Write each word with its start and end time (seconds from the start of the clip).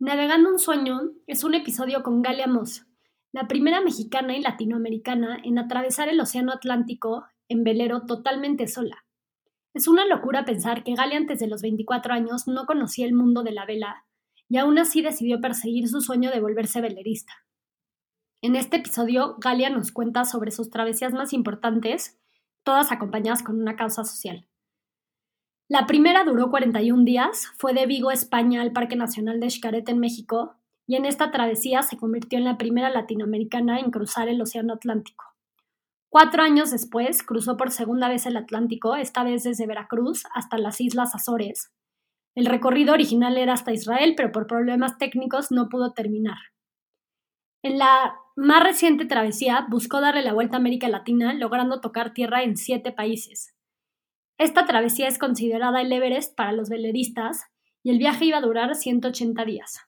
Navegando 0.00 0.48
un 0.48 0.58
sueño 0.58 1.10
es 1.26 1.44
un 1.44 1.54
episodio 1.54 2.02
con 2.02 2.22
Galia 2.22 2.46
Moss, 2.46 2.86
la 3.32 3.46
primera 3.46 3.82
mexicana 3.82 4.34
y 4.34 4.40
latinoamericana 4.40 5.38
en 5.44 5.58
atravesar 5.58 6.08
el 6.08 6.18
Océano 6.18 6.52
Atlántico 6.52 7.26
en 7.50 7.64
velero 7.64 8.06
totalmente 8.06 8.66
sola. 8.66 9.04
Es 9.74 9.88
una 9.88 10.06
locura 10.06 10.46
pensar 10.46 10.84
que 10.84 10.94
Galia 10.94 11.18
antes 11.18 11.38
de 11.38 11.48
los 11.48 11.60
24 11.60 12.14
años 12.14 12.48
no 12.48 12.64
conocía 12.64 13.04
el 13.04 13.12
mundo 13.12 13.42
de 13.42 13.52
la 13.52 13.66
vela 13.66 14.06
y 14.48 14.56
aún 14.56 14.78
así 14.78 15.02
decidió 15.02 15.38
perseguir 15.42 15.86
su 15.86 16.00
sueño 16.00 16.30
de 16.30 16.40
volverse 16.40 16.80
velerista. 16.80 17.34
En 18.40 18.56
este 18.56 18.78
episodio, 18.78 19.36
Galia 19.36 19.68
nos 19.68 19.92
cuenta 19.92 20.24
sobre 20.24 20.50
sus 20.50 20.70
travesías 20.70 21.12
más 21.12 21.34
importantes, 21.34 22.18
todas 22.64 22.90
acompañadas 22.90 23.42
con 23.42 23.60
una 23.60 23.76
causa 23.76 24.04
social. 24.04 24.48
La 25.70 25.86
primera 25.86 26.24
duró 26.24 26.50
41 26.50 27.04
días, 27.04 27.46
fue 27.56 27.72
de 27.72 27.86
Vigo, 27.86 28.10
España, 28.10 28.60
al 28.60 28.72
Parque 28.72 28.96
Nacional 28.96 29.38
de 29.38 29.48
Xcaret 29.48 29.88
en 29.88 30.00
México, 30.00 30.56
y 30.88 30.96
en 30.96 31.04
esta 31.04 31.30
travesía 31.30 31.82
se 31.82 31.96
convirtió 31.96 32.40
en 32.40 32.44
la 32.44 32.58
primera 32.58 32.90
latinoamericana 32.90 33.78
en 33.78 33.92
cruzar 33.92 34.28
el 34.28 34.42
Océano 34.42 34.72
Atlántico. 34.74 35.26
Cuatro 36.08 36.42
años 36.42 36.72
después, 36.72 37.22
cruzó 37.22 37.56
por 37.56 37.70
segunda 37.70 38.08
vez 38.08 38.26
el 38.26 38.36
Atlántico, 38.36 38.96
esta 38.96 39.22
vez 39.22 39.44
desde 39.44 39.68
Veracruz 39.68 40.24
hasta 40.34 40.58
las 40.58 40.80
Islas 40.80 41.14
Azores. 41.14 41.70
El 42.34 42.46
recorrido 42.46 42.92
original 42.92 43.36
era 43.36 43.52
hasta 43.52 43.72
Israel, 43.72 44.14
pero 44.16 44.32
por 44.32 44.48
problemas 44.48 44.98
técnicos 44.98 45.52
no 45.52 45.68
pudo 45.68 45.92
terminar. 45.92 46.38
En 47.62 47.78
la 47.78 48.16
más 48.34 48.64
reciente 48.64 49.04
travesía 49.04 49.68
buscó 49.70 50.00
darle 50.00 50.22
la 50.22 50.32
vuelta 50.32 50.56
a 50.56 50.58
América 50.58 50.88
Latina, 50.88 51.32
logrando 51.32 51.80
tocar 51.80 52.12
tierra 52.12 52.42
en 52.42 52.56
siete 52.56 52.90
países. 52.90 53.54
Esta 54.40 54.64
travesía 54.64 55.06
es 55.06 55.18
considerada 55.18 55.82
el 55.82 55.92
Everest 55.92 56.34
para 56.34 56.52
los 56.52 56.70
veleristas 56.70 57.44
y 57.82 57.90
el 57.90 57.98
viaje 57.98 58.24
iba 58.24 58.38
a 58.38 58.40
durar 58.40 58.74
180 58.74 59.44
días. 59.44 59.86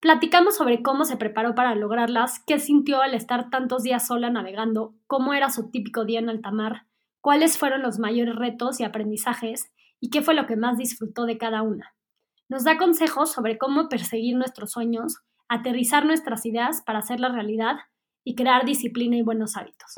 Platicamos 0.00 0.54
sobre 0.54 0.82
cómo 0.82 1.06
se 1.06 1.16
preparó 1.16 1.54
para 1.54 1.74
lograrlas, 1.74 2.40
qué 2.46 2.58
sintió 2.58 3.00
al 3.00 3.14
estar 3.14 3.48
tantos 3.48 3.84
días 3.84 4.06
sola 4.06 4.28
navegando, 4.28 4.92
cómo 5.06 5.32
era 5.32 5.48
su 5.48 5.70
típico 5.70 6.04
día 6.04 6.18
en 6.18 6.28
alta 6.28 6.50
mar, 6.50 6.84
cuáles 7.22 7.56
fueron 7.56 7.80
los 7.80 7.98
mayores 7.98 8.36
retos 8.36 8.80
y 8.80 8.84
aprendizajes 8.84 9.72
y 9.98 10.10
qué 10.10 10.20
fue 10.20 10.34
lo 10.34 10.44
que 10.44 10.56
más 10.56 10.76
disfrutó 10.76 11.24
de 11.24 11.38
cada 11.38 11.62
una. 11.62 11.94
Nos 12.50 12.64
da 12.64 12.76
consejos 12.76 13.32
sobre 13.32 13.56
cómo 13.56 13.88
perseguir 13.88 14.36
nuestros 14.36 14.72
sueños, 14.72 15.20
aterrizar 15.48 16.04
nuestras 16.04 16.44
ideas 16.44 16.82
para 16.82 16.98
hacerlas 16.98 17.32
realidad 17.32 17.76
y 18.24 18.34
crear 18.34 18.66
disciplina 18.66 19.16
y 19.16 19.22
buenos 19.22 19.56
hábitos. 19.56 19.94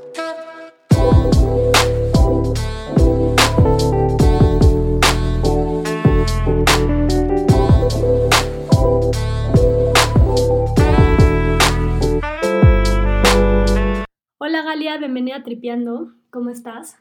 Hola 14.39 14.63
Galia, 14.63 14.99
bienvenida 14.99 15.37
a 15.37 15.43
Tripeando. 15.43 16.13
¿Cómo 16.31 16.51
estás? 16.51 16.99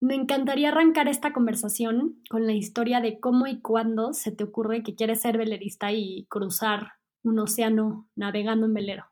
Me 0.00 0.14
encantaría 0.14 0.70
arrancar 0.70 1.08
esta 1.08 1.34
conversación 1.34 2.22
con 2.30 2.46
la 2.46 2.54
historia 2.54 3.00
de 3.00 3.20
cómo 3.20 3.46
y 3.46 3.60
cuándo 3.60 4.14
se 4.14 4.32
te 4.32 4.44
ocurre 4.44 4.82
que 4.82 4.94
quieres 4.94 5.20
ser 5.20 5.36
velerista 5.36 5.92
y 5.92 6.26
cruzar 6.30 6.94
un 7.22 7.38
océano 7.38 8.08
navegando 8.16 8.64
en 8.64 8.74
velero. 8.74 9.04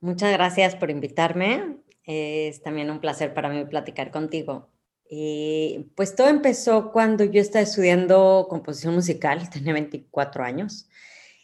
Muchas 0.00 0.32
gracias 0.32 0.76
por 0.76 0.90
invitarme. 0.90 1.82
Es 2.08 2.62
también 2.62 2.90
un 2.90 3.00
placer 3.00 3.34
para 3.34 3.50
mí 3.50 3.66
platicar 3.66 4.10
contigo. 4.10 4.70
Y 5.10 5.90
pues 5.94 6.16
todo 6.16 6.28
empezó 6.28 6.90
cuando 6.90 7.22
yo 7.24 7.38
estaba 7.42 7.62
estudiando 7.62 8.46
composición 8.48 8.94
musical, 8.94 9.50
tenía 9.52 9.74
24 9.74 10.42
años 10.42 10.88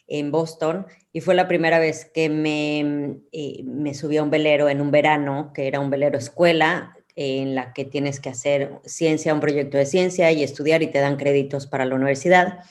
en 0.07 0.31
Boston 0.31 0.87
y 1.13 1.21
fue 1.21 1.35
la 1.35 1.47
primera 1.47 1.77
vez 1.77 2.09
que 2.11 2.29
me, 2.29 3.19
eh, 3.31 3.93
subí 3.93 4.17
a 4.17 4.23
un 4.23 4.31
velero 4.31 4.67
en 4.67 4.81
un 4.81 4.89
verano, 4.89 5.51
que 5.53 5.67
era 5.67 5.79
un 5.79 5.91
velero 5.91 6.17
escuela, 6.17 6.97
en 7.15 7.53
la 7.53 7.71
que 7.71 7.85
tienes 7.85 8.19
que 8.19 8.29
hacer 8.29 8.71
ciencia, 8.85 9.35
un 9.35 9.39
proyecto 9.41 9.77
de 9.77 9.85
ciencia 9.85 10.31
y 10.31 10.43
estudiar 10.43 10.81
y 10.81 10.87
te 10.87 10.99
dan 10.99 11.15
créditos 11.15 11.67
para 11.67 11.85
la 11.85 11.95
universidad. 11.95 12.65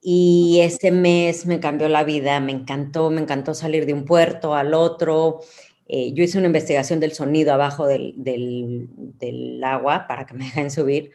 Y 0.00 0.58
ese 0.60 0.90
mes 0.90 1.46
me 1.46 1.60
cambió 1.60 1.88
la 1.88 2.02
vida, 2.02 2.40
me 2.40 2.50
encantó, 2.50 3.10
me 3.10 3.20
encantó 3.20 3.54
salir 3.54 3.86
de 3.86 3.94
un 3.94 4.04
puerto 4.04 4.54
al 4.54 4.74
otro. 4.74 5.40
Eh, 5.86 6.12
yo 6.14 6.24
hice 6.24 6.38
una 6.38 6.46
investigación 6.46 7.00
del 7.00 7.12
sonido 7.12 7.52
abajo 7.52 7.86
del, 7.86 8.14
del, 8.16 9.62
agua 9.64 10.06
para 10.06 10.26
que 10.26 10.34
me 10.34 10.44
dejen 10.44 10.70
subir 10.70 11.12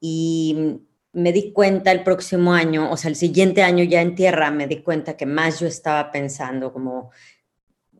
y 0.00 0.80
me 1.12 1.32
di 1.32 1.52
cuenta 1.52 1.92
el 1.92 2.02
próximo 2.02 2.52
año, 2.54 2.90
o 2.90 2.96
sea, 2.96 3.10
el 3.10 3.16
siguiente 3.16 3.62
año 3.62 3.84
ya 3.84 4.00
en 4.00 4.14
tierra, 4.14 4.50
me 4.50 4.66
di 4.66 4.82
cuenta 4.82 5.16
que 5.16 5.26
más 5.26 5.60
yo 5.60 5.66
estaba 5.66 6.10
pensando 6.10 6.72
como 6.72 7.10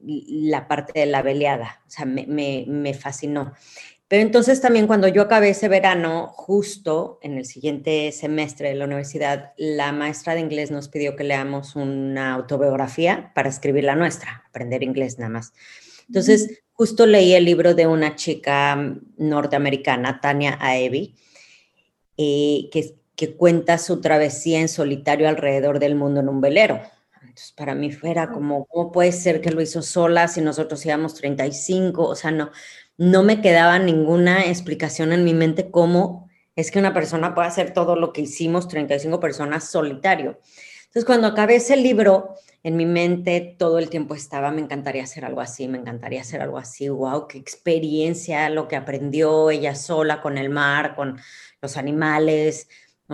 la 0.04 0.66
parte 0.66 1.00
de 1.00 1.06
la 1.06 1.22
veleada, 1.22 1.82
o 1.86 1.90
sea, 1.90 2.06
me, 2.06 2.26
me, 2.26 2.94
fascinó. 2.94 3.52
Pero 4.08 4.22
entonces 4.22 4.60
también 4.60 4.86
cuando 4.86 5.08
yo 5.08 5.22
acabé 5.22 5.50
ese 5.50 5.68
verano, 5.68 6.28
justo 6.34 7.18
en 7.22 7.38
el 7.38 7.46
siguiente 7.46 8.12
semestre 8.12 8.68
de 8.70 8.74
la 8.74 8.84
universidad, 8.84 9.52
la 9.56 9.92
maestra 9.92 10.34
de 10.34 10.40
inglés 10.40 10.70
nos 10.70 10.88
pidió 10.88 11.16
que 11.16 11.24
leamos 11.24 11.76
una 11.76 12.34
autobiografía 12.34 13.32
para 13.34 13.48
escribir 13.48 13.84
la 13.84 13.96
nuestra, 13.96 14.44
aprender 14.48 14.82
inglés 14.82 15.18
nada 15.18 15.30
más. 15.30 15.52
Entonces, 16.12 16.62
justo 16.72 17.06
leí 17.06 17.32
el 17.32 17.44
libro 17.44 17.74
de 17.74 17.86
una 17.86 18.16
chica 18.16 18.96
norteamericana, 19.16 20.20
Tania 20.20 20.58
Aevi, 20.60 21.14
eh, 22.18 22.68
que 22.70 22.96
que 23.16 23.36
cuenta 23.36 23.78
su 23.78 24.00
travesía 24.00 24.60
en 24.60 24.68
solitario 24.68 25.28
alrededor 25.28 25.78
del 25.78 25.94
mundo 25.94 26.20
en 26.20 26.28
un 26.28 26.40
velero. 26.40 26.80
Entonces, 27.20 27.52
para 27.52 27.74
mí 27.74 27.92
fuera 27.92 28.30
como, 28.30 28.66
¿cómo 28.66 28.90
puede 28.92 29.12
ser 29.12 29.40
que 29.40 29.50
lo 29.50 29.62
hizo 29.62 29.80
sola 29.80 30.28
si 30.28 30.40
nosotros 30.40 30.84
íbamos 30.84 31.14
35? 31.14 32.02
O 32.04 32.14
sea, 32.14 32.30
no, 32.30 32.50
no 32.96 33.22
me 33.22 33.40
quedaba 33.40 33.78
ninguna 33.78 34.46
explicación 34.46 35.12
en 35.12 35.24
mi 35.24 35.34
mente 35.34 35.70
cómo 35.70 36.28
es 36.56 36.70
que 36.70 36.78
una 36.78 36.92
persona 36.92 37.34
puede 37.34 37.48
hacer 37.48 37.72
todo 37.72 37.96
lo 37.96 38.12
que 38.12 38.22
hicimos 38.22 38.68
35 38.68 39.20
personas 39.20 39.70
solitario. 39.70 40.40
Entonces, 40.86 41.04
cuando 41.04 41.28
acabé 41.28 41.56
ese 41.56 41.76
libro, 41.76 42.34
en 42.62 42.76
mi 42.76 42.86
mente 42.86 43.56
todo 43.58 43.78
el 43.78 43.90
tiempo 43.90 44.14
estaba, 44.14 44.50
me 44.50 44.60
encantaría 44.60 45.02
hacer 45.02 45.24
algo 45.24 45.40
así, 45.40 45.68
me 45.68 45.78
encantaría 45.78 46.20
hacer 46.20 46.40
algo 46.40 46.58
así, 46.58 46.88
wow, 46.88 47.26
qué 47.26 47.38
experiencia, 47.38 48.48
lo 48.50 48.68
que 48.68 48.76
aprendió 48.76 49.50
ella 49.50 49.74
sola 49.74 50.20
con 50.20 50.38
el 50.38 50.48
mar, 50.50 50.94
con 50.94 51.18
los 51.60 51.76
animales, 51.76 52.68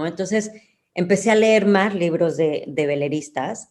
entonces 0.06 0.52
empecé 0.94 1.30
a 1.30 1.34
leer 1.34 1.66
más 1.66 1.94
libros 1.94 2.36
de, 2.36 2.64
veleristas 2.76 3.70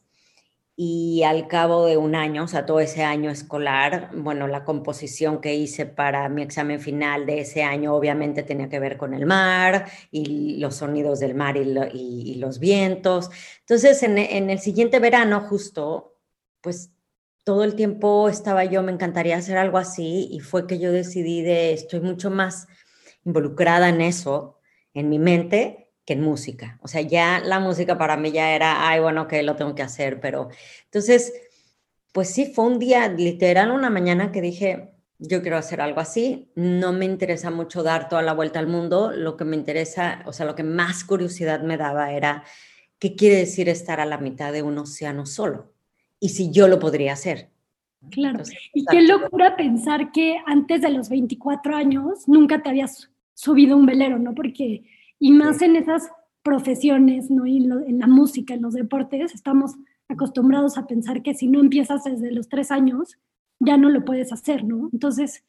y 0.80 1.24
al 1.24 1.48
cabo 1.48 1.88
de 1.88 1.98
un 1.98 2.14
año, 2.14 2.44
o 2.44 2.48
sea, 2.48 2.68
todo 2.68 2.80
ese 2.80 3.04
año 3.04 3.32
escolar, 3.32 4.12
bueno, 4.14 4.48
la 4.48 4.64
composición 4.64 5.42
que 5.42 5.56
hice 5.56 5.88
para 5.88 6.30
mi 6.30 6.44
examen 6.44 6.80
final 6.80 7.26
de 7.26 7.40
ese 7.40 7.64
año 7.64 7.96
obviamente 7.96 8.44
tenía 8.44 8.70
que 8.70 8.80
ver 8.80 8.96
con 8.96 9.16
el 9.16 9.26
mar 9.26 9.90
y 10.12 10.58
los 10.58 10.76
sonidos 10.76 11.20
del 11.20 11.34
mar 11.34 11.58
y, 11.58 12.36
los 12.36 12.60
vientos. 12.60 13.32
Entonces, 13.62 14.04
en, 14.04 14.20
en, 14.20 14.52
el 14.52 14.60
siguiente 14.60 15.00
verano, 15.00 15.42
justo, 15.42 16.20
pues 16.62 16.92
todo 17.44 17.64
el 17.64 17.74
tiempo 17.74 18.30
estaba 18.30 18.64
yo, 18.64 18.84
me 18.84 18.92
encantaría 18.92 19.38
hacer 19.38 19.58
algo 19.58 19.80
así 19.80 20.30
y 20.32 20.42
fue 20.42 20.68
que 20.68 20.78
yo 20.78 20.92
decidí 20.92 21.42
de, 21.42 21.74
estoy 21.74 22.02
mucho 22.02 22.30
más 22.30 22.68
involucrada 23.26 23.90
en 23.90 24.02
eso, 24.02 24.60
en 24.94 25.10
mi 25.10 25.18
mente, 25.18 25.87
que 26.08 26.14
en 26.14 26.22
música. 26.22 26.80
O 26.82 26.88
sea, 26.88 27.02
ya 27.02 27.42
la 27.44 27.60
música 27.60 27.98
para 27.98 28.16
mí 28.16 28.32
ya 28.32 28.56
era, 28.56 28.88
ay, 28.88 29.02
bueno, 29.02 29.28
que 29.28 29.44
lo 29.44 29.58
tengo 29.58 29.76
que 29.76 29.84
hacer, 29.84 30.22
pero 30.22 30.48
entonces, 30.86 31.34
pues 32.14 32.30
sí, 32.30 32.46
fue 32.46 32.66
un 32.66 32.80
día, 32.80 33.10
literal, 33.10 33.72
una 33.72 33.90
mañana 33.90 34.32
que 34.32 34.40
dije, 34.40 34.94
yo 35.20 35.42
quiero 35.42 35.58
hacer 35.58 35.82
algo 35.82 36.00
así, 36.00 36.50
no 36.56 36.94
me 36.94 37.04
interesa 37.04 37.52
mucho 37.52 37.84
dar 37.84 38.08
toda 38.08 38.22
la 38.22 38.34
vuelta 38.34 38.58
al 38.58 38.68
mundo, 38.68 39.12
lo 39.12 39.36
que 39.36 39.44
me 39.44 39.58
interesa, 39.58 40.24
o 40.26 40.32
sea, 40.32 40.46
lo 40.46 40.56
que 40.56 40.64
más 40.64 41.04
curiosidad 41.04 41.62
me 41.62 41.76
daba 41.76 42.14
era, 42.14 42.46
¿qué 43.00 43.14
quiere 43.18 43.36
decir 43.36 43.68
estar 43.68 44.00
a 44.00 44.06
la 44.06 44.18
mitad 44.18 44.54
de 44.54 44.64
un 44.64 44.78
océano 44.78 45.26
solo? 45.26 45.74
Y 46.22 46.30
si 46.30 46.52
yo 46.52 46.70
lo 46.70 46.80
podría 46.80 47.14
hacer. 47.14 47.50
Claro. 48.12 48.44
y 48.74 48.86
qué 48.86 49.02
locura 49.02 49.58
pensar 49.58 50.14
que 50.14 50.38
antes 50.46 50.82
de 50.82 50.90
los 50.90 51.10
24 51.10 51.76
años 51.76 52.28
nunca 52.28 52.62
te 52.62 52.70
habías 52.70 53.12
subido 53.34 53.76
un 53.76 53.86
velero, 53.86 54.20
¿no? 54.20 54.34
Porque 54.34 54.84
y 55.20 55.32
más 55.32 55.62
en 55.62 55.76
esas 55.76 56.10
profesiones, 56.44 57.30
¿no? 57.30 57.46
Y 57.46 57.58
en, 57.58 58.00
la 58.00 58.08
música, 58.08 58.54
en 58.54 58.62
los 58.62 58.74
deportes, 58.74 59.34
estamos 59.34 59.76
acostumbrados 60.08 60.78
a 60.78 60.88
pensar 60.88 61.22
que 61.22 61.34
si 61.34 61.48
no 61.48 61.60
empiezas 61.60 62.04
desde 62.04 62.32
los 62.32 62.48
tres 62.48 62.72
años, 62.72 63.18
ya 63.60 63.78
no 63.78 63.90
lo 63.90 64.06
puedes 64.06 64.32
hacer, 64.32 64.64
¿no? 64.64 64.90
Entonces, 64.94 65.44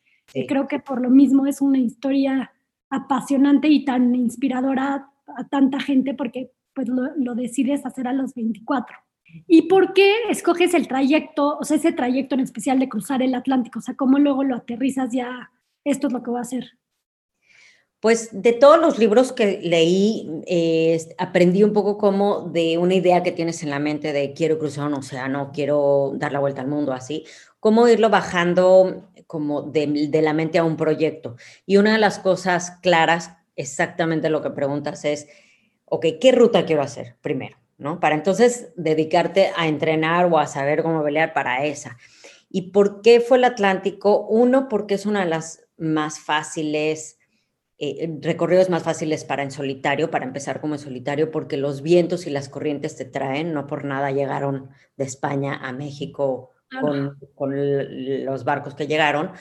creo 0.48 0.66
que 0.66 0.80
por 0.80 1.00
lo 1.00 1.10
mismo 1.10 1.46
es 1.46 1.60
una 1.60 1.78
historia 1.78 2.52
apasionante 2.90 3.68
y 3.68 3.84
tan 3.84 4.14
inspiradora 4.14 5.10
a, 5.26 5.48
tanta 5.48 5.78
gente 5.78 6.14
porque 6.14 6.50
pues 6.74 6.88
lo, 6.88 7.14
lo, 7.16 7.34
decides 7.34 7.84
hacer 7.84 8.08
a 8.08 8.12
los 8.12 8.34
24. 8.34 8.96
¿Y 9.46 9.62
por 9.68 9.92
qué 9.92 10.14
escoges 10.30 10.74
el 10.74 10.88
trayecto, 10.88 11.58
o 11.58 11.64
sea, 11.64 11.76
ese 11.76 11.92
trayecto 11.92 12.34
en 12.34 12.40
especial 12.40 12.78
de 12.78 12.88
cruzar 12.88 13.22
el 13.22 13.34
Atlántico? 13.34 13.78
O 13.78 13.82
sea, 13.82 13.94
¿cómo 13.94 14.18
luego 14.18 14.42
lo 14.42 14.56
aterrizas 14.56 15.12
ya? 15.12 15.50
Esto 15.84 16.06
es 16.06 16.12
lo 16.12 16.22
que 16.22 16.30
voy 16.30 16.38
a 16.38 16.42
hacer. 16.42 16.78
Pues 18.00 18.28
de 18.30 18.52
todos 18.52 18.80
los 18.80 18.98
libros 18.98 19.32
que 19.32 19.60
leí, 19.60 20.42
eh, 20.46 21.00
aprendí 21.18 21.64
un 21.64 21.72
poco 21.72 21.98
como 21.98 22.42
de 22.42 22.78
una 22.78 22.94
idea 22.94 23.24
que 23.24 23.32
tienes 23.32 23.62
en 23.64 23.70
la 23.70 23.80
mente 23.80 24.12
de 24.12 24.32
quiero 24.34 24.58
cruzar 24.58 24.86
un 24.86 24.94
océano, 24.94 25.50
quiero 25.52 26.12
dar 26.14 26.32
la 26.32 26.38
vuelta 26.38 26.60
al 26.60 26.68
mundo, 26.68 26.92
así, 26.92 27.24
cómo 27.58 27.88
irlo 27.88 28.08
bajando 28.08 29.10
como 29.26 29.62
de, 29.62 30.08
de 30.10 30.22
la 30.22 30.32
mente 30.32 30.58
a 30.58 30.64
un 30.64 30.76
proyecto. 30.76 31.36
Y 31.66 31.76
una 31.76 31.92
de 31.92 31.98
las 31.98 32.20
cosas 32.20 32.78
claras, 32.82 33.32
exactamente 33.56 34.30
lo 34.30 34.42
que 34.42 34.50
preguntas 34.50 35.04
es, 35.04 35.26
ok, 35.86 36.06
¿qué 36.20 36.30
ruta 36.30 36.64
quiero 36.64 36.82
hacer 36.82 37.16
primero? 37.20 37.56
¿no? 37.78 38.00
Para 38.00 38.16
entonces 38.16 38.72
dedicarte 38.76 39.52
a 39.56 39.68
entrenar 39.68 40.26
o 40.26 40.38
a 40.38 40.46
saber 40.46 40.82
cómo 40.82 41.02
pelear 41.02 41.32
para 41.32 41.64
esa. 41.64 41.96
¿Y 42.50 42.70
por 42.72 43.02
qué 43.02 43.20
fue 43.20 43.38
el 43.38 43.44
Atlántico? 43.44 44.26
Uno, 44.26 44.68
porque 44.68 44.94
es 44.94 45.06
una 45.06 45.20
de 45.20 45.30
las 45.30 45.66
más 45.76 46.18
fáciles, 46.18 47.17
eh, 47.78 48.18
recorridos 48.20 48.70
más 48.70 48.82
fáciles 48.82 49.24
para 49.24 49.42
en 49.42 49.50
solitario, 49.50 50.10
para 50.10 50.24
empezar 50.24 50.60
como 50.60 50.74
en 50.74 50.80
solitario, 50.80 51.30
porque 51.30 51.56
los 51.56 51.82
vientos 51.82 52.26
y 52.26 52.30
las 52.30 52.48
corrientes 52.48 52.96
te 52.96 53.04
traen, 53.04 53.52
no 53.52 53.66
por 53.66 53.84
nada 53.84 54.10
llegaron 54.10 54.70
de 54.96 55.04
España 55.04 55.54
a 55.54 55.72
México 55.72 56.52
con, 56.80 57.18
los 57.80 58.44
barcos 58.44 58.74
que 58.74 58.86
llegaron. 58.86 59.32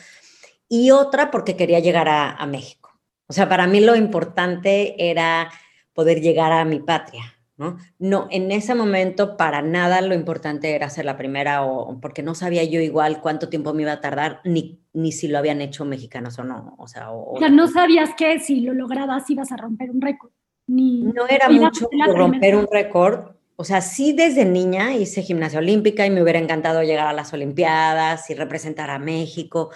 Y 0.70 0.92
otra, 0.92 1.32
porque 1.32 1.56
quería 1.56 1.80
llegar 1.80 2.08
a 2.10 2.46
México. 2.46 2.88
O 3.28 3.34
sea, 3.34 3.50
para 3.50 3.68
mí 3.68 3.82
lo 3.82 3.96
importante 3.96 5.10
era 5.10 5.52
poder 5.94 6.22
llegar 6.22 6.54
a 6.54 6.64
mi 6.64 6.80
patria, 6.80 7.37
¿no? 7.58 7.78
No, 8.00 8.28
en 8.32 8.52
ese 8.52 8.76
momento 8.76 9.36
para 9.36 9.62
nada 9.62 10.02
lo 10.02 10.14
importante 10.14 10.76
era 10.76 10.90
ser 10.90 11.06
la 11.06 11.18
primera 11.18 11.64
o 11.64 12.00
porque 12.00 12.24
no 12.24 12.36
sabía 12.36 12.64
yo 12.64 12.80
igual 12.80 13.22
cuánto 13.22 13.50
tiempo 13.50 13.74
me 13.74 13.82
iba 13.82 13.94
a 13.94 14.02
tardar 14.02 14.42
ni, 14.44 14.80
ni 14.94 15.12
si 15.12 15.28
lo 15.28 15.38
habían 15.38 15.62
hecho 15.62 15.84
mexicanos 15.84 16.38
o 16.40 16.44
no, 16.44 16.76
o 16.78 16.88
sea, 16.88 17.12
o, 17.12 17.38
sea, 17.40 17.50
no 17.50 17.68
sabías 17.68 18.12
que 18.16 18.40
si 18.40 18.62
lo 18.62 18.74
lograbas 18.74 19.30
ibas 19.30 19.52
a 19.52 19.58
romper 19.58 19.90
un 19.90 20.02
récord. 20.02 20.32
Ni, 20.68 21.02
no 21.02 21.28
era 21.30 21.50
mucho 21.50 21.90
romper 22.14 22.56
un 22.56 22.68
récord, 22.70 23.38
o 23.60 23.64
sea, 23.64 23.82
sí 23.82 24.14
desde 24.14 24.46
niña 24.46 24.96
hice 24.96 25.24
gimnasia 25.24 25.58
olímpica 25.58 26.06
y 26.06 26.12
me 26.12 26.22
hubiera 26.22 26.38
encantado 26.38 26.84
llegar 26.84 27.08
a 27.08 27.14
las 27.14 27.34
Olimpiadas 27.34 28.30
y 28.30 28.36
representar 28.36 28.92
a 28.92 29.00
México, 29.00 29.72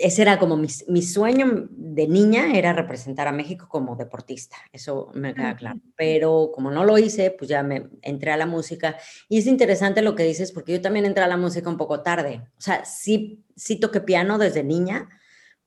ese 0.00 0.22
era 0.22 0.38
como 0.38 0.56
mi, 0.56 1.02
sueño 1.02 1.68
de 1.70 2.08
niña, 2.08 2.54
era 2.54 2.72
representar 2.72 3.28
a 3.28 3.32
México 3.32 3.66
como 3.68 3.96
deportista, 3.96 4.56
eso 4.72 5.10
me 5.14 5.34
queda 5.34 5.54
claro. 5.56 5.80
Pero 5.94 6.50
como 6.54 6.70
no 6.70 6.84
lo 6.84 6.96
hice, 6.96 7.30
pues 7.30 7.50
ya 7.50 7.62
me 7.62 7.88
entré 8.00 8.32
a 8.32 8.38
la 8.38 8.46
música. 8.46 8.96
Y 9.28 9.38
es 9.38 9.46
interesante 9.46 10.00
lo 10.00 10.14
que 10.14 10.22
dices, 10.22 10.52
porque 10.52 10.72
yo 10.72 10.80
también 10.80 11.04
entré 11.04 11.22
a 11.22 11.28
la 11.28 11.36
música 11.36 11.68
un 11.68 11.76
poco 11.76 12.02
tarde. 12.02 12.42
O 12.56 12.60
sea, 12.60 12.84
sí, 12.86 13.44
sí 13.56 13.76
toqué 13.76 14.00
piano 14.00 14.38
desde 14.38 14.64
niña, 14.64 15.08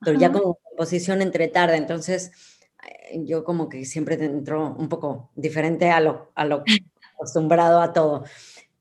pero 0.03 0.19
ya 0.19 0.31
como 0.31 0.55
composición 0.55 1.21
entré 1.21 1.47
tarde. 1.47 1.77
Entonces, 1.77 2.31
eh, 3.11 3.21
yo 3.25 3.43
como 3.43 3.69
que 3.69 3.85
siempre 3.85 4.15
entro 4.15 4.73
un 4.75 4.89
poco 4.89 5.31
diferente 5.35 5.91
a 5.91 5.99
lo, 5.99 6.31
a 6.33 6.45
lo 6.45 6.63
acostumbrado 7.15 7.81
a 7.81 7.93
todo. 7.93 8.23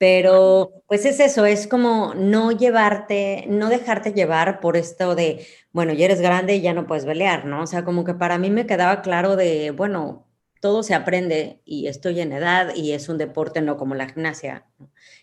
Pero 0.02 0.82
pues 0.88 1.04
es 1.04 1.20
eso, 1.20 1.46
es 1.46 1.68
como 1.68 2.12
no 2.16 2.50
llevarte, 2.50 3.44
no 3.48 3.68
dejarte 3.68 4.12
llevar 4.12 4.58
por 4.58 4.76
esto 4.76 5.14
de, 5.14 5.46
bueno, 5.70 5.92
ya 5.92 6.06
eres 6.06 6.20
grande 6.20 6.56
y 6.56 6.60
ya 6.60 6.74
no 6.74 6.88
puedes 6.88 7.04
pelear, 7.04 7.44
¿no? 7.44 7.62
O 7.62 7.66
sea, 7.68 7.84
como 7.84 8.02
que 8.02 8.12
para 8.14 8.36
mí 8.36 8.50
me 8.50 8.66
quedaba 8.66 9.00
claro 9.00 9.36
de, 9.36 9.70
bueno, 9.70 10.26
todo 10.60 10.82
se 10.82 10.94
aprende 10.94 11.60
y 11.64 11.86
estoy 11.86 12.20
en 12.20 12.32
edad 12.32 12.74
y 12.74 12.94
es 12.94 13.08
un 13.08 13.16
deporte 13.16 13.60
no 13.62 13.76
como 13.76 13.94
la 13.94 14.08
gimnasia, 14.08 14.66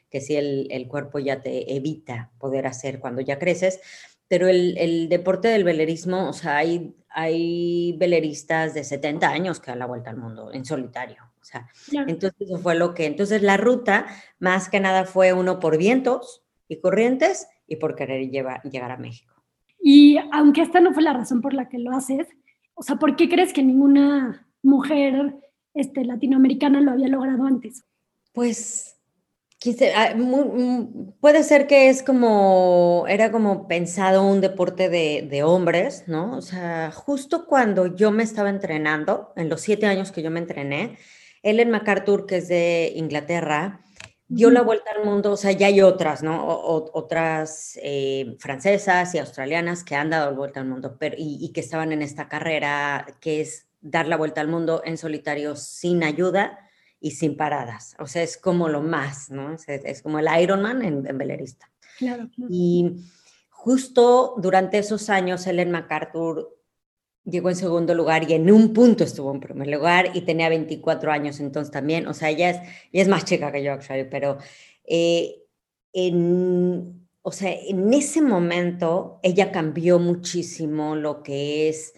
que 0.10 0.22
si 0.22 0.38
el, 0.38 0.70
el, 0.72 0.88
cuerpo 0.88 1.20
ya 1.20 1.42
te 1.42 1.76
evita 1.76 2.32
poder 2.40 2.66
hacer 2.66 3.00
cuando 3.02 3.20
ya 3.20 3.38
creces, 3.38 3.82
pero 4.30 4.48
el, 4.48 4.78
el, 4.78 5.10
deporte 5.10 5.50
del 5.50 5.66
velerismo, 5.66 6.30
o 6.30 6.34
sea, 6.34 6.56
hay, 6.56 6.96
hay 7.10 7.98
veleristas 7.98 8.74
de 8.74 8.86
70 8.86 9.28
años 9.28 9.60
que 9.60 9.72
dan 9.72 9.80
la 9.80 9.88
vuelta 9.88 10.10
al 10.10 10.18
mundo 10.18 10.54
en 10.54 10.64
solitario. 10.64 11.29
Sea, 11.50 11.68
entonces 12.08 12.40
eso 12.42 12.60
fue 12.60 12.76
lo 12.76 12.94
que, 12.94 13.06
entonces 13.06 13.42
la 13.42 13.58
ruta 13.58 14.06
más 14.38 14.70
que 14.70 14.80
nada 14.80 15.06
fue 15.06 15.34
uno 15.34 15.60
por 15.60 15.78
vientos 15.78 16.44
y 16.68 16.80
corrientes 16.80 17.48
y 17.66 17.78
por 17.78 17.96
querer 17.96 18.30
llegar 18.30 18.92
a 18.92 18.98
México. 18.98 19.34
Y 19.82 20.18
aunque 20.32 20.62
esta 20.62 20.80
no 20.80 20.94
fue 20.94 21.04
la 21.04 21.14
razón 21.14 21.42
por 21.42 21.54
la 21.54 21.70
que 21.70 21.80
lo 21.80 21.92
haces, 21.92 22.28
o 22.76 22.84
sea, 22.84 22.98
¿por 22.98 23.16
qué 23.16 23.30
crees 23.30 23.54
que 23.54 23.64
ninguna 23.64 24.48
mujer 24.62 25.36
este, 25.74 26.06
latinoamericana 26.06 26.82
lo 26.82 26.92
había 26.92 27.08
logrado 27.08 27.46
antes? 27.46 27.84
Pues 28.34 28.98
ah, 29.96 30.16
puede 31.20 31.44
ser 31.44 31.68
que 31.68 31.90
es 31.90 32.04
como, 32.04 33.06
era 33.08 33.32
como 33.32 33.68
pensado 33.68 34.26
un 34.26 34.42
deporte 34.42 34.90
de, 34.90 35.28
de, 35.30 35.44
hombres, 35.44 36.04
¿no? 36.08 36.38
O 36.38 36.42
sea, 36.42 36.92
justo 36.92 37.46
cuando 37.46 37.96
yo 37.96 38.12
me 38.12 38.24
estaba 38.24 38.50
entrenando, 38.50 39.34
en 39.36 39.50
los 39.50 39.62
siete 39.62 39.86
años 39.86 40.12
que 40.12 40.22
yo 40.22 40.32
me 40.32 40.40
entrené, 40.40 40.98
Ellen 41.44 41.70
MacArthur, 41.70 42.26
que 42.26 42.38
es 42.38 42.48
de 42.48 42.94
Inglaterra, 42.96 43.82
dio 44.30 44.52
la 44.52 44.62
vuelta 44.62 44.92
al 44.96 45.04
mundo, 45.04 45.32
o 45.32 45.38
sea, 45.38 45.52
ya 45.52 45.68
hay 45.68 45.82
otras, 45.82 46.22
¿no? 46.22 46.46
otras 46.48 47.80
eh, 47.82 48.36
francesas 48.40 49.16
y 49.16 49.18
australianas 49.18 49.84
que 49.84 49.96
han 49.96 50.12
dado 50.12 50.30
la 50.30 50.38
vuelta 50.38 50.60
al 50.60 50.68
mundo 50.68 50.98
pero, 51.00 51.16
y, 51.18 51.52
que 51.52 51.62
estaban 51.62 51.92
en 51.92 52.04
esta 52.04 52.30
carrera 52.30 53.08
que 53.20 53.42
es 53.42 53.68
dar 53.82 54.08
la 54.08 54.18
vuelta 54.18 54.40
al 54.40 54.48
mundo 54.48 54.84
en 54.86 54.98
solitario 54.98 55.56
sin 55.56 56.04
ayuda 56.04 56.60
y 57.00 57.12
sin 57.12 57.38
paradas. 57.38 57.96
O 57.98 58.06
sea, 58.06 58.22
es 58.22 58.38
como 58.38 58.70
lo 58.70 58.82
más, 58.82 59.32
¿no? 59.32 59.56
Es, 59.66 60.02
como 60.04 60.20
el 60.20 60.28
Ironman 60.42 60.84
en, 60.84 61.08
en 61.08 61.18
velerista. 61.18 61.72
Claro, 61.98 62.30
claro. 62.36 62.50
Y 62.52 62.98
justo 63.50 64.36
durante 64.38 64.78
esos 64.78 65.10
años, 65.10 65.48
Ellen 65.48 65.72
MacArthur 65.72 66.59
llegó 67.30 67.50
en 67.50 67.56
segundo 67.56 67.94
lugar 67.94 68.30
y 68.30 68.34
en 68.34 68.52
un 68.52 68.74
punto 68.74 69.04
estuvo 69.04 69.34
en 69.34 69.40
primer 69.40 69.68
lugar 69.68 70.12
y 70.14 70.22
tenía 70.22 70.50
24 70.50 71.12
años 71.12 71.40
entonces 71.40 71.72
también, 71.72 72.08
o 72.08 72.14
sea, 72.14 72.30
ella 72.30 72.50
es, 72.50 72.60
es 72.92 73.08
más 73.08 73.26
chica 73.26 73.52
que 73.52 73.64
yo, 73.64 73.74
actually, 73.74 74.06
pero 74.10 74.38
eh, 74.86 75.44
en, 75.94 77.08
o 77.22 77.32
sea, 77.32 77.52
en 77.52 77.94
ese 77.94 78.22
momento 78.22 79.20
ella 79.24 79.52
cambió 79.52 80.00
muchísimo 80.00 80.96
lo 80.96 81.24
que 81.24 81.70
es, 81.70 81.94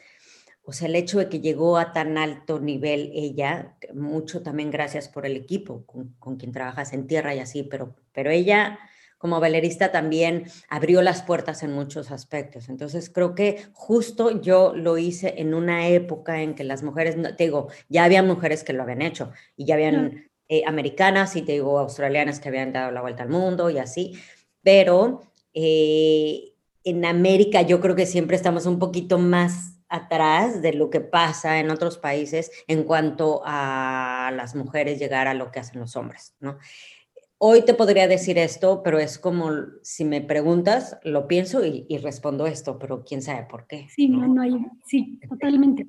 o 0.64 0.74
sea, 0.74 0.88
el 0.88 0.96
hecho 0.96 1.20
de 1.20 1.30
que 1.30 1.40
llegó 1.40 1.78
a 1.78 1.94
tan 1.94 2.18
alto 2.18 2.60
nivel 2.60 3.12
ella, 3.14 3.78
mucho 3.94 4.44
también 4.44 4.72
gracias 4.72 5.10
por 5.10 5.26
el 5.26 5.36
equipo 5.36 5.86
con, 5.86 6.16
con 6.20 6.38
quien 6.38 6.52
trabajas 6.52 6.94
en 6.94 7.08
tierra 7.08 7.34
y 7.36 7.40
así, 7.40 7.64
pero, 7.64 7.96
pero 8.14 8.30
ella 8.30 8.80
como 9.22 9.40
velerista 9.40 9.92
también 9.92 10.46
abrió 10.68 11.04
las 11.04 11.22
puertas 11.22 11.62
en 11.62 11.74
muchos 11.74 12.10
aspectos. 12.10 12.70
Entonces 12.70 13.12
creo 13.12 13.36
que 13.36 13.68
justo 13.72 14.42
yo 14.42 14.74
lo 14.76 14.98
hice 14.98 15.36
en 15.38 15.54
una 15.54 15.88
época 15.90 16.42
en 16.42 16.56
que 16.56 16.64
las 16.64 16.82
mujeres, 16.82 17.16
te 17.38 17.44
digo, 17.44 17.68
ya 17.88 18.04
había 18.04 18.24
mujeres 18.24 18.64
que 18.64 18.74
lo 18.74 18.82
habían 18.82 19.04
hecho 19.04 19.32
y 19.56 19.66
ya 19.66 19.76
habían 19.76 20.32
eh, 20.50 20.64
americanas 20.66 21.36
y 21.36 21.44
te 21.44 21.52
digo 21.52 21.78
australianas 21.78 22.40
que 22.40 22.50
habían 22.50 22.74
dado 22.74 22.90
la 22.90 23.02
vuelta 23.02 23.22
al 23.22 23.30
mundo 23.30 23.70
y 23.70 23.78
así, 23.78 24.20
pero 24.64 25.22
eh, 25.54 26.54
en 26.84 27.06
América 27.06 27.62
yo 27.62 27.80
creo 27.80 27.96
que 27.96 28.08
siempre 28.08 28.36
estamos 28.36 28.66
un 28.66 28.80
poquito 28.80 29.20
más 29.20 29.78
atrás 29.88 30.64
de 30.64 30.74
lo 30.74 30.90
que 30.90 31.02
pasa 31.02 31.60
en 31.60 31.70
otros 31.70 32.00
países 32.00 32.50
en 32.68 32.86
cuanto 32.86 33.44
a 33.46 34.32
las 34.36 34.56
mujeres 34.56 34.98
llegar 34.98 35.28
a 35.28 35.36
lo 35.36 35.52
que 35.52 35.60
hacen 35.60 35.80
los 35.80 35.96
hombres, 35.96 36.34
¿no? 36.40 36.58
Hoy 37.44 37.66
te 37.66 37.74
podría 37.74 38.08
decir 38.08 38.38
esto, 38.38 38.84
pero 38.84 39.00
es 39.00 39.18
como 39.18 39.50
si 39.82 40.06
me 40.06 40.22
preguntas, 40.22 41.00
lo 41.04 41.28
pienso 41.28 41.66
y, 41.66 41.98
respondo 41.98 42.46
esto, 42.46 42.78
pero 42.78 43.04
quién 43.04 43.24
sabe 43.24 43.48
por 43.50 43.66
qué. 43.66 43.88
Sí, 43.96 44.10
no, 44.10 44.28
no 44.28 44.44
hay, 44.44 44.54
sí, 44.86 45.20
totalmente. 45.28 45.88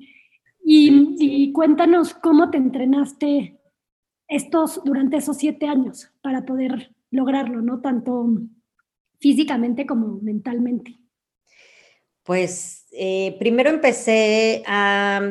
Y, 0.65 1.15
y, 1.19 1.51
cuéntanos 1.51 2.15
cómo 2.15 2.49
te 2.49 2.57
entrenaste 2.57 3.59
estos 4.27 4.81
durante 4.83 5.17
esos 5.17 5.37
siete 5.37 5.67
años 5.67 6.11
para 6.23 6.43
poder 6.43 6.95
lograrlo, 7.11 7.61
¿no? 7.61 7.81
Tanto 7.81 8.25
físicamente 9.19 9.85
como 9.85 10.19
mentalmente. 10.23 10.97
Pues 12.23 12.87
eh, 12.93 13.35
primero 13.37 13.69
empecé 13.69 14.63
a 14.65 15.21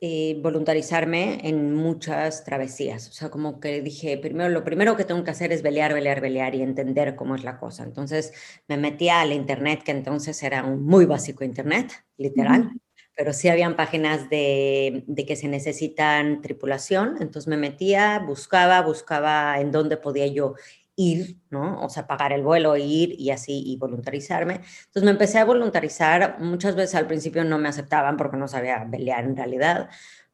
eh, 0.00 0.38
voluntarizarme 0.40 1.40
en 1.48 1.74
muchas 1.74 2.44
travesías. 2.44 3.08
O 3.08 3.12
sea, 3.12 3.30
como 3.30 3.58
que 3.58 3.82
dije, 3.82 4.16
primero, 4.18 4.48
lo 4.48 4.62
primero 4.62 4.96
que 4.96 5.04
tengo 5.04 5.24
que 5.24 5.32
hacer 5.32 5.52
es 5.52 5.60
pelear, 5.62 5.92
pelear, 5.92 6.20
pelear 6.20 6.54
y 6.54 6.62
entender 6.62 7.16
cómo 7.16 7.34
es 7.34 7.42
la 7.42 7.58
cosa. 7.58 7.82
Entonces 7.82 8.32
me 8.68 8.76
metí 8.76 9.08
al 9.08 9.32
internet, 9.32 9.82
que 9.84 9.90
entonces 9.90 10.40
era 10.44 10.64
un 10.64 10.84
muy 10.84 11.04
básico 11.04 11.42
internet, 11.42 11.92
literal. 12.16 12.70
Pero 13.16 13.32
sí 13.32 13.48
habían 13.48 13.74
páginas 13.74 14.30
de, 14.30 15.02
de 15.08 15.26
que 15.26 15.34
se 15.34 15.48
necesitan 15.48 16.42
tripulación, 16.42 17.16
entonces 17.20 17.48
me 17.48 17.56
metía, 17.56 18.20
buscaba, 18.20 18.80
buscaba 18.82 19.60
en 19.60 19.72
dónde 19.72 19.96
podía 19.96 20.28
yo 20.28 20.54
ir, 20.98 21.38
¿no? 21.50 21.80
O 21.84 21.88
sea, 21.88 22.08
pagar 22.08 22.32
el 22.32 22.42
vuelo, 22.42 22.76
ir 22.76 23.14
y 23.18 23.30
así, 23.30 23.62
y 23.64 23.76
voluntarizarme. 23.76 24.54
Entonces 24.54 25.04
me 25.04 25.12
empecé 25.12 25.38
a 25.38 25.44
voluntarizar, 25.44 26.40
muchas 26.40 26.74
veces 26.74 26.96
al 26.96 27.06
principio 27.06 27.44
no 27.44 27.56
me 27.56 27.68
aceptaban 27.68 28.16
porque 28.16 28.36
no 28.36 28.48
sabía 28.48 28.84
pelear 28.90 29.24
en 29.24 29.36
realidad, 29.36 29.90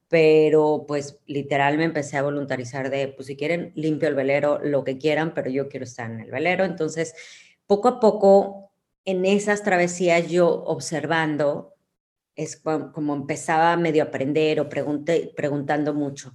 pero 0.08 0.86
pues 0.88 1.20
literal 1.26 1.76
me 1.76 1.84
empecé 1.84 2.16
a 2.16 2.22
voluntarizar 2.22 2.88
de, 2.88 3.08
pues 3.08 3.26
si 3.26 3.36
quieren, 3.36 3.72
limpio 3.74 4.08
el 4.08 4.14
velero, 4.14 4.58
lo 4.62 4.84
que 4.84 4.96
quieran, 4.96 5.34
pero 5.34 5.50
yo 5.50 5.68
quiero 5.68 5.84
estar 5.84 6.10
en 6.10 6.20
el 6.20 6.30
velero. 6.30 6.64
Entonces, 6.64 7.14
poco 7.66 7.88
a 7.88 8.00
poco, 8.00 8.72
en 9.04 9.26
esas 9.26 9.62
travesías 9.64 10.28
yo 10.30 10.48
observando, 10.64 11.74
es 12.36 12.56
como 12.56 13.14
empezaba 13.14 13.76
medio 13.76 14.02
a 14.02 14.06
aprender 14.06 14.60
o 14.60 14.68
pregunté, 14.70 15.30
preguntando 15.36 15.92
mucho. 15.92 16.34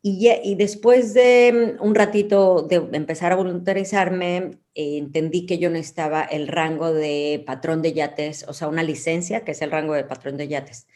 Y, 0.00 0.30
y, 0.30 0.54
después 0.54 1.12
de 1.12 1.76
mm, 1.78 1.84
un 1.84 1.94
ratito 1.94 2.62
de 2.62 2.76
empezar 2.92 3.32
a 3.32 3.36
voluntarizarme, 3.36 4.58
eh, 4.74 4.98
entendí 4.98 5.44
que 5.44 5.58
yo 5.58 5.70
necesitaba 5.70 6.22
el 6.22 6.46
rango 6.46 6.92
de 6.92 7.42
patrón 7.44 7.82
de 7.82 7.92
yates, 7.92 8.44
o 8.46 8.52
sea, 8.52 8.68
una 8.68 8.84
licencia, 8.84 9.44
que 9.44 9.52
es 9.52 9.62
el 9.62 9.72
rango 9.72 9.94
de 9.94 10.04
patrón 10.04 10.36
de 10.36 10.46
yates. 10.46 10.86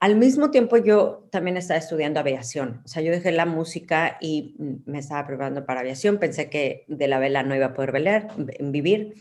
Al 0.00 0.16
mismo 0.16 0.50
tiempo, 0.50 0.78
yo 0.78 1.28
también 1.30 1.56
estaba 1.56 1.78
estudiando 1.78 2.18
aviación. 2.20 2.82
O 2.84 2.88
sea, 2.88 3.02
yo 3.02 3.12
dejé 3.12 3.30
la 3.32 3.46
música 3.46 4.18
y 4.20 4.56
mm, 4.58 4.90
me 4.90 4.98
estaba 4.98 5.26
preparando 5.26 5.64
para 5.64 5.80
aviación. 5.80 6.18
Pensé 6.18 6.50
que 6.50 6.84
de 6.88 7.06
la 7.06 7.20
vela 7.20 7.44
no 7.44 7.54
iba 7.54 7.66
a 7.66 7.74
poder 7.74 7.92
velar, 7.92 8.28
vivir. 8.60 9.14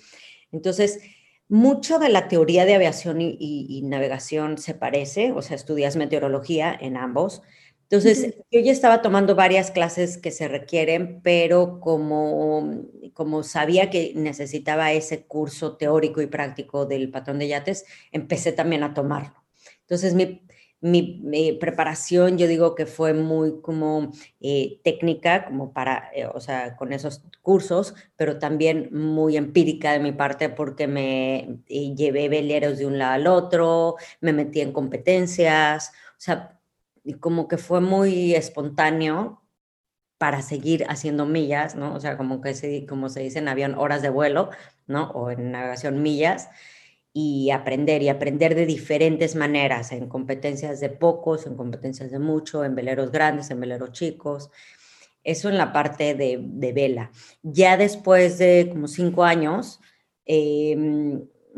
Entonces, 0.51 1.01
mucho 1.47 1.99
de 1.99 2.09
la 2.09 2.27
teoría 2.29 2.65
de 2.65 2.75
aviación 2.75 3.21
y, 3.21 3.37
y 3.39 3.81
navegación 3.83 4.57
se 4.57 4.73
parece, 4.73 5.33
o 5.33 5.41
sea, 5.43 5.55
estudias 5.55 5.95
meteorología 5.95 6.75
en 6.79 6.97
ambos 6.97 7.43
entonces, 7.91 8.35
yo 8.51 8.59
ya 8.59 8.71
estaba 8.71 9.01
tomando 9.01 9.33
varias 9.33 9.71
clases 9.71 10.19
que 10.19 10.29
se 10.29 10.47
requieren, 10.47 11.21
pero 11.23 11.79
como, 11.79 12.85
como 13.13 13.41
sabía 13.41 13.89
que 13.89 14.13
necesitaba 14.15 14.91
ese 14.91 15.25
curso 15.25 15.75
teórico 15.75 16.21
y 16.21 16.27
práctico 16.27 16.85
del 16.85 17.09
patrón 17.09 17.39
de 17.39 17.47
yates, 17.47 17.85
empecé 18.11 18.51
también 18.51 18.83
a 18.83 18.93
tomarlo. 18.93 19.43
Entonces, 19.81 20.13
mi, 20.13 20.43
mi, 20.81 21.53
preparación, 21.53 22.37
yo 22.37 22.47
digo 22.47 22.75
que 22.75 22.85
fue 22.85 23.15
muy 23.15 23.59
como 23.61 24.11
eh, 24.39 24.79
técnica, 24.83 25.45
como 25.45 25.73
para, 25.73 26.11
eh, 26.13 26.27
o 26.27 26.39
sea, 26.39 26.75
con 26.75 26.93
esos 26.93 27.23
cursos, 27.41 27.95
pero 28.15 28.37
también 28.37 28.89
muy 28.91 29.35
empírica 29.35 29.93
de 29.93 29.99
mi 29.99 30.11
parte 30.11 30.49
porque 30.49 30.85
me 30.85 31.61
eh, 31.67 31.95
llevé 31.95 32.29
veleros 32.29 32.77
de 32.77 32.85
un 32.85 32.99
lado 32.99 33.13
al 33.13 33.25
otro, 33.25 33.95
me 34.21 34.31
metí 34.31 34.61
en 34.61 34.73
competencias, 34.73 35.89
o 35.89 36.21
sea, 36.21 36.58
y 37.03 37.13
como 37.15 37.47
que 37.47 37.57
fue 37.57 37.81
muy 37.81 38.35
espontáneo 38.35 39.41
para 40.17 40.41
seguir 40.41 40.85
haciendo 40.89 41.25
millas, 41.25 41.75
¿no? 41.75 41.95
O 41.95 41.99
sea, 41.99 42.17
como 42.17 42.41
que 42.41 42.53
se, 42.53 42.85
como 42.85 43.09
se 43.09 43.21
dice 43.21 43.39
en 43.39 43.47
avión, 43.47 43.75
horas 43.75 44.01
de 44.01 44.09
vuelo, 44.09 44.49
¿no? 44.85 45.11
O 45.11 45.31
en 45.31 45.51
navegación 45.51 46.01
millas, 46.01 46.49
y 47.13 47.51
aprender, 47.51 48.01
y 48.03 48.09
aprender 48.09 48.55
de 48.55 48.65
diferentes 48.65 49.35
maneras, 49.35 49.91
en 49.91 50.07
competencias 50.07 50.79
de 50.79 50.89
pocos, 50.89 51.47
en 51.47 51.55
competencias 51.55 52.11
de 52.11 52.19
mucho, 52.19 52.63
en 52.63 52.75
veleros 52.75 53.11
grandes, 53.11 53.49
en 53.49 53.59
veleros 53.59 53.91
chicos. 53.93 54.51
Eso 55.23 55.49
en 55.49 55.57
la 55.57 55.73
parte 55.73 56.15
de, 56.15 56.39
de 56.41 56.73
vela. 56.73 57.11
Ya 57.41 57.77
después 57.77 58.37
de 58.37 58.69
como 58.71 58.87
cinco 58.87 59.23
años, 59.23 59.79
eh, 60.25 60.77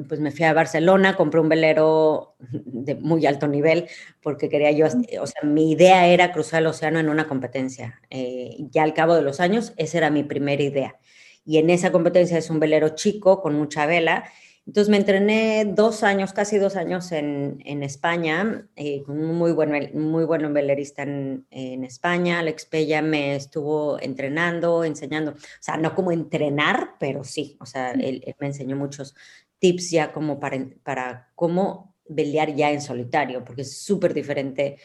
pues 0.08 0.20
me 0.20 0.31
fui 0.31 0.46
a 0.46 0.53
Barcelona, 0.53 1.15
compré 1.15 1.39
un 1.39 1.50
velero 1.50 2.36
de 2.39 2.96
muy 2.96 3.25
alto 3.25 3.48
nivel 3.48 3.88
porque 4.22 4.50
quería 4.50 4.72
yo, 4.72 4.86
o 4.86 5.27
sea, 5.27 5.43
mi 5.43 5.72
idea 5.72 6.08
era 6.08 6.31
cruzar 6.31 6.62
el 6.62 6.67
océano 6.67 7.00
en 7.00 7.10
una 7.10 7.27
competencia. 7.27 8.01
Eh, 8.10 8.58
ya 8.70 8.84
al 8.84 8.93
cabo 8.93 9.15
de 9.15 9.22
los 9.22 9.39
años, 9.39 9.74
esa 9.77 9.98
era 9.98 10.10
mi 10.10 10.24
primera 10.24 10.62
idea. 10.62 10.96
Y 11.46 11.58
en 11.58 11.70
esa 11.70 11.91
competencia 11.91 12.38
es 12.38 12.50
un 12.50 12.60
velero 12.60 12.89
chico 12.89 13.41
con 13.41 13.55
mucha 13.55 13.86
vela. 13.86 14.25
Entonces 14.67 14.89
me 14.89 14.98
entrené 14.98 15.65
dos 15.65 16.03
años, 16.03 16.34
casi 16.34 16.60
dos 16.60 16.75
años 16.75 17.12
en, 17.12 17.62
en 17.65 17.81
España, 17.81 18.67
eh, 18.75 19.01
con 19.03 19.20
un 19.20 19.36
muy 19.36 19.51
buen, 19.53 19.91
muy 20.00 20.24
buen 20.24 20.53
velerista 20.53 21.01
en, 21.01 21.48
en, 21.50 21.84
España. 21.84 22.39
Alex 22.39 22.67
Pella 22.67 23.01
me 23.01 23.36
estuvo 23.36 24.00
entrenando, 24.00 24.84
enseñando, 24.84 25.31
o 25.31 25.36
sea, 25.60 25.77
no 25.77 25.96
como 25.96 26.12
entrenar, 26.12 26.91
pero 27.00 27.24
sí, 27.24 27.58
o 27.60 27.65
sea, 27.65 27.91
él, 27.93 28.22
él 28.24 28.36
me 28.39 28.48
enseñó 28.48 28.75
muchos 28.75 29.15
tips 29.62 29.91
ya 29.91 30.12
como 30.12 30.39
para, 30.39 30.58
para 30.84 31.30
cómo 31.36 31.96
velear 32.10 32.53
ya 32.56 32.72
en 32.72 32.82
solitario, 32.82 33.46
porque 33.46 33.62
es 33.62 33.77
súper 33.77 34.13
diferente 34.13 34.77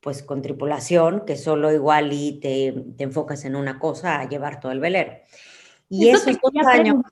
pues 0.00 0.22
con 0.22 0.40
tripulación, 0.40 1.24
que 1.26 1.36
solo 1.36 1.72
igual 1.72 2.12
y 2.12 2.38
te, 2.38 2.72
te, 2.96 3.04
enfocas 3.04 3.44
en 3.44 3.56
una 3.56 3.80
cosa 3.80 4.20
a 4.20 4.28
llevar 4.28 4.60
todo 4.60 4.70
el 4.70 4.78
velero. 4.78 5.12
Y 5.90 6.08
eso 6.08 6.30
esos 6.30 6.40
dos 6.40 6.66
años... 6.66 7.02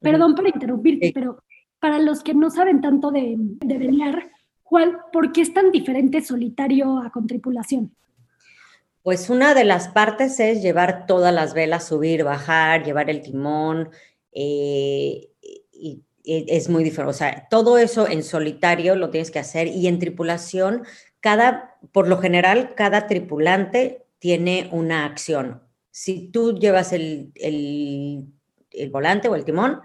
Perdón 0.00 0.34
por 0.34 0.48
interrumpirte, 0.48 1.12
pero 1.14 1.44
para 1.78 2.00
los 2.00 2.24
que 2.24 2.34
no 2.34 2.50
saben 2.50 2.80
tanto 2.80 3.12
de, 3.12 3.36
de 3.36 3.78
velear, 3.78 4.32
¿cuál, 4.64 4.98
¿por 5.12 5.30
qué 5.30 5.42
es 5.42 5.54
tan 5.54 5.70
diferente 5.70 6.22
solitario 6.22 6.98
a 6.98 7.12
con 7.12 7.26
tripulación? 7.28 7.94
Pues 9.02 9.30
una 9.30 9.54
de 9.54 9.64
las 9.64 9.88
partes 9.88 10.40
es 10.40 10.62
llevar 10.62 11.06
todas 11.06 11.32
las 11.32 11.54
velas, 11.54 11.86
subir, 11.86 12.24
bajar, 12.24 12.82
llevar 12.82 13.10
el 13.10 13.20
timón, 13.20 13.90
eh, 14.32 15.28
y 15.72 16.02
es 16.24 16.68
muy 16.68 16.84
diferente. 16.84 17.10
O 17.10 17.16
sea, 17.16 17.48
todo 17.48 17.78
eso 17.78 18.08
en 18.08 18.22
solitario 18.22 18.96
lo 18.96 19.10
tienes 19.10 19.30
que 19.30 19.38
hacer 19.38 19.68
y 19.68 19.86
en 19.86 19.98
tripulación, 19.98 20.84
cada, 21.20 21.78
por 21.92 22.08
lo 22.08 22.18
general, 22.18 22.74
cada 22.74 23.06
tripulante 23.06 24.04
tiene 24.18 24.68
una 24.72 25.04
acción. 25.04 25.62
Si 25.90 26.28
tú 26.28 26.58
llevas 26.58 26.92
el, 26.92 27.32
el, 27.34 28.26
el 28.70 28.90
volante 28.90 29.28
o 29.28 29.34
el 29.34 29.44
timón, 29.44 29.80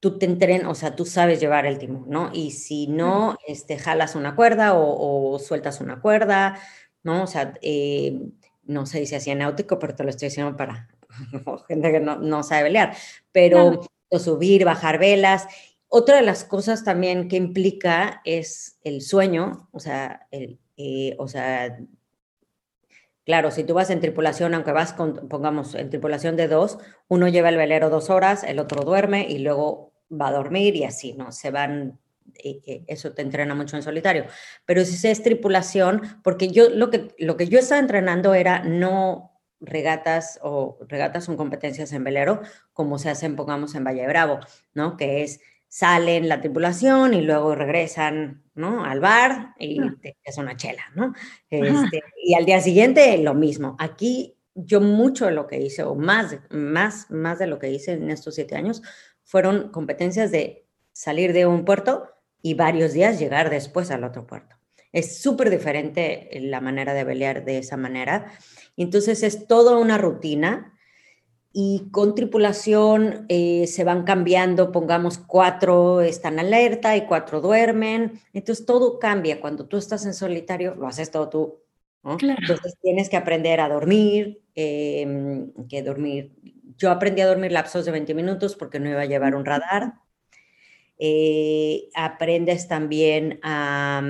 tú 0.00 0.18
te 0.18 0.26
entrenas, 0.26 0.68
o 0.70 0.74
sea, 0.74 0.94
tú 0.94 1.06
sabes 1.06 1.40
llevar 1.40 1.64
el 1.66 1.78
timón, 1.78 2.04
¿no? 2.08 2.30
Y 2.32 2.50
si 2.50 2.88
no, 2.88 3.36
este, 3.46 3.78
jalas 3.78 4.14
una 4.16 4.36
cuerda 4.36 4.74
o, 4.74 5.38
sueltas 5.38 5.80
una 5.80 6.00
cuerda, 6.00 6.58
¿no? 7.02 7.22
O 7.22 7.26
sea, 7.26 7.54
eh, 7.62 8.20
no 8.64 8.86
se 8.86 9.00
dice 9.00 9.16
así 9.16 9.30
en 9.30 9.38
náutico, 9.38 9.78
pero 9.78 9.94
te 9.94 10.04
lo 10.04 10.10
estoy 10.10 10.28
diciendo 10.28 10.56
para 10.56 10.88
gente 11.68 11.92
que 11.92 12.00
no, 12.00 12.16
no 12.16 12.42
sabe 12.42 12.64
pelear. 12.64 12.94
Pero 13.32 13.80
subir, 14.18 14.64
bajar 14.64 14.98
velas. 14.98 15.46
Otra 15.88 16.16
de 16.16 16.22
las 16.22 16.44
cosas 16.44 16.84
también 16.84 17.28
que 17.28 17.36
implica 17.36 18.20
es 18.24 18.78
el 18.82 19.00
sueño, 19.00 19.68
o 19.72 19.80
sea, 19.80 20.26
el, 20.30 20.58
eh, 20.76 21.14
o 21.18 21.28
sea, 21.28 21.78
claro, 23.24 23.50
si 23.50 23.64
tú 23.64 23.74
vas 23.74 23.90
en 23.90 24.00
tripulación, 24.00 24.54
aunque 24.54 24.72
vas 24.72 24.92
con, 24.92 25.28
pongamos, 25.28 25.74
en 25.74 25.90
tripulación 25.90 26.36
de 26.36 26.48
dos, 26.48 26.78
uno 27.08 27.28
lleva 27.28 27.48
el 27.48 27.56
velero 27.56 27.90
dos 27.90 28.10
horas, 28.10 28.44
el 28.44 28.58
otro 28.58 28.82
duerme 28.82 29.26
y 29.28 29.38
luego 29.38 29.92
va 30.10 30.28
a 30.28 30.32
dormir 30.32 30.76
y 30.76 30.84
así, 30.84 31.12
¿no? 31.12 31.32
Se 31.32 31.50
van, 31.50 31.98
eh, 32.42 32.60
eh, 32.66 32.84
eso 32.86 33.12
te 33.12 33.22
entrena 33.22 33.54
mucho 33.54 33.76
en 33.76 33.82
solitario. 33.82 34.26
Pero 34.66 34.84
si 34.84 35.06
es 35.06 35.22
tripulación, 35.22 36.02
porque 36.22 36.48
yo 36.48 36.70
lo 36.70 36.90
que, 36.90 37.14
lo 37.18 37.36
que 37.36 37.48
yo 37.48 37.58
estaba 37.58 37.80
entrenando 37.80 38.34
era 38.34 38.64
no 38.64 39.33
regatas 39.60 40.38
o 40.42 40.78
regatas 40.88 41.24
son 41.24 41.36
competencias 41.36 41.92
en 41.92 42.04
velero, 42.04 42.42
como 42.72 42.98
se 42.98 43.10
hacen, 43.10 43.36
pongamos, 43.36 43.74
en 43.74 43.84
Valle 43.84 44.06
Bravo, 44.06 44.40
¿no? 44.74 44.96
Que 44.96 45.22
es 45.22 45.40
salen 45.74 46.28
la 46.28 46.40
tripulación 46.40 47.14
y 47.14 47.22
luego 47.22 47.56
regresan, 47.56 48.44
¿no? 48.54 48.84
Al 48.84 49.00
bar 49.00 49.54
y 49.58 49.80
ah. 49.80 49.96
te 50.00 50.16
es 50.22 50.38
una 50.38 50.56
chela, 50.56 50.84
¿no? 50.94 51.14
Este, 51.50 52.00
y 52.22 52.34
al 52.34 52.44
día 52.44 52.60
siguiente 52.60 53.18
lo 53.18 53.34
mismo. 53.34 53.74
Aquí 53.80 54.36
yo 54.54 54.80
mucho 54.80 55.26
de 55.26 55.32
lo 55.32 55.48
que 55.48 55.60
hice, 55.60 55.82
o 55.82 55.96
más, 55.96 56.38
más, 56.50 57.10
más 57.10 57.40
de 57.40 57.48
lo 57.48 57.58
que 57.58 57.70
hice 57.70 57.94
en 57.94 58.10
estos 58.10 58.36
siete 58.36 58.54
años, 58.54 58.82
fueron 59.24 59.70
competencias 59.70 60.30
de 60.30 60.64
salir 60.92 61.32
de 61.32 61.46
un 61.46 61.64
puerto 61.64 62.08
y 62.40 62.54
varios 62.54 62.92
días 62.92 63.18
llegar 63.18 63.50
después 63.50 63.90
al 63.90 64.04
otro 64.04 64.28
puerto. 64.28 64.54
Es 64.92 65.20
súper 65.20 65.50
diferente 65.50 66.28
la 66.40 66.60
manera 66.60 66.94
de 66.94 67.02
velear 67.02 67.44
de 67.44 67.58
esa 67.58 67.76
manera. 67.76 68.32
Entonces 68.76 69.22
es 69.22 69.46
toda 69.46 69.76
una 69.76 69.98
rutina 69.98 70.74
y 71.56 71.88
con 71.92 72.16
tripulación 72.16 73.26
eh, 73.28 73.68
se 73.68 73.84
van 73.84 74.02
cambiando, 74.02 74.72
pongamos 74.72 75.18
cuatro 75.18 76.00
están 76.00 76.40
alerta 76.40 76.96
y 76.96 77.06
cuatro 77.06 77.40
duermen, 77.40 78.20
entonces 78.32 78.66
todo 78.66 78.98
cambia. 78.98 79.40
Cuando 79.40 79.66
tú 79.66 79.76
estás 79.76 80.04
en 80.04 80.14
solitario, 80.14 80.74
lo 80.74 80.88
haces 80.88 81.12
todo 81.12 81.28
tú. 81.28 81.60
Entonces 82.04 82.76
tienes 82.82 83.08
que 83.08 83.16
aprender 83.16 83.60
a 83.60 83.68
dormir, 83.68 84.42
em, 84.54 85.52
que 85.68 85.82
dormir. 85.82 86.32
Yo 86.76 86.90
aprendí 86.90 87.22
a 87.22 87.26
dormir 87.28 87.52
lapsos 87.52 87.84
de 87.84 87.92
20 87.92 88.14
minutos 88.14 88.56
porque 88.56 88.80
no 88.80 88.90
iba 88.90 89.02
a 89.02 89.06
llevar 89.06 89.36
un 89.36 89.44
radar. 89.44 89.94
Eh, 90.98 91.88
aprendes 91.94 92.68
también 92.68 93.38
a 93.42 94.02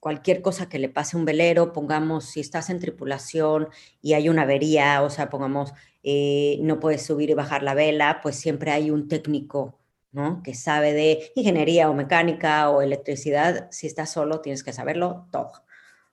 cualquier 0.00 0.42
cosa 0.42 0.68
que 0.68 0.78
le 0.78 0.88
pase 0.88 1.16
a 1.16 1.20
un 1.20 1.26
velero, 1.26 1.72
pongamos, 1.72 2.24
si 2.24 2.40
estás 2.40 2.70
en 2.70 2.80
tripulación 2.80 3.68
y 4.02 4.14
hay 4.14 4.28
una 4.28 4.42
avería, 4.42 5.02
o 5.02 5.10
sea, 5.10 5.28
pongamos, 5.30 5.72
eh, 6.02 6.58
no 6.62 6.80
puedes 6.80 7.02
subir 7.02 7.30
y 7.30 7.34
bajar 7.34 7.62
la 7.62 7.74
vela, 7.74 8.20
pues 8.22 8.36
siempre 8.36 8.70
hay 8.72 8.90
un 8.90 9.08
técnico, 9.08 9.78
¿no? 10.10 10.42
Que 10.42 10.54
sabe 10.54 10.94
de 10.94 11.30
ingeniería 11.34 11.90
o 11.90 11.94
mecánica 11.94 12.70
o 12.70 12.82
electricidad. 12.82 13.68
Si 13.70 13.86
estás 13.86 14.10
solo, 14.10 14.40
tienes 14.40 14.64
que 14.64 14.72
saberlo 14.72 15.28
todo. 15.30 15.52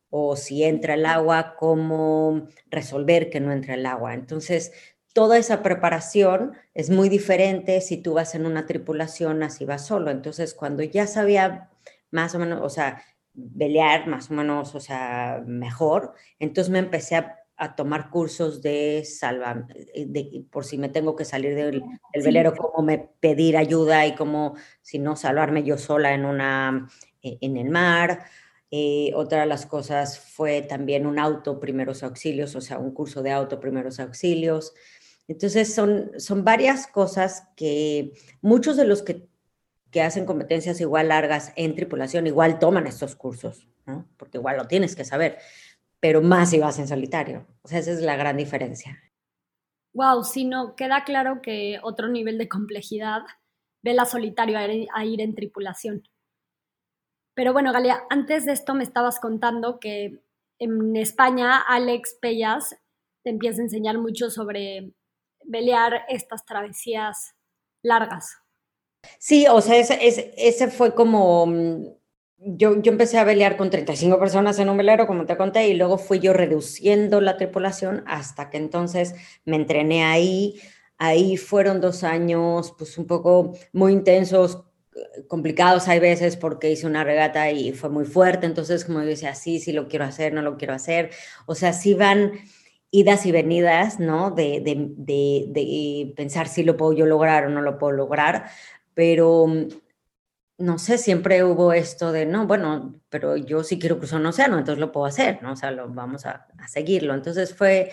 O 0.09 0.35
si 0.35 0.63
entra 0.63 0.93
el 0.93 1.05
agua, 1.05 1.55
cómo 1.57 2.47
resolver 2.69 3.29
que 3.29 3.39
no 3.39 3.51
entre 3.51 3.75
el 3.75 3.85
agua. 3.85 4.13
Entonces, 4.13 4.71
toda 5.13 5.37
esa 5.37 5.63
preparación 5.63 6.53
es 6.73 6.89
muy 6.89 7.09
diferente 7.09 7.81
si 7.81 7.97
tú 7.97 8.13
vas 8.13 8.35
en 8.35 8.45
una 8.45 8.65
tripulación 8.65 9.43
así 9.43 9.65
vas 9.65 9.85
solo. 9.85 10.11
Entonces, 10.11 10.53
cuando 10.53 10.83
ya 10.83 11.07
sabía 11.07 11.69
más 12.11 12.35
o 12.35 12.39
menos, 12.39 12.61
o 12.63 12.69
sea, 12.69 13.03
pelear 13.57 14.07
más 14.07 14.31
o 14.31 14.33
menos, 14.33 14.75
o 14.75 14.79
sea, 14.79 15.43
mejor. 15.45 16.13
Entonces 16.39 16.71
me 16.71 16.79
empecé 16.79 17.15
a, 17.15 17.33
tomar 17.75 18.11
cursos 18.11 18.61
de 18.61 19.03
salva, 19.03 19.65
eh, 19.73 20.05
de, 20.07 20.45
por 20.51 20.63
si 20.63 20.77
me 20.77 20.89
tengo 20.89 21.15
que 21.15 21.25
salir 21.25 21.55
del, 21.55 21.83
velero, 22.23 22.53
cómo 22.55 22.85
me 22.85 22.99
pedir 23.19 23.57
ayuda 23.57 24.05
y 24.05 24.13
cómo, 24.13 24.55
si 24.83 24.99
no, 24.99 25.15
salvarme 25.15 25.63
yo 25.63 25.75
sola 25.79 26.13
en 26.13 26.25
una, 26.25 26.87
e, 27.23 27.39
en 27.41 27.57
el 27.57 27.69
mar. 27.69 28.25
Eh, 28.69 29.11
otra 29.15 29.39
de 29.39 29.45
las 29.47 29.65
cosas 29.65 30.19
fue 30.19 30.61
también 30.61 31.07
un 31.07 31.17
auto 31.17 31.59
primeros 31.59 32.03
auxilios, 32.03 32.55
o 32.55 32.61
sea, 32.61 32.77
un 32.77 32.91
curso 32.91 33.23
de 33.23 33.31
auto 33.31 33.59
primeros 33.59 33.99
auxilios. 33.99 34.75
Entonces, 35.27 35.73
son, 35.73 36.11
son 36.17 36.43
varias 36.43 36.85
cosas 36.85 37.47
que 37.55 38.13
muchos 38.41 38.77
de 38.77 38.85
los 38.85 39.01
que, 39.01 39.27
que 39.91 40.01
hacen 40.01 40.25
competencias 40.25 40.81
igual 40.81 41.09
largas 41.09 41.53
en 41.55 41.75
tripulación 41.75 42.27
igual 42.27 42.59
toman 42.59 42.87
estos 42.87 43.15
cursos, 43.15 43.67
¿no? 43.85 44.07
porque 44.17 44.37
igual 44.37 44.57
lo 44.57 44.67
tienes 44.67 44.95
que 44.95 45.05
saber, 45.05 45.37
pero 45.99 46.21
más 46.21 46.49
si 46.49 46.59
vas 46.59 46.79
en 46.79 46.87
solitario. 46.87 47.47
O 47.61 47.67
sea, 47.67 47.79
esa 47.79 47.91
es 47.91 48.01
la 48.01 48.15
gran 48.15 48.37
diferencia. 48.37 49.01
Wow, 49.93 50.23
si 50.23 50.45
no, 50.45 50.75
queda 50.75 51.03
claro 51.03 51.41
que 51.41 51.79
otro 51.81 52.07
nivel 52.07 52.37
de 52.37 52.47
complejidad 52.47 53.21
ve 53.81 53.93
la 53.93 54.05
solitario 54.05 54.57
a 54.57 55.05
ir 55.05 55.21
en 55.21 55.33
tripulación. 55.33 56.03
Pero 57.33 57.53
bueno, 57.53 57.71
Galia, 57.71 58.03
antes 58.09 58.45
de 58.45 58.51
esto 58.51 58.73
me 58.73 58.83
estabas 58.83 59.19
contando 59.19 59.79
que 59.79 60.23
en 60.59 60.95
España 60.95 61.59
Alex 61.59 62.17
Pellas 62.19 62.75
te 63.23 63.29
empieza 63.29 63.61
a 63.61 63.65
enseñar 63.65 63.97
mucho 63.97 64.29
sobre 64.29 64.93
velear 65.43 66.03
estas 66.09 66.45
travesías 66.45 67.35
largas. 67.83 68.37
Sí, 69.19 69.45
o 69.47 69.61
sea, 69.61 69.77
ese, 69.77 70.33
ese, 70.37 70.67
fue 70.69 70.93
como, 70.95 71.45
mm, 71.47 71.85
yo, 72.37 72.81
yo, 72.81 72.91
empecé 72.91 73.17
a 73.17 73.23
velear 73.23 73.57
con 73.57 73.69
35 73.69 74.19
personas 74.19 74.59
en 74.59 74.69
un 74.69 74.77
velero, 74.77 75.07
como 75.07 75.25
te 75.25 75.37
conté, 75.37 75.67
y 75.67 75.73
luego 75.73 75.97
fui 75.97 76.19
yo 76.19 76.33
reduciendo 76.33 77.21
la 77.21 77.37
tripulación 77.37 78.03
hasta 78.07 78.49
que 78.49 78.57
entonces 78.57 79.15
me 79.45 79.55
entrené 79.55 80.03
ahí. 80.05 80.59
Ahí 80.99 81.37
fueron 81.37 81.81
dos 81.81 82.03
años, 82.03 82.73
pues 82.77 82.97
un 82.97 83.05
poco 83.07 83.53
muy 83.71 83.93
intensos, 83.93 84.63
complicados 85.27 85.87
hay 85.87 85.99
veces 85.99 86.37
porque 86.37 86.71
hice 86.71 86.87
una 86.87 87.03
regata 87.03 87.51
y 87.51 87.71
fue 87.73 87.89
muy 87.89 88.05
fuerte, 88.05 88.45
entonces 88.45 88.85
como 88.85 89.01
yo 89.01 89.07
decía, 89.07 89.35
sí, 89.35 89.59
sí 89.59 89.71
lo 89.71 89.87
quiero 89.87 90.05
hacer, 90.05 90.33
no 90.33 90.41
lo 90.41 90.57
quiero 90.57 90.73
hacer, 90.73 91.11
o 91.45 91.55
sea, 91.55 91.73
sí 91.73 91.93
van 91.93 92.33
idas 92.91 93.25
y 93.25 93.31
venidas, 93.31 93.99
¿no? 93.99 94.31
De, 94.31 94.61
de, 94.61 95.45
de, 95.47 96.13
pensar 96.15 96.47
si 96.47 96.63
lo 96.63 96.77
puedo 96.77 96.93
yo 96.93 97.05
lograr 97.05 97.45
o 97.45 97.49
no 97.49 97.61
lo 97.61 97.77
puedo 97.77 97.91
lograr, 97.91 98.49
pero 98.97 99.45
mm, 99.45 99.67
no 100.57 100.79
sé, 100.79 100.97
siempre 100.97 101.43
hubo 101.43 101.71
esto 101.71 102.11
de, 102.11 102.25
no, 102.25 102.47
bueno, 102.47 102.99
pero 103.09 103.37
yo 103.37 103.63
sí 103.63 103.77
quiero 103.77 103.99
cruzar 103.99 104.19
un 104.19 104.25
océano, 104.25 104.57
entonces 104.57 104.79
lo 104.79 104.91
puedo 104.91 105.05
hacer, 105.05 105.43
¿no? 105.43 105.51
O 105.51 105.55
sea, 105.55 105.69
lo, 105.69 105.87
vamos 105.87 106.25
a, 106.25 106.47
a 106.57 106.67
seguirlo. 106.67 107.13
Entonces 107.13 107.53
fue, 107.53 107.91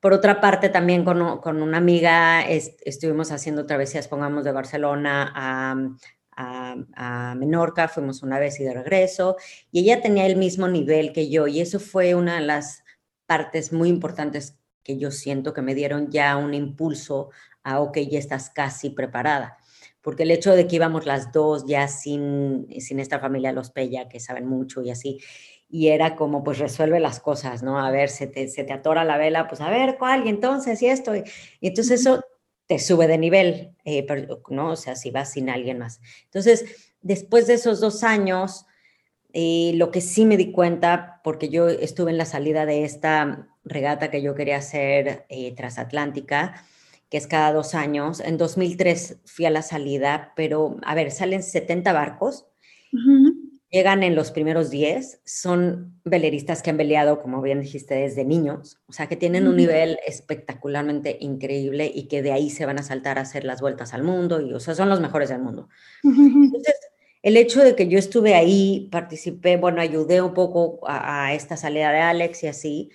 por 0.00 0.14
otra 0.14 0.40
parte, 0.40 0.70
también 0.70 1.04
con, 1.04 1.40
con 1.40 1.60
una 1.60 1.76
amiga 1.76 2.40
estuvimos 2.48 3.32
haciendo 3.32 3.66
travesías, 3.66 4.08
pongamos, 4.08 4.44
de 4.44 4.52
Barcelona 4.52 5.30
a, 5.34 5.76
a, 6.96 7.34
Menorca, 7.34 7.88
fuimos 7.88 8.22
una 8.22 8.38
vez 8.38 8.58
y 8.58 8.64
de 8.64 8.72
regreso, 8.72 9.36
y 9.70 9.80
ella 9.80 10.00
tenía 10.00 10.24
el 10.24 10.36
mismo 10.36 10.68
nivel 10.68 11.12
que 11.12 11.28
yo, 11.28 11.48
y 11.48 11.60
eso 11.60 11.80
fue 11.80 12.14
una 12.14 12.36
de 12.36 12.46
las 12.46 12.82
partes 13.26 13.74
muy 13.74 13.90
importantes 13.90 14.56
que 14.82 14.96
yo 14.96 15.10
siento 15.10 15.52
que 15.52 15.60
me 15.60 15.74
dieron 15.74 16.10
ya 16.10 16.38
un 16.38 16.54
impulso 16.54 17.28
a, 17.62 17.80
ok, 17.80 17.98
ya 18.10 18.18
estás 18.18 18.48
casi 18.48 18.88
preparada. 18.88 19.58
Porque 20.06 20.22
el 20.22 20.30
hecho 20.30 20.54
de 20.54 20.68
que 20.68 20.76
íbamos 20.76 21.04
las 21.04 21.32
dos 21.32 21.66
ya 21.66 21.88
sin, 21.88 22.68
sin 22.78 23.00
esta 23.00 23.18
familia 23.18 23.50
Los 23.50 23.72
Pella, 23.72 24.08
que 24.08 24.20
saben 24.20 24.46
mucho 24.46 24.80
y 24.80 24.90
así, 24.90 25.18
y 25.68 25.88
era 25.88 26.14
como, 26.14 26.44
pues 26.44 26.60
resuelve 26.60 27.00
las 27.00 27.18
cosas, 27.18 27.64
¿no? 27.64 27.84
A 27.84 27.90
ver, 27.90 28.08
se 28.08 28.28
te, 28.28 28.46
se 28.46 28.62
te 28.62 28.72
atora 28.72 29.02
la 29.02 29.18
vela, 29.18 29.48
pues 29.48 29.60
a 29.60 29.68
ver, 29.68 29.96
¿cuál? 29.98 30.24
Y 30.24 30.28
entonces, 30.28 30.80
y 30.80 30.86
esto. 30.86 31.16
Y 31.16 31.24
entonces 31.60 32.02
eso 32.02 32.24
te 32.68 32.78
sube 32.78 33.08
de 33.08 33.18
nivel, 33.18 33.74
eh, 33.84 34.06
¿no? 34.48 34.70
O 34.70 34.76
sea, 34.76 34.94
si 34.94 35.10
vas 35.10 35.32
sin 35.32 35.50
alguien 35.50 35.80
más. 35.80 36.00
Entonces, 36.26 36.92
después 37.00 37.48
de 37.48 37.54
esos 37.54 37.80
dos 37.80 38.04
años, 38.04 38.64
eh, 39.32 39.72
lo 39.74 39.90
que 39.90 40.02
sí 40.02 40.24
me 40.24 40.36
di 40.36 40.52
cuenta, 40.52 41.20
porque 41.24 41.48
yo 41.48 41.68
estuve 41.68 42.12
en 42.12 42.18
la 42.18 42.26
salida 42.26 42.64
de 42.64 42.84
esta 42.84 43.48
regata 43.64 44.08
que 44.08 44.22
yo 44.22 44.36
quería 44.36 44.58
hacer 44.58 45.26
eh, 45.30 45.52
transatlántica, 45.56 46.64
que 47.10 47.16
es 47.18 47.26
cada 47.26 47.52
dos 47.52 47.74
años. 47.74 48.20
En 48.20 48.36
2003 48.38 49.20
fui 49.24 49.46
a 49.46 49.50
la 49.50 49.62
salida, 49.62 50.32
pero 50.36 50.76
a 50.82 50.94
ver, 50.94 51.10
salen 51.10 51.42
70 51.42 51.92
barcos 51.92 52.46
llegan 53.70 54.02
en 54.02 54.14
los 54.14 54.30
primeros 54.30 54.70
10, 54.70 55.20
son 55.24 56.00
veleristas 56.04 56.62
que 56.62 56.70
han 56.70 56.76
veleado, 56.76 57.20
como 57.20 57.42
bien 57.42 57.60
dijiste, 57.60 57.94
desde 57.94 58.24
niños, 58.24 58.80
o 58.86 58.92
sea, 58.92 59.08
que 59.08 59.16
tienen 59.16 59.48
un 59.48 59.56
nivel 59.56 59.98
espectacularmente 60.06 61.18
increíble 61.20 61.90
y 61.92 62.08
que 62.08 62.22
de 62.22 62.32
ahí 62.32 62.50
se 62.50 62.64
van 62.64 62.78
a 62.78 62.82
saltar 62.82 63.18
a 63.18 63.22
hacer 63.22 63.44
las 63.44 63.60
vueltas 63.60 63.92
al 63.92 64.02
mundo, 64.02 64.40
y 64.40 64.52
o 64.54 64.60
sea, 64.60 64.74
son 64.74 64.88
los 64.88 65.00
mejores 65.00 65.28
del 65.28 65.40
mundo. 65.40 65.68
Entonces, 66.04 66.74
el 67.22 67.36
hecho 67.36 67.62
de 67.62 67.74
que 67.74 67.88
yo 67.88 67.98
estuve 67.98 68.34
ahí, 68.34 68.88
participé, 68.92 69.56
bueno, 69.56 69.80
ayudé 69.80 70.22
un 70.22 70.32
poco 70.32 70.80
a, 70.86 71.26
a 71.26 71.34
esta 71.34 71.56
salida 71.56 71.90
de 71.90 71.98
Alex 71.98 72.44
y 72.44 72.46
así, 72.46 72.90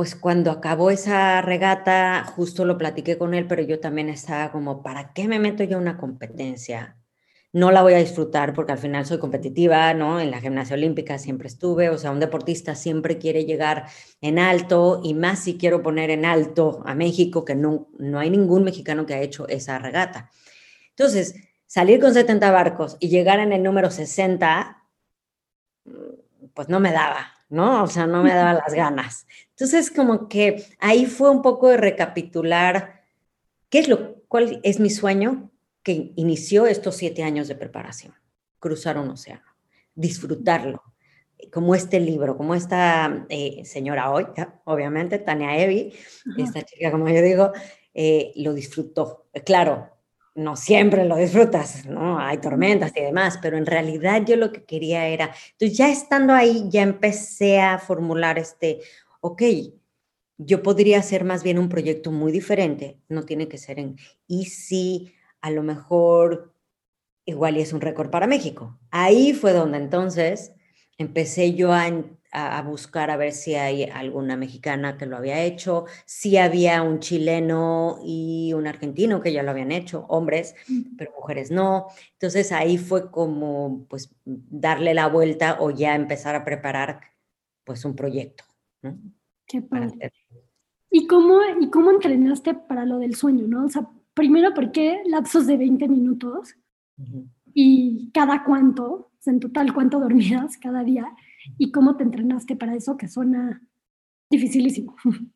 pues 0.00 0.16
cuando 0.16 0.50
acabó 0.50 0.90
esa 0.90 1.42
regata, 1.42 2.24
justo 2.24 2.64
lo 2.64 2.78
platiqué 2.78 3.18
con 3.18 3.34
él, 3.34 3.46
pero 3.46 3.60
yo 3.60 3.80
también 3.80 4.08
estaba 4.08 4.50
como, 4.50 4.82
¿para 4.82 5.12
qué 5.12 5.28
me 5.28 5.38
meto 5.38 5.62
yo 5.62 5.76
en 5.76 5.82
una 5.82 5.98
competencia? 5.98 6.96
no 7.52 7.70
la 7.70 7.82
voy 7.82 7.92
a 7.92 7.98
disfrutar 7.98 8.54
porque 8.54 8.72
al 8.72 8.78
final 8.78 9.04
soy 9.04 9.18
competitiva, 9.18 9.92
¿no? 9.92 10.18
En 10.18 10.30
la 10.30 10.40
gimnasia 10.40 10.74
olímpica 10.74 11.18
siempre 11.18 11.48
estuve, 11.48 11.90
o 11.90 11.98
sea, 11.98 12.12
un 12.12 12.18
deportista 12.18 12.74
siempre 12.74 13.18
quiere 13.18 13.44
llegar 13.44 13.88
en 14.22 14.38
alto 14.38 15.02
y 15.04 15.12
más 15.12 15.40
si 15.40 15.58
quiero 15.58 15.82
poner 15.82 16.08
en 16.08 16.24
alto 16.24 16.82
a 16.86 16.94
México, 16.94 17.44
que 17.44 17.54
no, 17.54 17.88
no 17.98 18.20
hay 18.20 18.30
ningún 18.30 18.64
mexicano 18.64 19.04
que 19.04 19.12
ha 19.12 19.20
hecho 19.20 19.46
esa 19.48 19.78
regata. 19.78 20.30
Entonces, 20.96 21.34
salir 21.66 22.00
con 22.00 22.14
70 22.14 22.50
barcos 22.50 22.96
y 23.00 23.10
llegar 23.10 23.38
en 23.38 23.52
el 23.52 23.62
número 23.62 23.90
60, 23.90 24.82
pues 26.54 26.70
no 26.70 26.80
me 26.80 26.90
daba, 26.90 27.34
¿no? 27.50 27.82
O 27.82 27.86
sea, 27.86 28.06
no 28.06 28.22
me 28.22 28.32
daba 28.32 28.54
las 28.64 28.72
ganas. 28.72 29.26
Entonces, 29.60 29.90
como 29.90 30.26
que 30.26 30.64
ahí 30.78 31.04
fue 31.04 31.28
un 31.28 31.42
poco 31.42 31.68
de 31.68 31.76
recapitular 31.76 33.02
qué 33.68 33.80
es 33.80 33.88
lo, 33.88 34.14
cuál 34.26 34.58
es 34.62 34.80
mi 34.80 34.88
sueño, 34.88 35.50
que 35.82 36.12
inició 36.16 36.66
estos 36.66 36.96
siete 36.96 37.22
años 37.22 37.46
de 37.46 37.56
preparación, 37.56 38.14
cruzar 38.58 38.96
un 38.96 39.10
océano, 39.10 39.44
disfrutarlo, 39.94 40.82
como 41.52 41.74
este 41.74 42.00
libro, 42.00 42.38
como 42.38 42.54
esta 42.54 43.26
eh, 43.28 43.62
señora 43.66 44.10
hoy, 44.10 44.28
obviamente, 44.64 45.18
Tania 45.18 45.58
Evi, 45.58 45.92
esta 46.38 46.62
chica, 46.62 46.90
como 46.90 47.10
yo 47.10 47.20
digo, 47.20 47.52
eh, 47.92 48.32
lo 48.36 48.54
disfrutó. 48.54 49.26
Claro, 49.44 49.90
no 50.34 50.56
siempre 50.56 51.04
lo 51.04 51.16
disfrutas, 51.16 51.84
¿no? 51.86 52.18
Hay 52.18 52.38
tormentas 52.38 52.92
y 52.96 53.02
demás, 53.02 53.38
pero 53.42 53.56
en 53.58 53.66
realidad 53.66 54.22
yo 54.24 54.36
lo 54.36 54.52
que 54.52 54.64
quería 54.64 55.06
era, 55.06 55.34
entonces 55.52 55.76
ya 55.76 55.90
estando 55.90 56.32
ahí, 56.32 56.64
ya 56.68 56.82
empecé 56.82 57.60
a 57.60 57.78
formular 57.78 58.38
este, 58.38 58.80
ok, 59.20 59.42
yo 60.38 60.62
podría 60.62 60.98
hacer 60.98 61.24
más 61.24 61.42
bien 61.42 61.58
un 61.58 61.68
proyecto 61.68 62.12
muy 62.12 62.32
diferente, 62.32 63.00
no 63.08 63.24
tiene 63.24 63.48
que 63.48 63.58
ser 63.58 63.78
en, 63.78 63.96
y 64.26 64.46
si 64.46 65.12
a 65.40 65.50
lo 65.50 65.62
mejor 65.62 66.54
igual 67.24 67.56
y 67.56 67.60
es 67.60 67.72
un 67.72 67.80
récord 67.80 68.10
para 68.10 68.26
México. 68.26 68.78
Ahí 68.90 69.32
fue 69.32 69.52
donde 69.52 69.78
entonces 69.78 70.52
empecé 70.98 71.54
yo 71.54 71.72
a, 71.72 72.62
buscar 72.62 73.10
a 73.10 73.16
ver 73.16 73.32
si 73.32 73.54
hay 73.54 73.84
alguna 73.84 74.36
mexicana 74.36 74.96
que 74.96 75.06
lo 75.06 75.16
había 75.16 75.42
hecho, 75.42 75.86
si 76.06 76.36
había 76.36 76.82
un 76.82 77.00
chileno 77.00 77.98
y 78.04 78.52
un 78.54 78.66
argentino 78.66 79.20
que 79.20 79.32
ya 79.32 79.42
lo 79.42 79.50
habían 79.50 79.72
hecho, 79.72 80.06
hombres, 80.08 80.54
pero 80.96 81.12
mujeres 81.16 81.50
no. 81.50 81.88
Entonces 82.12 82.52
ahí 82.52 82.78
fue 82.78 83.10
como 83.10 83.86
pues 83.88 84.14
darle 84.24 84.94
la 84.94 85.08
vuelta 85.08 85.56
o 85.60 85.70
ya 85.70 85.94
empezar 85.94 86.34
a 86.34 86.44
preparar 86.44 87.00
pues 87.64 87.84
un 87.84 87.96
proyecto. 87.96 88.49
Qué 89.46 89.62
padre. 89.62 90.12
¿Y 90.90 91.06
cómo, 91.06 91.40
¿Y 91.60 91.70
cómo 91.70 91.90
entrenaste 91.90 92.54
para 92.54 92.84
lo 92.84 92.98
del 92.98 93.14
sueño, 93.14 93.46
no? 93.46 93.64
O 93.64 93.68
sea, 93.68 93.88
primero, 94.14 94.54
¿por 94.54 94.72
qué 94.72 95.02
lapsos 95.06 95.46
de 95.46 95.56
20 95.56 95.88
minutos? 95.88 96.56
¿Y 97.54 98.10
cada 98.12 98.44
cuánto? 98.44 99.10
en 99.26 99.40
total, 99.40 99.74
¿cuánto 99.74 100.00
dormías 100.00 100.56
cada 100.56 100.82
día? 100.84 101.04
¿Y 101.58 101.72
cómo 101.72 101.96
te 101.96 102.04
entrenaste 102.04 102.56
para 102.56 102.74
eso? 102.74 102.96
Que 102.96 103.08
suena 103.08 103.62
dificilísimo. 104.30 104.96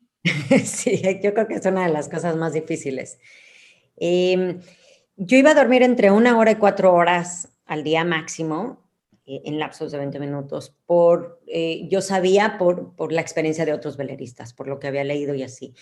Sí, 0.63 1.03
yo 1.23 1.35
creo 1.35 1.47
que 1.47 1.53
es 1.53 1.65
una 1.67 1.85
de 1.85 1.93
las 1.93 2.09
cosas 2.09 2.35
más 2.35 2.53
difíciles. 2.53 3.19
Em, 3.95 4.59
yo 5.17 5.37
iba 5.37 5.51
a 5.51 5.53
dormir 5.53 5.83
entre 5.83 6.09
una 6.09 6.35
hora 6.39 6.49
y 6.49 6.55
cuatro 6.55 6.95
horas 6.95 7.55
al 7.67 7.83
día 7.83 8.03
máximo, 8.03 8.84
eh, 8.84 8.84
en 9.25 9.59
lapsos 9.59 9.91
de 9.91 9.97
20 9.97 10.19
minutos, 10.19 10.75
por, 10.85 11.41
eh, 11.47 11.87
yo 11.89 12.01
sabía 12.01 12.57
por, 12.57 12.95
por 12.95 13.11
la 13.11 13.21
experiencia 13.21 13.65
de 13.65 13.73
otros 13.73 13.97
veleristas, 13.97 14.53
por 14.53 14.67
lo 14.67 14.79
que 14.79 14.87
había 14.87 15.03
leído 15.03 15.33
y 15.35 15.43
así 15.43 15.73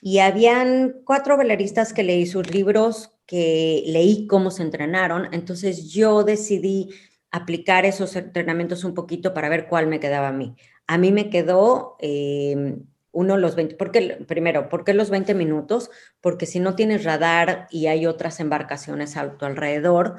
y 0.00 0.18
habían 0.18 0.96
cuatro 1.04 1.36
veleristas 1.36 1.92
que 1.92 2.02
leí 2.02 2.26
sus 2.26 2.50
libros, 2.50 3.12
que 3.26 3.82
leí 3.86 4.26
cómo 4.26 4.50
se 4.50 4.62
entrenaron, 4.62 5.32
entonces 5.32 5.92
yo 5.92 6.22
decidí 6.22 6.90
aplicar 7.30 7.84
esos 7.86 8.14
entrenamientos 8.16 8.84
un 8.84 8.94
poquito 8.94 9.34
para 9.34 9.48
ver 9.48 9.66
cuál 9.68 9.86
me 9.86 10.00
quedaba 10.00 10.28
a 10.28 10.32
mí. 10.32 10.54
A 10.86 10.98
mí 10.98 11.12
me 11.12 11.28
quedó 11.28 11.96
eh, 12.00 12.76
uno 13.10 13.36
los 13.36 13.56
20, 13.56 13.74
porque, 13.76 14.24
primero, 14.28 14.68
¿por 14.68 14.84
qué 14.84 14.94
los 14.94 15.10
20 15.10 15.34
minutos? 15.34 15.90
Porque 16.20 16.46
si 16.46 16.60
no 16.60 16.76
tienes 16.76 17.04
radar 17.04 17.66
y 17.70 17.86
hay 17.86 18.06
otras 18.06 18.38
embarcaciones 18.40 19.16
a 19.16 19.36
tu 19.36 19.44
alrededor, 19.44 20.16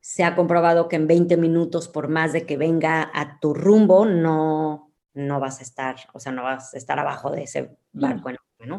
se 0.00 0.24
ha 0.24 0.34
comprobado 0.34 0.88
que 0.88 0.96
en 0.96 1.06
20 1.06 1.36
minutos, 1.36 1.88
por 1.88 2.08
más 2.08 2.32
de 2.32 2.46
que 2.46 2.56
venga 2.56 3.10
a 3.14 3.38
tu 3.38 3.54
rumbo, 3.54 4.06
no, 4.06 4.92
no 5.14 5.40
vas 5.40 5.60
a 5.60 5.62
estar, 5.62 5.96
o 6.12 6.20
sea, 6.20 6.32
no 6.32 6.42
vas 6.42 6.74
a 6.74 6.78
estar 6.78 6.98
abajo 6.98 7.30
de 7.30 7.42
ese 7.42 7.76
barco 7.92 8.30
¿no? 8.60 8.78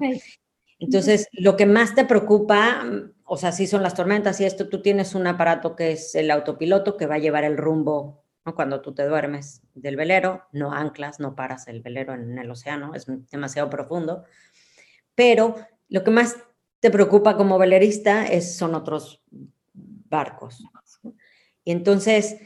Entonces, 0.80 1.28
lo 1.32 1.56
que 1.56 1.68
más 1.68 1.94
te 1.94 2.06
preocupa, 2.06 2.84
o 3.24 3.38
sea, 3.38 3.52
si 3.52 3.68
son 3.68 3.84
las 3.84 3.94
tormentas 3.94 4.42
y 4.42 4.46
esto, 4.46 4.68
tú 4.68 4.82
tienes 4.82 5.14
un 5.14 5.28
aparato 5.28 5.76
que 5.76 5.92
es 5.92 6.16
el 6.16 6.32
autopiloto 6.32 6.98
que 6.98 7.06
va 7.06 7.16
a 7.16 7.20
llevar 7.20 7.44
el 7.44 7.58
rumbo 7.58 8.24
¿no? 8.46 8.56
cuando 8.56 8.82
tú 8.82 8.94
te 8.94 9.06
duermes 9.06 9.62
del 9.76 9.96
velero, 9.96 10.48
no 10.52 10.74
anclas, 10.74 11.20
no 11.20 11.36
paras 11.36 11.68
el 11.68 11.82
velero 11.82 12.16
en 12.16 12.38
el 12.40 12.50
océano, 12.50 12.96
es 12.96 13.06
demasiado 13.30 13.70
profundo, 13.70 14.24
pero 15.14 15.56
lo 15.88 16.04
que 16.04 16.10
más 16.10 16.38
te 16.80 16.90
preocupa 16.90 17.38
como 17.38 17.60
velerista 17.60 18.26
es, 18.26 18.58
son 18.58 18.74
otros 18.74 19.22
barcos. 19.74 20.64
Y 21.64 21.72
entonces, 21.72 22.38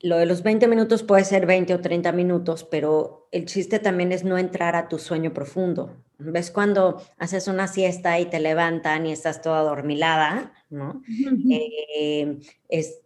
lo 0.00 0.16
de 0.16 0.26
los 0.26 0.42
20 0.42 0.66
minutos 0.68 1.02
puede 1.02 1.24
ser 1.24 1.46
20 1.46 1.74
o 1.74 1.80
30 1.80 2.12
minutos, 2.12 2.64
pero 2.64 3.28
el 3.30 3.46
chiste 3.46 3.78
también 3.78 4.12
es 4.12 4.24
no 4.24 4.36
entrar 4.36 4.76
a 4.76 4.88
tu 4.88 4.98
sueño 4.98 5.32
profundo. 5.32 5.96
¿Ves 6.18 6.50
cuando 6.50 7.02
haces 7.18 7.48
una 7.48 7.68
siesta 7.68 8.18
y 8.18 8.26
te 8.26 8.40
levantan 8.40 9.06
y 9.06 9.12
estás 9.12 9.42
toda 9.42 9.62
dormilada? 9.62 10.52
¿no? 10.70 11.02
Eh, 11.50 12.38
es, 12.68 13.00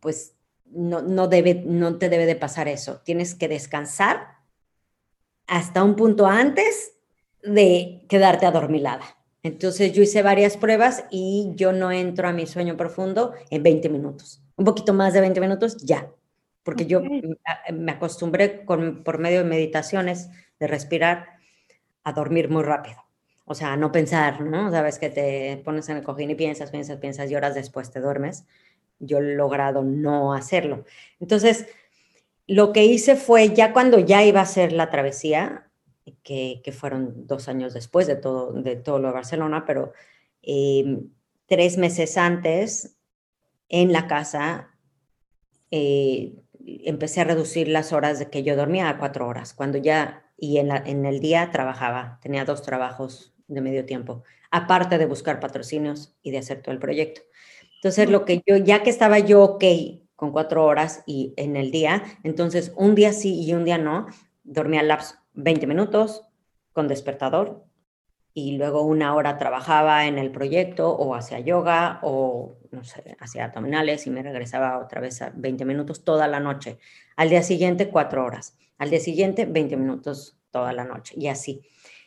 pues 0.00 0.36
no, 0.64 1.02
no, 1.02 1.28
debe, 1.28 1.62
no 1.66 1.98
te 1.98 2.08
debe 2.08 2.26
de 2.26 2.36
pasar 2.36 2.68
eso. 2.68 3.00
Tienes 3.04 3.34
que 3.34 3.48
descansar 3.48 4.38
hasta 5.46 5.82
un 5.84 5.94
punto 5.96 6.26
antes 6.26 6.94
de 7.42 8.06
quedarte 8.08 8.46
adormilada. 8.46 9.04
Entonces 9.42 9.92
yo 9.92 10.02
hice 10.02 10.22
varias 10.22 10.56
pruebas 10.56 11.04
y 11.10 11.52
yo 11.54 11.72
no 11.72 11.92
entro 11.92 12.28
a 12.28 12.32
mi 12.32 12.46
sueño 12.46 12.76
profundo 12.76 13.34
en 13.50 13.62
20 13.62 13.88
minutos. 13.90 14.43
Un 14.56 14.64
poquito 14.64 14.92
más 14.92 15.12
de 15.12 15.20
20 15.20 15.40
minutos, 15.40 15.76
ya 15.78 16.08
porque 16.64 16.86
yo 16.86 17.00
me 17.72 17.92
acostumbré 17.92 18.64
con, 18.64 19.04
por 19.04 19.18
medio 19.18 19.40
de 19.40 19.48
meditaciones, 19.48 20.30
de 20.58 20.66
respirar, 20.66 21.38
a 22.02 22.12
dormir 22.12 22.48
muy 22.48 22.62
rápido. 22.62 22.96
O 23.44 23.54
sea, 23.54 23.76
no 23.76 23.92
pensar, 23.92 24.40
¿no? 24.40 24.70
Sabes 24.70 24.98
que 24.98 25.10
te 25.10 25.60
pones 25.62 25.88
en 25.90 25.98
el 25.98 26.02
cojín 26.02 26.30
y 26.30 26.34
piensas, 26.34 26.70
piensas, 26.70 26.98
piensas 26.98 27.30
y 27.30 27.36
horas 27.36 27.54
después 27.54 27.90
te 27.90 28.00
duermes. 28.00 28.46
Yo 28.98 29.18
he 29.18 29.34
logrado 29.34 29.84
no 29.84 30.32
hacerlo. 30.32 30.84
Entonces, 31.20 31.66
lo 32.46 32.72
que 32.72 32.84
hice 32.84 33.16
fue, 33.16 33.50
ya 33.54 33.74
cuando 33.74 33.98
ya 33.98 34.24
iba 34.24 34.40
a 34.40 34.44
hacer 34.44 34.72
la 34.72 34.90
travesía, 34.90 35.68
que, 36.22 36.62
que 36.64 36.72
fueron 36.72 37.26
dos 37.26 37.48
años 37.48 37.74
después 37.74 38.06
de 38.06 38.16
todo, 38.16 38.52
de 38.52 38.76
todo 38.76 38.98
lo 38.98 39.08
de 39.08 39.14
Barcelona, 39.14 39.64
pero 39.66 39.92
em, 40.42 41.10
tres 41.46 41.76
meses 41.76 42.16
antes, 42.16 42.96
en 43.68 43.92
la 43.92 44.06
casa, 44.06 44.70
eh, 45.70 46.34
empecé 46.84 47.20
a 47.20 47.24
reducir 47.24 47.68
las 47.68 47.92
horas 47.92 48.18
de 48.18 48.30
que 48.30 48.42
yo 48.42 48.56
dormía 48.56 48.88
a 48.88 48.98
cuatro 48.98 49.26
horas, 49.26 49.54
cuando 49.54 49.78
ya, 49.78 50.30
y 50.36 50.58
en, 50.58 50.70
en 50.70 51.04
el 51.06 51.20
día 51.20 51.50
trabajaba, 51.50 52.18
tenía 52.22 52.44
dos 52.44 52.62
trabajos 52.62 53.34
de 53.48 53.60
medio 53.60 53.84
tiempo, 53.84 54.22
aparte 54.50 54.98
de 54.98 55.06
buscar 55.06 55.40
patrocinios 55.40 56.16
y 56.22 56.30
de 56.30 56.38
hacer 56.38 56.62
todo 56.62 56.72
el 56.72 56.80
proyecto. 56.80 57.22
Entonces, 57.76 58.08
lo 58.08 58.24
que 58.24 58.42
yo, 58.46 58.56
ya 58.56 58.82
que 58.82 58.90
estaba 58.90 59.18
yo 59.18 59.42
ok 59.42 59.64
con 60.16 60.32
cuatro 60.32 60.64
horas 60.64 61.02
y 61.06 61.34
en 61.36 61.56
el 61.56 61.70
día, 61.70 62.02
entonces 62.22 62.72
un 62.76 62.94
día 62.94 63.12
sí 63.12 63.42
y 63.42 63.52
un 63.52 63.64
día 63.64 63.78
no, 63.78 64.06
dormía 64.44 64.82
laps 64.82 65.18
20 65.34 65.66
minutos 65.66 66.22
con 66.72 66.88
despertador 66.88 67.64
y 68.36 68.56
luego 68.56 68.82
una 68.82 69.14
hora 69.14 69.38
trabajaba 69.38 70.06
en 70.06 70.18
el 70.18 70.32
proyecto 70.32 70.90
o 70.90 71.14
hacía 71.14 71.38
yoga 71.38 72.00
o, 72.02 72.56
no 72.72 72.82
sé, 72.82 73.16
hacía 73.20 73.44
abdominales 73.44 74.08
y 74.08 74.10
me 74.10 74.24
regresaba 74.24 74.78
otra 74.78 75.00
vez 75.00 75.22
a 75.22 75.32
20 75.34 75.64
minutos 75.64 76.02
toda 76.02 76.26
la 76.26 76.40
noche. 76.40 76.78
Al 77.14 77.28
día 77.30 77.44
siguiente, 77.44 77.90
cuatro 77.90 78.24
horas. 78.24 78.58
Al 78.76 78.90
día 78.90 78.98
siguiente, 78.98 79.46
20 79.46 79.76
minutos 79.76 80.36
toda 80.50 80.72
la 80.72 80.84
noche 80.84 81.14
y 81.16 81.28
así. 81.28 81.62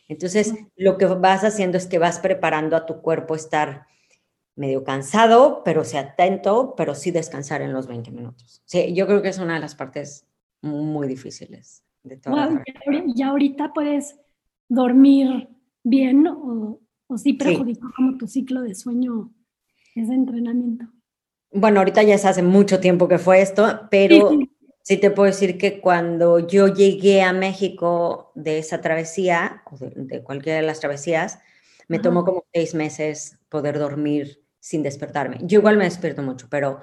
Entonces, 0.06 0.54
lo 0.76 0.98
que 0.98 1.06
vas 1.06 1.44
haciendo 1.44 1.78
es 1.78 1.86
que 1.86 1.98
vas 1.98 2.18
preparando 2.18 2.76
a 2.76 2.84
tu 2.84 3.00
cuerpo 3.00 3.34
estar 3.34 3.86
medio 4.54 4.84
cansado, 4.84 5.62
pero 5.64 5.84
sí 5.84 5.96
atento, 5.96 6.74
pero 6.76 6.94
sí 6.94 7.10
descansar 7.10 7.62
en 7.62 7.72
los 7.72 7.86
20 7.86 8.10
minutos. 8.10 8.62
Sí, 8.66 8.92
yo 8.94 9.06
creo 9.06 9.22
que 9.22 9.28
es 9.28 9.38
una 9.38 9.54
de 9.54 9.60
las 9.60 9.74
partes 9.74 10.26
muy 10.60 11.08
difíciles 11.08 11.84
de 12.02 12.16
toda 12.16 12.48
wow, 12.48 12.62
Y 13.14 13.22
ahorita 13.22 13.72
puedes 13.72 14.18
dormir 14.68 15.48
bien 15.84 16.26
o, 16.26 16.80
o 17.06 17.18
sí 17.18 17.32
perjudicó 17.32 17.90
como 17.94 18.16
tu 18.16 18.26
ciclo 18.26 18.62
de 18.62 18.74
sueño 18.74 19.32
ese 19.94 20.14
entrenamiento? 20.14 20.86
Bueno, 21.50 21.80
ahorita 21.80 22.02
ya 22.02 22.14
es 22.14 22.24
hace 22.24 22.42
mucho 22.42 22.78
tiempo 22.80 23.08
que 23.08 23.18
fue 23.18 23.40
esto, 23.40 23.88
pero 23.90 24.30
sí, 24.82 24.98
te 24.98 25.10
puedo 25.10 25.26
decir 25.26 25.56
que 25.56 25.80
cuando 25.80 26.46
yo 26.46 26.68
llegué 26.68 27.22
a 27.22 27.32
México 27.32 28.32
de 28.34 28.58
esa 28.58 28.80
travesía, 28.80 29.62
o 29.70 29.76
de, 29.78 30.22
cualquiera 30.22 30.60
de 30.60 30.66
las 30.66 30.80
travesías, 30.80 31.38
me 31.88 31.98
tomó 31.98 32.24
como 32.24 32.44
seis 32.52 32.74
meses 32.74 33.38
poder 33.48 33.78
dormir 33.78 34.44
sin 34.60 34.82
despertarme. 34.82 35.38
Yo 35.40 35.60
igual 35.60 35.78
me 35.78 35.84
despierto 35.84 36.22
mucho, 36.22 36.48
pero, 36.50 36.80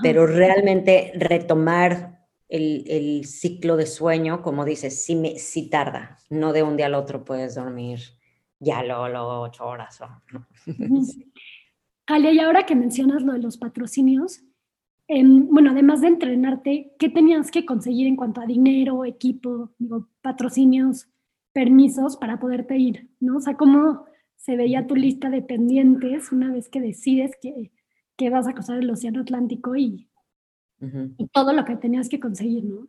pero 0.00 0.28
realmente 0.28 1.12
retomar 1.16 2.21
el, 2.52 2.84
el, 2.86 3.24
ciclo 3.24 3.78
de 3.78 3.86
sueño, 3.86 4.42
como 4.42 4.66
dices, 4.66 5.02
sí, 5.02 5.16
me, 5.16 5.38
sí 5.38 5.70
tarda. 5.70 6.18
No 6.28 6.52
de 6.52 6.62
un 6.62 6.76
día 6.76 6.86
al 6.86 6.94
otro 6.94 7.24
puedes 7.24 7.54
dormir 7.54 8.00
ya 8.60 8.82
lo, 8.82 9.08
lo 9.08 9.40
ocho 9.40 9.64
horas. 9.66 10.00
¿no? 10.30 10.46
y 12.06 12.38
ahora 12.38 12.66
que 12.66 12.74
mencionas 12.74 13.22
lo 13.22 13.32
de 13.32 13.38
los 13.38 13.56
patrocinios, 13.56 14.44
em, 15.08 15.48
bueno, 15.48 15.70
además 15.70 16.02
de 16.02 16.08
entrenarte, 16.08 16.92
¿qué 16.98 17.08
tenías 17.08 17.50
que 17.50 17.64
conseguir 17.64 18.06
en 18.06 18.16
cuanto 18.16 18.42
a 18.42 18.46
dinero, 18.46 19.06
equipo, 19.06 19.72
digo, 19.78 20.08
patrocinios, 20.20 21.08
permisos 21.54 22.18
para 22.18 22.38
poderte 22.38 22.76
ir? 22.76 23.08
¿no? 23.18 23.38
O 23.38 23.40
sea, 23.40 23.56
¿cómo 23.56 24.04
se 24.36 24.56
veía 24.56 24.86
tu 24.86 24.94
lista 24.94 25.30
de 25.30 25.40
pendientes 25.40 26.32
una 26.32 26.52
vez 26.52 26.68
que 26.68 26.82
decides 26.82 27.32
que, 27.40 27.72
que 28.16 28.28
vas 28.28 28.46
a 28.46 28.52
cruzar 28.52 28.78
el 28.78 28.90
Océano 28.90 29.22
Atlántico 29.22 29.74
y 29.74 30.10
y 31.16 31.28
todo 31.28 31.52
lo 31.52 31.64
que 31.64 31.76
tenías 31.76 32.08
que 32.08 32.18
conseguir, 32.18 32.64
¿no? 32.64 32.88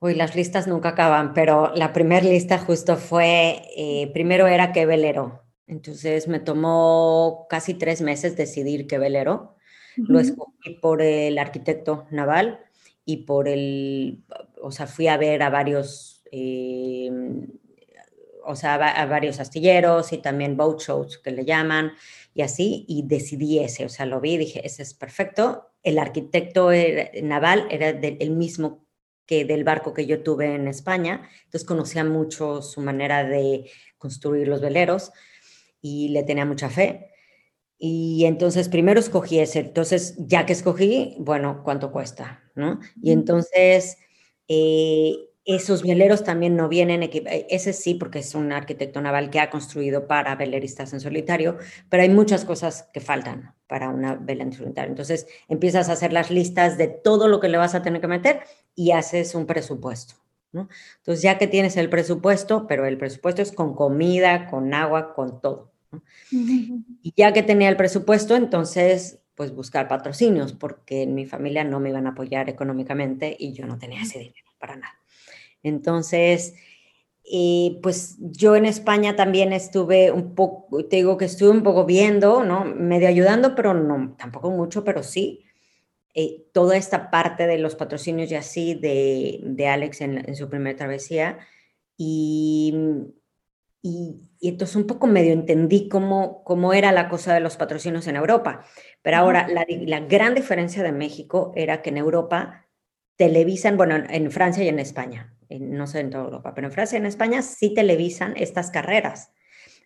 Uy, 0.00 0.14
las 0.14 0.34
listas 0.34 0.66
nunca 0.66 0.90
acaban, 0.90 1.32
pero 1.32 1.72
la 1.76 1.92
primera 1.92 2.26
lista 2.26 2.58
justo 2.58 2.96
fue, 2.96 3.62
eh, 3.76 4.10
primero 4.12 4.48
era 4.48 4.72
qué 4.72 4.84
velero. 4.84 5.44
Entonces 5.66 6.26
me 6.26 6.40
tomó 6.40 7.46
casi 7.48 7.74
tres 7.74 8.02
meses 8.02 8.36
decidir 8.36 8.86
qué 8.86 8.98
velero. 8.98 9.54
Lo 9.96 10.18
escogí 10.18 10.70
por 10.80 11.02
el 11.02 11.38
arquitecto 11.38 12.06
naval 12.10 12.58
y 13.04 13.18
por 13.18 13.46
el, 13.46 14.24
o 14.60 14.72
sea, 14.72 14.86
fui 14.86 15.06
a 15.06 15.18
ver 15.18 15.42
a 15.42 15.50
varios, 15.50 16.24
eh, 16.32 17.10
o 18.44 18.56
sea, 18.56 18.74
a 18.74 19.06
varios 19.06 19.38
astilleros 19.38 20.12
y 20.12 20.18
también 20.18 20.56
boat 20.56 20.80
shows 20.80 21.18
que 21.18 21.30
le 21.30 21.44
llaman 21.44 21.92
y 22.34 22.42
así, 22.42 22.84
y 22.88 23.06
decidí 23.06 23.58
ese, 23.58 23.84
o 23.84 23.88
sea, 23.88 24.06
lo 24.06 24.20
vi 24.20 24.36
dije, 24.38 24.66
ese 24.66 24.82
es 24.82 24.94
perfecto. 24.94 25.71
El 25.82 25.98
arquitecto 25.98 26.70
naval 27.22 27.66
era 27.70 27.88
el 27.90 28.30
mismo 28.30 28.86
que 29.26 29.44
del 29.44 29.64
barco 29.64 29.94
que 29.94 30.06
yo 30.06 30.22
tuve 30.22 30.54
en 30.54 30.68
España, 30.68 31.28
entonces 31.44 31.66
conocía 31.66 32.04
mucho 32.04 32.62
su 32.62 32.80
manera 32.80 33.24
de 33.24 33.70
construir 33.98 34.48
los 34.48 34.60
veleros 34.60 35.12
y 35.80 36.08
le 36.10 36.22
tenía 36.24 36.44
mucha 36.46 36.68
fe. 36.70 37.08
Y 37.78 38.24
entonces 38.26 38.68
primero 38.68 39.00
escogí 39.00 39.40
ese, 39.40 39.60
entonces 39.60 40.16
ya 40.18 40.46
que 40.46 40.52
escogí, 40.52 41.16
bueno, 41.18 41.62
¿cuánto 41.64 41.92
cuesta? 41.92 42.42
¿no? 42.54 42.80
Y 43.02 43.12
entonces 43.12 43.98
eh, 44.48 45.16
esos 45.44 45.82
veleros 45.82 46.22
también 46.22 46.56
no 46.56 46.68
vienen, 46.68 47.02
eh, 47.02 47.46
ese 47.50 47.72
sí, 47.72 47.94
porque 47.94 48.20
es 48.20 48.34
un 48.34 48.52
arquitecto 48.52 49.00
naval 49.00 49.30
que 49.30 49.40
ha 49.40 49.50
construido 49.50 50.06
para 50.06 50.34
veleristas 50.36 50.92
en 50.92 51.00
solitario, 51.00 51.58
pero 51.88 52.02
hay 52.02 52.08
muchas 52.08 52.44
cosas 52.44 52.88
que 52.92 53.00
faltan 53.00 53.54
para 53.66 53.88
una 53.88 54.14
vela 54.14 54.44
en 54.44 54.52
solitario. 54.52 54.90
Entonces 54.90 55.26
empiezas 55.48 55.88
a 55.88 55.92
hacer 55.92 56.12
las 56.12 56.30
listas 56.30 56.78
de 56.78 56.88
todo 56.88 57.28
lo 57.28 57.40
que 57.40 57.48
le 57.48 57.58
vas 57.58 57.74
a 57.74 57.82
tener 57.82 58.00
que 58.00 58.08
meter 58.08 58.42
y 58.74 58.92
haces 58.92 59.34
un 59.34 59.46
presupuesto. 59.46 60.14
¿no? 60.52 60.68
Entonces 60.98 61.22
ya 61.22 61.38
que 61.38 61.46
tienes 61.46 61.76
el 61.76 61.88
presupuesto, 61.88 62.66
pero 62.66 62.86
el 62.86 62.98
presupuesto 62.98 63.42
es 63.42 63.52
con 63.52 63.74
comida, 63.74 64.48
con 64.48 64.74
agua, 64.74 65.14
con 65.14 65.40
todo. 65.40 65.72
Y 66.30 67.12
ya 67.16 67.32
que 67.32 67.42
tenía 67.42 67.68
el 67.68 67.76
presupuesto, 67.76 68.36
entonces 68.36 69.18
pues 69.34 69.54
buscar 69.54 69.88
patrocinios, 69.88 70.52
porque 70.52 71.02
en 71.02 71.14
mi 71.14 71.26
familia 71.26 71.64
no 71.64 71.80
me 71.80 71.88
iban 71.88 72.06
a 72.06 72.10
apoyar 72.10 72.48
económicamente 72.50 73.34
y 73.38 73.52
yo 73.52 73.66
no 73.66 73.78
tenía 73.78 74.02
ese 74.02 74.18
dinero 74.18 74.50
para 74.58 74.76
nada. 74.76 75.01
Entonces, 75.62 76.54
eh, 77.24 77.78
pues 77.82 78.16
yo 78.20 78.56
en 78.56 78.66
España 78.66 79.16
también 79.16 79.52
estuve 79.52 80.10
un 80.10 80.34
poco, 80.34 80.84
te 80.88 80.96
digo 80.96 81.16
que 81.16 81.26
estuve 81.26 81.50
un 81.50 81.62
poco 81.62 81.84
viendo, 81.86 82.44
¿no? 82.44 82.64
Medio 82.64 83.08
ayudando, 83.08 83.54
pero 83.54 83.74
no, 83.74 84.16
tampoco 84.18 84.50
mucho, 84.50 84.84
pero 84.84 85.02
sí. 85.02 85.44
Eh, 86.14 86.46
toda 86.52 86.76
esta 86.76 87.10
parte 87.10 87.46
de 87.46 87.58
los 87.58 87.74
patrocinios 87.74 88.30
y 88.30 88.34
así 88.34 88.74
de, 88.74 89.40
de 89.44 89.68
Alex 89.68 90.02
en, 90.02 90.36
su 90.36 90.48
primera 90.50 90.76
travesía. 90.76 91.38
Y, 91.96 92.74
y, 93.82 94.28
entonces 94.40 94.76
un 94.76 94.86
poco 94.86 95.06
medio 95.06 95.32
entendí 95.32 95.88
cómo, 95.88 96.44
cómo 96.44 96.72
era 96.74 96.92
la 96.92 97.08
cosa 97.08 97.34
de 97.34 97.40
los 97.40 97.56
patrocinios 97.56 98.06
en 98.08 98.16
Europa. 98.16 98.64
Pero 99.02 99.18
ahora, 99.18 99.48
la, 99.48 99.64
la 99.68 100.00
gran 100.00 100.34
diferencia 100.34 100.82
de 100.82 100.92
México 100.92 101.52
era 101.56 101.82
que 101.82 101.90
en 101.90 101.98
Europa 101.98 102.66
televisan, 103.16 103.76
bueno, 103.76 103.96
en 104.08 104.30
Francia 104.30 104.64
y 104.64 104.68
en 104.68 104.80
España, 104.80 105.34
no 105.60 105.86
sé 105.86 106.00
en 106.00 106.10
toda 106.10 106.24
Europa, 106.24 106.54
pero 106.54 106.66
en 106.66 106.72
Francia 106.72 106.96
y 106.96 107.00
en 107.00 107.06
España 107.06 107.42
sí 107.42 107.74
televisan 107.74 108.34
estas 108.36 108.70
carreras. 108.70 109.32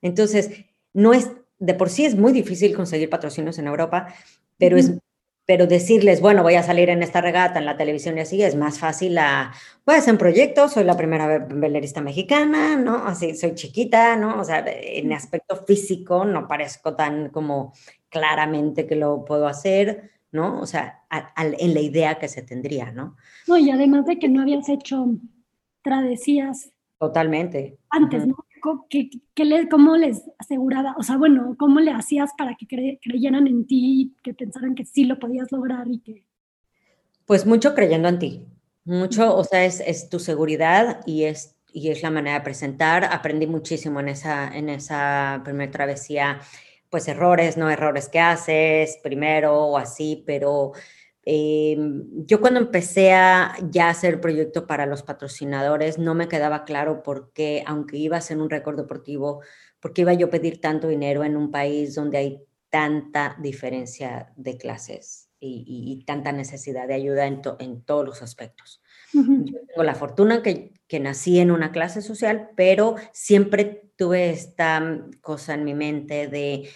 Entonces, 0.02 0.50
no 0.92 1.12
es, 1.12 1.30
de 1.58 1.74
por 1.74 1.90
sí 1.90 2.04
es 2.04 2.16
muy 2.16 2.32
difícil 2.32 2.74
conseguir 2.74 3.10
patrocinios 3.10 3.58
en 3.58 3.66
Europa, 3.66 4.14
pero 4.58 4.76
es 4.76 4.92
pero 5.46 5.68
decirles, 5.68 6.20
bueno, 6.20 6.42
voy 6.42 6.56
a 6.56 6.62
salir 6.64 6.90
en 6.90 7.04
esta 7.04 7.20
regata 7.20 7.60
en 7.60 7.66
la 7.66 7.76
televisión 7.76 8.18
y 8.18 8.20
así, 8.20 8.42
es 8.42 8.56
más 8.56 8.80
fácil 8.80 9.16
a, 9.16 9.52
voy 9.86 9.94
a 9.94 9.98
hacer 9.98 10.12
un 10.12 10.18
proyecto, 10.18 10.68
soy 10.68 10.82
la 10.82 10.96
primera 10.96 11.38
velerista 11.38 12.00
mexicana, 12.00 12.76
¿no? 12.76 13.06
Así, 13.06 13.36
soy 13.36 13.54
chiquita, 13.54 14.16
¿no? 14.16 14.40
O 14.40 14.44
sea, 14.44 14.64
en 14.66 15.12
aspecto 15.12 15.56
físico 15.64 16.24
no 16.24 16.48
parezco 16.48 16.96
tan 16.96 17.28
como 17.28 17.72
claramente 18.08 18.88
que 18.88 18.96
lo 18.96 19.24
puedo 19.24 19.46
hacer, 19.46 20.10
¿no? 20.32 20.60
O 20.60 20.66
sea, 20.66 21.04
en 21.36 21.74
la 21.74 21.80
idea 21.80 22.18
que 22.18 22.26
se 22.26 22.42
tendría, 22.42 22.90
¿no? 22.90 23.16
No, 23.46 23.56
y 23.56 23.70
además 23.70 24.04
de 24.06 24.18
que 24.18 24.28
no 24.28 24.42
habías 24.42 24.68
hecho 24.68 25.06
travesías. 25.86 26.70
Totalmente. 26.98 27.78
Antes, 27.90 28.26
¿no? 28.26 28.34
¿Qué, 28.90 29.08
qué 29.34 29.68
¿Cómo 29.70 29.96
les 29.96 30.24
aseguraba? 30.38 30.96
O 30.98 31.02
sea, 31.04 31.16
bueno, 31.16 31.54
¿cómo 31.56 31.78
le 31.78 31.92
hacías 31.92 32.32
para 32.36 32.56
que 32.56 32.66
creyeran 33.00 33.46
en 33.46 33.64
ti, 33.66 34.12
que 34.24 34.34
pensaran 34.34 34.74
que 34.74 34.84
sí 34.84 35.04
lo 35.04 35.18
podías 35.20 35.52
lograr 35.52 35.86
y 35.88 36.00
que... 36.00 36.24
Pues 37.24 37.46
mucho 37.46 37.74
creyendo 37.74 38.08
en 38.08 38.18
ti. 38.18 38.42
Mucho, 38.84 39.36
o 39.36 39.44
sea, 39.44 39.64
es, 39.64 39.80
es 39.80 40.08
tu 40.08 40.18
seguridad 40.18 41.00
y 41.06 41.24
es, 41.24 41.56
y 41.72 41.90
es 41.90 42.02
la 42.02 42.10
manera 42.10 42.38
de 42.38 42.44
presentar. 42.44 43.04
Aprendí 43.04 43.46
muchísimo 43.46 44.00
en 44.00 44.08
esa, 44.08 44.56
en 44.56 44.68
esa 44.68 45.42
primera 45.44 45.70
travesía, 45.70 46.40
pues 46.90 47.06
errores, 47.06 47.56
no 47.56 47.70
errores 47.70 48.08
que 48.08 48.18
haces 48.18 48.98
primero 49.02 49.54
o 49.54 49.76
así, 49.76 50.24
pero 50.26 50.72
Em, 51.28 52.24
yo 52.24 52.40
cuando 52.40 52.60
empecé 52.60 53.12
a 53.12 53.56
ya 53.68 53.88
hacer 53.88 54.20
proyecto 54.20 54.68
para 54.68 54.86
los 54.86 55.02
patrocinadores, 55.02 55.98
no 55.98 56.14
me 56.14 56.28
quedaba 56.28 56.64
claro 56.64 57.02
por 57.02 57.32
qué, 57.32 57.64
aunque 57.66 57.96
iba 57.96 58.16
a 58.16 58.20
ser 58.20 58.38
un 58.38 58.48
récord 58.48 58.76
deportivo, 58.76 59.42
por 59.80 59.92
qué 59.92 60.02
iba 60.02 60.14
yo 60.14 60.28
a 60.28 60.30
pedir 60.30 60.60
tanto 60.60 60.86
dinero 60.86 61.24
en 61.24 61.36
un 61.36 61.50
país 61.50 61.96
donde 61.96 62.18
hay 62.18 62.42
tanta 62.70 63.36
diferencia 63.40 64.32
de 64.36 64.56
clases 64.56 65.28
y, 65.40 66.04
tanta 66.06 66.30
necesidad 66.30 66.86
de 66.86 66.94
ayuda 66.94 67.26
en, 67.26 67.42
en 67.58 67.82
todos 67.82 68.04
los 68.04 68.22
aspectos. 68.22 68.80
Yo 69.12 69.60
tengo 69.66 69.82
la 69.82 69.94
fortuna 69.96 70.42
que, 70.42 70.74
que 70.86 71.00
nací 71.00 71.40
en 71.40 71.50
una 71.50 71.72
clase 71.72 72.02
social, 72.02 72.50
pero 72.54 72.94
siempre 73.12 73.90
tuve 73.96 74.30
esta 74.30 75.06
cosa 75.22 75.54
en 75.54 75.64
mi 75.64 75.74
mente 75.74 76.28
de 76.28 76.68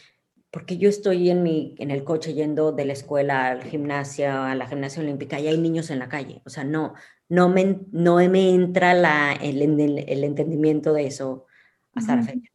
porque 0.51 0.79
yo 0.79 0.89
estoy 0.89 1.31
en, 1.31 1.43
mi, 1.43 1.75
en 1.79 1.91
el 1.91 2.03
coche 2.05 2.35
yendo 2.35 2.73
de 2.73 2.85
la 2.85 2.93
escuela 2.93 3.49
al 3.49 3.63
gimnasio, 3.63 4.31
a 4.31 4.55
la 4.55 4.67
gimnasia 4.67 5.03
olímpica, 5.03 5.39
y 5.39 5.47
hay 5.47 5.59
niños 5.59 5.91
en 5.91 6.01
la 6.01 6.09
calle. 6.09 6.43
O 6.45 6.51
sea, 6.51 6.65
no, 6.65 6.95
no, 7.29 7.49
me, 7.49 7.81
no 7.93 8.17
me 8.17 8.51
entra 8.51 8.95
la, 8.95 9.33
el, 9.33 9.63
el, 9.63 10.25
entendimiento 10.25 10.93
de 10.93 11.07
eso 11.07 11.47
hasta 11.95 12.17
la 12.17 12.23
fecha. 12.23 12.51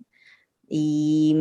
Y 0.67 1.35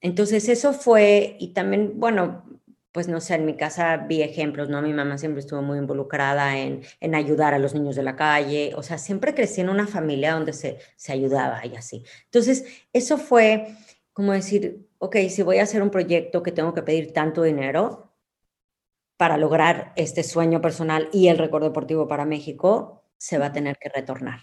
entonces 0.00 0.48
eso 0.48 0.72
fue, 0.72 1.36
y 1.40 1.48
también, 1.48 1.94
bueno, 1.96 2.44
pues 2.92 3.08
no 3.08 3.20
sé, 3.20 3.34
en 3.34 3.44
mi 3.44 3.56
casa 3.56 3.96
vi 3.96 4.22
ejemplos, 4.22 4.68
¿no? 4.68 4.80
Mi 4.82 4.92
mamá 4.92 5.18
siempre 5.18 5.40
estuvo 5.40 5.60
muy 5.60 5.78
involucrada 5.78 6.56
en, 6.58 6.82
en 7.00 7.14
ayudar 7.14 7.52
a 7.52 7.58
los 7.58 7.74
niños 7.74 7.96
de 7.96 8.02
la 8.02 8.16
calle, 8.16 8.72
o 8.76 8.82
sea, 8.82 8.96
siempre 8.96 9.34
crecí 9.34 9.60
en 9.60 9.68
una 9.68 9.86
familia 9.86 10.34
donde 10.34 10.52
se, 10.52 10.78
se 10.96 11.12
ayudaba 11.12 11.66
y 11.66 11.74
así. 11.74 12.04
Entonces, 12.26 12.64
eso 12.92 13.18
fue 13.18 13.76
como 14.16 14.32
decir, 14.32 14.85
ok, 14.98 15.16
si 15.28 15.42
voy 15.42 15.58
a 15.58 15.64
hacer 15.64 15.82
un 15.82 15.90
proyecto 15.90 16.42
que 16.42 16.52
tengo 16.52 16.74
que 16.74 16.82
pedir 16.82 17.12
tanto 17.12 17.42
dinero 17.42 18.12
para 19.16 19.36
lograr 19.36 19.92
este 19.96 20.22
sueño 20.22 20.60
personal 20.60 21.08
y 21.12 21.28
el 21.28 21.38
récord 21.38 21.64
deportivo 21.64 22.06
para 22.06 22.24
México, 22.24 23.04
se 23.16 23.38
va 23.38 23.46
a 23.46 23.52
tener 23.52 23.76
que 23.78 23.88
retornar. 23.88 24.40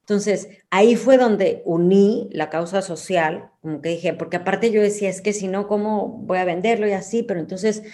Entonces, 0.00 0.48
ahí 0.70 0.96
fue 0.96 1.16
donde 1.16 1.62
uní 1.64 2.28
la 2.32 2.50
causa 2.50 2.82
social, 2.82 3.50
como 3.60 3.80
que 3.80 3.90
dije, 3.90 4.12
porque 4.14 4.36
aparte 4.36 4.70
yo 4.70 4.82
decía, 4.82 5.08
es 5.08 5.22
que 5.22 5.32
si 5.32 5.46
no, 5.48 5.68
¿cómo 5.68 6.08
voy 6.08 6.38
a 6.38 6.44
venderlo 6.44 6.88
y 6.88 6.92
así? 6.92 7.22
Pero 7.22 7.38
entonces, 7.38 7.84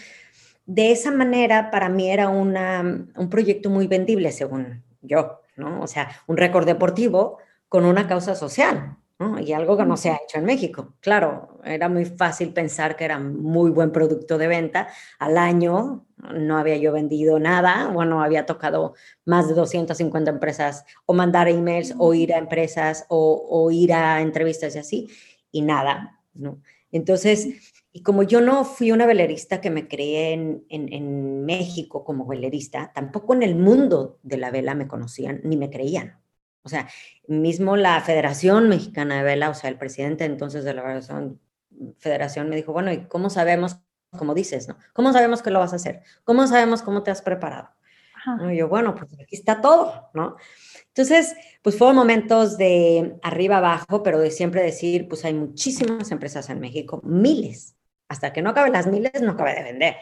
de 0.65 0.91
esa 0.91 1.11
manera, 1.11 1.71
para 1.71 1.89
mí 1.89 2.11
era 2.11 2.29
una, 2.31 2.81
un 3.15 3.29
proyecto 3.31 3.69
muy 3.71 3.87
vendible, 3.87 4.33
según 4.33 4.85
yo, 5.03 5.43
¿no? 5.57 5.83
O 5.83 5.87
sea, 5.87 6.09
un 6.27 6.39
récord 6.39 6.67
deportivo 6.67 7.39
con 7.69 7.85
una 7.85 8.09
causa 8.09 8.35
social. 8.35 8.97
Y 9.41 9.53
algo 9.53 9.77
que 9.77 9.85
no 9.85 9.97
se 9.97 10.11
ha 10.11 10.21
hecho 10.25 10.39
en 10.39 10.45
México. 10.45 10.95
Claro, 11.01 11.59
era 11.65 11.89
muy 11.89 12.05
fácil 12.05 12.53
pensar 12.53 12.95
que 12.95 13.05
era 13.05 13.19
muy 13.19 13.71
buen 13.71 13.91
producto 13.91 14.39
de 14.39 14.47
venta. 14.47 14.89
Al 15.19 15.37
año 15.39 16.07
no 16.17 16.57
había 16.57 16.77
yo 16.77 16.93
vendido 16.93 17.41
nada, 17.41 17.89
bueno, 17.89 18.23
había 18.23 18.47
tocado 18.47 18.95
más 19.25 19.49
de 19.49 19.55
250 19.55 20.31
empresas 20.31 20.85
o 21.05 21.15
mandar 21.15 21.49
emails 21.49 21.95
o 21.99 22.15
ir 22.15 22.33
a 22.33 22.39
empresas 22.39 23.07
o, 23.09 23.69
ir 23.73 23.93
a 23.93 24.21
entrevistas 24.21 24.77
y 24.77 24.79
así, 24.79 25.09
y 25.51 25.63
nada, 25.63 26.21
¿no? 26.35 26.63
Entonces, 26.93 27.75
y 27.93 28.03
como 28.03 28.23
yo 28.23 28.41
no 28.41 28.65
fui 28.65 28.93
una 28.93 29.05
velerista 29.07 29.61
que 29.61 29.71
me 29.71 29.89
creé 29.89 30.33
en, 30.33 30.65
en 30.69 31.45
México 31.45 32.05
como 32.05 32.25
velerista, 32.25 32.93
tampoco 32.95 33.35
en 33.35 33.43
el 33.43 33.57
mundo 33.57 34.21
de 34.23 34.37
la 34.37 34.53
vela 34.53 34.77
me 34.77 34.87
conocían 34.87 35.41
ni 35.43 35.57
me 35.57 35.71
creían. 35.71 36.19
O 36.63 36.69
sea, 36.69 36.89
mismo 37.27 37.77
la 37.77 38.01
Federación 38.01 38.69
Mexicana 38.69 39.19
de 39.19 39.23
Vela, 39.23 39.51
o 39.51 39.55
sea, 39.55 39.71
el 39.71 39.79
presidente 39.79 40.25
entonces 40.25 40.65
de 40.65 40.75
la 40.75 41.01
Federación 41.99 42.49
me 42.49 42.57
dijo, 42.57 42.73
bueno, 42.73 42.93
¿y 42.93 43.07
cómo 43.07 43.31
sabemos, 43.31 43.79
como 44.11 44.35
dices, 44.35 44.69
¿no? 44.69 44.77
¿Cómo 44.93 45.13
sabemos 45.13 45.43
que 45.43 45.51
lo 45.51 45.61
vas 45.61 45.73
a 45.73 45.77
hacer? 45.77 46.03
¿Cómo 46.25 46.47
sabemos 46.47 46.83
cómo 46.83 47.03
te 47.03 47.11
has 47.11 47.23
preparado? 47.23 47.71
Y 48.51 48.57
yo, 48.57 48.69
bueno, 48.69 48.95
pues 48.95 49.13
aquí 49.15 49.37
está 49.37 49.61
todo, 49.61 50.11
¿no? 50.13 50.37
Entonces, 50.89 51.35
pues 51.63 51.79
fueron 51.79 51.97
momentos 51.97 52.59
de 52.59 53.19
arriba 53.23 53.59
abajo, 53.59 54.03
pero 54.03 54.19
de 54.19 54.31
siempre 54.31 54.63
decir, 54.63 55.09
pues 55.09 55.25
hay 55.25 55.33
muchísimas 55.33 56.11
empresas 56.11 56.51
en 56.51 56.61
México, 56.61 57.01
miles. 57.05 57.78
Hasta 58.09 58.33
que 58.33 58.43
no 58.43 58.51
acabe 58.51 58.71
las 58.71 58.87
miles, 58.87 59.21
no 59.23 59.33
acabe 59.33 59.55
de 59.55 59.63
vender. 59.63 59.97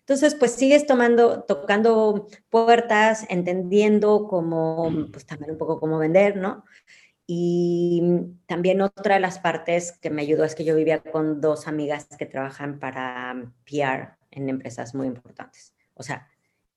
Entonces, 0.00 0.34
pues 0.34 0.52
sigues 0.52 0.86
tomando, 0.86 1.42
tocando 1.42 2.28
puertas, 2.50 3.26
entendiendo 3.28 4.26
cómo, 4.28 4.90
pues 5.12 5.26
también 5.26 5.52
un 5.52 5.58
poco 5.58 5.80
cómo 5.80 5.98
vender, 5.98 6.36
¿no? 6.36 6.64
Y 7.26 8.02
también 8.46 8.80
otra 8.82 9.14
de 9.14 9.20
las 9.20 9.38
partes 9.38 9.92
que 10.00 10.10
me 10.10 10.22
ayudó 10.22 10.44
es 10.44 10.54
que 10.54 10.64
yo 10.64 10.74
vivía 10.76 11.00
con 11.00 11.40
dos 11.40 11.68
amigas 11.68 12.08
que 12.18 12.26
trabajan 12.26 12.78
para 12.78 13.34
PR 13.64 14.10
en 14.30 14.48
empresas 14.48 14.94
muy 14.94 15.06
importantes. 15.06 15.74
O 15.94 16.02
sea, 16.02 16.28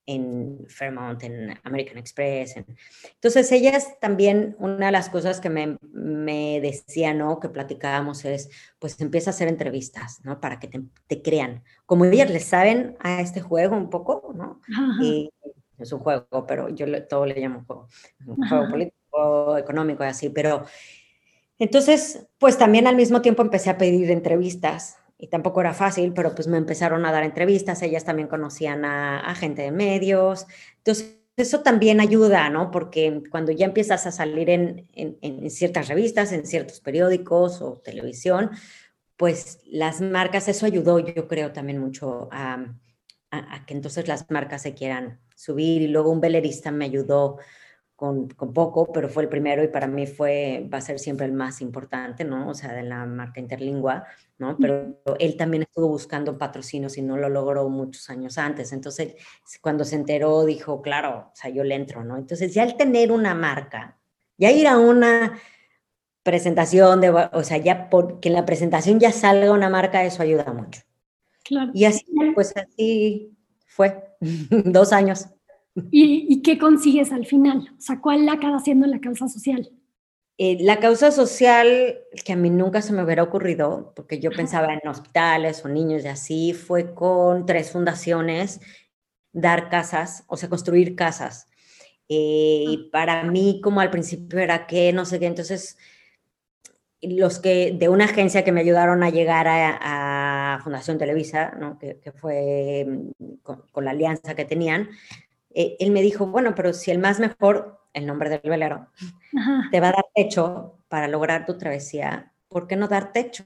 en 0.06 0.66
Fairmont, 0.68 1.22
en 1.24 1.58
American 1.64 1.98
Express. 1.98 2.56
Entonces, 2.58 3.52
ellas 3.52 4.00
también, 4.00 4.56
una 4.60 4.88
de 4.88 4.92
las 4.92 5.10
cosas 5.10 5.40
que 5.40 5.50
me, 5.50 5.78
me 5.92 6.60
decían, 6.62 7.18
¿no? 7.18 7.40
Que 7.40 7.50
platicábamos 7.50 8.26
es, 8.26 8.50
pues 8.80 9.00
empieza 9.02 9.32
a 9.32 9.34
hacer 9.34 9.48
entrevistas, 9.48 10.22
¿no? 10.24 10.40
Para 10.40 10.60
que 10.60 10.68
te, 10.68 10.82
te 11.08 11.22
crean. 11.22 11.64
Como 11.86 12.06
ellas 12.06 12.30
le 12.30 12.40
saben 12.40 12.96
a 13.00 13.22
este 13.22 13.42
juego 13.42 13.76
un 13.76 13.90
poco, 13.90 14.34
¿no? 14.36 14.62
Y 15.02 15.32
es 15.78 15.92
un 15.92 16.00
juego, 16.00 16.46
pero 16.48 16.70
yo 16.70 16.86
todo 17.08 17.26
le 17.26 17.40
llamo 17.40 17.64
juego. 17.66 17.88
Un 18.26 18.48
juego 18.48 18.70
político, 18.70 19.58
económico 19.58 20.04
y 20.04 20.08
así, 20.08 20.30
pero... 20.30 20.66
Entonces, 21.58 22.28
pues 22.38 22.58
también 22.58 22.86
al 22.86 22.98
mismo 22.98 23.22
tiempo 23.22 23.42
empecé 23.42 23.70
a 23.70 23.78
pedir 23.78 24.12
entrevistas 24.12 24.98
tampoco 25.28 25.62
era 25.62 25.74
fácil, 25.74 26.14
pero 26.14 26.36
pues 26.36 26.48
me 26.48 26.58
empezaron 26.58 27.06
a 27.06 27.12
dar 27.12 27.24
entrevistas, 27.24 27.82
ellas 27.82 28.06
también 28.06 28.28
conocían 28.28 28.86
a, 28.86 29.36
gente 29.36 29.62
de 29.62 29.72
medios, 29.72 30.48
entonces 30.78 31.20
eso 31.38 31.62
también 31.62 32.00
ayuda, 32.00 32.50
¿no? 32.50 32.72
Porque 32.72 33.24
cuando 33.30 33.52
ya 33.52 33.66
empiezas 33.66 34.06
a 34.08 34.12
salir 34.12 34.50
en, 34.50 34.88
en, 34.94 35.50
ciertas 35.50 35.90
revistas, 35.90 36.32
en 36.32 36.46
ciertos 36.46 36.80
periódicos 36.80 37.62
o 37.62 37.82
televisión, 37.84 38.52
pues 39.18 39.60
las 39.66 40.02
marcas, 40.02 40.48
eso 40.48 40.66
ayudó 40.66 41.00
yo 41.00 41.28
creo 41.28 41.52
también 41.52 41.80
mucho 41.80 42.30
a, 42.32 42.66
a, 43.32 43.66
que 43.66 43.74
entonces 43.74 44.08
las 44.08 44.30
marcas 44.32 44.62
se 44.62 44.74
quieran 44.74 45.20
subir 45.36 45.82
y 45.82 45.88
luego 45.88 46.12
un 46.12 46.22
velerista 46.22 46.72
me 46.72 46.86
ayudó 46.86 47.38
con, 47.96 48.28
con, 48.30 48.54
poco, 48.54 48.92
pero 48.92 49.08
fue 49.08 49.24
el 49.24 49.30
primero 49.30 49.64
y 49.64 49.70
para 49.70 49.88
mí 49.88 50.06
fue, 50.06 50.68
va 50.72 50.80
a 50.80 50.82
ser 50.82 51.00
siempre 51.00 51.26
el 51.26 51.32
más 51.32 51.62
importante, 51.62 52.26
¿no? 52.26 52.50
O 52.50 52.54
sea, 52.54 52.74
de 52.74 52.84
la 52.84 53.06
marca 53.06 53.40
Interlingua, 53.40 54.06
¿no? 54.38 54.58
Pero 54.58 55.02
él 55.18 55.38
también 55.38 55.64
estuvo 55.64 55.88
buscando 55.88 56.38
patrocinios 56.38 56.98
y 56.98 57.02
no 57.02 57.16
lo 57.16 57.30
logró 57.30 57.70
muchos 57.70 58.10
años 58.10 58.38
antes. 58.38 58.74
Entonces, 58.74 59.16
cuando 59.62 59.86
se 59.86 59.96
enteró, 59.96 60.44
dijo, 60.46 60.82
claro, 60.82 61.30
o 61.32 61.36
sea, 61.36 61.50
yo 61.50 61.64
le 61.64 61.76
entro, 61.76 62.04
¿no? 62.04 62.18
Entonces, 62.18 62.54
ya 62.54 62.64
al 62.64 62.76
tener 62.76 63.12
una 63.12 63.34
marca, 63.34 63.98
ya 64.38 64.52
ir 64.52 64.68
a 64.68 64.78
una 64.78 65.40
presentación, 66.22 67.00
de, 67.00 67.12
o 67.12 67.44
sea, 67.44 67.58
ya 67.58 67.90
por, 67.90 68.20
que 68.20 68.28
en 68.28 68.36
la 68.36 68.46
presentación 68.46 69.00
ya 69.00 69.12
salga 69.12 69.52
una 69.52 69.70
marca, 69.70 70.04
eso 70.04 70.22
ayuda 70.22 70.52
mucho. 70.52 70.82
Claro. 71.44 71.72
Y 71.74 71.86
así, 71.86 72.06
pues 72.34 72.52
así 72.58 73.38
fue, 73.68 74.04
dos 74.20 74.92
años. 74.92 75.28
¿Y, 75.92 76.26
¿Y, 76.30 76.42
qué 76.42 76.58
consigues 76.58 77.12
al 77.12 77.26
final? 77.26 77.70
O 77.78 77.82
sea, 77.82 78.00
¿cuál 78.00 78.28
acaba 78.30 78.60
siendo 78.60 78.88
la 78.88 79.02
causa 79.02 79.28
social? 79.28 79.70
Eh, 80.38 80.58
la 80.62 80.80
causa 80.80 81.12
social 81.12 81.98
que 82.26 82.34
a 82.34 82.36
mí 82.36 82.50
nunca 82.50 82.82
se 82.82 82.92
me 82.92 83.04
hubiera 83.04 83.24
ocurrido, 83.24 83.94
porque 83.96 84.20
yo 84.20 84.32
pensaba 84.32 84.74
en 84.74 84.88
hospitales 84.88 85.64
o 85.64 85.70
niños 85.70 86.04
y 86.04 86.08
así, 86.10 86.54
fue 86.54 86.94
con 86.94 87.46
tres 87.46 87.72
fundaciones 87.72 88.60
dar 89.32 89.70
casas, 89.70 90.26
o 90.28 90.36
sea, 90.38 90.50
construir 90.50 90.96
casas. 90.96 91.48
Eh, 92.10 92.66
y 92.68 92.90
para 92.92 93.24
mí, 93.24 93.62
como 93.64 93.80
al 93.80 93.92
principio 93.92 94.40
era 94.40 94.68
que, 94.68 94.92
no 94.94 95.06
sé 95.06 95.20
qué, 95.20 95.28
entonces 95.28 95.78
los 97.02 97.40
que 97.40 97.72
de 97.78 97.90
una 97.90 98.06
agencia 98.06 98.44
que 98.44 98.52
me 98.52 98.62
ayudaron 98.62 99.04
a 99.04 99.10
llegar 99.10 99.48
a, 99.48 100.60
Fundación 100.64 100.98
Televisa, 100.98 101.54
¿no? 101.60 101.78
que, 101.78 102.12
fue 102.14 102.86
mm, 103.20 103.36
con, 103.44 103.86
la 103.86 103.92
alianza 103.92 104.36
que 104.36 104.46
tenían, 104.46 104.90
eh, 105.56 105.78
él 105.80 105.92
me 105.92 106.02
dijo, 106.02 106.28
bueno, 106.28 106.54
pero 106.54 106.74
si 106.74 106.92
el 106.92 107.00
más 107.00 107.20
mejor, 107.20 107.80
el 107.94 108.06
nombre 108.06 108.30
del 108.30 108.42
velero, 108.44 108.90
te 109.72 109.80
va 109.80 109.88
a 109.88 109.94
dar 109.94 110.06
techo 110.14 110.80
para 110.90 111.08
lograr 111.08 111.46
tu 111.46 111.58
travesía, 111.58 112.34
¿por 112.50 112.68
qué 112.68 112.76
no 112.76 112.88
dar 112.88 113.14
techo? 113.14 113.46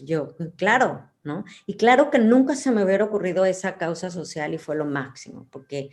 Yo, 0.00 0.36
claro, 0.56 1.10
¿no? 1.22 1.44
Y 1.66 1.76
claro 1.76 2.10
que 2.10 2.18
nunca 2.18 2.54
se 2.54 2.70
me 2.70 2.84
hubiera 2.84 3.04
ocurrido 3.04 3.44
esa 3.44 3.76
causa 3.76 4.10
social 4.10 4.54
y 4.54 4.58
fue 4.58 4.76
lo 4.76 4.84
máximo, 4.84 5.48
porque 5.50 5.90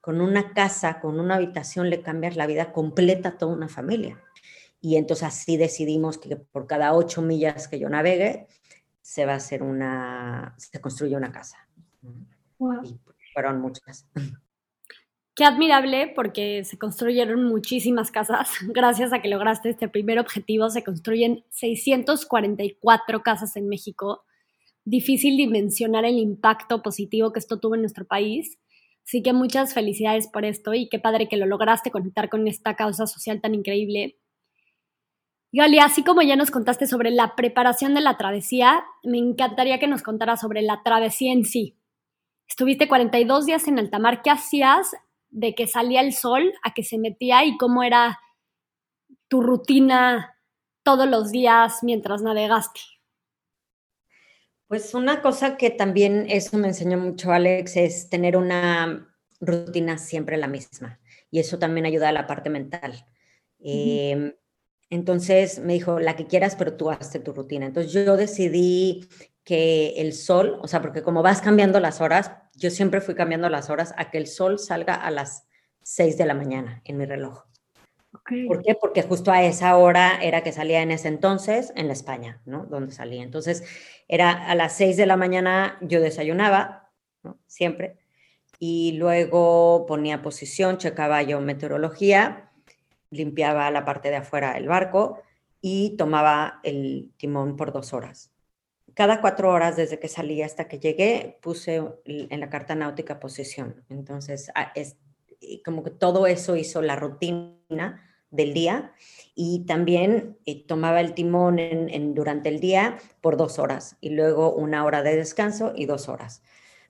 con 0.00 0.20
una 0.20 0.52
casa, 0.52 1.00
con 1.00 1.18
una 1.18 1.36
habitación, 1.36 1.90
le 1.90 2.02
cambias 2.02 2.36
la 2.36 2.46
vida 2.46 2.72
completa 2.72 3.30
a 3.30 3.38
toda 3.38 3.54
una 3.54 3.68
familia. 3.68 4.20
Y 4.80 4.96
entonces 4.96 5.26
así 5.26 5.56
decidimos 5.56 6.18
que 6.18 6.36
por 6.36 6.66
cada 6.66 6.92
ocho 6.92 7.22
millas 7.22 7.68
que 7.68 7.78
yo 7.78 7.88
navegue, 7.88 8.46
se 9.00 9.26
va 9.26 9.32
a 9.32 9.36
hacer 9.36 9.62
una, 9.62 10.54
se 10.58 10.80
construye 10.80 11.16
una 11.16 11.32
casa. 11.32 11.56
Y 12.84 13.00
fueron 13.32 13.60
muchas. 13.60 14.06
Qué 15.36 15.44
admirable 15.44 16.12
porque 16.14 16.62
se 16.64 16.78
construyeron 16.78 17.44
muchísimas 17.44 18.12
casas. 18.12 18.50
Gracias 18.68 19.12
a 19.12 19.20
que 19.20 19.28
lograste 19.28 19.70
este 19.70 19.88
primer 19.88 20.20
objetivo, 20.20 20.70
se 20.70 20.84
construyen 20.84 21.44
644 21.50 23.22
casas 23.22 23.56
en 23.56 23.68
México. 23.68 24.22
Difícil 24.84 25.36
dimensionar 25.36 26.04
el 26.04 26.18
impacto 26.18 26.82
positivo 26.82 27.32
que 27.32 27.40
esto 27.40 27.58
tuvo 27.58 27.74
en 27.74 27.80
nuestro 27.80 28.06
país. 28.06 28.58
Así 29.04 29.22
que 29.22 29.32
muchas 29.32 29.74
felicidades 29.74 30.28
por 30.28 30.44
esto 30.44 30.72
y 30.72 30.88
qué 30.88 31.00
padre 31.00 31.28
que 31.28 31.36
lo 31.36 31.46
lograste 31.46 31.90
conectar 31.90 32.28
con 32.28 32.46
esta 32.46 32.76
causa 32.76 33.06
social 33.06 33.40
tan 33.40 33.54
increíble. 33.54 34.16
Gali, 35.52 35.78
así 35.78 36.04
como 36.04 36.22
ya 36.22 36.36
nos 36.36 36.50
contaste 36.50 36.86
sobre 36.86 37.10
la 37.10 37.34
preparación 37.36 37.94
de 37.94 38.00
la 38.00 38.16
travesía, 38.16 38.84
me 39.02 39.18
encantaría 39.18 39.78
que 39.78 39.88
nos 39.88 40.02
contaras 40.02 40.40
sobre 40.40 40.62
la 40.62 40.82
travesía 40.84 41.32
en 41.32 41.44
sí. 41.44 41.76
Estuviste 42.48 42.88
42 42.88 43.46
días 43.46 43.68
en 43.68 43.78
alta 43.78 43.98
mar. 43.98 44.22
¿Qué 44.22 44.30
hacías 44.30 44.92
de 45.34 45.54
que 45.54 45.66
salía 45.66 46.00
el 46.00 46.12
sol 46.12 46.52
a 46.62 46.72
que 46.72 46.84
se 46.84 46.96
metía 46.96 47.44
y 47.44 47.56
cómo 47.56 47.82
era 47.82 48.20
tu 49.26 49.42
rutina 49.42 50.38
todos 50.84 51.08
los 51.08 51.32
días 51.32 51.80
mientras 51.82 52.22
navegaste? 52.22 52.80
Pues 54.68 54.94
una 54.94 55.22
cosa 55.22 55.56
que 55.56 55.70
también 55.70 56.26
eso 56.28 56.56
me 56.56 56.68
enseñó 56.68 56.98
mucho 56.98 57.32
Alex 57.32 57.76
es 57.76 58.08
tener 58.08 58.36
una 58.36 59.12
rutina 59.40 59.98
siempre 59.98 60.36
la 60.36 60.46
misma 60.46 61.00
y 61.30 61.40
eso 61.40 61.58
también 61.58 61.84
ayuda 61.84 62.10
a 62.10 62.12
la 62.12 62.26
parte 62.26 62.48
mental. 62.48 63.04
Entonces 64.88 65.58
me 65.58 65.72
dijo, 65.72 65.98
la 65.98 66.14
que 66.14 66.26
quieras, 66.26 66.54
pero 66.54 66.76
tú 66.76 66.90
hazte 66.90 67.18
tu 67.18 67.32
rutina. 67.32 67.66
Entonces 67.66 67.92
yo 67.92 68.16
decidí 68.16 69.08
que 69.42 69.94
el 69.96 70.12
sol, 70.12 70.60
o 70.62 70.68
sea, 70.68 70.80
porque 70.80 71.02
como 71.02 71.22
vas 71.22 71.40
cambiando 71.40 71.80
las 71.80 72.00
horas, 72.00 72.30
yo 72.56 72.70
siempre 72.70 73.00
fui 73.00 73.14
cambiando 73.14 73.48
las 73.48 73.70
horas 73.70 73.94
a 73.96 74.10
que 74.10 74.18
el 74.18 74.26
sol 74.26 74.58
salga 74.58 74.94
a 74.94 75.10
las 75.10 75.46
6 75.82 76.16
de 76.16 76.26
la 76.26 76.34
mañana 76.34 76.82
en 76.84 76.96
mi 76.96 77.04
reloj. 77.04 77.44
¿Por 78.46 78.62
qué? 78.62 78.76
Porque 78.80 79.02
justo 79.02 79.32
a 79.32 79.42
esa 79.42 79.76
hora 79.76 80.18
era 80.22 80.42
que 80.42 80.52
salía 80.52 80.82
en 80.82 80.92
ese 80.92 81.08
entonces 81.08 81.72
en 81.74 81.88
la 81.88 81.92
España, 81.92 82.40
¿no? 82.44 82.64
Donde 82.66 82.92
salía. 82.92 83.22
Entonces 83.22 83.64
era 84.06 84.30
a 84.30 84.54
las 84.54 84.76
6 84.76 84.96
de 84.96 85.06
la 85.06 85.16
mañana 85.16 85.78
yo 85.80 86.00
desayunaba, 86.00 86.90
¿no? 87.22 87.38
Siempre. 87.46 87.98
Y 88.58 88.92
luego 88.92 89.84
ponía 89.86 90.22
posición, 90.22 90.78
checaba 90.78 91.22
yo 91.22 91.40
meteorología 91.40 92.52
limpiaba 93.14 93.70
la 93.70 93.84
parte 93.84 94.10
de 94.10 94.16
afuera 94.16 94.54
del 94.54 94.68
barco 94.68 95.22
y 95.60 95.96
tomaba 95.96 96.60
el 96.62 97.12
timón 97.16 97.56
por 97.56 97.72
dos 97.72 97.92
horas. 97.92 98.30
Cada 98.94 99.20
cuatro 99.20 99.50
horas 99.50 99.76
desde 99.76 99.98
que 99.98 100.08
salí 100.08 100.42
hasta 100.42 100.68
que 100.68 100.78
llegué 100.78 101.38
puse 101.42 101.82
en 102.04 102.40
la 102.40 102.48
carta 102.48 102.74
náutica 102.74 103.18
posición. 103.18 103.84
Entonces, 103.88 104.50
es, 104.74 104.96
como 105.64 105.82
que 105.82 105.90
todo 105.90 106.26
eso 106.26 106.56
hizo 106.56 106.80
la 106.80 106.96
rutina 106.96 108.00
del 108.30 108.54
día 108.54 108.92
y 109.34 109.64
también 109.66 110.38
eh, 110.46 110.64
tomaba 110.66 111.00
el 111.00 111.14
timón 111.14 111.58
en, 111.58 112.14
durante 112.14 112.48
el 112.48 112.60
día 112.60 112.98
por 113.20 113.36
dos 113.36 113.58
horas 113.58 113.96
y 114.00 114.10
luego 114.10 114.52
una 114.52 114.84
hora 114.84 115.02
de 115.02 115.16
descanso 115.16 115.72
y 115.76 115.86
dos 115.86 116.08
horas 116.08 116.42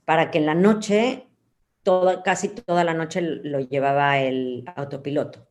para 0.07 0.31
que 0.31 0.39
en 0.39 0.47
la 0.47 0.55
noche, 0.55 1.27
toda, 1.83 2.23
casi 2.23 2.49
toda 2.49 2.83
la 2.85 2.95
noche 2.95 3.21
lo 3.21 3.61
llevaba 3.61 4.21
el 4.21 4.65
autopiloto 4.75 5.47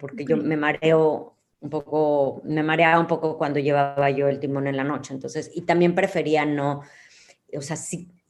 porque 0.00 0.24
yo 0.24 0.36
me 0.36 0.56
mareo 0.56 1.36
un 1.60 1.70
poco, 1.70 2.40
me 2.44 2.62
mareaba 2.62 2.98
un 2.98 3.06
poco 3.06 3.36
cuando 3.36 3.60
llevaba 3.60 4.10
yo 4.10 4.28
el 4.28 4.40
timón 4.40 4.66
en 4.66 4.76
la 4.76 4.84
noche, 4.84 5.12
entonces, 5.12 5.50
y 5.54 5.62
también 5.62 5.94
prefería 5.94 6.44
no, 6.44 6.82
o 7.54 7.60
sea, 7.60 7.76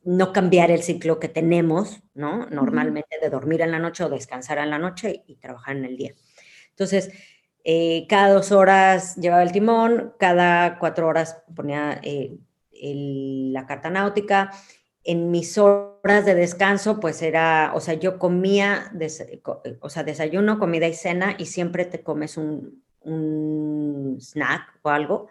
no 0.03 0.33
cambiar 0.33 0.71
el 0.71 0.83
ciclo 0.83 1.21
que 1.21 1.29
tenemos, 1.29 2.03
¿no? 2.14 2.47
Normalmente 2.47 3.19
de 3.21 3.31
dormir 3.31 3.61
en 3.61 3.71
la 3.71 3.79
noche 3.79 4.05
o 4.05 4.09
descansar 4.09 4.59
en 4.59 4.71
la 4.71 4.79
noche 4.79 5.23
y 5.27 5.37
trabajar 5.37 5.77
en 5.77 5.85
el 5.85 5.97
día. 5.97 6.14
Entonces, 6.71 7.11
eh, 7.64 8.07
cada 8.09 8.33
dos 8.33 8.51
horas 8.53 9.16
llevaba 9.16 9.43
el 9.43 9.53
timón, 9.53 10.14
cada 10.19 10.79
cuatro 10.79 11.07
horas 11.07 11.43
ponía 11.55 12.01
eh, 12.03 12.38
la 12.73 13.66
carta 13.66 13.90
náutica 13.90 14.51
en 15.05 15.31
mis 15.31 15.59
horas 15.59 16.25
de 16.25 16.35
descanso, 16.35 17.01
pues 17.01 17.23
era, 17.23 17.73
o 17.75 17.81
sea, 17.81 17.95
yo 17.95 18.19
comía, 18.19 18.93
o 19.81 19.88
sea, 19.88 20.03
desayuno, 20.03 20.59
comida 20.59 20.88
y 20.88 20.95
cena 20.95 21.37
y 21.38 21.47
siempre 21.47 21.85
te 21.85 22.03
comes 22.03 22.37
un, 22.37 22.83
snack 23.03 24.79
o 24.83 24.89
algo 24.91 25.29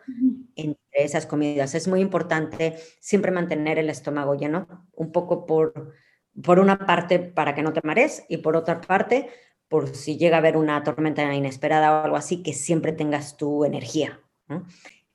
entre 0.56 0.80
esas 0.94 1.26
comidas. 1.26 1.76
Es 1.76 1.88
muy 1.88 2.02
importante 2.02 2.78
siempre 3.00 3.32
mantener 3.32 3.80
el 3.80 3.90
estómago 3.90 4.36
lleno, 4.36 4.88
un 4.94 5.12
poco 5.12 5.46
por, 5.46 5.94
por 6.44 6.60
una 6.60 6.86
parte 6.86 7.20
para 7.20 7.56
que 7.56 7.62
no 7.62 7.74
te 7.74 7.82
marees 7.84 8.26
y 8.30 8.38
por 8.38 8.56
otra 8.56 8.82
parte 8.82 9.30
por 9.68 9.96
si 9.96 10.18
llega 10.18 10.38
a 10.38 10.40
haber 10.40 10.58
una 10.58 10.84
tormenta 10.84 11.32
inesperada 11.34 12.02
o 12.02 12.04
algo 12.04 12.18
así, 12.18 12.42
que 12.42 12.54
siempre 12.54 12.92
tengas 12.92 13.38
tu 13.38 13.66
energía. 13.66 14.20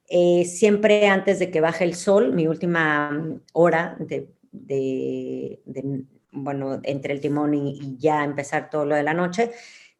Eh, 0.06 0.44
siempre 0.44 1.08
antes 1.08 1.40
de 1.40 1.50
que 1.50 1.60
baje 1.60 1.82
el 1.82 1.96
sol, 1.96 2.32
mi 2.32 2.46
última 2.46 3.40
hora 3.52 3.96
de 3.98 4.32
de, 4.54 5.60
bueno, 6.30 6.80
entre 6.84 7.14
el 7.14 7.20
timón 7.20 7.54
y, 7.54 7.96
ya 7.98 8.24
empezar 8.24 8.70
todo 8.70 8.84
lo 8.84 8.94
de 8.94 9.02
la 9.02 9.14
noche, 9.14 9.50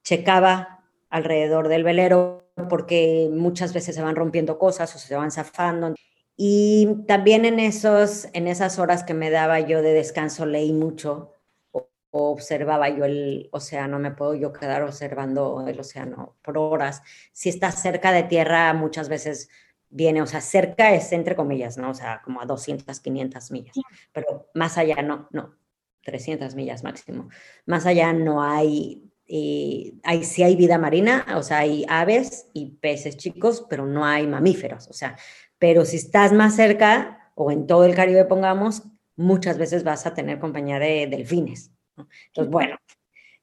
checaba 0.03 0.74
alrededor 1.14 1.68
del 1.68 1.85
velero 1.85 2.44
porque 2.68 3.31
muchas 3.33 3.72
veces 3.72 3.94
se 3.94 4.03
van 4.03 4.16
rompiendo 4.16 4.59
cosas 4.59 4.92
o 4.96 4.98
se 4.98 5.14
van 5.14 5.31
zafando. 5.31 5.94
Y 6.37 7.05
también 7.07 7.44
en, 7.44 7.61
esos, 7.61 8.27
en 8.33 8.48
esas 8.48 8.81
horas 8.81 9.05
que 9.05 9.14
me 9.14 9.31
daba 9.31 9.61
yo 9.61 9.81
de 9.81 9.92
descanso 9.92 10.44
leí 10.44 10.72
mucho 10.72 11.33
o, 11.70 11.88
observaba 12.11 12.88
yo 12.88 13.05
el 13.05 13.48
océano, 13.53 14.00
me 14.00 14.11
puedo 14.11 14.35
yo 14.35 14.53
quedar 14.53 14.83
observando 14.83 15.64
el 15.68 15.79
océano 15.79 16.37
por 16.42 16.59
horas. 16.59 17.03
Si 17.33 17.48
estás 17.48 17.81
cerca 17.81 18.11
de 18.11 18.24
tierra, 18.24 18.74
muchas 18.74 19.09
veces 19.09 19.48
viene, 19.90 20.20
o 20.20 20.27
sea, 20.27 20.40
cerca 20.40 20.94
es 20.94 21.12
entre 21.12 21.37
comillas, 21.37 21.79
¿no? 21.79 21.90
O 21.90 21.94
sea, 21.94 22.22
como 22.24 22.40
a 22.40 22.46
200, 22.46 22.98
500 22.98 23.53
millas, 23.53 23.77
pero 24.12 24.50
más 24.55 24.79
allá 24.79 25.00
no, 25.03 25.29
no, 25.31 25.55
300 26.03 26.57
millas 26.57 26.83
máximo. 26.83 27.29
Más 27.66 27.87
allá 27.87 28.12
no 28.12 28.42
hay, 28.42 29.13
eh, 29.27 29.95
hay, 30.03 30.25
sí 30.25 30.43
hay 30.43 30.57
vida 30.57 30.79
marina, 30.79 31.27
o 31.37 31.43
sea, 31.43 31.59
hay 31.59 31.85
aves 31.89 32.49
y 32.53 32.73
peces 32.77 33.17
chicos, 33.17 33.67
pero 33.69 33.87
no 33.87 34.05
hay 34.05 34.27
mamíferos, 34.27 34.89
o 34.89 34.93
sea, 34.93 35.17
pero 35.59 35.85
si 35.85 35.97
estás 35.97 36.33
más 36.33 36.57
cerca 36.57 37.33
o 37.35 37.51
en 37.51 37.67
todo 37.67 37.85
el 37.85 37.95
Caribe, 37.95 38.25
pongamos, 38.25 38.83
muchas 39.17 39.59
veces 39.59 39.85
vas 39.85 40.07
a 40.07 40.15
tener 40.15 40.39
compañía 40.39 40.79
de 40.79 41.07
delfines. 41.07 41.73
Entonces, 41.97 42.51
bueno, 42.51 42.77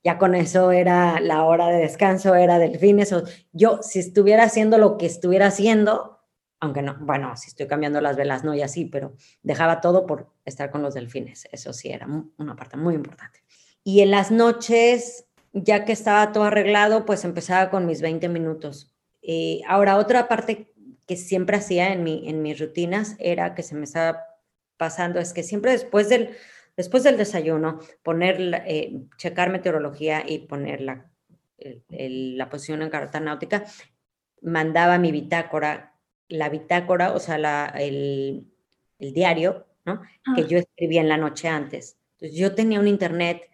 ya 0.03 0.17
con 0.17 0.35
eso 0.35 0.71
era 0.71 1.19
la 1.19 1.43
hora 1.43 1.67
de 1.67 1.77
descanso, 1.77 2.35
era 2.35 2.59
delfines. 2.59 3.13
O 3.13 3.23
yo, 3.51 3.79
si 3.81 3.99
estuviera 3.99 4.43
haciendo 4.43 4.77
lo 4.77 4.97
que 4.97 5.05
estuviera 5.05 5.47
haciendo, 5.47 6.19
aunque 6.59 6.81
no, 6.81 6.97
bueno, 7.01 7.35
si 7.37 7.49
estoy 7.49 7.67
cambiando 7.67 8.01
las 8.01 8.17
velas, 8.17 8.43
no 8.43 8.53
y 8.53 8.61
así, 8.61 8.85
pero 8.85 9.15
dejaba 9.41 9.81
todo 9.81 10.05
por 10.05 10.31
estar 10.45 10.71
con 10.71 10.81
los 10.81 10.93
delfines, 10.93 11.47
eso 11.51 11.73
sí, 11.73 11.89
era 11.89 12.07
una 12.37 12.55
parte 12.55 12.77
muy 12.77 12.95
importante. 12.95 13.43
Y 13.83 14.01
en 14.01 14.11
las 14.11 14.29
noches, 14.31 15.25
ya 15.53 15.85
que 15.85 15.91
estaba 15.91 16.31
todo 16.31 16.45
arreglado, 16.45 17.05
pues 17.05 17.25
empezaba 17.25 17.69
con 17.69 17.85
mis 17.85 18.01
20 18.01 18.29
minutos. 18.29 18.93
Eh, 19.21 19.61
ahora, 19.67 19.97
otra 19.97 20.27
parte 20.27 20.73
que 21.07 21.15
siempre 21.17 21.57
hacía 21.57 21.91
en, 21.91 22.03
mi, 22.03 22.27
en 22.29 22.41
mis 22.41 22.59
rutinas 22.59 23.15
era 23.19 23.53
que 23.53 23.63
se 23.63 23.75
me 23.75 23.83
estaba 23.83 24.23
pasando, 24.77 25.19
es 25.19 25.33
que 25.33 25.43
siempre 25.43 25.71
después 25.71 26.09
del, 26.09 26.35
después 26.77 27.03
del 27.03 27.17
desayuno, 27.17 27.79
poner, 28.01 28.63
eh, 28.65 28.93
checar 29.17 29.51
meteorología 29.51 30.23
y 30.25 30.39
poner 30.39 30.81
la, 30.81 31.11
la 31.89 32.49
posición 32.49 32.81
en 32.81 32.89
carta 32.89 33.19
náutica, 33.19 33.65
mandaba 34.41 34.97
mi 34.97 35.11
bitácora, 35.11 35.93
la 36.27 36.49
bitácora, 36.49 37.13
o 37.13 37.19
sea, 37.19 37.37
la, 37.37 37.67
el, 37.77 38.47
el, 38.99 39.13
diario, 39.13 39.67
¿no? 39.85 40.01
Que 40.35 40.47
yo 40.47 40.57
escribía 40.57 41.01
en 41.01 41.09
la 41.09 41.17
noche 41.17 41.47
antes. 41.47 41.97
Entonces 42.13 42.37
yo 42.37 42.55
tenía 42.55 42.79
un 42.79 42.87
internet 42.87 43.49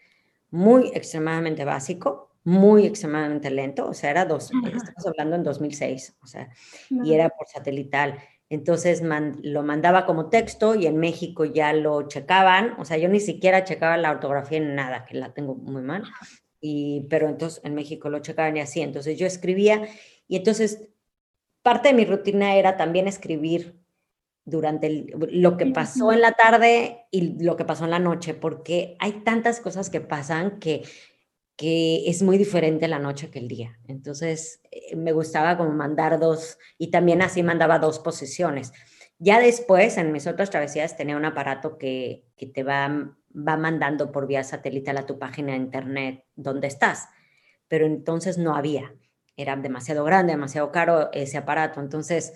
muy 0.50 0.92
extremadamente 0.94 1.66
básico, 1.66 2.32
muy 2.44 2.86
extremadamente 2.86 3.50
lento, 3.50 3.90
o 3.90 3.94
sea, 3.94 4.12
era 4.12 4.26
dos, 4.26 4.52
estamos 4.64 5.06
hablando 5.06 5.36
en 5.36 5.44
2006, 5.44 6.16
o 6.22 6.28
sea, 6.28 6.50
y 6.90 7.14
era 7.14 7.30
por 7.30 7.48
satelital. 7.48 8.18
Entonces 8.50 9.04
lo 9.42 9.64
mandaba 9.64 10.06
como 10.06 10.30
texto 10.30 10.74
y 10.74 10.88
en 10.88 10.96
México 10.98 11.44
ya 11.44 11.74
lo 11.74 12.08
checaban, 12.08 12.76
o 12.80 12.86
sea, 12.86 12.98
yo 12.98 13.10
ni 13.10 13.20
siquiera 13.20 13.66
checaba 13.66 13.98
la 13.98 14.12
ortografía 14.12 14.60
en 14.60 14.76
nada, 14.76 15.06
que 15.06 15.18
la 15.18 15.34
tengo 15.34 15.56
muy 15.56 15.82
mal, 15.82 16.04
y, 16.62 17.06
pero 17.10 17.28
entonces 17.28 17.62
en 17.66 17.76
México 17.76 18.10
lo 18.10 18.20
checaban 18.20 18.56
y 18.56 18.62
así, 18.62 18.80
entonces 18.80 19.20
yo 19.20 19.28
escribía 19.28 19.86
y 20.30 20.38
entonces 20.38 20.88
parte 21.62 21.90
de 21.90 21.96
mi 21.96 22.06
rutina 22.06 22.56
era 22.56 22.78
también 22.78 23.10
escribir 23.10 23.78
durante 24.48 25.06
lo 25.14 25.58
que 25.58 25.68
pasó 25.68 26.12
en 26.14 26.22
la 26.22 26.32
tarde 26.32 27.06
y 27.12 27.44
lo 27.44 27.58
que 27.58 27.66
pasó 27.66 27.84
en 27.84 27.92
la 27.92 28.00
noche, 28.00 28.34
porque 28.34 28.96
hay 29.00 29.24
tantas 29.24 29.60
cosas 29.60 29.90
que 29.90 30.02
pasan 30.02 30.60
que 30.60 30.84
que 31.58 32.08
es 32.08 32.22
muy 32.22 32.38
diferente 32.38 32.88
la 32.88 33.00
noche 33.00 33.32
que 33.32 33.40
el 33.40 33.48
día. 33.48 33.80
Entonces, 33.88 34.62
eh, 34.72 34.96
me 34.96 35.12
gustaba 35.12 35.58
como 35.58 35.72
mandar 35.72 36.20
dos, 36.20 36.60
y 36.78 36.92
también 36.92 37.24
así 37.24 37.42
mandaba 37.42 37.80
dos 37.80 37.98
posiciones. 37.98 38.72
Ya 39.18 39.40
después, 39.40 39.98
en 39.98 40.12
mis 40.12 40.28
otras 40.28 40.52
travesías, 40.52 40.96
tenía 40.96 41.18
un 41.18 41.26
aparato 41.26 41.80
que, 41.80 42.26
que 42.38 42.46
te 42.46 42.62
va, 42.64 43.12
va 43.36 43.58
mandando 43.58 44.12
por 44.12 44.28
vía 44.28 44.44
satelital 44.44 44.98
a 44.98 45.08
tu 45.08 45.18
página 45.18 45.54
de 45.54 45.58
internet 45.58 46.26
donde 46.36 46.68
estás, 46.68 47.08
pero 47.68 47.88
entonces 47.88 48.38
no 48.38 48.56
había. 48.56 48.94
Era 49.36 49.56
demasiado 49.56 50.04
grande, 50.04 50.34
demasiado 50.34 50.72
caro 50.72 51.12
ese 51.12 51.38
aparato. 51.40 51.80
Entonces, 51.80 52.34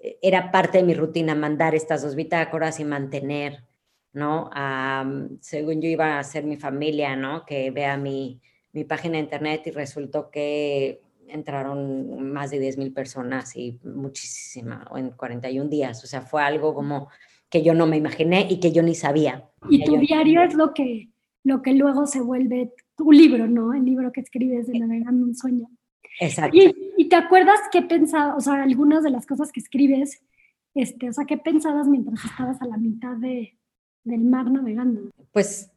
era 0.00 0.50
parte 0.50 0.78
de 0.78 0.84
mi 0.84 0.94
rutina 0.94 1.34
mandar 1.34 1.74
estas 1.74 2.02
dos 2.02 2.14
bitácoras 2.14 2.80
y 2.80 2.84
mantener, 2.84 3.64
¿no? 4.12 4.50
según 5.40 5.80
yo 5.80 5.88
iba 5.88 6.18
a 6.18 6.24
ser 6.24 6.44
mi 6.44 6.56
familia, 6.56 7.16
¿no? 7.16 7.44
Que 7.44 7.70
vea 7.70 7.96
mi, 7.96 8.40
mi 8.72 8.84
página 8.84 9.14
de 9.14 9.24
internet 9.24 9.62
y 9.66 9.70
resultó 9.70 10.30
que 10.30 11.02
entraron 11.28 12.32
más 12.32 12.50
de 12.50 12.60
10.000 12.60 12.92
personas 12.92 13.56
y 13.56 13.78
muchísima, 13.84 14.86
en 14.96 15.10
41 15.10 15.68
días. 15.68 16.02
O 16.02 16.06
sea, 16.06 16.22
fue 16.22 16.42
algo 16.42 16.74
como 16.74 17.08
que 17.48 17.62
yo 17.62 17.74
no 17.74 17.86
me 17.86 17.96
imaginé 17.96 18.46
y 18.48 18.60
que 18.60 18.72
yo 18.72 18.82
ni 18.82 18.94
sabía. 18.94 19.48
Y 19.68 19.84
tu 19.84 19.96
diario 19.96 20.42
es 20.42 20.54
lo 20.54 20.72
que, 20.72 21.10
lo 21.44 21.62
que 21.62 21.74
luego 21.74 22.06
se 22.06 22.20
vuelve 22.20 22.72
tu 22.96 23.12
libro, 23.12 23.46
¿no? 23.46 23.74
El 23.74 23.84
libro 23.84 24.12
que 24.12 24.20
escribes 24.20 24.66
de 24.66 24.78
Navegando 24.78 25.26
un 25.26 25.34
Sueño. 25.34 25.68
Exacto. 26.20 26.56
Y, 26.56 27.08
te 27.08 27.16
acuerdas 27.16 27.58
qué 27.72 27.82
pensabas, 27.82 28.36
o 28.36 28.40
sea, 28.40 28.62
algunas 28.62 29.02
de 29.02 29.10
las 29.10 29.26
cosas 29.26 29.50
que 29.50 29.58
escribes, 29.58 30.22
este, 30.74 31.08
o 31.08 31.12
sea, 31.12 31.24
qué 31.24 31.36
pensabas 31.38 31.88
mientras 31.88 32.24
estabas 32.24 32.62
a 32.62 32.66
la 32.66 32.76
mitad 32.76 33.16
de, 33.16 33.58
del 34.04 34.20
mar 34.20 34.48
navegando? 34.48 35.10
Pues 35.32 35.72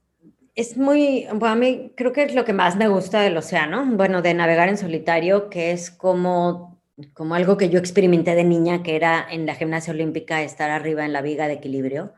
es 0.53 0.77
muy, 0.77 1.25
bueno, 1.29 1.47
a 1.47 1.55
mí 1.55 1.93
creo 1.95 2.13
que 2.13 2.23
es 2.23 2.35
lo 2.35 2.45
que 2.45 2.53
más 2.53 2.75
me 2.75 2.87
gusta 2.87 3.21
del 3.21 3.37
océano, 3.37 3.85
bueno, 3.95 4.21
de 4.21 4.33
navegar 4.33 4.69
en 4.69 4.77
solitario, 4.77 5.49
que 5.49 5.71
es 5.71 5.89
como, 5.89 6.79
como 7.13 7.33
algo 7.33 7.57
que 7.57 7.69
yo 7.69 7.79
experimenté 7.79 8.35
de 8.35 8.43
niña, 8.43 8.83
que 8.83 8.95
era 8.95 9.25
en 9.27 9.45
la 9.45 9.55
gimnasia 9.55 9.93
olímpica 9.93 10.43
estar 10.43 10.69
arriba 10.69 11.05
en 11.05 11.13
la 11.13 11.21
viga 11.21 11.47
de 11.47 11.53
equilibrio, 11.53 12.13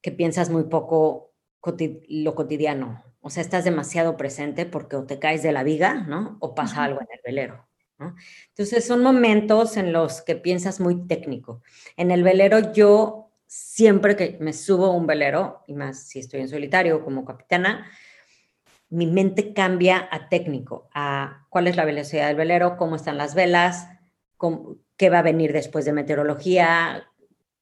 que 0.00 0.12
piensas 0.12 0.48
muy 0.48 0.64
poco 0.64 1.32
lo 2.08 2.34
cotidiano, 2.34 3.02
o 3.20 3.30
sea, 3.30 3.42
estás 3.42 3.64
demasiado 3.64 4.16
presente 4.16 4.66
porque 4.66 4.96
o 4.96 5.04
te 5.04 5.18
caes 5.18 5.42
de 5.42 5.52
la 5.52 5.62
viga, 5.62 5.94
¿no? 5.94 6.36
O 6.40 6.54
pasa 6.54 6.84
algo 6.84 7.00
en 7.00 7.08
el 7.12 7.20
velero. 7.24 7.68
¿no? 7.98 8.14
Entonces 8.48 8.86
son 8.86 9.02
momentos 9.02 9.76
en 9.76 9.92
los 9.92 10.22
que 10.22 10.36
piensas 10.36 10.80
muy 10.80 11.06
técnico. 11.06 11.62
En 11.96 12.10
el 12.10 12.22
velero 12.22 12.72
yo 12.72 13.30
siempre 13.46 14.16
que 14.16 14.38
me 14.40 14.52
subo 14.52 14.86
a 14.86 14.90
un 14.90 15.06
velero, 15.06 15.64
y 15.66 15.74
más 15.74 16.04
si 16.04 16.20
estoy 16.20 16.40
en 16.40 16.48
solitario 16.48 17.04
como 17.04 17.24
capitana, 17.24 17.86
mi 18.88 19.06
mente 19.06 19.52
cambia 19.52 20.08
a 20.10 20.28
técnico, 20.28 20.88
a 20.94 21.46
cuál 21.50 21.66
es 21.66 21.76
la 21.76 21.84
velocidad 21.84 22.28
del 22.28 22.36
velero, 22.36 22.76
cómo 22.76 22.96
están 22.96 23.18
las 23.18 23.34
velas, 23.34 23.88
qué 24.96 25.10
va 25.10 25.18
a 25.18 25.22
venir 25.22 25.52
después 25.52 25.84
de 25.84 25.92
meteorología, 25.92 27.09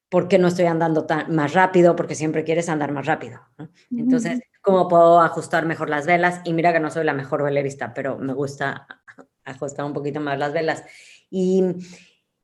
por 0.09 0.27
qué 0.27 0.39
no 0.39 0.47
estoy 0.47 0.65
andando 0.65 1.05
tan, 1.05 1.33
más 1.33 1.53
rápido, 1.53 1.95
porque 1.95 2.15
siempre 2.15 2.43
quieres 2.43 2.67
andar 2.67 2.91
más 2.91 3.05
rápido. 3.05 3.41
Entonces, 3.91 4.41
cómo 4.61 4.87
puedo 4.87 5.21
ajustar 5.21 5.65
mejor 5.65 5.89
las 5.89 6.05
velas. 6.05 6.41
Y 6.43 6.53
mira 6.53 6.73
que 6.73 6.79
no 6.79 6.89
soy 6.89 7.05
la 7.05 7.13
mejor 7.13 7.43
velerista, 7.43 7.93
pero 7.93 8.17
me 8.17 8.33
gusta 8.33 8.87
ajustar 9.43 9.85
un 9.85 9.93
poquito 9.93 10.19
más 10.19 10.37
las 10.37 10.51
velas. 10.51 10.83
Y 11.29 11.63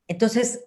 entonces, 0.08 0.66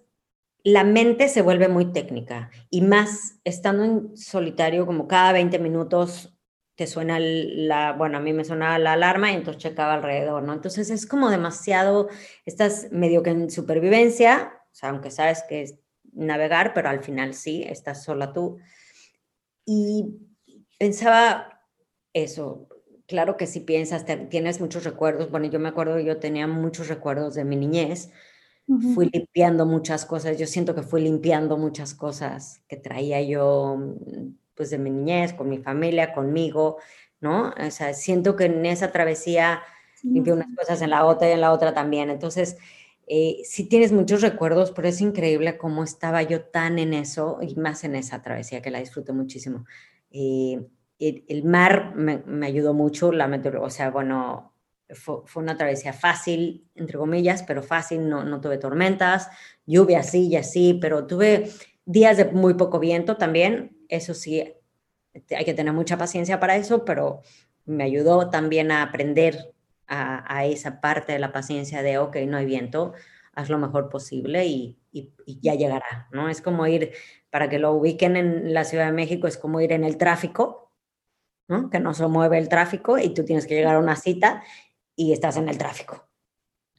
la 0.63 0.83
mente 0.83 1.29
se 1.29 1.41
vuelve 1.41 1.69
muy 1.69 1.91
técnica 1.93 2.51
y 2.69 2.81
más 2.81 3.39
estando 3.43 3.83
en 3.83 4.17
solitario, 4.17 4.85
como 4.85 5.07
cada 5.07 5.31
20 5.31 5.57
minutos 5.59 6.35
te 6.75 6.87
suena 6.87 7.17
la, 7.19 7.93
bueno, 7.93 8.17
a 8.17 8.21
mí 8.21 8.31
me 8.31 8.45
sonaba 8.45 8.79
la 8.79 8.93
alarma 8.93 9.31
y 9.31 9.35
entonces 9.35 9.61
checaba 9.61 9.95
alrededor, 9.95 10.43
¿no? 10.43 10.53
Entonces 10.53 10.89
es 10.89 11.05
como 11.05 11.29
demasiado, 11.29 12.07
estás 12.45 12.87
medio 12.91 13.21
que 13.21 13.31
en 13.31 13.49
supervivencia, 13.49 14.53
o 14.71 14.75
sea, 14.75 14.89
aunque 14.89 15.11
sabes 15.11 15.43
que 15.47 15.79
navegar, 16.13 16.73
pero 16.73 16.89
al 16.89 17.03
final 17.03 17.33
sí, 17.33 17.63
estás 17.67 18.03
sola 18.03 18.33
tú. 18.33 18.57
Y 19.65 20.17
pensaba 20.77 21.61
eso, 22.13 22.67
claro 23.07 23.37
que 23.37 23.47
si 23.47 23.59
piensas, 23.59 24.05
tienes 24.29 24.61
muchos 24.61 24.83
recuerdos, 24.83 25.31
bueno, 25.31 25.47
yo 25.47 25.59
me 25.59 25.69
acuerdo, 25.69 25.99
yo 25.99 26.17
tenía 26.17 26.47
muchos 26.47 26.87
recuerdos 26.87 27.35
de 27.35 27.45
mi 27.45 27.55
niñez, 27.55 28.11
fui 28.93 29.09
limpiando 29.11 29.65
muchas 29.65 30.05
cosas, 30.05 30.37
yo 30.37 30.45
siento 30.45 30.75
que 30.75 30.83
fui 30.83 31.01
limpiando 31.01 31.57
muchas 31.57 31.95
cosas 31.95 32.61
que 32.67 32.77
traía 32.77 33.19
yo 33.21 33.77
mm, 33.77 34.35
pues 34.53 34.69
de 34.69 34.77
mi 34.77 34.91
niñez, 34.91 35.33
con 35.33 35.49
mi 35.49 35.57
familia, 35.57 36.13
conmigo, 36.13 36.77
¿no? 37.19 37.53
O 37.65 37.71
sea, 37.71 37.93
siento 37.93 38.35
que 38.35 38.45
en 38.45 38.65
esa 38.65 38.91
travesía 38.91 39.61
limpié 40.03 40.33
unas 40.33 40.53
cosas 40.55 40.81
en 40.81 40.91
la 40.91 41.05
otra 41.05 41.29
y 41.29 41.31
en 41.31 41.41
la 41.41 41.51
otra 41.51 41.73
también. 41.73 42.09
Entonces, 42.09 42.57
eh, 43.11 43.41
sí 43.43 43.63
tienes 43.63 43.91
muchos 43.91 44.21
recuerdos, 44.21 44.69
pero 44.69 44.87
es 44.87 45.01
increíble 45.01 45.57
cómo 45.57 45.83
estaba 45.83 46.21
yo 46.21 46.43
tan 46.43 46.77
en 46.77 46.93
eso 46.93 47.39
y 47.41 47.55
más 47.55 47.83
en 47.83 47.95
esa 47.95 48.21
travesía 48.21 48.61
que 48.61 48.69
la 48.69 48.79
disfruté 48.79 49.13
muchísimo. 49.13 49.65
Eh, 50.11 50.63
el, 50.99 51.43
mar 51.43 51.95
me, 51.95 52.45
ayudó 52.45 52.75
mucho, 52.75 53.11
la 53.11 53.25
o 53.61 53.69
sea, 53.71 53.89
bueno, 53.89 54.53
fue, 54.91 55.23
una 55.35 55.57
travesía 55.57 55.91
fácil, 55.91 56.67
entre 56.75 56.99
comillas, 56.99 57.41
pero 57.41 57.63
fácil, 57.63 58.07
no, 58.07 58.23
no 58.23 58.41
tuve 58.41 58.59
tormentas, 58.59 59.27
lluvia 59.65 60.03
sí 60.03 60.27
y 60.27 60.35
así, 60.35 60.77
pero 60.79 61.07
tuve 61.07 61.49
días 61.85 62.15
de 62.17 62.25
muy 62.25 62.53
poco 62.53 62.79
viento 62.79 63.17
también, 63.17 63.75
eso 63.87 64.13
sí, 64.13 64.43
hay 65.35 65.45
que 65.45 65.55
tener 65.55 65.73
mucha 65.73 65.97
paciencia 65.97 66.39
para 66.39 66.57
eso, 66.57 66.85
pero 66.85 67.21
me 67.65 67.85
ayudó 67.85 68.29
también 68.29 68.71
a 68.71 68.83
aprender 68.83 69.51
a, 69.89 70.23
a 70.33 70.45
esa 70.45 70.79
parte 70.81 71.11
de 71.11 71.19
la 71.19 71.31
paciencia 71.31 71.81
de, 71.83 71.97
ok, 71.97 72.17
no 72.27 72.37
hay 72.37 72.45
viento, 72.45 72.93
haz 73.33 73.49
lo 73.49 73.57
mejor 73.57 73.89
posible 73.89 74.45
y, 74.45 74.79
y, 74.91 75.13
y, 75.25 75.39
ya 75.41 75.55
llegará, 75.55 76.07
¿no? 76.11 76.29
Es 76.29 76.41
como 76.41 76.65
ir, 76.67 76.91
para 77.29 77.49
que 77.49 77.59
lo 77.59 77.73
ubiquen 77.73 78.15
en 78.15 78.53
la 78.53 78.63
Ciudad 78.63 78.85
de 78.85 78.91
México, 78.91 79.27
es 79.27 79.37
como 79.37 79.61
ir 79.61 79.71
en 79.71 79.83
el 79.83 79.97
tráfico, 79.97 80.71
¿no? 81.47 81.69
Que 81.69 81.79
no 81.79 81.93
se 81.93 82.07
mueve 82.07 82.37
el 82.37 82.49
tráfico 82.49 82.97
y 82.97 83.13
tú 83.13 83.25
tienes 83.25 83.47
que 83.47 83.55
llegar 83.55 83.75
a 83.75 83.79
una 83.79 83.95
cita 83.95 84.43
y 84.95 85.13
estás 85.13 85.37
en 85.37 85.49
el 85.49 85.57
tráfico. 85.57 86.09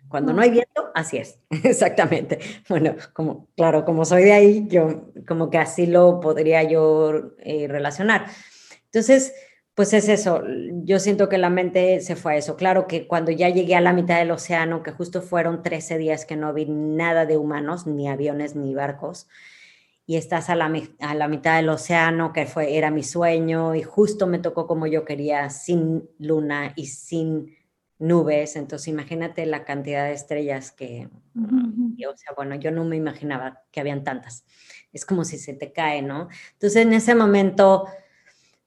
Cuando 0.08 0.32
no 0.32 0.42
hay 0.42 0.50
viento, 0.50 0.90
así 0.94 1.18
es, 1.18 1.38
exactamente. 1.64 2.40
Bueno, 2.68 2.96
como, 3.12 3.48
claro, 3.56 3.84
como 3.84 4.04
soy 4.04 4.24
de 4.24 4.32
ahí, 4.32 4.66
yo 4.68 5.12
como 5.26 5.50
que 5.50 5.58
así 5.58 5.86
lo 5.86 6.20
podría 6.20 6.64
yo 6.64 7.32
eh, 7.38 7.68
relacionar. 7.68 8.26
Entonces, 8.86 9.32
pues 9.80 9.94
es 9.94 10.10
eso, 10.10 10.42
yo 10.84 10.98
siento 10.98 11.30
que 11.30 11.38
la 11.38 11.48
mente 11.48 12.02
se 12.02 12.14
fue 12.14 12.34
a 12.34 12.36
eso. 12.36 12.54
Claro 12.54 12.86
que 12.86 13.06
cuando 13.06 13.30
ya 13.30 13.48
llegué 13.48 13.76
a 13.76 13.80
la 13.80 13.94
mitad 13.94 14.18
del 14.18 14.30
océano, 14.30 14.82
que 14.82 14.90
justo 14.90 15.22
fueron 15.22 15.62
13 15.62 15.96
días 15.96 16.26
que 16.26 16.36
no 16.36 16.52
vi 16.52 16.66
nada 16.66 17.24
de 17.24 17.38
humanos, 17.38 17.86
ni 17.86 18.06
aviones, 18.06 18.54
ni 18.54 18.74
barcos, 18.74 19.26
y 20.04 20.16
estás 20.16 20.50
a 20.50 20.54
la, 20.54 20.70
a 20.98 21.14
la 21.14 21.28
mitad 21.28 21.56
del 21.56 21.70
océano, 21.70 22.34
que 22.34 22.44
fue, 22.44 22.76
era 22.76 22.90
mi 22.90 23.02
sueño, 23.02 23.74
y 23.74 23.82
justo 23.82 24.26
me 24.26 24.38
tocó 24.38 24.66
como 24.66 24.86
yo 24.86 25.06
quería, 25.06 25.48
sin 25.48 26.10
luna 26.18 26.74
y 26.76 26.88
sin 26.88 27.56
nubes, 27.98 28.56
entonces 28.56 28.88
imagínate 28.88 29.46
la 29.46 29.64
cantidad 29.64 30.08
de 30.08 30.12
estrellas 30.12 30.72
que, 30.72 31.08
o 31.34 32.16
sea, 32.18 32.34
bueno, 32.36 32.54
yo 32.56 32.70
no 32.70 32.84
me 32.84 32.96
imaginaba 32.96 33.62
que 33.70 33.80
habían 33.80 34.04
tantas. 34.04 34.44
Es 34.92 35.06
como 35.06 35.24
si 35.24 35.38
se 35.38 35.54
te 35.54 35.72
cae, 35.72 36.02
¿no? 36.02 36.28
Entonces 36.52 36.82
en 36.82 36.92
ese 36.92 37.14
momento, 37.14 37.86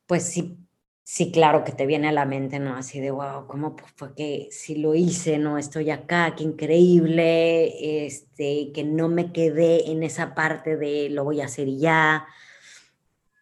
pues 0.08 0.24
sí, 0.24 0.58
sí, 1.04 1.32
claro 1.32 1.64
que 1.64 1.72
te 1.72 1.86
viene 1.86 2.10
a 2.10 2.12
la 2.12 2.26
mente, 2.26 2.60
¿no? 2.60 2.76
Así 2.76 3.00
de, 3.00 3.12
wow, 3.12 3.48
¿cómo 3.48 3.76
fue 3.96 4.14
que 4.16 4.48
si 4.52 4.76
lo 4.76 4.96
hice, 4.96 5.38
¿no? 5.38 5.58
Estoy 5.58 5.92
acá, 5.92 6.36
qué 6.36 6.44
increíble, 6.44 8.06
este, 8.06 8.72
que 8.74 8.84
no 8.84 9.10
me 9.10 9.32
quedé 9.32 9.92
en 9.92 10.04
esa 10.04 10.34
parte 10.36 10.78
de 10.78 11.10
lo 11.10 11.24
voy 11.24 11.42
a 11.42 11.46
hacer 11.46 11.68
ya, 11.70 12.26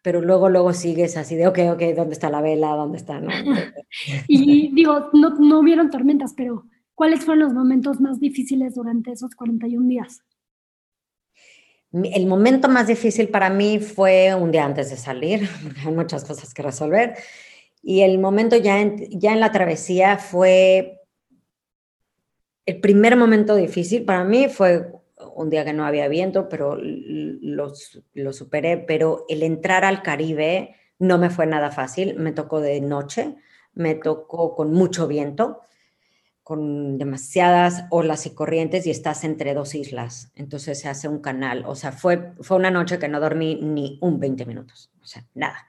pero 0.03 0.22
luego, 0.22 0.49
luego 0.49 0.74
sigues 0.74 1.16
así 1.18 1.36
de, 1.36 1.47
ok, 1.47 1.59
ok, 1.74 1.82
¿dónde 1.95 2.14
está 2.14 2.30
la 2.30 2.41
vela? 2.41 2.70
¿Dónde 2.70 2.97
está? 2.97 3.20
No? 3.20 3.30
y 4.28 4.74
digo, 4.74 5.09
no, 5.14 5.30
no 5.39 5.59
hubieron 5.59 5.89
tormentas, 5.89 6.34
pero 6.36 6.66
¿Cuáles 7.01 7.26
fueron 7.26 7.45
los 7.45 7.53
momentos 7.55 7.99
más 7.99 8.20
difíciles 8.20 8.76
durante 8.76 9.12
esos 9.12 9.34
41 9.34 9.88
días? 9.88 10.22
El 11.91 12.28
momento 12.28 12.70
más 12.70 12.86
difícil 12.86 13.30
para 13.30 13.49
mí 13.49 13.80
fue 13.80 14.36
un 14.36 14.51
día 14.51 14.66
antes 14.66 14.91
de 14.91 14.97
salir, 14.97 15.49
hay 15.84 15.91
muchas 15.91 16.24
cosas 16.24 16.53
que 16.53 16.62
resolver. 16.62 17.16
Y 17.82 18.01
el 18.01 18.19
momento 18.19 18.55
ya 18.57 18.79
en, 18.82 19.19
ya 19.19 19.34
en 19.34 19.39
la 19.39 19.51
travesía 19.51 20.17
fue, 20.17 21.01
el 22.65 22.79
primer 22.79 23.15
momento 23.17 23.55
difícil 23.55 24.05
para 24.05 24.23
mí 24.23 24.47
fue 24.49 24.91
un 25.36 25.49
día 25.49 25.65
que 25.65 25.73
no 25.73 25.86
había 25.86 26.07
viento, 26.07 26.49
pero 26.49 26.77
lo, 26.77 27.73
lo 28.13 28.34
superé, 28.34 28.77
pero 28.77 29.25
el 29.29 29.43
entrar 29.43 29.86
al 29.86 30.03
Caribe 30.03 30.75
no 30.99 31.17
me 31.17 31.29
fue 31.29 31.45
nada 31.47 31.71
fácil, 31.71 32.15
me 32.17 32.32
tocó 32.32 32.59
de 32.59 32.79
noche, 32.82 33.36
me 33.73 33.95
tocó 33.95 34.55
con 34.55 34.71
mucho 34.71 35.07
viento 35.07 35.61
con 36.51 36.97
demasiadas 36.97 37.86
olas 37.91 38.25
y 38.25 38.32
corrientes 38.34 38.86
y 38.86 38.91
estás 38.91 39.23
entre 39.23 39.53
dos 39.53 39.75
islas, 39.75 40.32
entonces 40.36 40.79
se 40.79 40.89
hace 40.89 41.07
un 41.07 41.19
canal, 41.19 41.63
o 41.65 41.75
sea, 41.75 41.91
fue, 41.91 42.34
fue 42.41 42.57
una 42.57 42.71
noche 42.71 42.99
que 42.99 43.07
no 43.07 43.19
dormí 43.19 43.59
ni 43.61 43.99
un 44.01 44.19
20 44.19 44.45
minutos, 44.45 44.91
o 45.01 45.05
sea, 45.05 45.25
nada. 45.34 45.67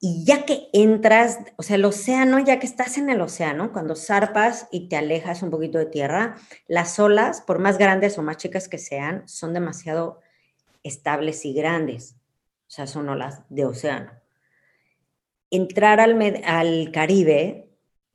Y 0.00 0.24
ya 0.24 0.44
que 0.44 0.68
entras, 0.72 1.40
o 1.56 1.62
sea, 1.62 1.76
el 1.76 1.84
océano, 1.84 2.38
ya 2.38 2.60
que 2.60 2.66
estás 2.66 2.98
en 2.98 3.10
el 3.10 3.20
océano, 3.20 3.72
cuando 3.72 3.96
zarpas 3.96 4.68
y 4.70 4.88
te 4.88 4.96
alejas 4.96 5.42
un 5.42 5.50
poquito 5.50 5.78
de 5.78 5.86
tierra, 5.86 6.36
las 6.68 6.98
olas, 6.98 7.40
por 7.40 7.58
más 7.58 7.78
grandes 7.78 8.16
o 8.16 8.22
más 8.22 8.36
chicas 8.36 8.68
que 8.68 8.78
sean, 8.78 9.26
son 9.26 9.52
demasiado 9.52 10.20
estables 10.84 11.44
y 11.44 11.52
grandes, 11.52 12.14
o 12.68 12.70
sea, 12.70 12.86
son 12.86 13.08
olas 13.08 13.42
de 13.48 13.64
océano. 13.64 14.12
Entrar 15.50 15.98
al, 15.98 16.42
al 16.44 16.92
Caribe 16.92 17.68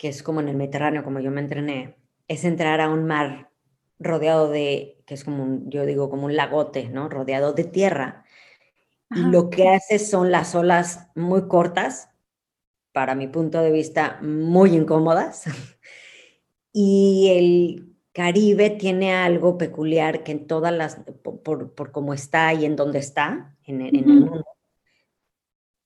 que 0.04 0.10
es 0.10 0.22
como 0.22 0.42
en 0.42 0.50
el 0.50 0.58
Mediterráneo, 0.58 1.02
como 1.02 1.22
yo 1.22 1.32
me 1.32 1.40
entrené, 1.40 1.96
es 2.28 2.44
entrar 2.44 2.82
a 2.82 2.90
un 2.90 3.06
mar 3.06 3.52
rodeado 4.00 4.50
de, 4.50 5.02
que 5.06 5.14
es 5.14 5.24
como 5.24 5.44
un, 5.44 5.70
yo 5.70 5.86
digo, 5.86 6.10
como 6.10 6.26
un 6.26 6.36
lagote, 6.36 6.90
¿no? 6.90 7.08
Rodeado 7.08 7.54
de 7.54 7.64
tierra. 7.64 8.23
Y 9.16 9.20
lo 9.22 9.50
que 9.50 9.70
hace 9.70 10.00
son 10.00 10.32
las 10.32 10.56
olas 10.56 11.08
muy 11.16 11.48
cortas, 11.48 12.10
para 12.92 13.16
mi 13.16 13.28
punto 13.28 13.62
de 13.62 13.72
vista, 13.72 14.20
muy 14.22 14.76
incómodas. 14.76 15.46
y 16.72 17.30
el 17.30 17.94
Caribe 18.14 18.70
tiene 18.70 19.14
algo 19.14 19.58
peculiar 19.58 20.24
que 20.24 20.32
en 20.32 20.48
todas 20.48 20.72
las, 20.72 20.98
por, 21.24 21.74
por, 21.74 21.92
cómo 21.92 22.14
está 22.14 22.54
y 22.54 22.66
en 22.66 22.76
dónde 22.76 23.00
está, 23.00 23.58
en, 23.66 23.82
en 23.82 23.96
el 23.96 24.06
mundo, 24.06 24.46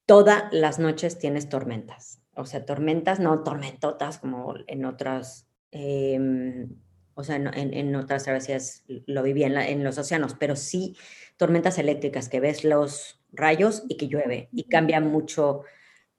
todas 0.06 0.46
las 0.52 0.80
noches 0.80 1.20
tienes 1.20 1.50
tormentas. 1.50 2.22
O 2.36 2.46
sea, 2.46 2.66
tormentas, 2.66 3.20
no 3.20 3.44
tormentotas 3.44 4.20
como 4.20 4.56
en 4.68 4.86
otras, 4.86 5.48
em, 5.72 6.70
o 7.14 7.24
sea, 7.24 7.36
en, 7.36 7.96
otras 7.96 8.24
travesías 8.24 8.84
lo 8.88 9.24
viví 9.24 9.44
en, 9.44 9.58
en, 9.58 9.84
los 9.84 9.98
océanos, 9.98 10.36
pero 10.40 10.56
sí 10.56 10.96
tormentas 11.36 11.78
eléctricas, 11.78 12.30
que 12.30 12.40
ves 12.40 12.64
los 12.64 13.17
rayos 13.38 13.84
y 13.88 13.98
que 13.98 14.08
llueve 14.08 14.50
y 14.52 14.64
cambia 14.66 15.00
mucho 15.00 15.62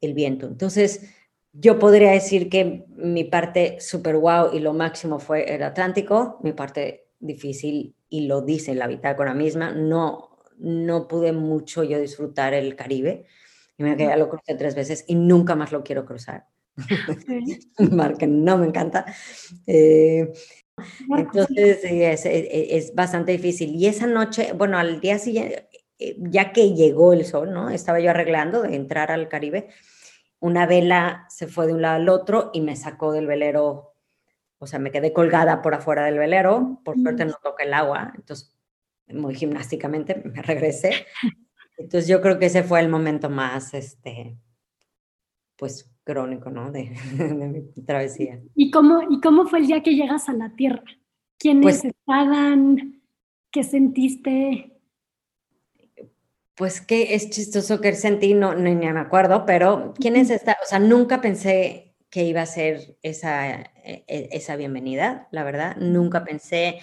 el 0.01 0.15
viento. 0.15 0.47
Entonces, 0.47 1.11
yo 1.53 1.79
podría 1.79 2.13
decir 2.13 2.49
que 2.49 2.85
mi 2.97 3.25
parte 3.25 3.79
super 3.81 4.17
wow 4.17 4.55
y 4.55 4.61
lo 4.61 4.73
máximo 4.73 5.19
fue 5.19 5.55
el 5.55 5.63
Atlántico, 5.63 6.39
mi 6.43 6.53
parte 6.53 7.09
difícil, 7.19 7.95
y 8.09 8.27
lo 8.27 8.43
dice 8.43 8.75
la 8.75 8.87
bitácora 8.87 9.35
misma, 9.35 9.73
no, 9.73 10.37
no 10.59 11.09
pude 11.09 11.33
mucho 11.33 11.83
yo 11.83 12.01
disfrutar 12.01 12.55
el 12.55 12.77
Caribe 12.77 13.27
y 13.77 13.83
me 13.83 13.97
ya 13.97 14.17
lo 14.17 14.29
crucé 14.29 14.55
tres 14.55 14.75
veces 14.75 15.05
y 15.07 15.15
nunca 15.15 15.55
más 15.55 15.73
lo 15.73 15.83
quiero 15.85 16.05
cruzar. 16.05 16.47
Un 17.79 17.97
mar 17.97 18.17
que 18.17 18.27
no 18.27 18.59
me 18.59 18.67
encanta. 18.67 19.05
Eh, 19.67 20.33
entonces 21.17 21.81
es, 21.83 22.23
es, 22.25 22.95
bastante 22.95 23.33
difícil. 23.33 23.75
Y 23.75 23.87
esa 23.87 24.07
noche, 24.07 24.53
bueno, 24.53 24.79
al 24.79 25.01
día 25.01 25.19
siguiente, 25.19 25.68
eh, 25.99 26.17
ya 26.19 26.53
que 26.53 26.75
llegó 26.75 27.13
el 27.13 27.25
sol, 27.25 27.53
¿no? 27.53 27.71
Estaba 27.71 28.01
yo 28.01 28.11
arreglando 28.11 28.63
de 28.63 28.75
entrar 28.77 29.11
al 29.11 29.29
Caribe. 29.29 29.69
Una 30.41 30.67
vela 30.67 31.27
se 31.29 31.47
fue 31.47 31.67
de 31.67 31.75
un 31.75 31.83
lado 31.83 31.97
al 31.97 32.09
otro 32.09 32.51
y 32.53 32.61
me 32.61 32.77
sacó 32.77 33.13
del 33.13 33.27
velero. 33.27 33.95
O 34.59 34.67
sea, 34.67 34.79
me 34.79 34.91
quedé 34.91 35.13
colgada 35.13 35.63
por 35.63 35.75
afuera 35.75 36.05
del 36.05 36.19
velero. 36.19 36.81
Por 36.85 36.99
suerte 37.01 37.25
no 37.25 37.35
toca 37.43 37.65
el 37.65 37.75
agua. 37.75 38.13
Entonces, 38.17 38.57
muy 39.09 39.35
gimnásticamente 39.35 40.15
me 40.25 40.43
regresé 40.43 41.07
entonces 41.79 42.09
yo 42.09 42.21
creo 42.21 42.39
que 42.39 42.47
ese 42.47 42.65
fue 42.65 42.81
el 42.81 42.89
momento 42.89 43.31
más, 43.31 43.73
este, 43.73 44.37
pues, 45.57 45.89
crónico, 46.03 46.51
¿no? 46.51 46.73
De, 46.73 46.91
mi 47.77 47.85
travesía. 47.85 48.43
¿Y 48.55 48.71
cómo, 48.71 49.01
¿Y 49.09 49.21
cómo 49.21 49.47
fue 49.47 49.61
el 49.61 49.69
día 49.69 49.83
que 49.83 49.95
llegas 49.95 50.29
a 50.29 50.33
la 50.33 50.55
Tierra? 50.55 50.83
¿Quiénes 51.39 51.63
pues 51.63 51.85
estaban? 51.85 53.01
¿Qué 53.51 53.63
sentiste? 53.63 54.78
Pues 56.59 56.81
que 56.81 57.15
es 57.15 57.31
chistoso 57.31 57.81
que 57.81 57.95
sentí, 57.95 58.35
no, 58.35 58.55
ni, 58.55 58.75
me 58.75 58.89
acuerdo, 58.99 59.47
pero 59.47 59.95
¿quiénes 59.97 60.29
estaban? 60.29 60.61
O 60.61 60.67
sea, 60.67 60.81
nunca 60.81 61.21
pensé 61.21 61.95
que 62.11 62.25
iba 62.25 62.43
a 62.43 62.47
ser 62.47 62.97
esa, 63.03 63.49
e, 63.51 64.05
e, 64.09 64.29
esa 64.33 64.57
bienvenida, 64.57 65.29
la 65.31 65.45
verdad. 65.45 65.77
Nunca 65.77 66.25
pensé 66.25 66.81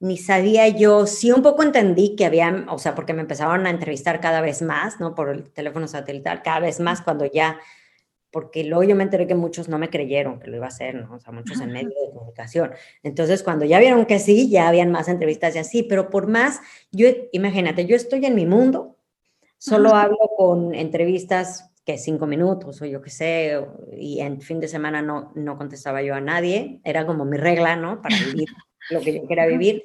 ni 0.00 0.16
sabía 0.18 0.68
yo, 0.68 1.06
sí 1.06 1.30
un 1.30 1.42
poco 1.42 1.62
entendí 1.62 2.16
que 2.16 2.26
había, 2.26 2.66
o 2.68 2.78
sea, 2.78 2.94
porque 2.96 3.14
me 3.14 3.22
empezaron 3.22 3.66
a 3.66 3.70
entrevistar 3.70 4.20
cada 4.20 4.40
vez 4.40 4.62
más, 4.62 4.98
¿no? 5.00 5.14
Por 5.14 5.30
el 5.30 5.52
teléfono 5.52 5.86
satelital, 5.86 6.42
cada 6.42 6.60
vez 6.60 6.80
más 6.80 7.00
cuando 7.00 7.24
ya, 7.24 7.58
porque 8.30 8.64
luego 8.64 8.82
yo 8.82 8.96
me 8.96 9.04
enteré 9.04 9.26
que 9.28 9.36
muchos 9.36 9.68
no 9.68 9.78
me 9.78 9.90
creyeron 9.90 10.40
que 10.40 10.48
lo 10.48 10.56
iba 10.56 10.66
a 10.66 10.68
hacer, 10.68 10.96
¿no? 10.96 11.14
O 11.14 11.20
sea, 11.20 11.32
muchos 11.32 11.60
en 11.60 11.70
medio 11.70 11.88
de 11.88 12.12
comunicación. 12.12 12.72
Entonces, 13.04 13.44
cuando 13.44 13.64
ya 13.64 13.78
vieron 13.78 14.06
que 14.06 14.18
sí, 14.18 14.50
ya 14.50 14.68
habían 14.68 14.90
más 14.90 15.08
entrevistas 15.08 15.54
y 15.54 15.58
así, 15.58 15.84
pero 15.84 16.10
por 16.10 16.26
más, 16.26 16.60
yo, 16.90 17.08
imagínate, 17.32 17.86
yo 17.86 17.94
estoy 17.94 18.26
en 18.26 18.34
mi 18.34 18.44
mundo, 18.44 18.93
solo 19.64 19.94
hablo 19.94 20.18
con 20.36 20.74
entrevistas 20.74 21.70
que 21.86 21.96
cinco 21.96 22.26
minutos 22.26 22.82
o 22.82 22.84
yo 22.84 23.00
qué 23.00 23.08
sé, 23.08 23.58
y 23.96 24.20
en 24.20 24.42
fin 24.42 24.60
de 24.60 24.68
semana 24.68 25.00
no, 25.00 25.32
no 25.34 25.56
contestaba 25.56 26.02
yo 26.02 26.14
a 26.14 26.20
nadie, 26.20 26.80
era 26.84 27.06
como 27.06 27.24
mi 27.24 27.38
regla, 27.38 27.74
¿no? 27.74 28.02
Para 28.02 28.16
vivir 28.18 28.48
lo 28.90 29.00
que 29.00 29.14
yo 29.14 29.26
quiera 29.26 29.46
vivir. 29.46 29.82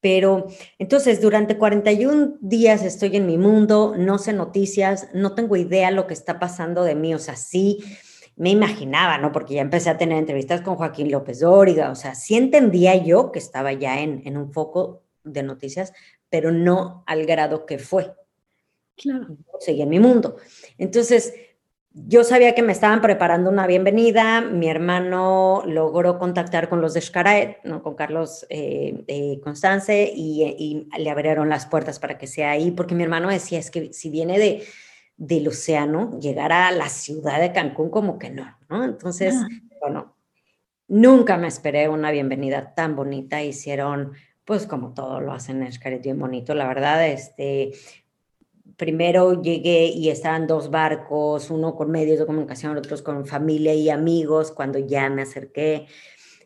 Pero 0.00 0.48
entonces, 0.76 1.20
durante 1.20 1.56
41 1.56 2.38
días 2.40 2.82
estoy 2.82 3.16
en 3.16 3.26
mi 3.26 3.38
mundo, 3.38 3.94
no 3.96 4.18
sé 4.18 4.32
noticias, 4.32 5.08
no 5.14 5.36
tengo 5.36 5.56
idea 5.56 5.92
lo 5.92 6.08
que 6.08 6.14
está 6.14 6.40
pasando 6.40 6.82
de 6.82 6.96
mí, 6.96 7.14
o 7.14 7.20
sea, 7.20 7.36
sí 7.36 7.78
me 8.34 8.50
imaginaba, 8.50 9.18
¿no? 9.18 9.30
Porque 9.30 9.54
ya 9.54 9.60
empecé 9.60 9.90
a 9.90 9.98
tener 9.98 10.18
entrevistas 10.18 10.62
con 10.62 10.74
Joaquín 10.74 11.12
López 11.12 11.38
Dóriga, 11.38 11.92
o 11.92 11.94
sea, 11.94 12.16
sí 12.16 12.34
entendía 12.34 12.96
yo 12.96 13.30
que 13.30 13.38
estaba 13.38 13.72
ya 13.72 14.00
en, 14.00 14.22
en 14.24 14.36
un 14.36 14.52
foco 14.52 15.04
de 15.22 15.44
noticias, 15.44 15.92
pero 16.28 16.50
no 16.50 17.04
al 17.06 17.24
grado 17.24 17.66
que 17.66 17.78
fue. 17.78 18.12
Claro. 18.96 19.36
Seguí 19.60 19.82
en 19.82 19.88
mi 19.88 20.00
mundo. 20.00 20.36
Entonces, 20.78 21.34
yo 21.94 22.24
sabía 22.24 22.54
que 22.54 22.62
me 22.62 22.72
estaban 22.72 23.02
preparando 23.02 23.50
una 23.50 23.66
bienvenida, 23.66 24.40
mi 24.40 24.68
hermano 24.68 25.62
logró 25.66 26.18
contactar 26.18 26.68
con 26.68 26.80
los 26.80 26.94
de 26.94 27.02
Xcaret, 27.02 27.58
¿no? 27.64 27.82
con 27.82 27.94
Carlos 27.94 28.46
eh, 28.48 29.04
eh, 29.08 29.40
Constance, 29.42 30.10
y, 30.14 30.88
le 30.96 31.10
abrieron 31.10 31.48
las 31.50 31.66
puertas 31.66 31.98
para 31.98 32.16
que 32.16 32.26
sea 32.26 32.52
ahí, 32.52 32.70
porque 32.70 32.94
mi 32.94 33.02
hermano 33.02 33.28
decía, 33.28 33.58
es 33.58 33.70
que 33.70 33.92
si 33.92 34.08
viene 34.08 34.38
de, 34.38 34.64
del 35.18 35.48
océano, 35.48 36.18
llegar 36.18 36.52
a 36.52 36.70
la 36.72 36.88
ciudad 36.88 37.40
de 37.40 37.52
Cancún 37.52 37.90
como 37.90 38.18
que 38.18 38.30
no, 38.30 38.56
¿no? 38.70 38.84
Entonces, 38.84 39.34
ah. 39.36 39.48
bueno, 39.80 40.16
nunca 40.88 41.36
me 41.36 41.48
esperé 41.48 41.90
una 41.90 42.10
bienvenida 42.10 42.74
tan 42.74 42.96
bonita, 42.96 43.42
hicieron 43.42 44.12
pues 44.44 44.66
como 44.66 44.92
todo 44.92 45.20
lo 45.20 45.32
hacen 45.32 45.62
en 45.62 45.72
Xcaret 45.72 46.02
bien 46.02 46.18
bonito, 46.18 46.54
la 46.54 46.66
verdad, 46.66 47.06
este, 47.06 47.70
primero 48.82 49.40
llegué 49.40 49.86
y 49.86 50.08
estaban 50.08 50.48
dos 50.48 50.68
barcos, 50.68 51.50
uno 51.50 51.76
con 51.76 51.92
medios 51.92 52.18
de 52.18 52.26
comunicación, 52.26 52.76
otros 52.76 53.00
con 53.00 53.26
familia 53.26 53.72
y 53.74 53.88
amigos, 53.90 54.50
cuando 54.50 54.80
ya 54.80 55.08
me 55.08 55.22
acerqué. 55.22 55.86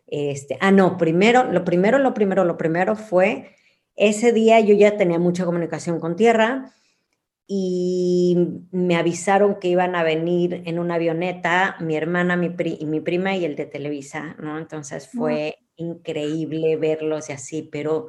Este, 0.07 0.59
ah, 0.61 0.70
no, 0.70 0.99
primero, 0.99 1.51
lo 1.51 1.64
primero, 1.64 1.99
lo 1.99 2.12
primero, 2.12 2.45
lo 2.45 2.59
primero 2.59 2.95
fue, 2.95 3.57
ese 3.95 4.34
día 4.34 4.61
yo 4.61 4.74
ya 4.74 4.99
tenía 4.99 5.18
mucha 5.18 5.47
comunicación 5.47 5.99
con 5.99 6.14
tierra 6.14 6.74
y 7.47 8.37
me 8.70 8.97
avisaron 8.97 9.59
que 9.59 9.68
iban 9.68 9.97
a 9.97 10.03
venir 10.03 10.62
en 10.66 10.78
una 10.78 10.97
avioneta 10.97 11.76
mi 11.80 11.97
hermana, 11.97 12.37
mi, 12.37 12.51
mi 12.51 13.01
prima 13.01 13.34
y 13.34 13.47
el 13.47 13.57
de 13.57 13.64
Televisa, 13.64 14.37
¿no? 14.39 14.59
Entonces 14.59 15.09
fue 15.09 15.57
increíble 15.76 16.76
verlos 16.76 17.30
y 17.30 17.32
así, 17.32 17.62
pero 17.62 18.09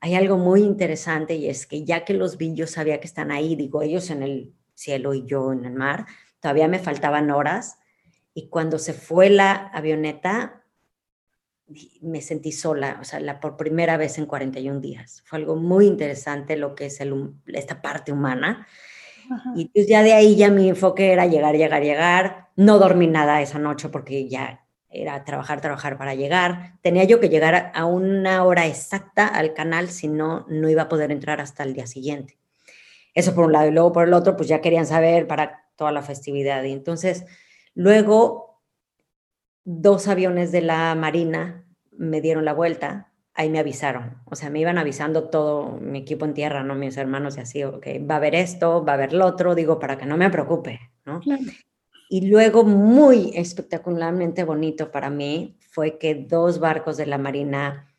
hay 0.00 0.14
algo 0.14 0.36
muy 0.36 0.62
interesante 0.62 1.34
y 1.34 1.48
es 1.48 1.66
que 1.66 1.84
ya 1.84 2.04
que 2.04 2.14
los 2.14 2.36
vi, 2.36 2.54
yo 2.54 2.66
sabía 2.66 3.00
que 3.00 3.06
están 3.06 3.30
ahí, 3.30 3.56
digo, 3.56 3.82
ellos 3.82 4.10
en 4.10 4.22
el 4.22 4.54
cielo 4.74 5.14
y 5.14 5.24
yo 5.24 5.52
en 5.52 5.64
el 5.64 5.74
mar, 5.74 6.06
todavía 6.40 6.68
me 6.68 6.78
faltaban 6.78 7.30
horas 7.30 7.78
y 8.34 8.48
cuando 8.48 8.78
se 8.78 8.92
fue 8.92 9.30
la 9.30 9.52
avioneta, 9.52 10.62
me 12.00 12.20
sentí 12.20 12.52
sola, 12.52 12.98
o 13.00 13.04
sea, 13.04 13.18
la, 13.18 13.40
por 13.40 13.56
primera 13.56 13.96
vez 13.96 14.18
en 14.18 14.26
41 14.26 14.80
días. 14.80 15.22
Fue 15.24 15.38
algo 15.38 15.56
muy 15.56 15.86
interesante 15.86 16.56
lo 16.56 16.74
que 16.74 16.86
es 16.86 17.00
el, 17.00 17.32
esta 17.46 17.82
parte 17.82 18.12
humana. 18.12 18.66
Y 19.56 19.68
pues 19.70 19.88
ya 19.88 20.04
de 20.04 20.12
ahí 20.12 20.36
ya 20.36 20.50
mi 20.50 20.68
enfoque 20.68 21.12
era 21.12 21.26
llegar, 21.26 21.56
llegar, 21.56 21.82
llegar. 21.82 22.48
No 22.54 22.78
dormí 22.78 23.08
nada 23.08 23.42
esa 23.42 23.58
noche 23.58 23.88
porque 23.88 24.28
ya 24.28 24.65
era 25.02 25.24
trabajar, 25.24 25.60
trabajar 25.60 25.98
para 25.98 26.14
llegar. 26.14 26.74
Tenía 26.80 27.04
yo 27.04 27.20
que 27.20 27.28
llegar 27.28 27.70
a 27.74 27.84
una 27.84 28.44
hora 28.44 28.66
exacta 28.66 29.26
al 29.26 29.54
canal, 29.54 29.88
si 29.88 30.08
no, 30.08 30.46
no 30.48 30.68
iba 30.68 30.82
a 30.82 30.88
poder 30.88 31.12
entrar 31.12 31.40
hasta 31.40 31.62
el 31.62 31.74
día 31.74 31.86
siguiente. 31.86 32.38
Eso 33.14 33.34
por 33.34 33.46
un 33.46 33.52
lado. 33.52 33.68
Y 33.68 33.72
luego 33.72 33.92
por 33.92 34.06
el 34.06 34.14
otro, 34.14 34.36
pues 34.36 34.48
ya 34.48 34.60
querían 34.60 34.86
saber 34.86 35.26
para 35.26 35.64
toda 35.76 35.92
la 35.92 36.02
festividad. 36.02 36.62
Y 36.64 36.72
entonces, 36.72 37.24
luego, 37.74 38.60
dos 39.64 40.08
aviones 40.08 40.52
de 40.52 40.62
la 40.62 40.94
Marina 40.94 41.64
me 41.90 42.20
dieron 42.20 42.44
la 42.44 42.52
vuelta. 42.52 43.12
Ahí 43.34 43.50
me 43.50 43.58
avisaron. 43.58 44.22
O 44.24 44.36
sea, 44.36 44.48
me 44.48 44.60
iban 44.60 44.78
avisando 44.78 45.28
todo 45.28 45.78
mi 45.80 45.98
equipo 45.98 46.24
en 46.24 46.34
tierra, 46.34 46.62
¿no? 46.62 46.74
Mis 46.74 46.96
hermanos 46.96 47.36
y 47.36 47.40
así, 47.40 47.64
ok, 47.64 47.86
va 48.08 48.14
a 48.14 48.18
haber 48.18 48.34
esto, 48.34 48.84
va 48.84 48.92
a 48.92 48.94
haber 48.94 49.12
lo 49.12 49.26
otro, 49.26 49.54
digo, 49.54 49.78
para 49.78 49.98
que 49.98 50.06
no 50.06 50.16
me 50.16 50.30
preocupe, 50.30 50.80
¿no? 51.04 51.20
Y 52.08 52.28
luego, 52.28 52.64
muy 52.64 53.32
espectacularmente 53.34 54.44
bonito 54.44 54.90
para 54.90 55.10
mí, 55.10 55.58
fue 55.70 55.98
que 55.98 56.14
dos 56.14 56.60
barcos 56.60 56.96
de 56.96 57.06
la 57.06 57.18
Marina 57.18 57.92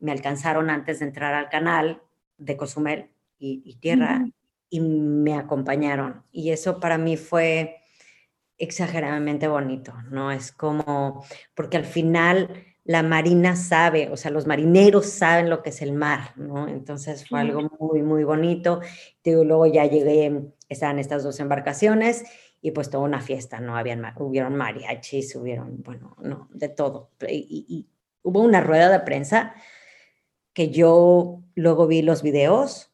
me 0.00 0.12
alcanzaron 0.12 0.70
antes 0.70 1.00
de 1.00 1.06
entrar 1.06 1.34
al 1.34 1.48
canal 1.48 2.02
de 2.38 2.56
Cozumel 2.56 3.10
y, 3.38 3.76
Tierra 3.76 4.26
y 4.70 4.80
me 4.80 5.34
acompañaron. 5.34 6.24
Y 6.32 6.50
eso 6.50 6.80
para 6.80 6.98
mí 6.98 7.16
fue 7.16 7.76
exageradamente 8.56 9.48
bonito, 9.48 9.94
¿no? 10.10 10.32
Es 10.32 10.52
como, 10.52 11.24
porque 11.54 11.76
al 11.76 11.84
final 11.84 12.64
la 12.84 13.02
marina 13.02 13.54
sabe, 13.54 14.08
o 14.10 14.16
sea, 14.16 14.30
los 14.30 14.46
marineros 14.46 15.06
saben 15.06 15.50
lo 15.50 15.62
que 15.62 15.70
es 15.70 15.82
el 15.82 15.92
mar, 15.92 16.32
¿no? 16.36 16.68
Entonces 16.68 17.28
fue 17.28 17.40
algo 17.40 17.70
muy, 17.78 18.02
muy 18.02 18.24
bonito. 18.24 18.80
Digo, 19.22 19.44
luego 19.44 19.66
ya 19.66 19.84
llegué, 19.84 20.50
estaban 20.68 20.98
estas 20.98 21.22
dos 21.22 21.38
embarcaciones 21.38 22.24
y 22.60 22.72
pues 22.72 22.90
toda 22.90 23.04
una 23.04 23.20
fiesta, 23.20 23.60
¿no? 23.60 23.76
Habían, 23.76 24.04
hubieron 24.16 24.56
mariachis, 24.56 25.36
hubieron, 25.36 25.82
bueno, 25.82 26.16
no, 26.20 26.48
de 26.52 26.68
todo. 26.68 27.10
Y, 27.28 27.86
hubo 28.22 28.42
una 28.42 28.60
rueda 28.60 28.90
de 28.90 29.00
prensa 29.00 29.54
que 30.52 30.70
yo 30.70 31.42
luego 31.54 31.86
vi 31.86 32.02
los 32.02 32.22
videos 32.22 32.92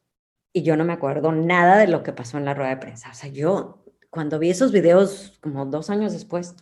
y 0.53 0.61
yo 0.61 0.77
no 0.77 0.85
me 0.85 0.93
acuerdo 0.93 1.31
nada 1.31 1.77
de 1.77 1.87
lo 1.87 2.03
que 2.03 2.13
pasó 2.13 2.37
en 2.37 2.45
la 2.45 2.53
rueda 2.53 2.69
de 2.69 2.77
prensa. 2.77 3.09
O 3.09 3.13
sea, 3.13 3.29
yo 3.29 3.83
cuando 4.09 4.39
vi 4.39 4.49
esos 4.49 4.71
videos 4.71 5.37
como 5.41 5.65
dos 5.65 5.89
años 5.89 6.13
después, 6.13 6.55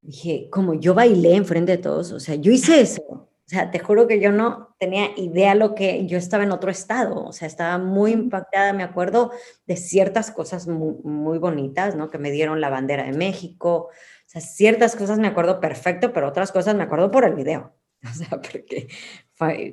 dije, 0.00 0.48
como 0.50 0.74
yo 0.74 0.94
bailé 0.94 1.34
enfrente 1.34 1.72
de 1.72 1.82
todos, 1.82 2.12
o 2.12 2.20
sea, 2.20 2.36
yo 2.36 2.52
hice 2.52 2.80
eso. 2.80 3.28
O 3.48 3.50
sea, 3.50 3.70
te 3.70 3.78
juro 3.78 4.06
que 4.06 4.20
yo 4.20 4.30
no 4.30 4.76
tenía 4.78 5.08
idea 5.16 5.54
lo 5.54 5.74
que 5.74 6.04
yo 6.06 6.18
estaba 6.18 6.44
en 6.44 6.52
otro 6.52 6.70
estado, 6.70 7.24
o 7.24 7.32
sea, 7.32 7.48
estaba 7.48 7.78
muy 7.78 8.12
impactada, 8.12 8.74
me 8.74 8.82
acuerdo 8.82 9.30
de 9.66 9.78
ciertas 9.78 10.30
cosas 10.30 10.68
muy, 10.68 11.38
bonitas, 11.38 11.96
¿no? 11.96 12.10
Que 12.10 12.18
me 12.18 12.30
dieron 12.30 12.60
la 12.60 12.68
bandera 12.68 13.04
de 13.04 13.14
México, 13.14 13.88
o 13.88 13.90
sea, 14.26 14.42
ciertas 14.42 14.94
cosas 14.96 15.18
me 15.18 15.28
acuerdo 15.28 15.60
perfecto, 15.60 16.12
pero 16.12 16.28
otras 16.28 16.52
cosas 16.52 16.74
me 16.74 16.82
acuerdo 16.82 17.10
por 17.10 17.24
el 17.24 17.32
video, 17.32 17.74
o 18.04 18.12
sea, 18.12 18.28
porque 18.28 18.88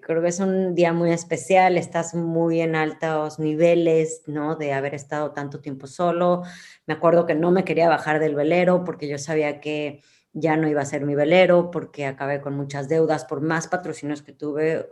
creo 0.01 0.21
que 0.21 0.29
es 0.29 0.39
un 0.39 0.73
día 0.73 0.93
muy 0.93 1.11
especial, 1.11 1.77
estás 1.77 2.15
muy 2.15 2.61
en 2.61 2.77
altos 2.77 3.39
niveles, 3.39 4.23
¿no? 4.25 4.55
De 4.55 4.71
haber 4.71 4.93
estado 4.93 5.33
tanto 5.33 5.59
tiempo 5.59 5.85
solo, 5.87 6.43
me 6.87 6.93
acuerdo 6.93 7.25
que 7.25 7.35
no 7.35 7.51
me 7.51 7.65
quería 7.65 7.89
bajar 7.89 8.21
del 8.21 8.35
velero 8.35 8.85
porque 8.85 9.09
yo 9.09 9.17
sabía 9.17 9.59
que 9.59 10.01
ya 10.37 10.57
no 10.57 10.67
iba 10.67 10.81
a 10.81 10.85
ser 10.85 11.05
mi 11.05 11.15
velero 11.15 11.71
porque 11.71 12.05
acabé 12.05 12.41
con 12.41 12.57
muchas 12.57 12.89
deudas, 12.89 13.23
por 13.23 13.39
más 13.39 13.69
patrocinios 13.69 14.21
que 14.21 14.33
tuve, 14.33 14.89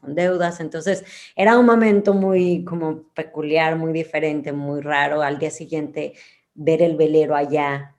con 0.00 0.14
deudas. 0.14 0.60
Entonces 0.60 1.02
era 1.34 1.58
un 1.58 1.64
momento 1.64 2.12
muy 2.12 2.62
como 2.62 3.04
peculiar, 3.14 3.76
muy 3.76 3.92
diferente, 3.94 4.52
muy 4.52 4.82
raro. 4.82 5.22
Al 5.22 5.38
día 5.38 5.50
siguiente 5.50 6.12
ver 6.52 6.82
el 6.82 6.94
velero 6.94 7.34
allá, 7.34 7.96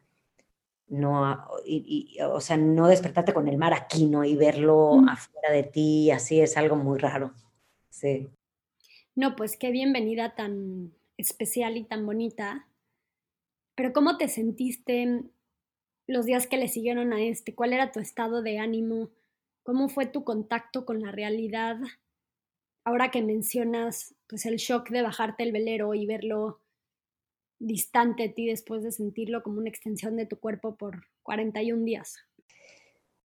no, 0.88 1.44
y, 1.66 2.16
o 2.22 2.40
sea, 2.40 2.58
no 2.58 2.88
despertarte 2.88 3.34
con 3.34 3.48
el 3.48 3.58
mar 3.58 3.74
aquí, 3.74 4.06
¿no? 4.06 4.24
Y 4.24 4.36
verlo 4.36 5.00
afuera 5.10 5.52
de 5.52 5.64
ti, 5.64 6.12
así 6.12 6.40
es 6.40 6.58
algo 6.58 6.76
muy 6.76 7.00
raro. 7.00 7.34
Sí. 7.90 8.30
No, 9.16 9.36
pues 9.36 9.58
qué 9.58 9.72
bienvenida 9.72 10.36
tan 10.36 10.94
especial 11.18 11.76
y 11.76 11.86
tan 11.86 12.06
bonita. 12.06 12.68
Pero 13.74 13.94
¿cómo 13.94 14.18
te 14.18 14.28
sentiste 14.28 15.24
los 16.08 16.26
días 16.26 16.48
que 16.48 16.58
le 16.58 16.68
siguieron 16.68 17.14
a 17.14 17.22
este? 17.24 17.56
¿Cuál 17.56 17.74
era 17.74 17.92
tu 17.92 18.00
estado 18.00 18.42
de 18.42 18.60
ánimo? 18.60 19.10
¿Cómo 19.64 19.90
fue 19.90 20.06
tu 20.06 20.24
contacto 20.24 20.86
con 20.86 21.02
la 21.02 21.12
realidad? 21.12 21.78
Ahora 22.84 23.10
que 23.10 23.22
mencionas 23.22 24.16
pues 24.28 24.46
el 24.46 24.58
shock 24.58 24.90
de 24.90 25.02
bajarte 25.02 25.44
el 25.44 25.52
velero 25.52 25.94
y 25.94 26.06
verlo 26.06 26.62
distante 27.60 28.24
de 28.24 28.30
ti 28.30 28.46
después 28.48 28.84
de 28.84 28.92
sentirlo 28.92 29.42
como 29.42 29.60
una 29.60 29.70
extensión 29.70 30.16
de 30.18 30.26
tu 30.26 30.40
cuerpo 30.40 30.76
por 30.76 31.08
41 31.24 31.84
días. 31.84 32.16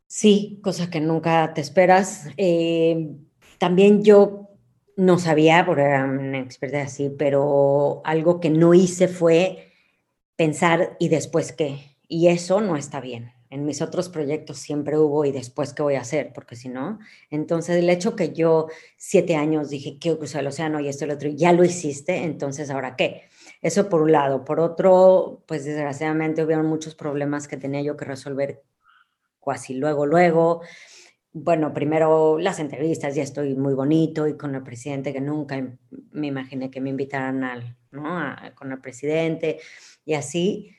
Sí, 0.07 0.59
cosa 0.63 0.89
que 0.89 0.99
nunca 0.99 1.53
te 1.53 1.61
esperas. 1.61 2.27
Eh, 2.37 3.15
también 3.57 4.03
yo 4.03 4.49
no 4.97 5.17
sabía, 5.19 5.65
porque 5.65 5.81
era 5.81 6.05
una 6.05 6.39
experta 6.39 6.81
así, 6.81 7.09
pero 7.09 8.01
algo 8.05 8.39
que 8.39 8.49
no 8.49 8.73
hice 8.73 9.07
fue 9.07 9.71
pensar 10.35 10.95
y 10.99 11.09
después 11.09 11.51
qué. 11.51 11.94
Y 12.07 12.27
eso 12.27 12.61
no 12.61 12.77
está 12.77 13.01
bien. 13.01 13.31
En 13.49 13.65
mis 13.65 13.81
otros 13.81 14.09
proyectos 14.09 14.57
siempre 14.57 14.97
hubo 14.97 15.23
y 15.23 15.31
después 15.31 15.73
qué 15.73 15.81
voy 15.81 15.95
a 15.95 16.01
hacer, 16.01 16.33
porque 16.33 16.55
si 16.55 16.67
no, 16.67 16.99
entonces 17.29 17.77
el 17.77 17.89
hecho 17.89 18.15
que 18.15 18.33
yo 18.33 18.67
siete 18.97 19.35
años 19.35 19.69
dije 19.69 19.97
quiero 19.99 20.17
cruzar 20.17 20.41
el 20.41 20.47
océano 20.47 20.79
y 20.79 20.87
esto 20.87 21.05
y 21.05 21.07
lo 21.07 21.13
otro, 21.13 21.29
ya 21.29 21.53
lo 21.53 21.63
hiciste, 21.63 22.23
entonces 22.23 22.69
ahora 22.69 22.95
qué. 22.95 23.29
Eso 23.61 23.89
por 23.89 24.01
un 24.01 24.11
lado. 24.11 24.43
Por 24.45 24.59
otro, 24.59 25.43
pues 25.47 25.65
desgraciadamente 25.65 26.43
hubieron 26.43 26.65
muchos 26.65 26.95
problemas 26.95 27.47
que 27.47 27.57
tenía 27.57 27.81
yo 27.81 27.95
que 27.95 28.05
resolver 28.05 28.63
casi 29.43 29.75
luego, 29.75 30.05
luego. 30.05 30.61
Bueno, 31.31 31.73
primero 31.73 32.39
las 32.39 32.59
entrevistas, 32.59 33.15
ya 33.15 33.23
estoy 33.23 33.55
muy 33.55 33.73
bonito 33.73 34.27
y 34.27 34.37
con 34.37 34.55
el 34.55 34.63
presidente 34.63 35.13
que 35.13 35.21
nunca 35.21 35.61
me 36.11 36.27
imaginé 36.27 36.71
que 36.71 36.81
me 36.81 36.89
invitaran 36.89 37.43
al, 37.43 37.77
¿no? 37.91 38.35
con 38.55 38.71
el 38.71 38.79
presidente 38.79 39.59
y 40.05 40.13
así 40.13 40.75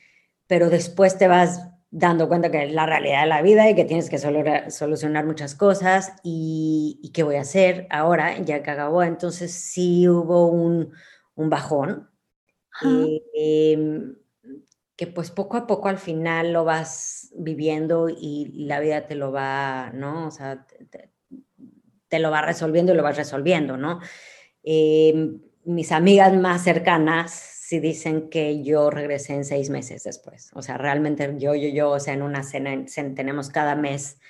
pero 0.46 0.70
después 0.70 1.18
te 1.18 1.28
vas 1.28 1.68
dando 1.90 2.28
cuenta 2.28 2.50
que 2.50 2.64
es 2.64 2.72
la 2.72 2.86
realidad 2.86 3.22
de 3.22 3.28
la 3.28 3.42
vida 3.42 3.70
y 3.70 3.74
que 3.74 3.84
tienes 3.84 4.10
que 4.10 4.18
solucionar 4.18 5.24
muchas 5.24 5.54
cosas 5.54 6.12
y, 6.22 7.10
qué 7.14 7.22
voy 7.22 7.36
a 7.36 7.40
hacer 7.40 7.86
ahora, 7.90 8.38
ya 8.38 8.62
que 8.62 8.70
acabó. 8.70 9.02
Entonces 9.02 9.52
sí 9.52 10.08
hubo 10.08 10.48
un, 10.48 10.92
un 11.34 11.50
bajón, 11.50 12.10
em, 13.34 14.16
que 14.96 15.06
pues 15.06 15.30
poco 15.30 15.56
a 15.56 15.66
poco 15.66 15.88
al 15.88 15.98
final 15.98 16.52
lo 16.52 16.64
vas 16.64 17.32
viviendo 17.36 18.08
y 18.08 18.64
la 18.66 18.80
vida 18.80 19.06
te 19.06 19.14
lo 19.14 19.32
va, 19.32 19.90
¿no? 19.94 20.26
O 20.26 20.30
sea, 20.30 20.66
te, 22.08 22.18
lo 22.18 22.30
va 22.30 22.42
resolviendo 22.42 22.92
y 22.92 22.96
lo 22.96 23.02
vas 23.02 23.16
resolviendo, 23.16 23.76
¿no? 23.76 24.00
Em, 24.62 25.40
mis 25.64 25.92
amigas 25.92 26.34
más 26.34 26.62
cercanas 26.62 27.55
si 27.66 27.80
dicen 27.80 28.30
que 28.30 28.62
yo 28.62 28.90
regresé 28.90 29.34
en 29.34 29.44
seis 29.44 29.70
meses 29.70 30.04
después. 30.04 30.50
O 30.54 30.62
sea, 30.62 30.78
realmente 30.78 31.34
yo, 31.36 31.52
yo, 31.56 31.68
yo, 31.68 31.90
o 31.90 31.98
sea, 31.98 32.14
en 32.14 32.22
una 32.22 32.44
cena, 32.44 32.70
tenemos 33.16 33.48
cada 33.48 33.74
mes, 33.74 34.20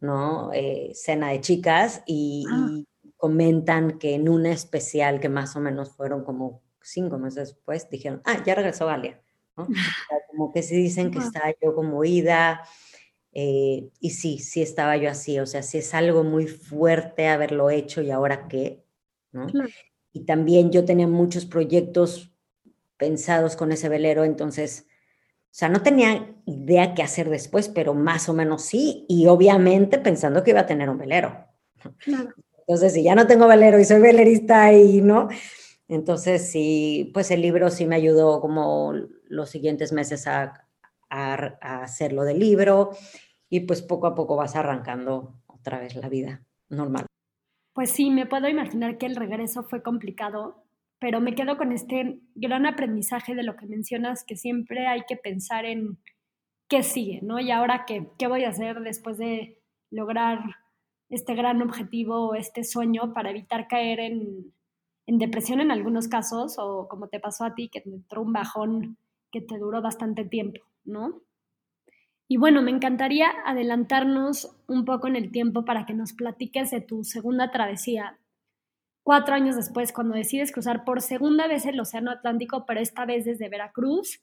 ¿no? 0.00 0.50
Eh, 0.54 0.92
cena 0.94 1.28
de 1.28 1.42
chicas 1.42 2.02
y, 2.06 2.46
ah. 2.50 2.68
y, 2.70 2.86
comentan 3.18 3.98
que 3.98 4.14
en 4.14 4.30
una 4.30 4.50
especial 4.50 5.20
que 5.20 5.28
más 5.28 5.56
o 5.56 5.60
menos 5.60 5.94
fueron 5.94 6.24
como 6.24 6.62
cinco 6.80 7.18
meses 7.18 7.50
después, 7.50 7.90
dijeron, 7.90 8.22
ah, 8.24 8.42
ya 8.46 8.54
regresó 8.54 8.86
Galia, 8.86 9.20
¿no? 9.58 9.68
como 10.30 10.50
que 10.50 10.62
sí 10.62 10.76
dicen 10.76 11.10
que 11.10 11.18
estaba 11.18 11.52
yo 11.62 11.74
como 11.74 12.02
ida. 12.02 12.62
Eh, 13.32 13.90
y 14.00 14.10
sí, 14.10 14.38
sí 14.38 14.62
estaba 14.62 14.96
yo 14.96 15.10
así, 15.10 15.38
o 15.38 15.44
sea, 15.44 15.62
sí 15.62 15.76
es 15.76 15.92
algo 15.92 16.24
muy 16.24 16.46
fuerte 16.46 17.28
haberlo 17.28 17.68
hecho 17.68 18.00
y 18.00 18.10
ahora 18.10 18.48
qué, 18.48 18.86
¿no? 19.32 19.48
Y 20.14 20.24
también 20.24 20.72
yo 20.72 20.86
tenía 20.86 21.06
muchos 21.06 21.44
proyectos 21.44 22.32
pensados 22.96 23.56
con 23.56 23.72
ese 23.72 23.88
velero, 23.88 24.24
entonces, 24.24 24.86
o 25.44 25.58
sea, 25.58 25.68
no 25.68 25.82
tenía 25.82 26.34
idea 26.46 26.94
qué 26.94 27.02
hacer 27.02 27.30
después, 27.30 27.68
pero 27.68 27.94
más 27.94 28.28
o 28.28 28.34
menos 28.34 28.62
sí, 28.62 29.06
y 29.08 29.26
obviamente 29.26 29.98
pensando 29.98 30.42
que 30.42 30.50
iba 30.50 30.60
a 30.60 30.66
tener 30.66 30.88
un 30.90 30.98
velero. 30.98 31.46
Entonces, 32.58 32.94
si 32.94 33.02
ya 33.02 33.14
no 33.14 33.26
tengo 33.26 33.46
velero 33.46 33.78
y 33.78 33.84
soy 33.84 34.00
velerista 34.00 34.72
y 34.72 35.00
no, 35.00 35.28
entonces 35.88 36.50
sí, 36.50 37.10
pues 37.14 37.30
el 37.30 37.42
libro 37.42 37.70
sí 37.70 37.86
me 37.86 37.96
ayudó 37.96 38.40
como 38.40 38.92
los 39.28 39.50
siguientes 39.50 39.92
meses 39.92 40.26
a, 40.26 40.66
a, 41.10 41.58
a 41.60 41.82
hacer 41.82 42.12
lo 42.12 42.24
del 42.24 42.38
libro 42.38 42.90
y 43.48 43.60
pues 43.60 43.82
poco 43.82 44.06
a 44.06 44.14
poco 44.14 44.36
vas 44.36 44.56
arrancando 44.56 45.40
otra 45.46 45.78
vez 45.78 45.94
la 45.94 46.08
vida 46.08 46.42
normal. 46.68 47.06
Pues 47.72 47.90
sí, 47.90 48.10
me 48.10 48.26
puedo 48.26 48.48
imaginar 48.48 48.98
que 48.98 49.06
el 49.06 49.16
regreso 49.16 49.62
fue 49.62 49.82
complicado 49.82 50.65
pero 50.98 51.20
me 51.20 51.34
quedo 51.34 51.56
con 51.56 51.72
este 51.72 52.20
gran 52.34 52.66
aprendizaje 52.66 53.34
de 53.34 53.42
lo 53.42 53.56
que 53.56 53.66
mencionas, 53.66 54.24
que 54.24 54.36
siempre 54.36 54.86
hay 54.86 55.02
que 55.08 55.16
pensar 55.16 55.64
en 55.64 55.98
qué 56.68 56.82
sigue, 56.82 57.20
¿no? 57.22 57.38
Y 57.38 57.50
ahora 57.50 57.84
qué, 57.86 58.08
qué 58.18 58.26
voy 58.26 58.44
a 58.44 58.50
hacer 58.50 58.80
después 58.80 59.18
de 59.18 59.58
lograr 59.90 60.40
este 61.08 61.34
gran 61.34 61.62
objetivo, 61.62 62.34
este 62.34 62.64
sueño, 62.64 63.12
para 63.12 63.30
evitar 63.30 63.68
caer 63.68 64.00
en, 64.00 64.52
en 65.06 65.18
depresión 65.18 65.60
en 65.60 65.70
algunos 65.70 66.08
casos, 66.08 66.56
o 66.58 66.88
como 66.88 67.08
te 67.08 67.20
pasó 67.20 67.44
a 67.44 67.54
ti, 67.54 67.68
que 67.68 67.80
te 67.80 67.90
entró 67.90 68.22
un 68.22 68.32
bajón 68.32 68.98
que 69.30 69.40
te 69.40 69.58
duró 69.58 69.82
bastante 69.82 70.24
tiempo, 70.24 70.60
¿no? 70.84 71.22
Y 72.28 72.38
bueno, 72.38 72.60
me 72.60 72.72
encantaría 72.72 73.30
adelantarnos 73.44 74.56
un 74.66 74.84
poco 74.84 75.06
en 75.06 75.14
el 75.14 75.30
tiempo 75.30 75.64
para 75.64 75.86
que 75.86 75.94
nos 75.94 76.12
platiques 76.12 76.72
de 76.72 76.80
tu 76.80 77.04
segunda 77.04 77.52
travesía. 77.52 78.18
Cuatro 79.06 79.36
años 79.36 79.54
después, 79.54 79.92
cuando 79.92 80.16
decides 80.16 80.50
cruzar 80.50 80.82
por 80.82 81.00
segunda 81.00 81.46
vez 81.46 81.64
el 81.64 81.78
Océano 81.78 82.10
Atlántico, 82.10 82.66
pero 82.66 82.80
esta 82.80 83.06
vez 83.06 83.24
desde 83.24 83.48
Veracruz, 83.48 84.20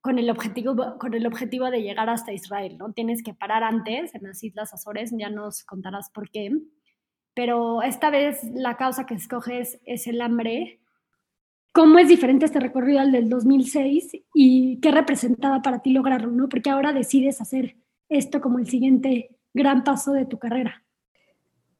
con 0.00 0.18
el 0.18 0.30
objetivo, 0.30 0.98
con 0.98 1.14
el 1.14 1.24
objetivo 1.28 1.70
de 1.70 1.80
llegar 1.80 2.10
hasta 2.10 2.32
Israel, 2.32 2.76
¿no? 2.76 2.92
Tienes 2.92 3.22
que 3.22 3.34
parar 3.34 3.62
antes 3.62 4.12
en 4.16 4.24
las 4.24 4.42
Islas 4.42 4.74
Azores, 4.74 5.14
ya 5.16 5.30
nos 5.30 5.62
contarás 5.62 6.10
por 6.10 6.28
qué. 6.28 6.50
Pero 7.34 7.82
esta 7.82 8.10
vez 8.10 8.42
la 8.52 8.76
causa 8.76 9.06
que 9.06 9.14
escoges 9.14 9.80
es 9.84 10.08
el 10.08 10.20
hambre. 10.22 10.80
¿Cómo 11.72 12.00
es 12.00 12.08
diferente 12.08 12.46
este 12.46 12.58
recorrido 12.58 12.98
al 12.98 13.12
del 13.12 13.28
2006 13.28 14.10
y 14.34 14.80
qué 14.80 14.90
representaba 14.90 15.62
para 15.62 15.82
ti 15.82 15.92
lograrlo, 15.92 16.32
¿no? 16.32 16.48
Porque 16.48 16.70
ahora 16.70 16.92
decides 16.92 17.40
hacer 17.40 17.76
esto 18.08 18.40
como 18.40 18.58
el 18.58 18.66
siguiente 18.66 19.38
gran 19.52 19.84
paso 19.84 20.12
de 20.12 20.26
tu 20.26 20.40
carrera. 20.40 20.83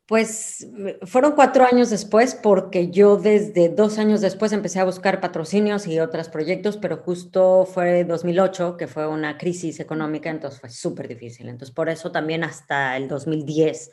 Pues 0.06 0.68
fueron 1.04 1.32
cuatro 1.32 1.64
años 1.64 1.88
después 1.88 2.34
porque 2.34 2.90
yo 2.90 3.16
desde 3.16 3.70
dos 3.70 3.98
años 3.98 4.20
después 4.20 4.52
empecé 4.52 4.78
a 4.78 4.84
buscar 4.84 5.18
patrocinios 5.18 5.86
y 5.86 5.98
otros 5.98 6.28
proyectos, 6.28 6.76
pero 6.76 6.98
justo 6.98 7.64
fue 7.64 8.04
2008 8.04 8.76
que 8.76 8.86
fue 8.86 9.06
una 9.08 9.38
crisis 9.38 9.80
económica, 9.80 10.28
entonces 10.28 10.60
fue 10.60 10.68
súper 10.68 11.08
difícil. 11.08 11.48
Entonces 11.48 11.74
por 11.74 11.88
eso 11.88 12.12
también 12.12 12.44
hasta 12.44 12.98
el 12.98 13.08
2010 13.08 13.90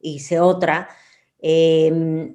hice 0.00 0.40
otra. 0.40 0.88
Em, 1.38 2.34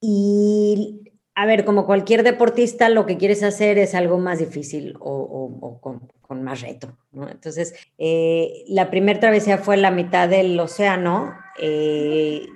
y 0.00 1.12
a 1.36 1.46
ver, 1.46 1.64
como 1.64 1.86
cualquier 1.86 2.24
deportista, 2.24 2.88
lo 2.88 3.06
que 3.06 3.18
quieres 3.18 3.44
hacer 3.44 3.78
es 3.78 3.94
algo 3.94 4.18
más 4.18 4.40
difícil 4.40 4.96
o, 4.98 5.78
con, 5.80 6.42
más 6.42 6.60
reto. 6.62 6.96
Entonces, 7.12 7.74
eh, 7.98 8.64
la 8.68 8.90
primera 8.90 9.20
travesía 9.20 9.58
fue 9.58 9.76
la 9.76 9.90
mitad 9.90 10.28
del 10.28 10.58
océano 10.58 11.34
eh, 11.58 12.46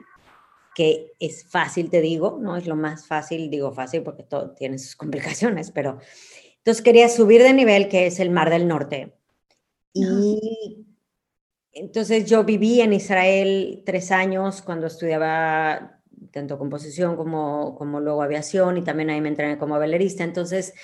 que 0.74 1.12
es 1.18 1.44
fácil, 1.44 1.88
te 1.90 2.00
digo, 2.00 2.38
no 2.40 2.56
es 2.56 2.66
lo 2.66 2.76
más 2.76 3.06
fácil, 3.06 3.50
digo 3.50 3.72
fácil 3.72 4.02
porque 4.02 4.22
todo 4.22 4.50
tiene 4.50 4.78
sus 4.78 4.96
complicaciones, 4.96 5.70
pero 5.70 5.98
entonces 6.58 6.82
quería 6.82 7.08
subir 7.08 7.42
de 7.42 7.52
nivel, 7.52 7.88
que 7.88 8.06
es 8.06 8.20
el 8.20 8.30
Mar 8.30 8.50
del 8.50 8.68
Norte. 8.68 9.14
Y 9.92 10.84
entonces 11.72 12.28
yo 12.28 12.44
viví 12.44 12.80
en 12.80 12.92
Israel 12.92 13.82
tres 13.86 14.10
años 14.10 14.62
cuando 14.62 14.86
estudiaba 14.86 16.00
tanto 16.32 16.58
composición 16.58 17.16
como, 17.16 17.74
como 17.76 18.00
luego 18.00 18.22
aviación 18.22 18.76
y 18.78 18.82
también 18.82 19.10
ahí 19.10 19.20
me 19.20 19.28
entrené 19.28 19.58
como 19.58 19.78
velerista. 19.78 20.24
Entonces, 20.24 20.74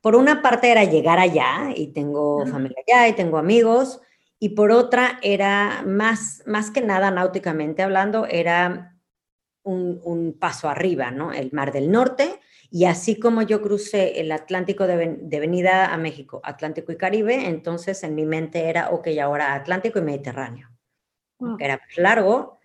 por 0.00 0.14
una 0.14 0.42
parte 0.42 0.70
era 0.70 0.84
llegar 0.84 1.18
allá 1.18 1.72
y 1.74 1.88
tengo 1.88 2.46
familia 2.46 2.76
allá 2.86 3.08
y 3.08 3.14
tengo 3.14 3.38
amigos, 3.38 4.00
y 4.38 4.50
por 4.50 4.70
otra 4.70 5.18
era 5.22 5.82
más, 5.86 6.42
más 6.46 6.70
que 6.70 6.82
nada 6.82 7.10
náuticamente 7.10 7.82
hablando, 7.82 8.26
era 8.26 8.96
un, 9.62 10.36
paso 10.38 10.68
arriba, 10.68 11.10
¿no? 11.10 11.32
El 11.32 11.50
Mar 11.52 11.72
del 11.72 11.90
Norte, 11.90 12.40
y 12.70 12.84
así 12.84 13.18
como 13.18 13.42
yo 13.42 13.62
crucé 13.62 14.20
el 14.20 14.30
Atlántico 14.30 14.86
de, 14.86 15.40
venida 15.40 15.92
a 15.92 15.96
México, 15.96 16.40
Atlántico 16.44 16.92
y 16.92 16.96
Caribe, 16.96 17.48
entonces 17.48 18.02
en 18.04 18.14
mi 18.14 18.24
mente 18.24 18.68
era, 18.68 18.90
ok, 18.90 19.08
ahora 19.20 19.54
Atlántico 19.54 19.98
y 19.98 20.02
Mediterráneo. 20.02 20.68
Era 21.58 21.76
más 21.76 21.98
largo, 21.98 22.58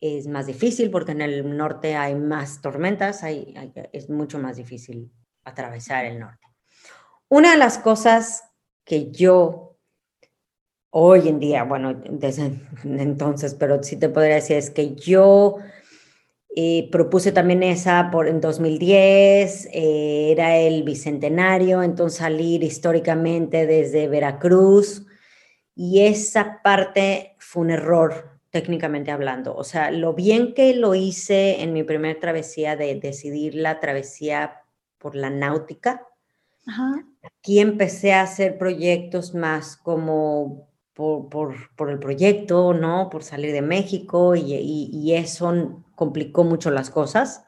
es 0.00 0.26
más 0.26 0.46
difícil 0.46 0.90
porque 0.90 1.12
en 1.12 1.20
el 1.20 1.56
norte 1.56 1.96
hay 1.96 2.14
más 2.14 2.60
tormentas, 2.60 3.22
hay, 3.22 3.54
es 3.92 4.08
mucho 4.08 4.38
más 4.38 4.56
difícil 4.56 5.12
atravesar 5.44 6.04
el 6.04 6.18
norte. 6.18 6.46
Una 7.28 7.52
de 7.52 7.58
las 7.58 7.78
cosas 7.78 8.44
que 8.84 9.10
yo 9.10 9.67
hoy 10.90 11.28
en 11.28 11.38
día, 11.38 11.64
bueno, 11.64 11.94
desde 11.94 12.52
entonces, 12.84 13.54
pero 13.54 13.82
sí 13.82 13.96
te 13.96 14.08
podría 14.08 14.36
decir, 14.36 14.56
es 14.56 14.70
que 14.70 14.94
yo 14.94 15.56
eh, 16.56 16.88
propuse 16.90 17.32
también 17.32 17.62
esa 17.62 18.10
por 18.10 18.26
en 18.26 18.40
2010, 18.40 19.68
eh, 19.72 20.32
era 20.32 20.56
el 20.56 20.82
bicentenario, 20.82 21.82
entonces 21.82 22.18
salir 22.18 22.62
históricamente 22.64 23.66
desde 23.66 24.08
Veracruz 24.08 25.06
y 25.74 26.06
esa 26.06 26.60
parte 26.62 27.36
fue 27.38 27.62
un 27.62 27.70
error 27.70 28.40
técnicamente 28.50 29.10
hablando. 29.10 29.54
O 29.54 29.62
sea, 29.62 29.90
lo 29.90 30.14
bien 30.14 30.54
que 30.54 30.74
lo 30.74 30.94
hice 30.94 31.62
en 31.62 31.72
mi 31.72 31.84
primera 31.84 32.18
travesía 32.18 32.76
de 32.76 32.94
decidir 32.96 33.54
la 33.54 33.78
travesía 33.78 34.62
por 34.98 35.14
la 35.14 35.30
náutica, 35.30 36.06
aquí 37.22 37.60
empecé 37.60 38.12
a 38.12 38.22
hacer 38.22 38.58
proyectos 38.58 39.34
más 39.34 39.76
como 39.76 40.67
por, 40.98 41.90
el 41.90 41.98
proyecto, 42.00 42.74
¿no? 42.74 43.08
Por 43.08 43.22
salir 43.22 43.52
de 43.52 43.62
México 43.62 44.34
y, 44.34 45.12
eso 45.14 45.84
complicó 45.94 46.42
mucho 46.42 46.72
las 46.72 46.90
cosas. 46.90 47.44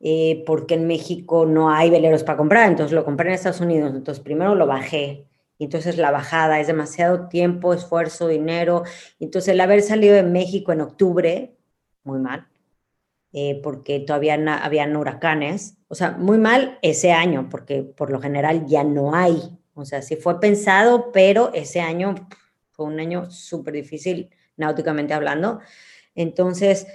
Eh, 0.00 0.42
porque 0.46 0.74
en 0.74 0.86
México 0.86 1.46
no 1.46 1.70
hay 1.70 1.88
veleros 1.88 2.24
para 2.24 2.36
comprar, 2.36 2.68
entonces 2.68 2.92
lo 2.92 3.04
compré 3.04 3.28
en 3.28 3.34
Estados 3.34 3.60
Unidos, 3.60 3.92
entonces 3.94 4.22
primero 4.22 4.54
lo 4.54 4.66
bajé, 4.66 5.24
y 5.56 5.64
entonces 5.64 5.96
la 5.96 6.10
bajada 6.10 6.60
es 6.60 6.66
demasiado 6.66 7.28
tiempo, 7.28 7.72
esfuerzo, 7.72 8.28
dinero, 8.28 8.82
entonces 9.18 9.54
el 9.54 9.60
haber 9.62 9.80
salido 9.80 10.14
de 10.14 10.22
México 10.22 10.72
en 10.72 10.82
octubre, 10.82 11.56
muy 12.02 12.18
mal, 12.18 12.46
eh, 13.32 13.60
porque 13.62 14.00
todavía 14.00 14.34
habían 14.62 14.94
huracanes, 14.94 15.78
o 15.88 15.94
sea, 15.94 16.10
muy 16.10 16.36
mal 16.36 16.78
ese 16.82 17.12
año, 17.12 17.48
porque 17.50 17.82
por 17.82 18.10
lo 18.10 18.20
general 18.20 18.66
ya 18.66 18.84
no 18.84 19.14
hay, 19.14 19.40
o 19.72 19.86
sea, 19.86 20.02
sí 20.02 20.16
fue 20.16 20.38
pensado, 20.38 21.12
pero 21.12 21.50
ese 21.54 21.80
año 21.80 22.14
fue 22.74 22.86
un 22.86 22.98
año 22.98 23.30
súper 23.30 23.74
difícil 23.74 24.30
náuticamente 24.56 25.14
hablando. 25.14 25.60
Entonces, 26.14 26.86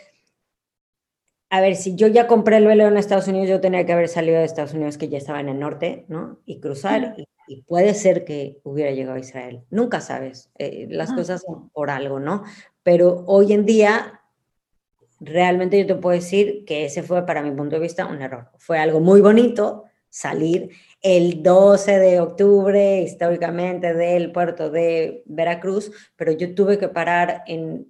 a 1.49 1.61
ver, 1.61 1.75
si 1.75 1.95
yo 1.95 2.07
ya 2.07 2.27
compré 2.27 2.57
el 2.57 2.67
velero 2.67 2.89
en 2.89 2.97
Estados 2.97 3.27
Unidos, 3.27 3.49
yo 3.49 3.59
tenía 3.59 3.85
que 3.85 3.93
haber 3.93 4.07
salido 4.07 4.37
de 4.37 4.45
Estados 4.45 4.73
Unidos, 4.73 4.97
que 4.97 5.09
ya 5.09 5.17
estaba 5.17 5.39
en 5.39 5.49
el 5.49 5.59
norte, 5.59 6.05
¿no? 6.07 6.39
Y 6.45 6.59
cruzar, 6.59 7.15
y, 7.47 7.61
puede 7.63 7.95
ser 7.95 8.25
que 8.25 8.59
hubiera 8.63 8.91
llegado 8.91 9.15
a 9.15 9.19
Israel. 9.19 9.63
Nunca 9.71 10.01
sabes, 10.01 10.51
eh, 10.59 10.85
las 10.91 11.11
cosas 11.11 11.41
son 11.41 11.69
por 11.69 11.89
algo, 11.89 12.19
¿no? 12.19 12.43
Pero 12.83 13.23
hoy 13.25 13.53
en 13.53 13.65
día, 13.65 14.21
realmente 15.19 15.79
yo 15.79 15.87
te 15.87 15.95
puedo 15.95 16.15
decir 16.15 16.63
que 16.65 16.85
ese 16.85 17.01
fue, 17.01 17.25
para 17.25 17.41
mi 17.41 17.49
punto 17.49 17.75
de 17.77 17.81
vista, 17.81 18.05
un 18.05 18.21
error. 18.21 18.51
Fue 18.59 18.77
algo 18.77 18.99
muy 18.99 19.19
bonito 19.19 19.85
salir 20.09 20.69
el 21.01 21.43
12 21.43 21.97
de 21.97 22.19
octubre 22.19 23.01
históricamente 23.01 23.93
del 23.93 24.31
puerto 24.31 24.69
de 24.69 25.23
Veracruz, 25.25 25.91
pero 26.15 26.31
yo 26.33 26.53
tuve 26.53 26.77
que 26.77 26.89
parar 26.89 27.43
en, 27.47 27.87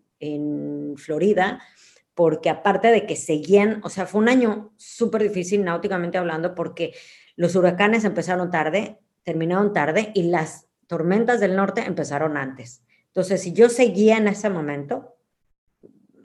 Florida 0.98 1.62
porque 2.14 2.50
aparte 2.50 2.90
de 2.90 3.06
que 3.06 3.16
seguían, 3.16 3.80
o 3.86 3.90
sea, 3.90 4.06
fue 4.06 4.20
un 4.20 4.28
año 4.28 4.74
súper 4.76 5.24
difícil 5.24 5.64
náuticamente 5.64 6.18
hablando 6.18 6.54
porque 6.54 6.94
los 7.38 7.56
huracanes 7.56 8.04
empezaron 8.04 8.52
tarde, 8.52 9.00
terminaron 9.24 9.72
tarde 9.72 10.12
y 10.14 10.24
las 10.24 10.68
tormentas 10.88 11.40
del 11.40 11.56
norte 11.56 11.86
empezaron 11.86 12.36
antes. 12.36 12.84
Entonces, 13.08 13.42
si 13.42 13.54
yo 13.54 13.70
seguía 13.70 14.18
en 14.18 14.28
ese 14.28 14.50
momento, 14.50 15.16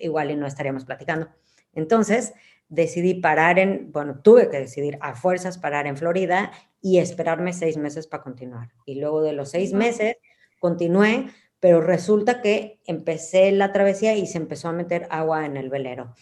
igual 0.01 0.33
y 0.33 0.37
no 0.37 0.49
estaríamos 0.49 0.85
platicando. 0.85 1.29
Entonces, 1.73 2.35
decidí 2.69 3.15
parar 3.15 3.61
en, 3.61 3.93
bueno, 3.93 4.21
tuve 4.21 4.51
que 4.51 4.59
decidir 4.59 4.99
a 5.01 5.15
fuerzas 5.15 5.59
parar 5.59 5.87
en 5.87 5.97
Florida 5.97 6.51
y 6.85 6.99
esperarme 6.99 7.55
seis 7.55 7.79
meses 7.79 8.07
para 8.07 8.23
continuar. 8.23 8.69
Y 8.85 9.01
luego 9.01 9.23
de 9.23 9.33
los 9.33 9.51
seis 9.51 9.73
meses 9.73 10.17
continué, 10.61 11.31
pero 11.59 11.81
resulta 11.81 12.43
que 12.43 12.79
empecé 12.85 13.51
la 13.53 13.73
travesía 13.73 14.15
y 14.15 14.27
se 14.27 14.37
empezó 14.37 14.69
a 14.69 14.75
meter 14.75 15.09
agua 15.09 15.47
en 15.47 15.57
el 15.57 15.71
velero. 15.71 16.15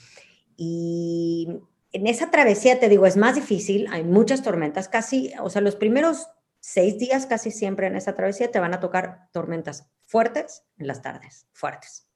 Y 0.56 1.48
en 1.90 2.06
esa 2.06 2.30
travesía, 2.30 2.78
te 2.78 2.88
digo, 2.88 3.06
es 3.06 3.16
más 3.16 3.34
difícil, 3.34 3.88
hay 3.90 4.04
muchas 4.04 4.44
tormentas, 4.44 4.88
casi, 4.88 5.32
o 5.42 5.50
sea, 5.50 5.60
los 5.62 5.74
primeros 5.74 6.28
seis 6.60 6.96
días 6.96 7.26
casi 7.26 7.50
siempre 7.50 7.88
en 7.88 7.96
esa 7.96 8.14
travesía 8.14 8.52
te 8.52 8.60
van 8.60 8.72
a 8.72 8.78
tocar 8.78 9.30
tormentas 9.32 9.90
fuertes 10.04 10.62
en 10.78 10.86
las 10.86 11.02
tardes, 11.02 11.48
fuertes 11.52 12.06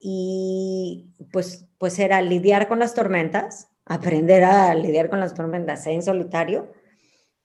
y 0.00 1.14
pues, 1.30 1.68
pues 1.76 1.98
era 1.98 2.22
lidiar 2.22 2.66
con 2.66 2.78
las 2.78 2.94
tormentas, 2.94 3.68
aprender 3.84 4.42
a 4.42 4.74
lidiar 4.74 5.10
con 5.10 5.20
las 5.20 5.34
tormentas 5.34 5.86
en 5.86 6.02
solitario, 6.02 6.72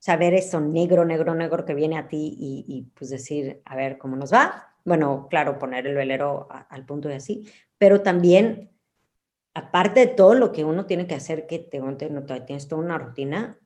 saber 0.05 0.35
eso 0.35 0.61
negro, 0.61 1.03
negro, 1.03 1.33
negro 1.33 1.65
que 1.65 1.73
viene 1.73 1.97
a 1.97 2.07
ti 2.07 2.35
y, 2.37 2.83
pues 2.93 3.09
decir, 3.09 3.63
a 3.65 3.75
ver 3.75 3.97
cómo 3.97 4.15
nos 4.15 4.31
va. 4.31 4.75
Bueno, 4.83 5.25
claro, 5.31 5.57
poner 5.57 5.87
el 5.87 5.95
velero 5.95 6.47
al 6.69 6.85
punto 6.85 7.09
y 7.09 7.13
así, 7.13 7.51
pero 7.79 8.01
también, 8.01 8.69
aparte 9.55 10.01
de 10.01 10.07
todo 10.13 10.35
lo 10.35 10.51
que 10.51 10.63
uno 10.63 10.85
tiene 10.85 11.07
que 11.07 11.15
hacer, 11.15 11.47
que 11.47 11.57
te, 11.57 11.81
tienes 12.45 12.67
toda 12.67 12.83
una 12.83 12.99
rutina, 12.99 13.57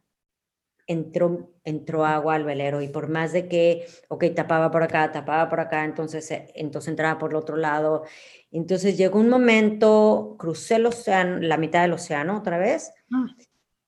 entró, 0.88 1.52
entró 1.66 2.06
agua 2.06 2.36
al 2.36 2.46
velero 2.46 2.82
y 2.82 2.88
por 2.88 3.10
más 3.10 3.34
de 3.34 3.50
que, 3.50 3.86
ok, 4.08 4.24
tapaba 4.34 4.72
por 4.72 4.84
acá, 4.84 5.12
tapaba 5.12 5.50
por 5.50 5.60
acá, 5.60 5.84
entonces, 5.84 6.32
eh, 6.32 6.54
entonces 6.56 6.88
entraba 6.88 7.20
por 7.20 7.32
el 7.32 7.36
otro 7.36 7.58
lado. 7.58 8.06
Entonces 8.50 8.98
llegó 8.98 9.20
un 9.20 9.28
momento, 9.28 10.38
crucé 10.40 10.76
el 10.76 10.86
océano, 10.86 11.40
la 11.42 11.58
mitad 11.58 11.82
del 11.82 11.92
océano 11.92 12.38
otra 12.38 12.58
vez, 12.58 12.94
ah. 13.12 13.28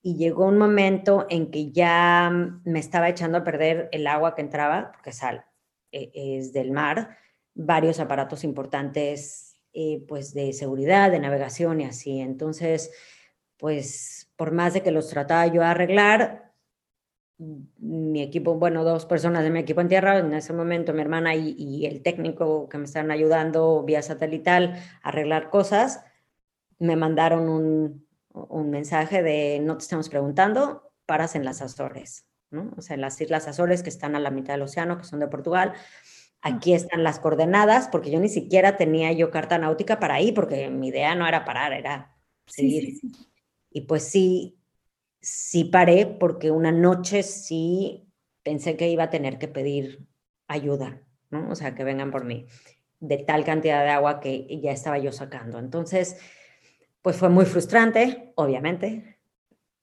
Y 0.02 0.16
llegó 0.16 0.46
un 0.46 0.58
momento 0.58 1.26
en 1.30 1.50
que 1.50 1.70
ya 1.70 2.30
me 2.64 2.78
estaba 2.80 3.08
echando 3.08 3.38
a 3.38 3.44
perder 3.44 3.88
el 3.92 4.06
agua 4.06 4.34
que 4.34 4.42
entraba, 4.42 4.90
porque 4.92 5.12
sal, 5.12 5.44
e, 5.92 6.10
es 6.14 6.52
del 6.52 6.72
mar, 6.72 7.16
varios 7.54 8.00
aparatos 8.00 8.44
importantes 8.44 9.56
eh, 9.72 10.04
pues 10.08 10.34
de 10.34 10.52
seguridad, 10.52 11.10
de 11.10 11.20
navegación 11.20 11.80
y 11.80 11.84
así. 11.84 12.20
Entonces, 12.20 12.90
pues 13.56 14.30
por 14.36 14.52
más 14.52 14.74
de 14.74 14.82
que 14.82 14.90
los 14.90 15.08
trataba 15.08 15.46
yo 15.46 15.62
a 15.62 15.70
arreglar, 15.70 16.52
mi 17.78 18.22
equipo, 18.22 18.54
bueno, 18.54 18.84
dos 18.84 19.06
personas 19.06 19.42
de 19.42 19.50
mi 19.50 19.60
equipo 19.60 19.80
en 19.80 19.88
tierra, 19.88 20.18
en 20.18 20.32
ese 20.34 20.52
momento 20.52 20.92
mi 20.92 21.00
hermana 21.00 21.34
y, 21.34 21.86
el 21.86 22.02
técnico 22.02 22.68
que 22.68 22.78
me 22.78 22.84
estaban 22.84 23.10
ayudando 23.10 23.82
vía 23.84 24.02
satelital 24.02 24.74
a 25.02 25.08
arreglar 25.08 25.50
cosas, 25.50 26.04
me 26.78 26.96
mandaron 26.96 27.48
un, 27.48 28.06
un 28.32 28.70
mensaje 28.70 29.22
de 29.22 29.60
no 29.60 29.76
te 29.76 29.82
estamos 29.82 30.08
preguntando, 30.08 30.92
paras 31.06 31.34
en 31.34 31.44
las 31.44 31.62
Azores, 31.62 32.26
¿no? 32.50 32.72
O 32.76 32.82
sea, 32.82 32.94
en 32.94 33.00
las 33.00 33.20
Islas 33.20 33.48
Azores 33.48 33.82
que 33.82 33.90
están 33.90 34.16
a 34.16 34.20
la 34.20 34.30
mitad 34.30 34.54
del 34.54 34.62
océano, 34.62 34.98
que 34.98 35.04
son 35.04 35.20
de 35.20 35.28
Portugal. 35.28 35.72
Aquí 36.40 36.74
están 36.74 37.04
las 37.04 37.20
coordenadas, 37.20 37.88
porque 37.88 38.10
yo 38.10 38.18
ni 38.18 38.28
siquiera 38.28 38.76
tenía 38.76 39.12
yo 39.12 39.30
carta 39.30 39.58
náutica 39.58 40.00
para 40.00 40.14
ahí, 40.14 40.32
porque 40.32 40.70
mi 40.70 40.88
idea 40.88 41.14
no 41.14 41.26
era 41.26 41.44
parar, 41.44 41.72
era 41.72 42.16
seguir. 42.46 42.98
Y 43.70 43.82
pues 43.82 44.04
sí, 44.04 44.58
sí 45.20 45.64
paré 45.64 46.06
porque 46.06 46.50
una 46.50 46.72
noche 46.72 47.22
sí 47.22 48.08
pensé 48.42 48.76
que 48.76 48.88
iba 48.88 49.04
a 49.04 49.10
tener 49.10 49.38
que 49.38 49.48
pedir 49.48 50.06
ayuda, 50.48 51.02
¿no? 51.30 51.48
O 51.50 51.54
sea, 51.54 51.74
que 51.74 51.84
vengan 51.84 52.10
por 52.10 52.24
mí, 52.24 52.46
de 52.98 53.18
tal 53.18 53.44
cantidad 53.44 53.84
de 53.84 53.90
agua 53.90 54.20
que 54.20 54.60
ya 54.60 54.72
estaba 54.72 54.98
yo 54.98 55.12
sacando. 55.12 55.58
Entonces, 55.58 56.16
pues 57.02 57.16
fue 57.16 57.28
muy 57.28 57.44
frustrante, 57.44 58.32
obviamente, 58.36 59.18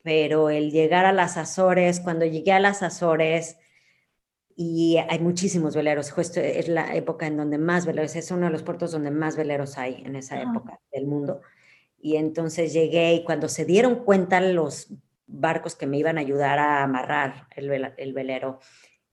pero 0.02 0.50
el 0.50 0.72
llegar 0.72 1.06
a 1.06 1.12
las 1.12 1.38
Azores, 1.38 2.00
cuando 2.00 2.26
llegué 2.26 2.54
a 2.54 2.60
las 2.60 2.82
Azores, 2.82 3.58
y 4.56 4.98
hay 4.98 5.20
muchísimos 5.20 5.76
veleros, 5.76 6.12
justo 6.12 6.42
es 6.42 6.68
la 6.68 6.94
época 6.96 7.28
en 7.28 7.38
donde 7.38 7.58
más 7.58 7.86
veleros, 7.86 8.16
es 8.16 8.30
uno 8.32 8.48
de 8.48 8.52
los 8.52 8.64
puertos 8.64 8.92
donde 8.92 9.12
más 9.12 9.38
veleros 9.38 9.78
hay 9.78 10.04
en 10.06 10.18
esa 10.18 10.42
época 10.42 10.80
del 10.92 11.08
mundo. 11.08 11.42
Y 11.98 12.18
entonces 12.18 12.74
llegué 12.74 13.14
y 13.14 13.24
cuando 13.24 13.48
se 13.48 13.64
dieron 13.64 14.04
cuenta 14.04 14.42
los 14.42 14.94
barcos 15.28 15.76
que 15.76 15.88
me 15.88 15.98
iban 15.98 16.18
a 16.18 16.22
ayudar 16.22 16.60
a 16.60 16.84
amarrar 16.84 17.48
el, 17.56 17.94
el 17.96 18.14
velero, 18.14 18.60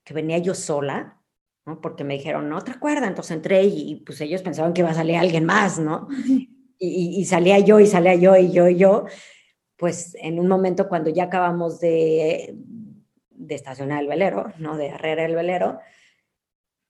que 0.03 0.15
venía 0.15 0.39
yo 0.39 0.55
sola, 0.55 1.21
¿no? 1.65 1.81
porque 1.81 2.03
me 2.03 2.15
dijeron, 2.15 2.49
no, 2.49 2.59
otra 2.59 2.81
cuerda, 2.81 3.07
entonces 3.07 3.37
entré 3.37 3.65
y, 3.65 3.93
y, 3.93 3.95
pues 3.97 4.21
ellos 4.21 4.43
pensaban 4.43 4.73
que 4.73 4.81
iba 4.81 4.91
a 4.91 4.95
salir 4.95 5.17
alguien 5.17 5.45
más, 5.45 5.79
¿no? 5.79 6.09
Y, 6.79 7.25
salía 7.25 7.59
yo 7.59 7.81
y 7.81 7.87
salía 7.87 8.15
yo 8.15 8.37
y 8.37 8.53
yo 8.53 8.69
y 8.69 8.77
yo, 8.77 9.07
pues 9.77 10.17
en 10.21 10.39
un 10.39 10.49
momento 10.49 10.89
cuando 10.89 11.11
ya 11.11 11.25
acabamos 11.25 11.81
de, 11.81 12.55
de 13.31 13.55
estacionar 13.55 14.03
el 14.03 14.09
velero, 14.09 14.53
¿no? 14.59 14.77
De 14.77 14.91
arrear 14.91 15.19
el 15.21 15.35
velero, 15.35 15.79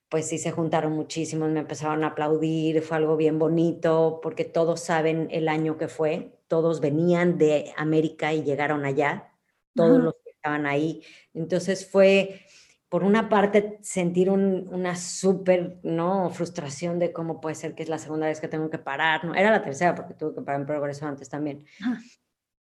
pues 0.08 0.28
sí 0.28 0.38
se 0.38 0.52
juntaron 0.52 0.92
muchísimos, 0.92 1.50
me 1.50 1.60
empezaron 1.60 2.04
a 2.04 2.08
aplaudir, 2.08 2.80
fue 2.82 2.96
algo 2.96 3.16
bien 3.16 3.38
bonito, 3.38 4.20
porque 4.22 4.44
todos 4.44 4.80
saben 4.80 5.28
el 5.30 5.48
año 5.48 5.76
que 5.78 5.88
fue, 5.88 6.38
todos 6.48 6.80
venían 6.80 7.38
de 7.38 7.72
América 7.76 8.32
y 8.32 8.42
llegaron 8.42 8.84
allá, 8.84 9.32
todos 9.74 10.00
los 10.00 10.14
que 10.24 10.30
estaban 10.30 10.64
ahí. 10.66 11.02
Entonces 11.34 11.90
fue, 11.90 12.45
por 12.88 13.02
una 13.02 13.28
parte, 13.28 13.78
sentir 13.82 14.30
una 14.30 14.94
súper 14.94 15.78
¿no? 15.82 16.30
frustración 16.30 16.98
de 16.98 17.12
cómo 17.12 17.40
puede 17.40 17.56
ser 17.56 17.74
que 17.74 17.82
es 17.82 17.88
la 17.88 17.98
segunda 17.98 18.26
vez 18.26 18.40
que 18.40 18.48
tengo 18.48 18.70
que 18.70 18.78
parar, 18.78 19.24
¿no? 19.24 19.34
Era 19.34 19.50
la 19.50 19.62
tercera 19.62 19.94
porque 19.94 20.14
tuve 20.14 20.34
que 20.34 20.42
parar 20.42 20.60
en 20.60 20.66
progreso 20.66 21.06
antes 21.06 21.28
también. 21.28 21.64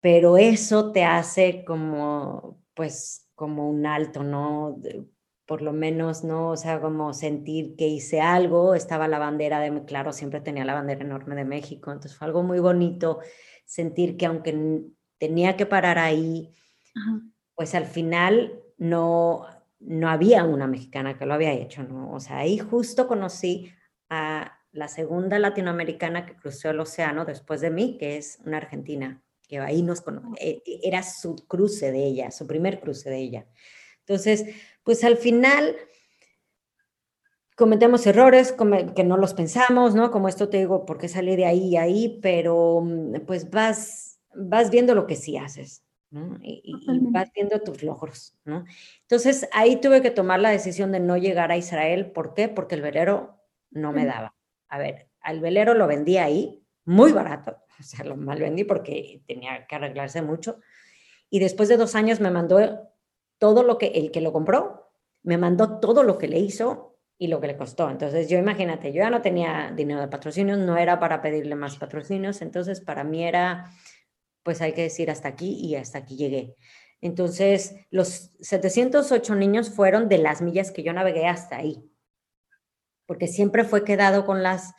Pero 0.00 0.36
eso 0.36 0.92
te 0.92 1.04
hace 1.04 1.64
como, 1.64 2.60
pues, 2.74 3.28
como 3.34 3.68
un 3.68 3.86
alto, 3.86 4.22
¿no? 4.22 4.80
por 5.48 5.62
lo 5.62 5.72
menos, 5.72 6.24
¿no? 6.24 6.50
O 6.50 6.56
sea, 6.58 6.78
como 6.78 7.14
sentir 7.14 7.74
que 7.74 7.88
hice 7.88 8.20
algo, 8.20 8.74
estaba 8.74 9.08
la 9.08 9.18
bandera 9.18 9.60
de, 9.60 9.82
claro, 9.86 10.12
siempre 10.12 10.42
tenía 10.42 10.66
la 10.66 10.74
bandera 10.74 11.00
enorme 11.00 11.34
de 11.36 11.46
México, 11.46 11.90
entonces 11.90 12.18
fue 12.18 12.26
algo 12.26 12.42
muy 12.42 12.58
bonito 12.58 13.20
sentir 13.64 14.18
que 14.18 14.26
aunque 14.26 14.82
tenía 15.16 15.56
que 15.56 15.64
parar 15.64 15.98
ahí, 15.98 16.52
pues 17.54 17.74
al 17.74 17.86
final 17.86 18.62
no, 18.76 19.46
no 19.80 20.08
había 20.08 20.44
una 20.44 20.66
mexicana 20.66 21.16
que 21.16 21.26
lo 21.26 21.34
había 21.34 21.52
hecho, 21.52 21.82
¿no? 21.82 22.12
O 22.12 22.20
sea, 22.20 22.38
ahí 22.38 22.58
justo 22.58 23.06
conocí 23.06 23.72
a 24.08 24.58
la 24.72 24.88
segunda 24.88 25.38
latinoamericana 25.38 26.26
que 26.26 26.36
cruzó 26.36 26.70
el 26.70 26.80
océano 26.80 27.24
después 27.24 27.60
de 27.60 27.70
mí, 27.70 27.96
que 27.98 28.16
es 28.16 28.38
una 28.44 28.58
argentina, 28.58 29.22
que 29.46 29.58
ahí 29.60 29.82
nos 29.82 30.00
conoce, 30.00 30.28
e, 30.40 30.62
e, 30.64 30.80
era 30.82 31.02
su 31.02 31.36
cruce 31.46 31.90
de 31.92 32.04
ella, 32.04 32.30
su 32.30 32.46
primer 32.46 32.80
cruce 32.80 33.08
de 33.10 33.18
ella. 33.18 33.46
Entonces, 34.00 34.44
pues 34.82 35.04
al 35.04 35.16
final 35.16 35.76
cometemos 37.56 38.06
errores 38.06 38.54
que 38.94 39.04
no 39.04 39.16
los 39.16 39.34
pensamos, 39.34 39.94
¿no? 39.94 40.10
Como 40.10 40.28
esto 40.28 40.48
te 40.48 40.58
digo, 40.58 40.86
¿por 40.86 40.96
qué 40.96 41.08
salí 41.08 41.34
de 41.34 41.46
ahí 41.46 41.70
y 41.70 41.76
ahí? 41.76 42.18
Pero 42.22 42.80
mm, 42.82 43.26
pues 43.26 43.50
vas, 43.50 44.20
vas 44.34 44.70
viendo 44.70 44.94
lo 44.94 45.06
que 45.06 45.16
sí 45.16 45.36
haces, 45.36 45.82
y, 46.10 46.72
vas 47.10 47.30
viendo 47.34 47.60
tus 47.60 47.82
logros, 47.82 48.34
¿no? 48.44 48.64
Entonces 49.02 49.48
ahí 49.52 49.76
tuve 49.76 50.00
que 50.00 50.10
tomar 50.10 50.40
la 50.40 50.50
decisión 50.50 50.92
de 50.92 51.00
no 51.00 51.16
llegar 51.16 51.52
a 51.52 51.56
Israel. 51.56 52.10
¿Por 52.10 52.34
qué? 52.34 52.48
Porque 52.48 52.74
el 52.74 52.82
velero 52.82 53.42
no 53.70 53.92
me 53.92 54.06
daba. 54.06 54.34
A 54.68 54.78
ver, 54.78 55.08
al 55.20 55.40
velero 55.40 55.74
lo 55.74 55.86
vendí 55.86 56.16
ahí 56.16 56.62
muy 56.84 57.12
barato, 57.12 57.58
o 57.80 57.82
sea, 57.82 58.04
lo 58.04 58.16
mal 58.16 58.40
vendí 58.40 58.64
porque 58.64 59.22
tenía 59.26 59.66
que 59.66 59.76
arreglarse 59.76 60.22
mucho. 60.22 60.60
Y 61.30 61.40
después 61.40 61.68
de 61.68 61.76
dos 61.76 61.94
años 61.94 62.20
me 62.20 62.30
mandó 62.30 62.58
todo 63.38 63.62
lo 63.62 63.76
que, 63.78 63.88
el 63.88 64.10
que 64.10 64.22
lo 64.22 64.32
compró, 64.32 64.90
me 65.22 65.36
mandó 65.36 65.78
todo 65.78 66.02
lo 66.02 66.16
que 66.16 66.28
le 66.28 66.38
hizo 66.38 66.96
y 67.18 67.26
lo 67.28 67.40
que 67.40 67.48
le 67.48 67.56
costó. 67.56 67.90
Entonces 67.90 68.28
yo 68.28 68.38
imagínate, 68.38 68.92
yo 68.92 69.02
ya 69.02 69.10
no 69.10 69.20
tenía 69.20 69.72
dinero 69.76 70.00
de 70.00 70.08
patrocinios, 70.08 70.58
no 70.58 70.76
era 70.78 70.98
para 70.98 71.20
pedirle 71.20 71.54
más 71.54 71.76
patrocinios, 71.76 72.40
entonces 72.40 72.80
para 72.80 73.04
mí 73.04 73.24
era 73.24 73.70
pues 74.48 74.62
hay 74.62 74.72
que 74.72 74.80
decir 74.80 75.10
hasta 75.10 75.28
aquí 75.28 75.58
y 75.60 75.76
hasta 75.76 75.98
aquí 75.98 76.16
llegué. 76.16 76.56
Entonces, 77.02 77.76
los 77.90 78.32
708 78.40 79.34
niños 79.34 79.68
fueron 79.68 80.08
de 80.08 80.16
las 80.16 80.40
millas 80.40 80.70
que 80.70 80.82
yo 80.82 80.94
navegué 80.94 81.26
hasta 81.26 81.58
ahí, 81.58 81.84
porque 83.04 83.26
siempre 83.26 83.64
fue 83.64 83.84
quedado 83.84 84.24
con 84.24 84.42
las, 84.42 84.72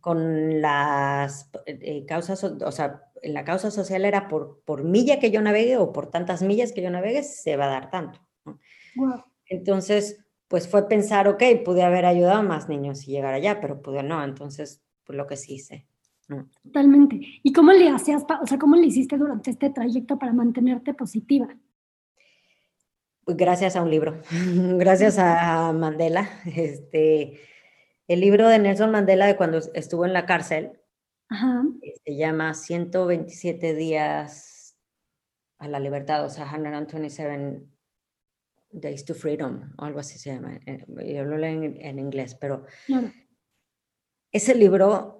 con 0.00 0.62
las 0.62 1.50
eh, 1.66 2.06
causas, 2.06 2.42
o 2.42 2.72
sea, 2.72 3.02
la 3.22 3.44
causa 3.44 3.70
social 3.70 4.06
era 4.06 4.26
por, 4.26 4.62
por 4.64 4.84
milla 4.84 5.20
que 5.20 5.30
yo 5.30 5.42
navegue 5.42 5.76
o 5.76 5.92
por 5.92 6.10
tantas 6.10 6.40
millas 6.40 6.72
que 6.72 6.80
yo 6.80 6.88
navegue, 6.88 7.22
se 7.22 7.58
va 7.58 7.66
a 7.66 7.72
dar 7.72 7.90
tanto. 7.90 8.26
Entonces, 9.44 10.24
pues 10.48 10.66
fue 10.66 10.88
pensar, 10.88 11.28
ok, 11.28 11.42
pude 11.62 11.82
haber 11.82 12.06
ayudado 12.06 12.38
a 12.38 12.42
más 12.42 12.70
niños 12.70 13.06
y 13.06 13.10
llegar 13.10 13.34
allá, 13.34 13.60
pero 13.60 13.82
pude 13.82 14.02
no, 14.02 14.24
entonces, 14.24 14.80
pues 15.04 15.18
lo 15.18 15.26
que 15.26 15.36
sí 15.36 15.56
hice. 15.56 15.89
Totalmente. 16.62 17.20
¿Y 17.42 17.52
cómo 17.52 17.72
le 17.72 17.88
hacías, 17.88 18.24
o 18.42 18.46
sea, 18.46 18.58
cómo 18.58 18.76
le 18.76 18.86
hiciste 18.86 19.16
durante 19.16 19.50
este 19.50 19.70
trayecto 19.70 20.18
para 20.18 20.32
mantenerte 20.32 20.94
positiva? 20.94 21.48
Pues 23.24 23.36
gracias 23.36 23.76
a 23.76 23.82
un 23.82 23.90
libro, 23.90 24.20
gracias 24.78 25.18
a 25.18 25.72
Mandela. 25.72 26.28
Este, 26.44 27.40
el 28.08 28.20
libro 28.20 28.48
de 28.48 28.58
Nelson 28.58 28.90
Mandela 28.90 29.26
de 29.26 29.36
cuando 29.36 29.58
estuvo 29.74 30.04
en 30.04 30.12
la 30.12 30.26
cárcel 30.26 30.72
se 32.04 32.16
llama 32.16 32.54
127 32.54 33.74
días 33.74 34.76
a 35.58 35.68
la 35.68 35.78
libertad, 35.78 36.24
o 36.24 36.28
sea, 36.28 36.50
127 36.50 37.62
Days 38.72 39.04
to 39.04 39.14
Freedom, 39.14 39.72
o 39.78 39.84
algo 39.84 40.00
así 40.00 40.18
se 40.18 40.32
llama. 40.32 40.58
Eh, 40.66 40.84
yo 41.14 41.24
lo 41.24 41.36
leo 41.36 41.62
en, 41.62 41.98
inglés, 41.98 42.34
pero 42.34 42.64
ese 44.32 44.54
libro 44.54 45.19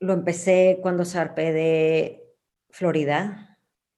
lo 0.00 0.12
empecé 0.12 0.78
cuando 0.82 1.04
zarpé 1.04 1.52
de 1.52 2.34
Florida, 2.70 3.48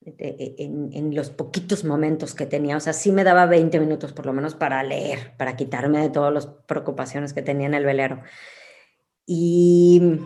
en, 0.03 1.15
los 1.15 1.31
poquitos 1.31 1.85
momentos 1.85 2.35
que 2.35 2.47
tenía. 2.47 2.77
O 2.77 2.81
sea, 2.81 2.93
sí 2.93 3.13
me 3.13 3.25
daba 3.25 3.47
20 3.47 3.79
minutos 3.81 4.13
por 4.13 4.27
lo 4.27 4.33
menos 4.33 4.55
para 4.55 4.83
leer, 4.83 5.37
para 5.37 5.57
quitarme 5.57 6.01
de 6.01 6.11
todas 6.11 6.33
las 6.33 6.47
preocupaciones 6.47 7.33
que 7.33 7.43
tenía 7.43 7.67
en 7.67 7.75
el 7.75 7.85
velero. 7.85 8.23
Y 9.27 10.21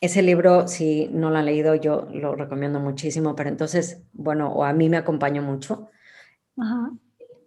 ese 0.00 0.22
libro, 0.22 0.66
si 0.66 1.08
no 1.08 1.30
lo 1.30 1.38
han 1.38 1.46
leído, 1.46 1.74
yo 1.74 2.08
lo 2.12 2.34
recomiendo 2.34 2.80
muchísimo, 2.80 3.36
pero 3.36 3.50
entonces, 3.50 4.02
bueno, 4.12 4.52
o 4.52 4.64
a 4.64 4.72
mí 4.72 4.88
me 4.88 4.96
acompañó 4.96 5.42
mucho. 5.42 5.90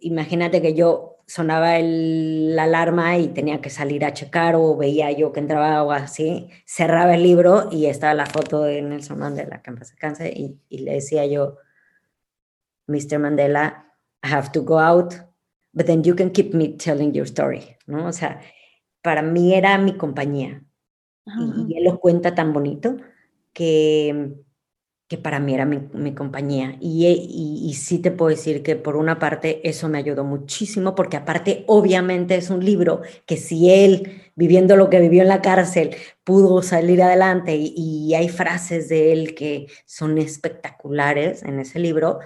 Imagínate 0.00 0.62
que 0.62 0.74
yo 0.74 1.15
sonaba 1.26 1.76
el, 1.78 2.54
la 2.54 2.64
alarma 2.64 3.18
y 3.18 3.28
tenía 3.28 3.60
que 3.60 3.70
salir 3.70 4.04
a 4.04 4.12
checar 4.12 4.54
o 4.54 4.76
veía 4.76 5.10
yo 5.12 5.32
que 5.32 5.40
entraba 5.40 5.76
agua 5.76 5.96
así, 5.96 6.48
cerraba 6.64 7.14
el 7.14 7.22
libro 7.22 7.68
y 7.70 7.86
estaba 7.86 8.14
la 8.14 8.26
foto 8.26 8.62
de 8.62 8.82
Nelson 8.82 9.18
Mandela, 9.18 9.62
que 9.62 9.84
se 9.84 9.96
canse, 9.96 10.32
y, 10.34 10.60
y 10.68 10.78
le 10.78 10.94
decía 10.94 11.26
yo, 11.26 11.58
Mr. 12.86 13.18
Mandela, 13.18 13.86
I 14.22 14.28
have 14.28 14.50
to 14.52 14.62
go 14.62 14.78
out, 14.78 15.14
but 15.72 15.86
then 15.86 16.02
you 16.02 16.14
can 16.14 16.30
keep 16.30 16.54
me 16.54 16.76
telling 16.76 17.12
your 17.12 17.26
story, 17.26 17.76
¿no? 17.86 18.06
O 18.06 18.12
sea, 18.12 18.40
para 19.02 19.22
mí 19.22 19.54
era 19.54 19.78
mi 19.78 19.96
compañía. 19.96 20.62
Y, 21.26 21.76
él 21.76 21.84
lo 21.84 21.98
cuenta 21.98 22.34
tan 22.34 22.52
bonito 22.52 22.96
que 23.52 24.36
que 25.08 25.18
para 25.18 25.38
mí 25.38 25.54
era 25.54 25.64
mi, 25.64 26.14
compañía. 26.14 26.76
Y, 26.80 27.06
y, 27.06 27.74
sí 27.74 28.00
te 28.00 28.10
puedo 28.10 28.30
decir 28.30 28.62
que 28.62 28.74
por 28.74 28.96
una 28.96 29.18
parte 29.20 29.60
eso 29.68 29.88
me 29.88 29.98
ayudó 29.98 30.24
muchísimo, 30.24 30.96
porque 30.96 31.16
aparte 31.16 31.64
obviamente 31.68 32.34
es 32.34 32.50
un 32.50 32.64
libro 32.64 33.02
que 33.24 33.36
si 33.36 33.70
él, 33.70 34.22
viviendo 34.34 34.76
lo 34.76 34.90
que 34.90 35.00
vivió 35.00 35.22
en 35.22 35.28
la 35.28 35.42
cárcel, 35.42 35.94
pudo 36.24 36.60
salir 36.62 37.02
adelante 37.02 37.54
y 37.56 38.14
hay 38.14 38.28
frases 38.28 38.88
de 38.88 39.12
él 39.12 39.34
que 39.36 39.68
son 39.84 40.18
espectaculares 40.18 41.44
en 41.44 41.60
ese 41.60 41.78
libro, 41.78 42.18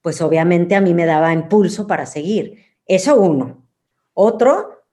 pues 0.00 0.22
obviamente 0.22 0.76
a 0.76 0.80
mí 0.80 0.94
me 0.94 1.06
daba 1.06 1.32
impulso 1.32 1.88
para 1.88 2.06
seguir. 2.06 2.64
Eso 2.86 3.20
uno. 3.20 3.66
Otro, 4.14 4.84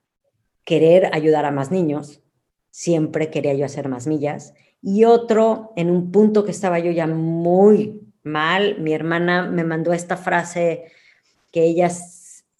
querer 0.64 1.10
ayudar 1.14 1.44
a 1.44 1.52
más 1.52 1.70
niños. 1.70 2.22
Siempre 2.70 3.30
quería 3.30 3.54
yo 3.54 3.64
hacer 3.64 3.88
más 3.88 4.06
millas 4.06 4.52
y 4.82 5.04
otro 5.04 5.72
en 5.76 5.90
un 5.90 6.12
punto 6.12 6.44
que 6.44 6.50
estaba 6.50 6.78
yo 6.78 6.90
ya 6.92 7.06
muy 7.06 8.00
mal. 8.22 8.78
Mi 8.78 8.92
hermana 8.92 9.48
me 9.50 9.64
mandó 9.64 9.92
esta 9.92 10.16
frase 10.16 10.92
que 11.52 11.64
ella, 11.64 11.88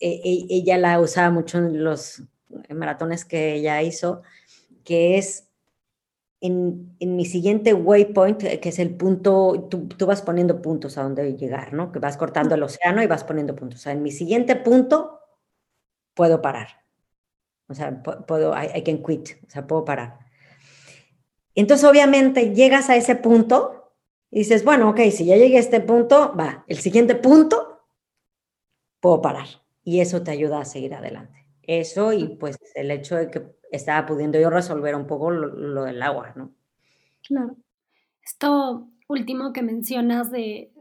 e, 0.00 0.08
e, 0.24 0.46
ella 0.50 0.78
la 0.78 1.00
usaba 1.00 1.30
mucho 1.30 1.58
en 1.58 1.84
los 1.84 2.22
maratones 2.70 3.24
que 3.24 3.54
ella 3.54 3.82
hizo, 3.82 4.22
que 4.84 5.18
es 5.18 5.48
en, 6.40 6.96
en, 7.00 7.16
mi 7.16 7.24
siguiente 7.24 7.74
waypoint, 7.74 8.38
que 8.60 8.68
es 8.68 8.78
el 8.78 8.94
punto, 8.96 9.68
tú, 9.70 9.88
tú, 9.88 10.06
vas 10.06 10.22
poniendo 10.22 10.62
puntos 10.62 10.98
a 10.98 11.02
donde 11.02 11.36
llegar, 11.36 11.72
¿no? 11.72 11.92
Que 11.92 11.98
vas 11.98 12.16
cortando 12.16 12.54
el 12.54 12.62
océano 12.62 13.02
y 13.02 13.06
vas 13.06 13.24
poniendo 13.24 13.56
puntos. 13.56 13.80
O 13.80 13.82
sea, 13.82 13.92
en 13.92 14.02
mi 14.02 14.10
siguiente 14.10 14.54
punto 14.56 15.20
puedo 16.14 16.42
parar. 16.42 16.84
O 17.68 17.74
sea, 17.74 18.02
puedo, 18.02 18.54
I, 18.54 18.78
I 18.78 18.82
can 18.82 19.02
quit, 19.02 19.30
o 19.46 19.50
sea, 19.50 19.66
puedo 19.66 19.84
parar. 19.84 20.25
Entonces, 21.56 21.88
obviamente, 21.88 22.54
llegas 22.54 22.90
a 22.90 22.96
ese 22.96 23.16
punto 23.16 23.92
y 24.30 24.40
dices, 24.40 24.62
bueno, 24.64 24.90
ok, 24.90 25.00
si 25.10 25.24
ya 25.24 25.36
llegué 25.36 25.56
a 25.56 25.60
este 25.60 25.80
punto, 25.80 26.34
va, 26.38 26.64
el 26.68 26.76
siguiente 26.76 27.14
punto, 27.14 27.82
puedo 29.00 29.22
parar. 29.22 29.46
Y 29.82 30.00
eso 30.00 30.22
te 30.22 30.30
ayuda 30.30 30.60
a 30.60 30.64
seguir 30.64 30.94
adelante. 30.94 31.46
Eso 31.62 32.12
y 32.12 32.36
pues 32.36 32.58
el 32.74 32.90
hecho 32.90 33.16
de 33.16 33.30
que 33.30 33.56
estaba 33.72 34.06
pudiendo 34.06 34.38
yo 34.38 34.50
resolver 34.50 34.94
un 34.94 35.06
poco 35.06 35.30
lo, 35.30 35.84
del 35.84 36.02
agua, 36.02 36.32
¿no? 36.36 36.52
Claro. 37.26 37.56
Esto 38.22 38.88
último 39.08 39.52
que 39.52 39.62
mencionas 39.62 40.30
de 40.30 40.72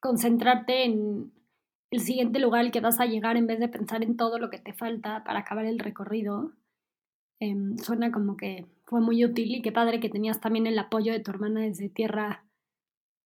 concentrarte 0.00 0.84
en 0.84 1.32
el 1.90 2.00
siguiente 2.00 2.40
lugar 2.40 2.60
al 2.60 2.72
que 2.72 2.80
vas 2.80 3.00
a 3.00 3.06
llegar 3.06 3.36
en 3.36 3.46
vez 3.46 3.60
de 3.60 3.68
pensar 3.68 4.02
en 4.02 4.16
todo 4.16 4.38
lo 4.38 4.50
que 4.50 4.58
te 4.58 4.72
falta 4.72 5.22
para 5.24 5.40
acabar 5.40 5.64
el 5.64 5.78
recorrido, 5.78 6.52
em, 7.38 7.76
suena 7.78 8.10
como 8.10 8.36
que 8.36 8.66
fue 8.86 9.00
muy 9.00 9.24
útil 9.24 9.54
y 9.54 9.62
qué 9.62 9.72
padre 9.72 10.00
que 10.00 10.08
tenías 10.08 10.40
también 10.40 10.66
el 10.66 10.78
apoyo 10.78 11.12
de 11.12 11.20
tu 11.20 11.30
hermana 11.30 11.60
desde 11.60 11.88
tierra 11.88 12.44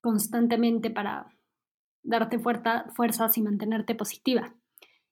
constantemente 0.01 0.91
para 0.91 1.35
darte 2.03 2.39
fuerzas 2.39 3.37
y 3.37 3.43
mantenerte 3.43 3.95
positiva. 3.95 4.55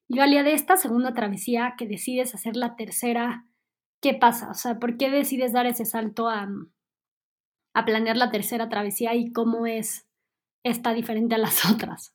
Y 0.08 0.16
Galia, 0.16 0.42
de 0.42 0.52
esta 0.52 0.76
segunda 0.76 1.12
travesía 1.14 1.74
que 1.76 1.86
decides 1.86 2.34
hacer 2.34 2.56
la 2.56 2.76
tercera, 2.76 3.46
¿qué 4.00 4.14
pasa? 4.14 4.50
O 4.50 4.54
sea, 4.54 4.78
¿por 4.78 4.96
qué 4.96 5.10
decides 5.10 5.52
dar 5.52 5.66
ese 5.66 5.84
salto 5.84 6.28
a, 6.28 6.48
a 7.74 7.84
planear 7.84 8.16
la 8.16 8.30
tercera 8.30 8.68
travesía 8.68 9.14
y 9.14 9.32
cómo 9.32 9.66
es 9.66 10.06
esta 10.62 10.94
diferente 10.94 11.34
a 11.34 11.38
las 11.38 11.64
otras? 11.70 12.14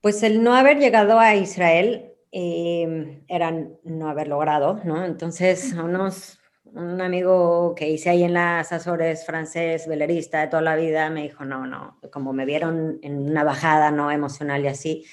Pues 0.00 0.22
el 0.22 0.42
no 0.42 0.54
haber 0.54 0.78
llegado 0.78 1.18
a 1.18 1.36
Israel 1.36 2.12
eh, 2.32 3.24
era 3.28 3.52
no 3.84 4.08
haber 4.08 4.28
logrado, 4.28 4.80
¿no? 4.84 5.04
Entonces, 5.04 5.74
a 5.74 5.84
unos 5.84 6.37
un 6.74 7.00
amigo 7.00 7.74
que 7.74 7.88
hice 7.88 8.10
ahí 8.10 8.24
en 8.24 8.34
las 8.34 8.72
Azores, 8.72 9.24
francés, 9.24 9.86
velerista 9.86 10.40
de 10.40 10.48
toda 10.48 10.62
la 10.62 10.76
vida, 10.76 11.10
me 11.10 11.22
dijo, 11.22 11.44
no, 11.44 11.66
no, 11.66 11.98
como 12.12 12.32
me 12.32 12.44
vieron 12.44 12.98
en 13.02 13.18
una 13.30 13.44
bajada 13.44 13.90
no 13.90 14.10
emocional 14.10 14.64
y 14.64 14.68
así, 14.68 15.04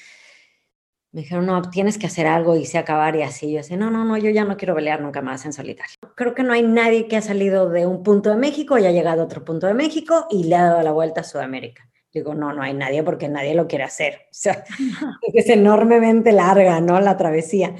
me 1.15 1.21
dijeron, 1.21 1.45
no, 1.45 1.61
tienes 1.69 1.97
que 1.97 2.07
hacer 2.07 2.27
algo 2.27 2.57
y 2.57 2.65
se 2.65 2.77
acabar 2.77 3.15
y 3.15 3.21
así. 3.21 3.49
Yo 3.49 3.59
decía, 3.59 3.77
no, 3.77 3.89
no, 3.89 4.03
no, 4.03 4.17
yo 4.17 4.29
ya 4.31 4.43
no 4.43 4.57
quiero 4.57 4.75
pelear 4.75 4.99
nunca 4.99 5.21
más 5.21 5.45
en 5.45 5.53
solitario. 5.53 5.95
Creo 6.13 6.35
que 6.35 6.43
no 6.43 6.51
hay 6.51 6.61
nadie 6.61 7.07
que 7.07 7.15
ha 7.15 7.21
salido 7.21 7.69
de 7.69 7.85
un 7.85 8.03
punto 8.03 8.29
de 8.29 8.35
México 8.35 8.77
y 8.77 8.85
ha 8.85 8.91
llegado 8.91 9.21
a 9.21 9.25
otro 9.25 9.45
punto 9.45 9.65
de 9.65 9.73
México 9.73 10.27
y 10.29 10.43
le 10.43 10.57
ha 10.57 10.65
dado 10.65 10.81
la 10.81 10.91
vuelta 10.91 11.21
a 11.21 11.23
Sudamérica. 11.23 11.87
Digo, 12.13 12.35
no, 12.35 12.51
no 12.51 12.61
hay 12.61 12.73
nadie 12.73 13.01
porque 13.01 13.29
nadie 13.29 13.55
lo 13.55 13.65
quiere 13.65 13.85
hacer. 13.85 14.23
O 14.29 14.33
sea, 14.33 14.65
es 15.33 15.47
enormemente 15.47 16.33
larga, 16.33 16.81
¿no? 16.81 16.99
La 16.99 17.15
travesía. 17.15 17.73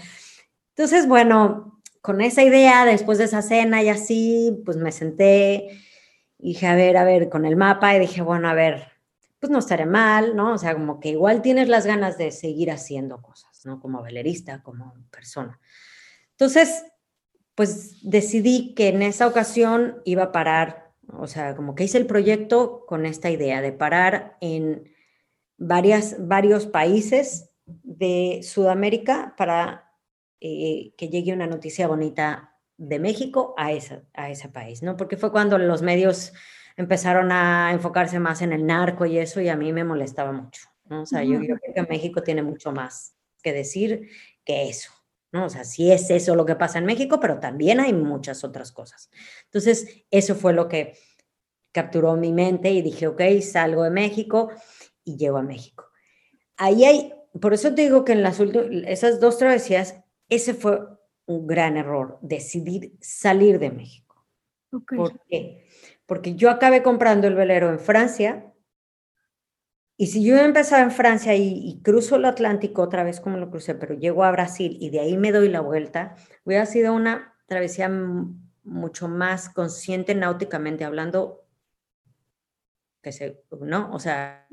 Entonces, 0.70 1.06
bueno, 1.06 1.75
con 2.06 2.22
esa 2.22 2.44
idea, 2.44 2.86
después 2.86 3.18
de 3.18 3.26
esa 3.26 3.42
cena 3.42 3.82
y 3.82 3.90
así, 3.90 4.62
pues 4.66 4.78
me 4.78 4.92
senté 4.92 5.82
dije, 6.38 6.68
a 6.68 6.76
ver, 6.76 6.98
a 6.98 7.04
ver, 7.04 7.30
con 7.30 7.46
el 7.46 7.56
mapa 7.56 7.96
y 7.96 8.00
dije, 8.00 8.22
bueno, 8.22 8.48
a 8.50 8.54
ver, 8.54 8.92
pues 9.40 9.52
no 9.52 9.60
estaré 9.60 9.86
mal, 9.86 10.36
¿no? 10.36 10.54
O 10.54 10.58
sea, 10.58 10.74
como 10.74 11.00
que 11.00 11.10
igual 11.10 11.42
tienes 11.42 11.70
las 11.70 11.86
ganas 11.86 12.18
de 12.18 12.32
seguir 12.32 12.72
haciendo 12.72 13.22
cosas, 13.22 13.66
¿no? 13.66 13.80
Como 13.80 14.02
velerista, 14.02 14.62
como 14.62 14.94
persona. 15.10 15.60
Entonces, 16.32 16.86
pues 17.56 17.98
decidí 18.04 18.74
que 18.76 18.90
en 18.90 19.02
esa 19.02 19.28
ocasión 19.28 20.02
iba 20.06 20.24
a 20.24 20.32
parar, 20.32 20.94
o 21.18 21.28
sea, 21.28 21.56
como 21.56 21.74
que 21.74 21.86
hice 21.86 21.98
el 21.98 22.06
proyecto 22.06 22.86
con 22.86 23.06
esta 23.06 23.30
idea 23.30 23.62
de 23.62 23.72
parar 23.72 24.38
en 24.42 24.92
varias, 25.58 26.16
varios 26.28 26.68
países 26.68 27.50
de 27.66 28.42
Sudamérica 28.44 29.34
para 29.38 29.85
eh, 30.42 30.94
que 30.98 31.10
llegue 31.10 31.34
una 31.34 31.48
noticia 31.48 31.88
bonita 31.88 32.56
de 32.78 33.00
México 33.00 33.54
a, 33.58 33.72
esa, 33.72 34.04
a 34.14 34.30
ese 34.30 34.50
país, 34.50 34.84
¿no? 34.84 34.98
Porque 34.98 35.18
fue 35.18 35.32
cuando 35.32 35.58
los 35.58 35.82
medios 35.82 36.34
empezaron 36.78 37.32
a 37.32 37.72
enfocarse 37.72 38.20
más 38.20 38.42
en 38.42 38.54
el 38.54 38.66
narco 38.66 39.06
y 39.06 39.18
eso, 39.18 39.42
y 39.42 39.50
a 39.50 39.56
mí 39.56 39.72
me 39.72 39.84
molestaba 39.84 40.32
mucho, 40.32 40.64
¿no? 40.86 41.04
O 41.04 41.06
sea, 41.06 41.24
yo, 41.24 41.40
creo 41.40 41.58
que 41.74 41.82
México 41.84 42.22
tiene 42.22 42.44
mucho 42.44 42.72
más 42.72 43.16
que 43.42 43.54
decir 43.54 44.10
que 44.44 44.68
eso, 44.68 44.92
¿no? 45.32 45.46
O 45.46 45.50
sea, 45.50 45.64
sí 45.64 45.92
es 45.92 46.10
eso 46.10 46.36
lo 46.36 46.46
que 46.46 46.56
pasa 46.56 46.80
en 46.80 46.86
México, 46.86 47.20
pero 47.20 47.40
también 47.40 47.80
hay 47.80 47.94
muchas 47.94 48.44
otras 48.44 48.72
cosas. 48.72 49.10
Entonces, 49.46 50.06
eso 50.12 50.36
fue 50.36 50.54
lo 50.54 50.68
que 50.68 50.98
capturó 51.72 52.16
mi 52.16 52.34
mente 52.34 52.72
y 52.72 52.82
dije, 52.82 53.08
ok, 53.08 53.22
salgo 53.42 53.84
de 53.84 53.90
México 53.90 54.52
y 55.04 55.18
llego 55.18 55.38
a 55.38 55.44
México. 55.44 55.86
Ahí 56.58 56.86
hay, 56.86 57.14
por 57.40 57.54
eso 57.54 57.74
te 57.74 57.84
digo 57.84 58.04
que 58.06 58.14
en 58.14 58.24
las 58.24 58.40
últimas, 58.40 58.68
esas 58.86 59.20
dos 59.20 59.38
travesías 59.38 60.05
ese 60.30 60.54
fue 60.54 60.80
un 61.26 61.48
gran 61.48 61.78
error, 61.78 62.20
decidir 62.22 62.96
salir 63.02 63.60
de 63.60 63.72
México. 63.72 64.26
¿Por 64.70 65.20
qué? 65.28 65.68
Porque 66.06 66.36
yo 66.36 66.50
acabé 66.50 66.84
comprando 66.84 67.28
el 67.28 67.36
velero 67.36 67.70
en 67.70 67.80
Francia 67.80 68.54
y 69.98 70.08
si 70.08 70.26
yo 70.26 70.38
empezaba 70.38 70.84
en 70.84 70.92
Francia 70.92 71.36
y, 71.36 71.80
cruzo 71.82 72.18
el 72.18 72.26
Atlántico 72.26 72.82
otra 72.82 73.04
vez 73.04 73.22
como 73.22 73.38
lo 73.38 73.50
crucé, 73.50 73.76
pero 73.76 73.96
llego 73.96 74.24
a 74.24 74.32
Brasil 74.32 74.78
y 74.80 74.90
de 74.90 75.00
ahí 75.00 75.18
me 75.18 75.32
doy 75.32 75.48
la 75.48 75.62
vuelta, 75.62 76.16
hubiera 76.44 76.66
sido 76.66 76.94
una 76.94 77.34
travesía 77.48 77.90
mucho 78.64 79.08
más 79.08 79.50
consciente 79.50 80.14
náuticamente 80.14 80.84
hablando, 80.84 81.46
que 83.02 83.14
se, 83.14 83.44
¿no? 83.62 83.94
O 83.94 84.00
sea, 84.00 84.48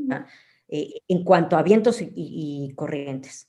eh, 0.68 1.00
en 1.08 1.24
cuanto 1.24 1.56
a 1.56 1.62
vientos 1.62 1.98
y 2.00 2.72
corrientes. 2.76 3.48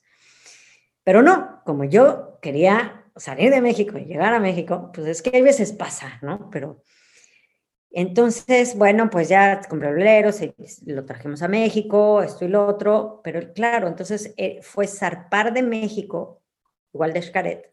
Pero 1.04 1.22
no, 1.22 1.62
como 1.64 1.84
yo 1.84 2.38
quería 2.40 3.04
salir 3.16 3.50
de 3.50 3.60
México 3.60 3.98
y 3.98 4.06
llegar 4.06 4.34
a 4.34 4.40
México, 4.40 4.90
pues 4.92 5.06
es 5.06 5.22
que 5.22 5.38
a 5.38 5.42
veces 5.42 5.72
pasa, 5.72 6.18
¿no? 6.22 6.50
Pero 6.50 6.82
entonces, 7.90 8.76
bueno, 8.76 9.08
pues 9.08 9.28
ya 9.28 9.60
compré 9.68 9.90
el 9.90 9.94
velero, 9.94 10.30
lo 10.86 11.04
trajimos 11.04 11.42
a 11.42 11.48
México, 11.48 12.22
esto 12.22 12.44
y 12.44 12.48
lo 12.48 12.66
otro, 12.66 13.20
pero 13.22 13.52
claro, 13.52 13.86
entonces 13.86 14.34
eh, 14.36 14.58
fue 14.62 14.88
zarpar 14.88 15.52
de 15.52 15.62
México, 15.62 16.42
igual 16.92 17.12
de 17.12 17.22
Xcaret, 17.22 17.72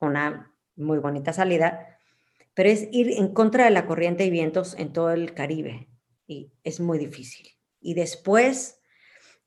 una 0.00 0.54
muy 0.76 0.98
bonita 0.98 1.34
salida, 1.34 1.98
pero 2.54 2.70
es 2.70 2.88
ir 2.90 3.10
en 3.18 3.34
contra 3.34 3.64
de 3.64 3.70
la 3.70 3.86
corriente 3.86 4.24
y 4.24 4.30
vientos 4.30 4.74
en 4.78 4.94
todo 4.94 5.10
el 5.10 5.34
Caribe 5.34 5.88
y 6.26 6.52
es 6.64 6.80
muy 6.80 6.98
difícil. 6.98 7.46
Y 7.80 7.92
después 7.92 8.79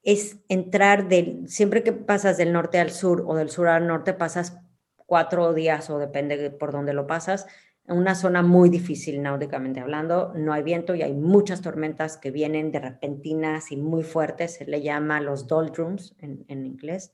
es 0.03 0.39
entrar 0.49 1.07
del, 1.07 1.47
siempre 1.47 1.81
que 1.81 1.93
pasas 1.93 2.37
del 2.37 2.51
norte 2.53 2.79
al 2.79 2.91
sur 2.91 3.23
o 3.25 3.35
del 3.35 3.49
sur 3.49 3.67
al 3.67 3.87
norte, 3.87 4.13
pasas 4.13 4.59
cuatro 4.95 5.53
días 5.53 5.89
o 5.89 5.97
depende 5.97 6.51
por 6.51 6.71
dónde 6.71 6.93
lo 6.93 7.07
pasas, 7.07 7.47
en 7.87 7.97
una 7.97 8.15
zona 8.15 8.41
muy 8.41 8.69
difícil 8.69 9.21
náuticamente 9.21 9.79
hablando, 9.79 10.33
no 10.35 10.53
hay 10.53 10.63
viento 10.63 10.95
y 10.95 11.01
hay 11.01 11.13
muchas 11.13 11.61
tormentas 11.61 12.17
que 12.17 12.31
vienen 12.31 12.71
de 12.71 12.79
repentinas 12.79 13.71
y 13.71 13.77
muy 13.77 14.03
fuertes, 14.03 14.55
se 14.55 14.65
le 14.65 14.81
llama 14.81 15.19
los 15.19 15.47
doldrums 15.47 16.15
en, 16.19 16.45
en 16.47 16.65
inglés, 16.65 17.13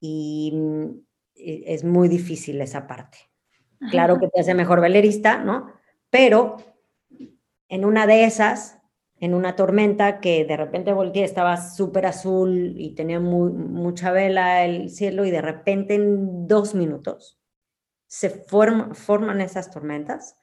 y 0.00 0.52
mm, 0.54 0.86
es 1.36 1.84
muy 1.84 2.08
difícil 2.08 2.60
esa 2.60 2.86
parte. 2.86 3.18
Claro 3.90 4.18
que 4.18 4.28
te 4.28 4.40
hace 4.40 4.54
mejor 4.54 4.80
velerista, 4.80 5.38
¿no? 5.38 5.72
Pero 6.10 6.56
en 7.68 7.84
una 7.84 8.06
de 8.06 8.24
esas 8.24 8.77
en 9.20 9.34
una 9.34 9.56
tormenta 9.56 10.20
que 10.20 10.44
de 10.44 10.56
repente 10.56 10.92
volteé, 10.92 11.24
estaba 11.24 11.56
súper 11.56 12.06
azul 12.06 12.74
y 12.76 12.94
tenía 12.94 13.18
mucha 13.20 14.12
vela 14.12 14.64
el 14.64 14.90
cielo 14.90 15.24
y 15.24 15.30
de 15.30 15.42
repente 15.42 15.94
en 15.94 16.46
dos 16.46 16.74
minutos 16.74 17.38
se 18.06 18.30
forman 18.30 19.40
esas 19.40 19.70
tormentas 19.70 20.36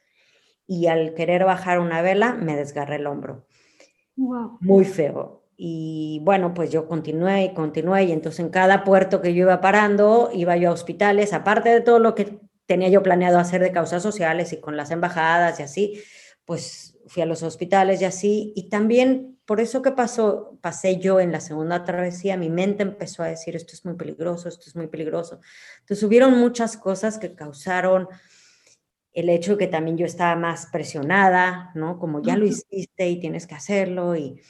y 0.67 0.87
al 0.87 1.13
querer 1.13 1.45
bajar 1.45 1.79
una 1.79 2.01
vela 2.01 2.33
me 2.33 2.55
desgarré 2.55 2.97
el 2.97 3.07
hombro. 3.07 3.47
Wow. 4.15 4.57
Muy 4.61 4.85
feo. 4.85 5.43
Y 5.57 6.21
bueno, 6.23 6.53
pues 6.53 6.69
yo 6.69 6.87
continué 6.87 7.45
y 7.45 7.53
continué 7.53 8.03
y 8.05 8.11
entonces 8.11 8.41
en 8.41 8.49
cada 8.49 8.83
puerto 8.83 9.21
que 9.21 9.33
yo 9.33 9.43
iba 9.43 9.61
parando, 9.61 10.29
iba 10.33 10.57
yo 10.57 10.69
a 10.69 10.73
hospitales, 10.73 11.33
aparte 11.33 11.69
de 11.69 11.81
todo 11.81 11.99
lo 11.99 12.13
que 12.13 12.39
tenía 12.65 12.89
yo 12.89 13.01
planeado 13.03 13.39
hacer 13.39 13.61
de 13.61 13.71
causas 13.71 14.03
sociales 14.03 14.51
y 14.53 14.59
con 14.59 14.75
las 14.75 14.91
embajadas 14.91 15.59
y 15.59 15.63
así, 15.63 16.01
pues 16.45 16.94
fui 17.07 17.21
a 17.23 17.25
los 17.25 17.43
hospitales 17.43 18.01
y 18.01 18.05
así. 18.05 18.53
Y 18.55 18.69
también 18.69 19.39
por 19.45 19.61
eso 19.61 19.81
que 19.81 19.91
pasó, 19.91 20.57
pasé 20.61 20.97
yo 20.97 21.19
en 21.19 21.31
la 21.31 21.39
segunda 21.39 21.83
travesía, 21.83 22.37
mi 22.37 22.49
mente 22.49 22.83
empezó 22.83 23.23
a 23.23 23.27
decir, 23.27 23.55
esto 23.55 23.73
es 23.73 23.85
muy 23.85 23.95
peligroso, 23.95 24.49
esto 24.49 24.65
es 24.67 24.75
muy 24.75 24.87
peligroso. 24.87 25.39
Entonces 25.81 26.03
hubieron 26.03 26.37
muchas 26.37 26.77
cosas 26.77 27.17
que 27.17 27.35
causaron 27.35 28.07
el 29.13 29.29
hecho 29.29 29.53
de 29.53 29.57
que 29.59 29.67
también 29.67 29.97
yo 29.97 30.05
estaba 30.05 30.35
más 30.35 30.67
presionada, 30.67 31.71
¿no? 31.75 31.99
Como 31.99 32.21
ya 32.21 32.35
lo 32.35 32.45
hiciste 32.45 33.07
y 33.07 33.19
tienes 33.19 33.47
que 33.47 33.55
hacerlo 33.55 34.15
y 34.15 34.41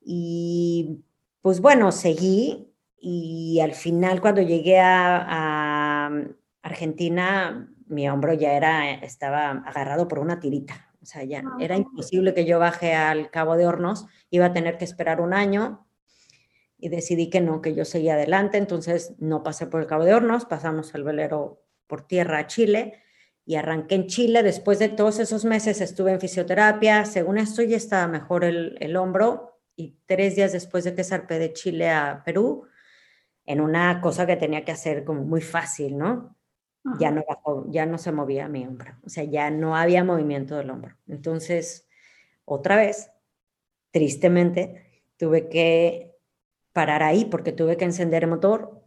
y 0.00 1.04
pues 1.42 1.60
bueno, 1.60 1.92
seguí 1.92 2.74
y 2.98 3.60
al 3.60 3.72
final 3.72 4.20
cuando 4.20 4.42
llegué 4.42 4.78
a, 4.80 6.10
mm, 6.10 6.34
Argentina, 6.62 7.72
mi 7.86 8.08
hombro 8.08 8.34
ya 8.34 8.52
era, 8.52 8.92
estaba 8.92 9.50
agarrado 9.50 10.08
por 10.08 10.18
una 10.18 10.40
tirita. 10.40 10.89
O 11.02 11.06
sea, 11.06 11.24
ya 11.24 11.42
ah, 11.44 11.56
era 11.60 11.76
imposible 11.76 12.34
que 12.34 12.44
yo 12.44 12.58
baje 12.58 12.94
al 12.94 13.30
Cabo 13.30 13.56
de 13.56 13.66
Hornos, 13.66 14.06
iba 14.30 14.46
a 14.46 14.52
tener 14.52 14.78
que 14.78 14.84
esperar 14.84 15.20
un 15.20 15.32
año 15.32 15.86
y 16.78 16.88
decidí 16.88 17.30
que 17.30 17.40
no, 17.40 17.60
que 17.60 17.74
yo 17.74 17.84
seguía 17.84 18.14
adelante, 18.14 18.58
entonces 18.58 19.14
no 19.18 19.42
pasé 19.42 19.66
por 19.66 19.80
el 19.80 19.86
Cabo 19.86 20.04
de 20.04 20.14
Hornos, 20.14 20.44
pasamos 20.44 20.94
el 20.94 21.04
velero 21.04 21.62
por 21.86 22.06
tierra 22.06 22.38
a 22.38 22.46
Chile 22.46 23.02
y 23.44 23.56
arranqué 23.56 23.94
en 23.96 24.06
Chile. 24.06 24.42
Después 24.42 24.78
de 24.78 24.88
todos 24.88 25.18
esos 25.18 25.44
meses 25.44 25.80
estuve 25.80 26.12
en 26.12 26.20
fisioterapia, 26.20 27.04
según 27.04 27.38
esto 27.38 27.62
ya 27.62 27.76
estaba 27.76 28.06
mejor 28.06 28.44
el, 28.44 28.76
el 28.80 28.96
hombro, 28.96 29.50
y 29.76 29.98
tres 30.06 30.36
días 30.36 30.52
después 30.52 30.84
de 30.84 30.94
que 30.94 31.04
zarpé 31.04 31.38
de 31.38 31.52
Chile 31.52 31.90
a 31.90 32.22
Perú, 32.24 32.66
en 33.46 33.60
una 33.60 34.00
cosa 34.00 34.26
que 34.26 34.36
tenía 34.36 34.64
que 34.64 34.72
hacer 34.72 35.04
como 35.04 35.24
muy 35.24 35.40
fácil, 35.40 35.96
¿no? 35.96 36.36
Ya 36.98 37.10
no 37.10 37.22
ya 37.68 37.84
no 37.84 37.98
se 37.98 38.10
movía 38.10 38.48
mi 38.48 38.66
hombro, 38.66 38.96
o 39.04 39.08
sea, 39.10 39.24
ya 39.24 39.50
no 39.50 39.76
había 39.76 40.02
movimiento 40.02 40.56
del 40.56 40.70
hombro. 40.70 40.96
Entonces, 41.08 41.86
otra 42.46 42.76
vez, 42.76 43.10
tristemente, 43.90 45.04
tuve 45.18 45.48
que 45.48 46.16
parar 46.72 47.02
ahí 47.02 47.26
porque 47.26 47.52
tuve 47.52 47.76
que 47.76 47.84
encender 47.84 48.24
el 48.24 48.30
motor, 48.30 48.82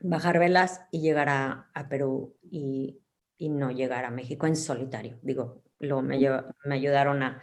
bajar 0.00 0.38
velas 0.38 0.82
y 0.92 1.00
llegar 1.00 1.28
a, 1.28 1.70
a 1.74 1.88
Perú 1.88 2.36
y, 2.42 3.00
y, 3.36 3.48
no 3.48 3.72
llegar 3.72 4.04
a 4.04 4.10
México 4.10 4.46
en 4.46 4.54
solitario. 4.54 5.18
Digo, 5.22 5.62
lo, 5.80 6.02
me, 6.02 6.18
me 6.64 6.74
ayudaron 6.74 7.22
a... 7.22 7.40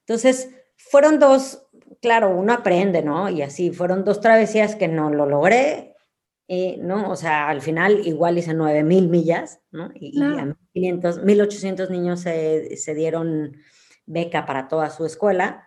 Entonces, 0.00 0.54
fueron 0.76 1.18
dos, 1.18 1.66
claro, 2.02 2.36
uno 2.36 2.52
aprende, 2.52 3.02
¿no? 3.02 3.30
Y 3.30 3.42
así, 3.42 3.70
fueron 3.70 4.04
dos 4.04 4.20
travesías 4.20 4.76
que 4.76 4.88
no 4.88 5.10
lo 5.10 5.26
logré, 5.26 5.93
eh, 6.46 6.76
¿no? 6.78 7.10
O 7.10 7.16
sea, 7.16 7.48
al 7.48 7.62
final 7.62 8.06
igual 8.06 8.36
hice 8.36 8.52
9000 8.52 9.08
millas, 9.08 9.60
¿no? 9.70 9.90
Y, 9.94 10.22
a 10.22 10.54
500, 10.74 11.24
1800 11.24 11.90
niños 11.90 12.20
se, 12.20 12.76
se, 12.76 12.94
dieron 12.94 13.56
beca 14.04 14.44
para 14.44 14.68
toda 14.68 14.90
su 14.90 15.06
escuela, 15.06 15.66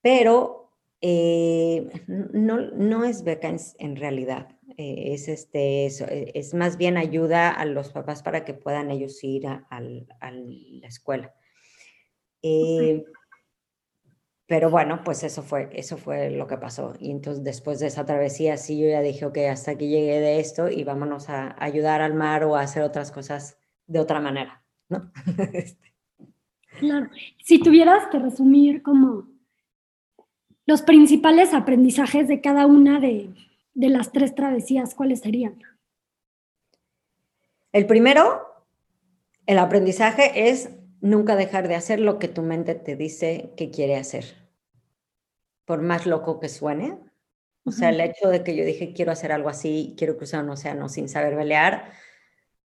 pero 0.00 0.62
eh, 1.02 1.90
no, 2.06 2.60
no 2.60 3.04
es 3.04 3.24
beca 3.24 3.54
en, 3.78 3.96
realidad. 3.96 4.48
Eh, 4.78 5.12
es, 5.12 5.28
este, 5.28 5.86
es, 5.86 6.54
más 6.54 6.78
bien 6.78 6.96
ayuda 6.96 7.50
a 7.50 7.66
los 7.66 7.90
papás 7.90 8.22
para 8.22 8.46
que 8.46 8.54
puedan 8.54 8.90
ellos 8.90 9.22
ir 9.22 9.46
a, 9.48 9.80
la 9.80 10.88
escuela. 10.88 11.34
Pero 14.52 14.68
bueno, 14.68 15.00
pues 15.02 15.22
eso 15.24 15.42
fue, 15.42 15.70
eso 15.72 15.96
fue 15.96 16.28
lo 16.28 16.46
que 16.46 16.58
pasó. 16.58 16.92
Y 17.00 17.10
entonces 17.10 17.42
después 17.42 17.80
de 17.80 17.86
esa 17.86 18.04
travesía, 18.04 18.58
sí, 18.58 18.78
yo 18.78 18.86
ya 18.86 19.00
dije, 19.00 19.24
ok, 19.24 19.38
hasta 19.50 19.70
aquí 19.70 19.88
llegué 19.88 20.20
de 20.20 20.40
esto 20.40 20.68
y 20.68 20.84
vámonos 20.84 21.30
a 21.30 21.56
ayudar 21.58 22.02
al 22.02 22.12
mar 22.12 22.44
o 22.44 22.54
a 22.54 22.60
hacer 22.60 22.82
otras 22.82 23.10
cosas 23.10 23.56
de 23.86 23.98
otra 23.98 24.20
manera, 24.20 24.62
¿no? 24.90 25.10
Este. 25.54 25.94
Claro. 26.78 27.08
Si 27.42 27.60
tuvieras 27.60 28.08
que 28.08 28.18
resumir 28.18 28.82
como 28.82 29.26
los 30.66 30.82
principales 30.82 31.54
aprendizajes 31.54 32.28
de 32.28 32.42
cada 32.42 32.66
una 32.66 33.00
de, 33.00 33.30
de 33.72 33.88
las 33.88 34.12
tres 34.12 34.34
travesías, 34.34 34.94
¿cuáles 34.94 35.20
serían? 35.20 35.62
El 37.72 37.86
primero, 37.86 38.42
el 39.46 39.56
aprendizaje 39.56 40.50
es 40.50 40.68
nunca 41.00 41.36
dejar 41.36 41.68
de 41.68 41.74
hacer 41.74 42.00
lo 42.00 42.18
que 42.18 42.28
tu 42.28 42.42
mente 42.42 42.74
te 42.74 42.96
dice 42.96 43.54
que 43.56 43.70
quiere 43.70 43.96
hacer 43.96 44.41
por 45.72 45.80
más 45.80 46.04
loco 46.04 46.38
que 46.38 46.50
suene. 46.50 46.98
O 47.64 47.72
sea, 47.72 47.88
el 47.88 48.00
hecho 48.02 48.28
de 48.28 48.44
que 48.44 48.54
yo 48.54 48.62
dije, 48.62 48.92
quiero 48.92 49.10
hacer 49.10 49.32
algo 49.32 49.48
así, 49.48 49.94
quiero 49.96 50.18
cruzar 50.18 50.44
un 50.44 50.50
océano 50.50 50.90
sin 50.90 51.08
saber 51.08 51.34
pelear, 51.34 51.94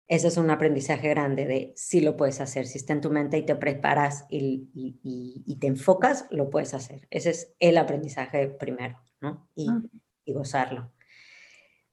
eso 0.08 0.28
es 0.28 0.38
un 0.38 0.50
aprendizaje 0.50 1.08
grande 1.08 1.46
de 1.46 1.74
si 1.76 2.02
lo 2.02 2.18
puedes 2.18 2.42
hacer. 2.42 2.66
Si 2.66 2.80
está 2.80 2.94
en 2.94 3.02
tu 3.02 3.12
mente 3.12 3.38
y 3.38 3.46
te 3.46 3.56
preparas 3.56 4.26
y, 4.32 4.72
y, 4.74 5.60
te 5.60 5.68
enfocas, 5.68 6.26
lo 6.32 6.50
puedes 6.50 6.74
hacer. 6.74 7.08
Ese 7.12 7.30
es 7.30 7.54
el 7.60 7.78
aprendizaje 7.78 8.48
primero, 8.48 9.00
¿no? 9.22 9.48
Y, 9.54 9.70
ah. 9.70 9.80
y 10.26 10.34
gozarlo. 10.34 10.92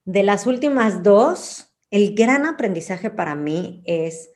De 0.06 0.22
las 0.22 0.46
últimas 0.46 1.02
dos, 1.02 1.76
el 1.90 2.14
gran 2.14 2.46
aprendizaje 2.46 3.10
para 3.10 3.34
mí 3.34 3.82
es 3.84 4.30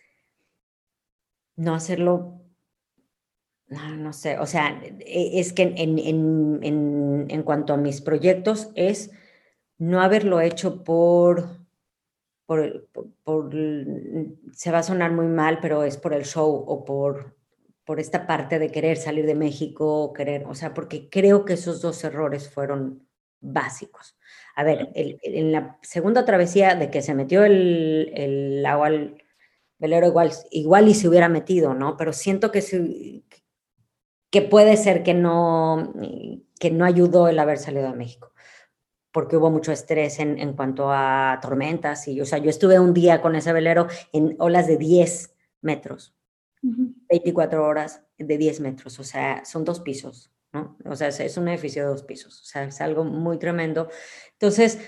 no 1.57 1.75
hacerlo 1.75 2.38
no, 3.69 3.97
no 3.97 4.13
sé, 4.13 4.39
o 4.39 4.47
sea, 4.47 4.81
e, 5.01 5.41
es 5.41 5.53
que 5.53 5.63
en, 5.63 5.99
en, 5.99 6.61
en, 6.63 7.27
en, 7.29 7.43
cuanto 7.43 7.75
a 7.75 7.77
mis 7.77 8.01
proyectos 8.01 8.71
es 8.75 9.11
no 9.79 10.01
haberlo 10.01 10.41
hecho 10.41 10.83
por, 10.85 11.59
por, 12.47 12.89
por, 13.25 13.51
se 14.53 14.71
va 14.71 14.79
a 14.79 14.83
sonar 14.83 15.13
muy 15.13 15.27
mal, 15.27 15.59
pero 15.61 15.85
es 15.85 15.99
por 15.99 16.15
el 16.15 16.25
show 16.25 16.65
o 16.67 16.85
por, 16.85 17.37
por 17.85 18.01
esta 18.01 18.27
parte 18.27 18.59
de 18.59 18.71
querer 18.71 18.97
salir 18.97 19.27
de 19.27 19.35
México, 19.35 20.13
querer, 20.13 20.45
o 20.47 20.55
sea, 20.55 20.73
porque 20.73 21.09
creo 21.11 21.45
que 21.45 21.55
esos 21.55 21.81
dos 21.83 22.03
errores 22.05 22.49
fueron 22.51 23.07
básicos. 23.41 24.17
A 24.57 24.65
ver, 24.65 24.91
en 24.95 25.53
la 25.53 25.79
segunda 25.83 26.25
travesía 26.25 26.75
de 26.75 26.91
que 26.91 27.03
se 27.03 27.15
metió 27.15 27.45
el, 27.45 28.11
el 28.15 28.67
agua 28.67 28.89
al 28.89 29.23
velero 29.79 30.09
igual, 30.09 30.33
igual 30.51 30.89
y 30.89 30.95
se 30.95 31.09
hubiera 31.09 31.29
metido, 31.29 31.75
¿no? 31.75 31.97
Pero 31.97 32.13
siento 32.13 32.51
que, 32.51 32.63
se, 32.63 33.23
que 34.31 34.43
puede 34.43 34.77
ser 34.77 35.03
que 35.03 35.15
no, 35.15 35.95
que 36.59 36.71
no 36.71 36.85
ayudó 36.85 37.29
el 37.29 37.39
haber 37.39 37.59
salido 37.59 37.91
de 37.91 37.97
México, 37.97 38.33
porque 39.13 39.37
hubo 39.37 39.51
mucho 39.51 39.73
estrés 39.73 40.19
en, 40.19 40.39
en 40.39 40.53
cuanto 40.55 40.91
a 40.93 41.39
tormentas. 41.41 42.07
Y, 42.09 42.21
o 42.21 42.27
sea, 42.27 42.39
yo 42.39 42.51
estuve 42.51 42.79
un 42.79 42.95
día 42.95 43.23
con 43.23 43.37
ese 43.37 43.53
velero 43.53 43.87
en 44.13 44.37
olas 44.39 44.67
de 44.67 44.77
10 44.77 45.35
metros, 45.63 46.15
24 46.61 47.65
horas 47.65 48.03
de 48.19 48.37
10 48.37 48.61
metros, 48.61 48.99
o 48.99 49.05
sea, 49.05 49.45
son 49.45 49.65
dos 49.65 49.81
pisos, 49.81 50.31
¿no? 50.53 50.77
O 50.85 50.97
sea, 50.97 51.09
es 51.09 51.37
un 51.37 51.49
edificio 51.49 51.83
de 51.83 51.89
dos 51.89 52.03
pisos, 52.03 52.43
o 52.43 52.45
sea, 52.45 52.65
es 52.65 52.81
algo 52.81 53.05
muy 53.05 53.39
tremendo. 53.39 53.89
Entonces, 54.33 54.79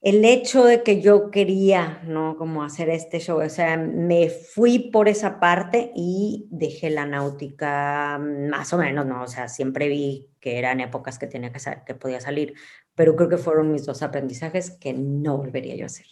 el 0.00 0.24
hecho 0.24 0.64
de 0.64 0.82
que 0.82 1.00
yo 1.00 1.30
quería, 1.30 2.00
¿no? 2.04 2.36
Como 2.36 2.62
hacer 2.62 2.88
este 2.88 3.18
show, 3.18 3.40
o 3.40 3.48
sea, 3.48 3.76
me 3.76 4.30
fui 4.30 4.90
por 4.90 5.08
esa 5.08 5.40
parte 5.40 5.90
y 5.94 6.46
dejé 6.50 6.90
la 6.90 7.04
náutica 7.04 8.18
más 8.18 8.72
o 8.72 8.78
menos, 8.78 9.06
¿no? 9.06 9.22
O 9.22 9.26
sea, 9.26 9.48
siempre 9.48 9.88
vi 9.88 10.30
que 10.40 10.58
eran 10.58 10.80
épocas 10.80 11.18
que 11.18 11.26
tenía 11.26 11.52
que, 11.52 11.60
que 11.84 11.94
podía 11.94 12.20
salir, 12.20 12.54
pero 12.94 13.16
creo 13.16 13.28
que 13.28 13.38
fueron 13.38 13.72
mis 13.72 13.86
dos 13.86 14.02
aprendizajes 14.02 14.70
que 14.70 14.92
no 14.92 15.36
volvería 15.36 15.74
yo 15.74 15.84
a 15.84 15.86
hacer. 15.86 16.06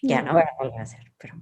Ya 0.00 0.22
no 0.22 0.32
voy 0.32 0.42
a 0.42 0.62
volver 0.62 0.78
a 0.78 0.82
hacer, 0.82 1.12
pero... 1.18 1.34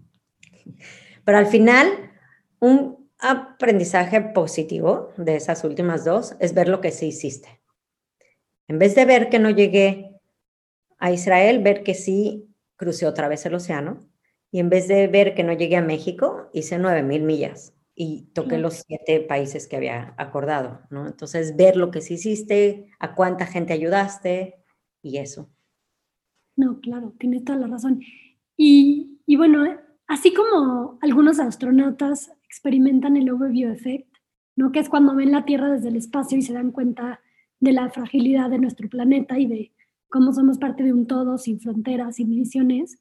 Pero 1.25 1.39
al 1.39 1.47
final, 1.47 2.13
un 2.61 3.11
aprendizaje 3.19 4.21
positivo 4.21 5.13
de 5.17 5.37
esas 5.37 5.65
últimas 5.65 6.05
dos 6.05 6.37
es 6.41 6.55
ver 6.55 6.69
lo 6.69 6.81
que 6.81 6.93
sí 6.93 7.09
hiciste. 7.09 7.61
En 8.69 8.79
vez 8.79 8.95
de 8.95 9.05
ver 9.05 9.29
que 9.29 9.39
no 9.39 9.51
llegué 9.51 10.06
a 10.99 11.13
Israel, 11.13 11.63
ver 11.63 11.83
que 11.83 11.95
sí 11.95 12.49
crucé 12.77 13.07
otra 13.07 13.29
vez 13.29 13.45
el 13.47 13.55
océano 13.55 14.01
y 14.51 14.61
en 14.61 14.71
vez 14.71 14.89
de 14.89 15.07
ver 15.09 15.35
que 15.35 15.45
no 15.45 15.53
llegué 15.53 15.77
a 15.77 15.83
México, 15.83 16.49
hice 16.53 16.79
9.000 16.79 17.23
millas 17.23 17.75
y 17.95 18.27
toqué 18.35 18.59
los 18.59 18.85
siete 18.87 19.21
países 19.21 19.67
que 19.67 19.77
había 19.77 20.15
acordado, 20.19 20.83
¿no? 20.91 21.07
Entonces, 21.07 21.57
ver 21.57 21.77
lo 21.77 21.91
que 21.91 22.03
sí 22.03 22.15
hiciste, 22.15 22.91
a 22.99 23.15
cuánta 23.15 23.47
gente 23.47 23.73
ayudaste 23.73 24.63
y 25.03 25.17
eso. 25.17 25.51
No, 26.57 26.81
claro, 26.81 27.15
tienes 27.19 27.45
toda 27.45 27.59
la 27.59 27.69
razón. 27.69 28.03
Y, 28.57 29.21
y 29.25 29.37
bueno, 29.37 29.65
así 30.07 30.35
como 30.35 30.99
algunos 31.01 31.41
astronautas 31.41 32.31
experimentan 32.45 33.17
el 33.17 33.31
overview 33.31 33.73
effect, 33.73 34.09
¿no? 34.57 34.73
Que 34.73 34.81
es 34.81 34.91
cuando 34.91 35.15
ven 35.15 35.33
la 35.33 35.47
Tierra 35.47 35.71
desde 35.71 35.89
el 35.89 35.97
espacio 35.97 36.37
y 36.37 36.43
se 36.43 36.53
dan 36.53 36.73
cuenta 36.73 37.21
de 37.61 37.73
la 37.73 37.89
fragilidad 37.89 38.51
de 38.51 38.59
nuestro 38.59 38.89
planeta 38.91 39.39
y 39.39 39.47
de 39.47 39.73
cómo 40.17 40.33
somos 40.33 40.59
parte 40.59 40.83
de 40.83 40.93
un 40.93 41.07
todo 41.07 41.37
sin 41.37 41.61
fronteras, 41.61 42.17
sin 42.17 42.31
divisiones. 42.31 42.99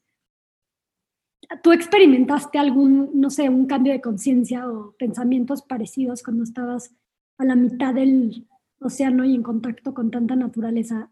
¿Tú 1.63 1.71
experimentaste 1.71 2.57
algún, 2.57 3.11
no 3.13 3.29
sé, 3.29 3.47
un 3.47 3.67
cambio 3.67 3.93
de 3.93 4.01
conciencia 4.01 4.69
o 4.69 4.95
pensamientos 4.97 5.61
parecidos 5.61 6.23
cuando 6.23 6.43
estabas 6.43 6.93
a 7.37 7.45
la 7.45 7.55
mitad 7.55 7.93
del 7.93 8.47
océano 8.79 9.25
y 9.25 9.35
en 9.35 9.43
contacto 9.43 9.93
con 9.93 10.11
tanta 10.11 10.35
naturaleza. 10.35 11.09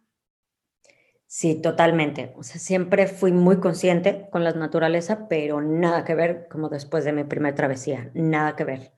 Sí, 1.26 1.62
totalmente. 1.62 2.34
O 2.38 2.44
sea, 2.44 2.60
siempre 2.60 3.08
fui 3.08 3.32
muy 3.32 3.60
consciente 3.60 4.28
con 4.32 4.44
la 4.44 4.52
naturaleza, 4.52 5.28
pero 5.28 5.62
nada 5.62 6.04
que 6.06 6.16
ver 6.16 6.48
como 6.50 6.70
después 6.70 7.06
de 7.06 7.14
mi 7.14 7.24
primera 7.24 7.56
travesía, 7.56 8.12
nada 8.14 8.56
que 8.56 8.66
ver. 8.66 8.92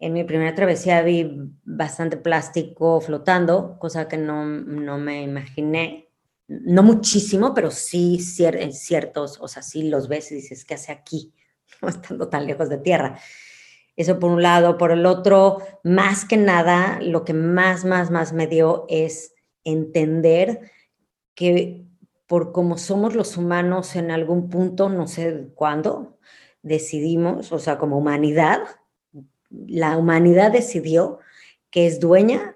En 0.00 0.12
mi 0.12 0.24
primera 0.24 0.54
travesía 0.54 1.02
vi 1.02 1.30
bastante 1.64 2.16
plástico 2.16 3.00
flotando, 3.00 3.78
cosa 3.78 4.08
que 4.08 4.16
no, 4.16 4.44
no 4.44 4.98
me 4.98 5.22
imaginé. 5.22 6.07
No 6.48 6.82
muchísimo, 6.82 7.52
pero 7.54 7.70
sí 7.70 8.18
ciertos, 8.20 9.38
o 9.40 9.48
sea, 9.48 9.62
sí 9.62 9.88
los 9.88 10.08
ves 10.08 10.32
y 10.32 10.36
dices, 10.36 10.64
¿qué 10.64 10.74
hace 10.74 10.92
aquí? 10.92 11.32
No 11.82 11.88
estando 11.88 12.28
tan 12.28 12.46
lejos 12.46 12.68
de 12.68 12.78
tierra. 12.78 13.18
Eso 13.96 14.18
por 14.18 14.30
un 14.30 14.42
lado. 14.42 14.78
Por 14.78 14.92
el 14.92 15.06
otro, 15.06 15.58
más 15.84 16.24
que 16.24 16.36
nada, 16.36 17.00
lo 17.02 17.24
que 17.24 17.34
más, 17.34 17.84
más, 17.84 18.10
más 18.10 18.32
me 18.32 18.46
dio 18.46 18.86
es 18.88 19.34
entender 19.64 20.70
que 21.34 21.84
por 22.26 22.52
como 22.52 22.78
somos 22.78 23.14
los 23.14 23.36
humanos 23.36 23.96
en 23.96 24.10
algún 24.10 24.48
punto, 24.50 24.88
no 24.88 25.08
sé 25.08 25.48
cuándo, 25.54 26.18
decidimos, 26.62 27.52
o 27.52 27.58
sea, 27.58 27.78
como 27.78 27.98
humanidad, 27.98 28.60
la 29.50 29.96
humanidad 29.96 30.52
decidió 30.52 31.20
que 31.70 31.86
es 31.86 32.00
dueña 32.00 32.54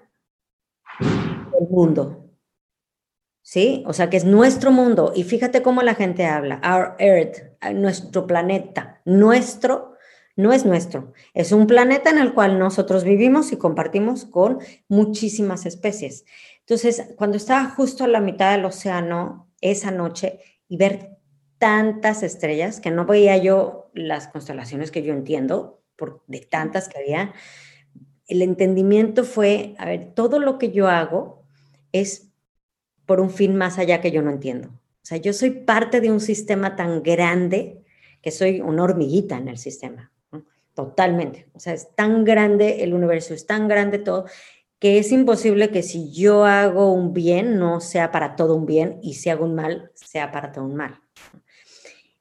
del 0.99 1.69
mundo. 1.69 2.22
¿Sí? 3.53 3.83
O 3.85 3.93
sea, 3.93 4.09
que 4.09 4.17
es 4.17 4.25
nuestro 4.25 4.71
mundo. 4.71 5.13
Y 5.15 5.25
fíjate 5.25 5.61
cómo 5.61 5.83
la 5.83 5.93
gente 5.93 6.25
habla. 6.25 6.59
Our 6.65 6.95
Earth, 6.97 7.37
nuestro 7.75 8.25
planeta, 8.25 8.99
nuestro 9.05 9.93
no 10.35 10.53
es 10.53 10.65
nuestro, 10.65 11.13
es 11.35 11.51
un 11.51 11.67
planeta 11.67 12.09
en 12.09 12.17
el 12.17 12.33
cual 12.33 12.57
nosotros 12.57 13.03
vivimos 13.03 13.51
y 13.51 13.57
compartimos 13.57 14.25
con 14.25 14.57
muchísimas 14.87 15.67
especies. 15.67 16.25
Entonces, 16.61 17.13
cuando 17.15 17.37
estaba 17.37 17.69
justo 17.69 18.05
a 18.05 18.07
la 18.07 18.21
mitad 18.21 18.53
del 18.53 18.65
océano 18.65 19.53
esa 19.61 19.91
noche 19.91 20.39
y 20.67 20.77
ver 20.77 21.19
tantas 21.59 22.23
estrellas, 22.23 22.79
que 22.79 22.89
no 22.89 23.05
veía 23.05 23.37
yo 23.37 23.91
las 23.93 24.29
constelaciones 24.29 24.89
que 24.89 25.03
yo 25.03 25.13
entiendo, 25.13 25.83
por, 25.95 26.23
de 26.25 26.39
tantas 26.39 26.89
que 26.89 26.97
había, 26.97 27.35
el 28.25 28.41
entendimiento 28.41 29.23
fue, 29.23 29.75
a 29.77 29.85
ver, 29.85 30.15
todo 30.15 30.39
lo 30.39 30.57
que 30.57 30.71
yo 30.71 30.87
hago 30.87 31.43
es 31.91 32.32
por 33.05 33.19
un 33.19 33.29
fin 33.29 33.55
más 33.55 33.77
allá 33.79 34.01
que 34.01 34.11
yo 34.11 34.21
no 34.21 34.31
entiendo. 34.31 34.69
O 34.69 35.05
sea, 35.05 35.17
yo 35.17 35.33
soy 35.33 35.51
parte 35.51 36.01
de 36.01 36.11
un 36.11 36.19
sistema 36.19 36.75
tan 36.75 37.03
grande 37.03 37.83
que 38.21 38.31
soy 38.31 38.61
una 38.61 38.83
hormiguita 38.83 39.37
en 39.37 39.49
el 39.49 39.57
sistema 39.57 40.13
totalmente. 40.73 41.49
O 41.53 41.59
sea, 41.59 41.73
es 41.73 41.95
tan 41.95 42.23
grande 42.23 42.83
el 42.83 42.93
universo, 42.93 43.33
es 43.33 43.45
tan 43.45 43.67
grande 43.67 43.99
todo, 43.99 44.25
que 44.79 44.97
es 44.97 45.11
imposible 45.11 45.69
que 45.69 45.83
si 45.83 46.11
yo 46.11 46.45
hago 46.45 46.91
un 46.91 47.13
bien, 47.13 47.57
no 47.57 47.79
sea 47.79 48.11
para 48.11 48.35
todo 48.35 48.55
un 48.55 48.65
bien, 48.65 48.99
y 49.01 49.15
si 49.15 49.29
hago 49.29 49.45
un 49.45 49.55
mal, 49.55 49.91
sea 49.93 50.31
para 50.31 50.51
todo 50.51 50.65
un 50.65 50.75
mal. 50.75 50.99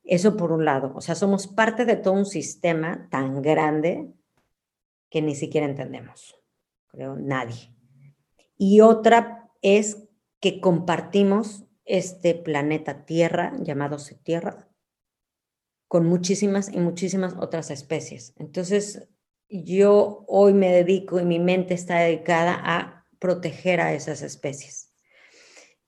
Eso 0.04 0.36
por 0.36 0.52
un 0.52 0.64
lado, 0.64 0.92
o 0.94 1.00
sea, 1.00 1.14
somos 1.14 1.46
parte 1.46 1.84
de 1.84 1.96
todo 1.96 2.14
un 2.14 2.26
sistema 2.26 3.08
tan 3.10 3.40
grande 3.40 4.12
que 5.08 5.22
ni 5.22 5.34
siquiera 5.34 5.66
entendemos, 5.66 6.36
creo, 6.88 7.16
nadie. 7.16 7.72
Y 8.56 8.80
otra 8.80 9.50
es 9.60 10.08
que 10.42 10.60
compartimos 10.60 11.64
este 11.84 12.34
planeta 12.34 13.06
Tierra, 13.06 13.52
llamado 13.60 13.96
Tierra, 14.24 14.68
con 15.86 16.04
muchísimas 16.04 16.68
y 16.68 16.78
muchísimas 16.80 17.34
otras 17.38 17.70
especies. 17.70 18.34
Entonces, 18.36 19.08
yo 19.48 20.24
hoy 20.26 20.52
me 20.52 20.72
dedico 20.72 21.20
y 21.20 21.24
mi 21.24 21.38
mente 21.38 21.74
está 21.74 22.00
dedicada 22.00 22.60
a 22.60 23.06
proteger 23.20 23.80
a 23.80 23.94
esas 23.94 24.20
especies. 24.22 24.92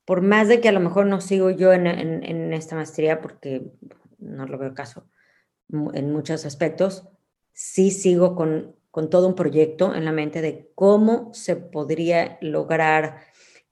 Por 0.04 0.22
más 0.22 0.46
de 0.46 0.60
que 0.60 0.68
a 0.68 0.72
lo 0.72 0.80
mejor 0.80 1.06
no 1.06 1.20
sigo 1.20 1.50
yo 1.50 1.72
en, 1.72 1.88
en, 1.88 2.52
esta 2.52 2.76
maestría, 2.76 3.20
porque 3.20 3.72
no 4.18 4.46
lo 4.46 4.56
veo 4.56 4.72
caso 4.72 5.08
en 5.68 6.12
muchos 6.12 6.46
aspectos, 6.46 7.08
sí 7.52 7.90
sigo 7.90 8.36
con, 8.36 8.76
con 8.92 9.10
todo 9.10 9.26
un 9.26 9.34
proyecto 9.34 9.96
en 9.96 10.04
la 10.04 10.12
mente 10.12 10.42
de 10.42 10.70
cómo 10.76 11.34
se 11.34 11.56
podría 11.56 12.38
lograr 12.40 13.22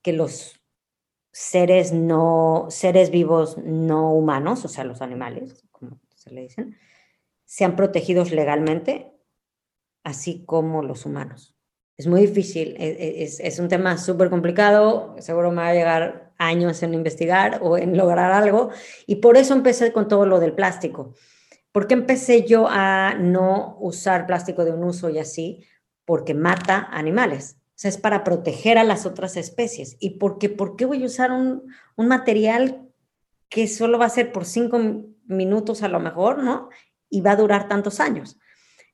que 0.00 0.12
los 0.12 0.61
seres 1.32 1.92
no 1.92 2.66
seres 2.68 3.10
vivos 3.10 3.58
no 3.58 4.12
humanos, 4.12 4.64
o 4.64 4.68
sea, 4.68 4.84
los 4.84 5.02
animales, 5.02 5.64
se 6.14 6.30
le 6.30 6.42
dicen, 6.42 6.76
sean 7.44 7.74
protegidos 7.74 8.30
legalmente, 8.30 9.12
así 10.04 10.44
como 10.44 10.82
los 10.82 11.06
humanos. 11.06 11.56
Es 11.96 12.06
muy 12.06 12.22
difícil, 12.22 12.76
e, 12.78 12.88
e, 12.88 13.22
es, 13.24 13.40
es 13.40 13.58
un 13.58 13.68
tema 13.68 13.98
súper 13.98 14.30
complicado, 14.30 15.16
seguro 15.18 15.50
me 15.50 15.58
va 15.58 15.68
a 15.68 15.74
llegar 15.74 16.32
años 16.38 16.82
en 16.82 16.94
investigar 16.94 17.60
o 17.62 17.78
en 17.78 17.96
lograr 17.96 18.32
algo, 18.32 18.70
y 19.06 19.16
por 19.16 19.36
eso 19.36 19.54
empecé 19.54 19.92
con 19.92 20.08
todo 20.08 20.26
lo 20.26 20.38
del 20.38 20.52
plástico. 20.52 21.14
¿Por 21.72 21.86
qué 21.86 21.94
empecé 21.94 22.46
yo 22.46 22.66
a 22.68 23.14
no 23.14 23.78
usar 23.80 24.26
plástico 24.26 24.64
de 24.64 24.72
un 24.72 24.84
uso 24.84 25.08
y 25.08 25.18
así? 25.18 25.64
Porque 26.04 26.34
mata 26.34 26.88
animales. 26.90 27.56
Es 27.84 27.98
para 27.98 28.24
proteger 28.24 28.78
a 28.78 28.84
las 28.84 29.06
otras 29.06 29.36
especies. 29.36 29.96
¿Y 29.98 30.18
por 30.18 30.38
qué, 30.38 30.48
por 30.48 30.76
qué 30.76 30.84
voy 30.84 31.02
a 31.02 31.06
usar 31.06 31.32
un, 31.32 31.64
un 31.96 32.08
material 32.08 32.88
que 33.48 33.68
solo 33.68 33.98
va 33.98 34.06
a 34.06 34.10
ser 34.10 34.32
por 34.32 34.44
cinco 34.44 34.80
minutos 35.26 35.82
a 35.82 35.88
lo 35.88 36.00
mejor, 36.00 36.42
¿no? 36.42 36.70
Y 37.10 37.20
va 37.20 37.32
a 37.32 37.36
durar 37.36 37.68
tantos 37.68 38.00
años. 38.00 38.38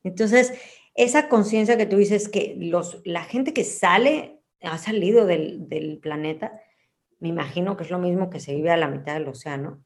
Entonces, 0.02 0.52
esa 0.94 1.28
conciencia 1.28 1.76
que 1.76 1.86
tú 1.86 1.96
dices 1.96 2.28
que 2.28 2.56
los, 2.58 3.00
la 3.04 3.22
gente 3.22 3.52
que 3.52 3.64
sale, 3.64 4.40
ha 4.62 4.78
salido 4.78 5.26
del, 5.26 5.68
del 5.68 5.98
planeta, 5.98 6.60
me 7.20 7.28
imagino 7.28 7.76
que 7.76 7.84
es 7.84 7.90
lo 7.90 7.98
mismo 7.98 8.30
que 8.30 8.40
se 8.40 8.54
vive 8.54 8.70
a 8.70 8.76
la 8.76 8.88
mitad 8.88 9.14
del 9.14 9.28
océano, 9.28 9.84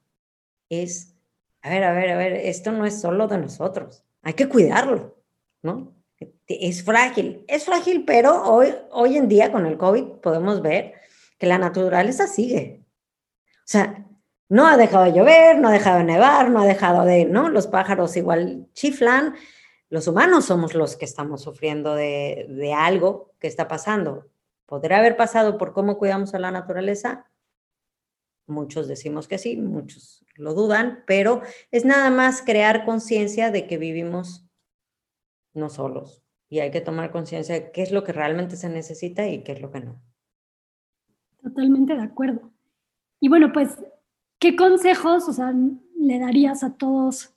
es, 0.68 1.14
a 1.60 1.68
ver, 1.68 1.84
a 1.84 1.92
ver, 1.92 2.10
a 2.10 2.16
ver, 2.16 2.32
esto 2.32 2.72
no 2.72 2.86
es 2.86 3.00
solo 3.00 3.28
de 3.28 3.38
nosotros, 3.38 4.04
hay 4.22 4.34
que 4.34 4.48
cuidarlo, 4.48 5.18
¿no? 5.62 5.94
Es 6.60 6.84
frágil, 6.84 7.44
es 7.48 7.64
frágil, 7.64 8.04
pero 8.04 8.42
hoy, 8.44 8.74
hoy 8.90 9.16
en 9.16 9.28
día 9.28 9.50
con 9.52 9.66
el 9.66 9.78
COVID 9.78 10.04
podemos 10.22 10.62
ver 10.62 10.94
que 11.38 11.46
la 11.46 11.58
naturaleza 11.58 12.26
sigue. 12.26 12.84
O 13.58 13.66
sea, 13.66 14.06
no 14.48 14.66
ha 14.66 14.76
dejado 14.76 15.04
de 15.04 15.12
llover, 15.12 15.58
no 15.58 15.68
ha 15.68 15.72
dejado 15.72 15.98
de 15.98 16.04
nevar, 16.04 16.50
no 16.50 16.60
ha 16.60 16.66
dejado 16.66 17.04
de, 17.04 17.24
¿no? 17.24 17.48
Los 17.48 17.66
pájaros 17.66 18.16
igual 18.16 18.68
chiflan. 18.74 19.34
Los 19.88 20.08
humanos 20.08 20.46
somos 20.46 20.74
los 20.74 20.96
que 20.96 21.04
estamos 21.04 21.42
sufriendo 21.42 21.94
de, 21.94 22.46
de 22.48 22.72
algo 22.72 23.34
que 23.38 23.46
está 23.46 23.68
pasando. 23.68 24.30
¿Podrá 24.66 24.98
haber 24.98 25.16
pasado 25.16 25.58
por 25.58 25.72
cómo 25.72 25.98
cuidamos 25.98 26.34
a 26.34 26.38
la 26.38 26.50
naturaleza? 26.50 27.30
Muchos 28.46 28.88
decimos 28.88 29.28
que 29.28 29.38
sí, 29.38 29.56
muchos 29.56 30.24
lo 30.34 30.54
dudan, 30.54 31.04
pero 31.06 31.42
es 31.70 31.84
nada 31.84 32.10
más 32.10 32.42
crear 32.42 32.84
conciencia 32.84 33.50
de 33.50 33.66
que 33.66 33.78
vivimos 33.78 34.44
no 35.54 35.68
solos 35.68 36.21
y 36.52 36.60
hay 36.60 36.70
que 36.70 36.82
tomar 36.82 37.10
conciencia 37.10 37.54
de 37.54 37.72
qué 37.72 37.80
es 37.80 37.92
lo 37.92 38.04
que 38.04 38.12
realmente 38.12 38.56
se 38.56 38.68
necesita 38.68 39.26
y 39.26 39.42
qué 39.42 39.52
es 39.52 39.62
lo 39.62 39.70
que 39.70 39.80
no. 39.80 39.98
Totalmente 41.42 41.94
de 41.94 42.02
acuerdo. 42.02 42.52
Y 43.20 43.30
bueno, 43.30 43.54
pues 43.54 43.78
¿qué 44.38 44.54
consejos, 44.54 45.30
o 45.30 45.32
sea, 45.32 45.54
le 45.96 46.18
darías 46.18 46.62
a 46.62 46.74
todos 46.74 47.34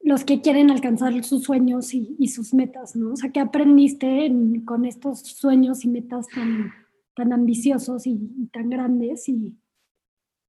los 0.00 0.24
que 0.24 0.40
quieren 0.40 0.72
alcanzar 0.72 1.22
sus 1.22 1.44
sueños 1.44 1.94
y, 1.94 2.26
sus 2.26 2.54
metas, 2.54 2.96
¿no? 2.96 3.12
O 3.12 3.16
sea, 3.16 3.30
¿qué 3.30 3.38
aprendiste 3.38 4.32
con 4.64 4.84
estos 4.84 5.20
sueños 5.20 5.84
y 5.84 5.88
metas 5.88 6.26
tan, 6.26 6.72
tan 7.14 7.32
ambiciosos 7.32 8.08
y, 8.08 8.48
tan 8.52 8.68
grandes? 8.68 9.28
Y, 9.28 9.56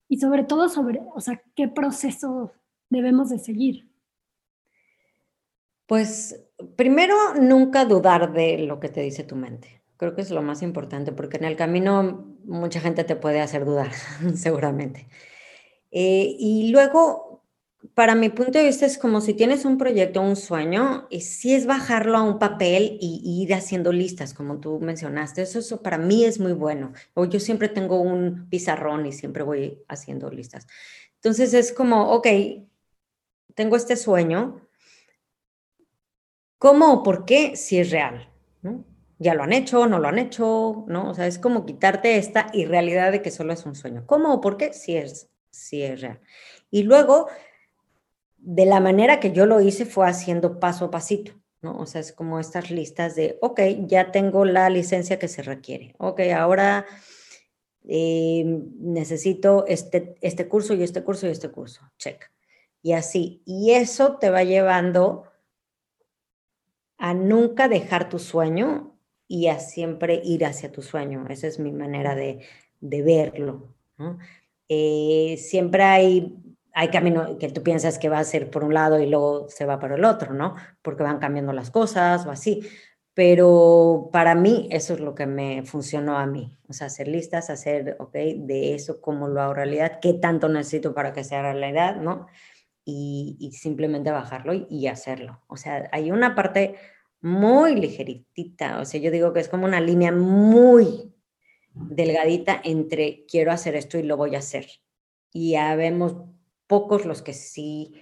y 0.07 0.17
sobre 0.17 0.43
todo 0.43 0.69
sobre, 0.69 1.01
o 1.13 1.21
sea, 1.21 1.39
¿qué 1.55 1.67
proceso 1.67 2.51
debemos 2.89 3.29
de 3.29 3.37
seguir? 3.37 3.87
Pues 5.85 6.48
primero, 6.75 7.35
nunca 7.35 7.85
dudar 7.85 8.33
de 8.33 8.59
lo 8.59 8.79
que 8.79 8.89
te 8.89 9.01
dice 9.01 9.23
tu 9.23 9.35
mente. 9.35 9.81
Creo 9.97 10.15
que 10.15 10.21
es 10.21 10.31
lo 10.31 10.41
más 10.41 10.61
importante, 10.61 11.11
porque 11.11 11.37
en 11.37 11.45
el 11.45 11.55
camino 11.55 12.37
mucha 12.45 12.79
gente 12.79 13.03
te 13.03 13.15
puede 13.15 13.41
hacer 13.41 13.65
dudar, 13.65 13.91
seguramente. 14.35 15.07
Eh, 15.91 16.35
y 16.39 16.69
luego, 16.71 17.43
para 17.93 18.15
mi 18.15 18.29
punto 18.29 18.59
de 18.59 18.65
vista, 18.65 18.85
es 18.85 18.97
como 18.97 19.21
si 19.21 19.33
tienes 19.33 19.65
un 19.65 19.77
proyecto, 19.77 20.21
un 20.21 20.35
sueño, 20.35 21.07
y 21.09 21.21
si 21.21 21.53
es 21.53 21.65
bajarlo 21.65 22.17
a 22.17 22.23
un 22.23 22.39
papel 22.39 22.97
y, 23.01 23.41
ir 23.43 23.53
haciendo 23.53 23.91
listas, 23.91 24.33
como 24.33 24.59
tú 24.59 24.79
mencionaste. 24.79 25.41
Eso, 25.41 25.59
eso 25.59 25.81
para 25.81 25.97
mí 25.97 26.25
es 26.25 26.39
muy 26.39 26.53
bueno. 26.53 26.93
O 27.13 27.25
yo 27.25 27.39
siempre 27.39 27.69
tengo 27.69 27.99
un 28.01 28.49
pizarrón 28.49 29.05
y 29.05 29.11
siempre 29.11 29.43
voy 29.43 29.83
haciendo 29.87 30.29
listas. 30.29 30.67
Entonces 31.15 31.53
es 31.53 31.73
como, 31.73 32.11
ok, 32.13 32.27
tengo 33.55 33.75
este 33.75 33.97
sueño. 33.97 34.68
¿Cómo 36.59 36.93
o 36.93 37.03
por 37.03 37.25
qué? 37.25 37.55
Si 37.55 37.79
es 37.79 37.89
real. 37.89 38.29
¿no? 38.61 38.85
ya 39.19 39.33
lo 39.33 39.43
han 39.43 39.51
hecho, 39.51 39.85
no 39.85 39.99
lo 39.99 40.07
han 40.07 40.17
hecho, 40.17 40.85
¿no? 40.87 41.09
O 41.09 41.13
sea, 41.13 41.27
es 41.27 41.37
como 41.37 41.65
quitarte 41.65 42.17
esta 42.17 42.47
irrealidad 42.53 43.11
de 43.11 43.21
que 43.21 43.31
solo 43.31 43.51
es 43.51 43.65
un 43.65 43.75
sueño. 43.75 44.03
¿Cómo 44.05 44.33
o 44.33 44.41
por 44.41 44.55
qué? 44.55 44.71
Sí 44.71 44.95
es, 44.95 45.29
sí 45.51 45.83
es 45.83 45.99
real. 46.01 46.21
Y 46.71 46.83
luego, 46.83 47.27
de 48.37 48.65
la 48.65 48.79
manera 48.79 49.19
que 49.19 49.33
yo 49.33 49.45
lo 49.45 49.59
hice 49.59 49.85
fue 49.85 50.07
haciendo 50.07 50.59
paso 50.59 50.85
a 50.85 50.91
pasito. 50.91 51.33
¿no? 51.61 51.77
O 51.77 51.85
sea, 51.85 51.99
es 51.99 52.13
como 52.13 52.39
estas 52.39 52.71
listas 52.71 53.15
de, 53.15 53.37
ok, 53.41 53.59
ya 53.85 54.11
tengo 54.11 54.45
la 54.45 54.69
licencia 54.69 55.19
que 55.19 55.27
se 55.27 55.41
requiere, 55.41 55.93
ok, 55.97 56.21
ahora 56.33 56.85
eh, 57.83 58.45
necesito 58.79 59.65
este, 59.67 60.15
este 60.21 60.47
curso 60.47 60.73
y 60.73 60.83
este 60.83 61.03
curso 61.03 61.27
y 61.27 61.31
este 61.31 61.51
curso, 61.51 61.81
check. 61.97 62.31
Y 62.81 62.93
así, 62.93 63.41
y 63.45 63.71
eso 63.71 64.15
te 64.15 64.29
va 64.29 64.45
llevando 64.45 65.28
a 66.99 67.13
nunca 67.13 67.67
dejar 67.67 68.09
tu 68.09 68.19
sueño 68.19 68.95
y 69.27 69.47
a 69.47 69.59
siempre 69.59 70.21
ir 70.23 70.45
hacia 70.45 70.71
tu 70.71 70.81
sueño. 70.81 71.25
Esa 71.29 71.47
es 71.47 71.59
mi 71.59 71.71
manera 71.71 72.13
de, 72.13 72.45
de 72.81 73.01
verlo. 73.01 73.73
¿no? 73.97 74.19
Eh, 74.67 75.37
siempre 75.37 75.83
hay, 75.83 76.35
hay 76.73 76.89
camino 76.89 77.37
que 77.37 77.49
tú 77.49 77.63
piensas 77.63 77.97
que 77.97 78.09
va 78.09 78.19
a 78.19 78.23
ser 78.23 78.51
por 78.51 78.63
un 78.63 78.73
lado 78.73 78.99
y 78.99 79.09
luego 79.09 79.47
se 79.49 79.65
va 79.65 79.79
para 79.79 79.95
el 79.95 80.05
otro, 80.05 80.33
¿no? 80.33 80.55
Porque 80.81 81.03
van 81.03 81.19
cambiando 81.19 81.53
las 81.53 81.71
cosas 81.71 82.25
o 82.25 82.31
así. 82.31 82.61
Pero 83.13 84.09
para 84.13 84.35
mí 84.35 84.67
eso 84.71 84.93
es 84.93 84.99
lo 84.99 85.15
que 85.15 85.25
me 85.25 85.63
funcionó 85.63 86.17
a 86.17 86.25
mí. 86.25 86.57
O 86.67 86.73
sea, 86.73 86.87
hacer 86.87 87.07
listas, 87.07 87.49
hacer, 87.49 87.95
ok, 87.99 88.13
de 88.13 88.75
eso 88.75 89.01
cómo 89.01 89.27
lo 89.27 89.41
hago 89.41 89.53
realidad, 89.53 89.99
qué 90.01 90.13
tanto 90.13 90.49
necesito 90.49 90.93
para 90.93 91.13
que 91.13 91.23
sea 91.23 91.41
realidad, 91.41 91.97
¿no? 91.97 92.27
Y, 92.91 93.51
simplemente 93.53 94.11
bajarlo 94.11 94.53
y, 94.53 94.87
hacerlo. 94.87 95.41
O 95.47 95.57
sea, 95.57 95.89
hay 95.91 96.11
una 96.11 96.35
parte 96.35 96.75
muy 97.21 97.75
ligeritita, 97.75 98.79
o 98.79 98.85
sea, 98.85 98.99
yo 98.99 99.11
digo 99.11 99.33
que 99.33 99.41
es 99.41 99.49
como 99.49 99.65
una 99.65 99.81
línea 99.81 100.11
muy 100.11 101.13
delgadita 101.73 102.59
entre 102.63 103.25
quiero 103.27 103.51
hacer 103.51 103.75
esto 103.75 103.97
y 103.97 104.03
lo 104.03 104.17
voy 104.17 104.35
a 104.35 104.39
hacer. 104.39 104.67
Y 105.31 105.51
ya 105.51 105.75
vemos 105.75 106.15
pocos 106.67 107.05
los 107.05 107.21
que 107.21 107.33
sí 107.33 107.93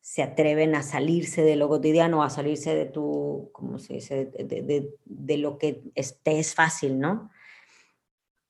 se 0.00 0.22
atreven 0.22 0.74
a 0.74 0.82
salirse 0.82 1.42
de 1.42 1.56
lo 1.56 1.68
cotidiano, 1.68 2.22
a 2.22 2.30
salirse 2.30 2.74
de 2.74 2.86
tu, 2.86 3.50
¿cómo 3.52 3.78
se 3.78 3.94
dice?, 3.94 4.26
de, 4.26 5.36
lo 5.36 5.58
que 5.58 5.82
es 5.94 6.54
fácil, 6.54 6.98
¿no? 6.98 7.30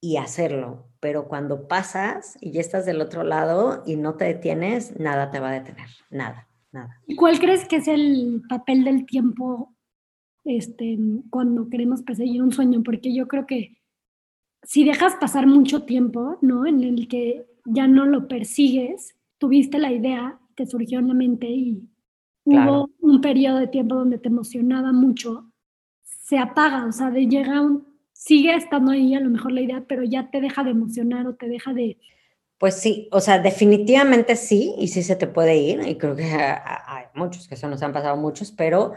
Y 0.03 0.19
hacerlo. 0.19 0.89
Pero 1.01 1.29
cuando 1.29 1.69
pasas 1.69 2.37
y 2.41 2.51
ya 2.51 2.61
estás 2.61 2.85
del 2.85 3.01
otro 3.01 3.23
lado 3.23 3.83
y 3.87 3.97
no 3.97 4.17
te 4.17 4.27
detienes, 4.27 4.99
nada 5.01 5.31
te 5.31 5.41
va 5.41 5.51
a 5.51 5.53
detener, 5.53 5.89
nada, 6.11 6.49
nada. 6.73 7.01
¿Y 7.07 7.17
cuál 7.17 7.39
crees 7.39 7.67
que 7.67 7.77
es 7.77 7.89
el 7.89 8.43
papel 8.49 8.85
del 8.85 9.07
tiempo 9.07 9.75
este, 10.45 10.99
cuando 11.31 11.71
queremos 11.71 12.03
perseguir 12.03 12.43
un 12.43 12.53
sueño? 12.53 12.83
Porque 12.83 13.15
yo 13.15 13.29
creo 13.29 13.47
que 13.47 13.79
si 14.65 14.85
dejas 14.85 15.15
pasar 15.17 15.47
mucho 15.47 15.85
tiempo, 15.85 16.39
¿no? 16.41 16.67
En 16.67 16.83
el 16.83 17.09
que 17.09 17.47
ya 17.65 17.87
no 17.87 18.07
lo 18.07 18.29
persigues, 18.29 19.17
tuviste 19.39 19.79
la 19.79 19.93
idea, 19.93 20.39
te 20.57 20.67
surgió 20.67 20.99
en 20.99 21.09
la 21.09 21.15
mente 21.15 21.49
y 21.49 21.89
hubo 22.45 22.91
un 23.01 23.21
periodo 23.21 23.59
de 23.59 23.69
tiempo 23.69 23.95
donde 23.95 24.19
te 24.19 24.29
emocionaba 24.29 24.93
mucho, 24.93 25.51
se 26.03 26.39
apaga, 26.39 26.87
o 26.87 26.93
sea, 26.93 27.11
de 27.11 27.27
llega 27.27 27.61
un, 27.61 27.92
sigue 28.25 28.55
estando 28.55 28.93
ahí 28.93 29.15
a 29.15 29.21
lo 29.21 29.31
mejor 29.31 29.53
la 29.53 29.63
idea, 29.63 29.85
pero 29.89 30.05
ya 30.05 30.31
te 30.31 30.41
deja 30.41 30.63
de 30.63 30.71
emocionar 30.71 31.27
o 31.27 31.35
te 31.35 31.49
deja 31.49 31.73
de... 31.73 31.99
Pues 32.59 32.77
sí, 32.77 33.09
o 33.11 33.21
sea, 33.21 33.41
definitivamente 33.41 34.37
sí, 34.37 34.75
y 34.79 34.87
sí 34.89 35.03
se 35.03 35.17
te 35.17 35.27
puede 35.27 35.57
ir, 35.57 35.81
y 35.85 35.97
creo 35.97 36.15
que 36.15 36.25
hay 36.25 37.07
muchos, 37.15 37.49
que 37.49 37.57
eso 37.57 37.69
nos 37.69 37.83
han 37.83 37.93
pasado 37.93 38.17
muchos, 38.17 38.53
pero 38.53 38.93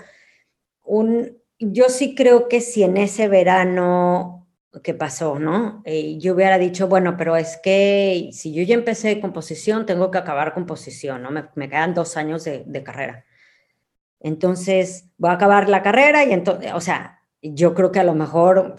un, 0.84 1.36
yo 1.58 1.90
sí 1.90 2.14
creo 2.14 2.48
que 2.48 2.62
si 2.62 2.84
en 2.84 2.98
ese 2.98 3.28
verano 3.28 4.48
que 4.84 4.94
pasó, 4.94 5.40
¿no? 5.40 5.82
Eh, 5.86 6.20
yo 6.20 6.36
hubiera 6.36 6.60
dicho, 6.60 6.88
bueno, 6.88 7.16
pero 7.18 7.36
es 7.36 7.58
que 7.64 8.30
si 8.32 8.54
yo 8.54 8.62
ya 8.62 8.76
empecé 8.76 9.20
composición, 9.20 9.88
tengo 9.88 10.12
que 10.12 10.20
acabar 10.20 10.54
composición, 10.54 11.24
¿no? 11.24 11.32
Me, 11.32 11.70
quedan 11.70 11.96
dos 11.96 12.18
años 12.18 12.44
de, 12.44 12.64
de, 12.68 12.84
carrera. 12.84 13.26
Entonces, 14.20 15.10
voy 15.18 15.32
a 15.32 15.34
acabar 15.34 15.70
la 15.70 15.82
carrera 15.82 16.24
y 16.26 16.34
entonces, 16.34 16.74
o 16.74 16.82
sea, 16.82 17.22
yo 17.42 17.74
creo 17.74 17.92
que 17.92 18.00
a 18.00 18.04
lo 18.04 18.14
mejor 18.14 18.76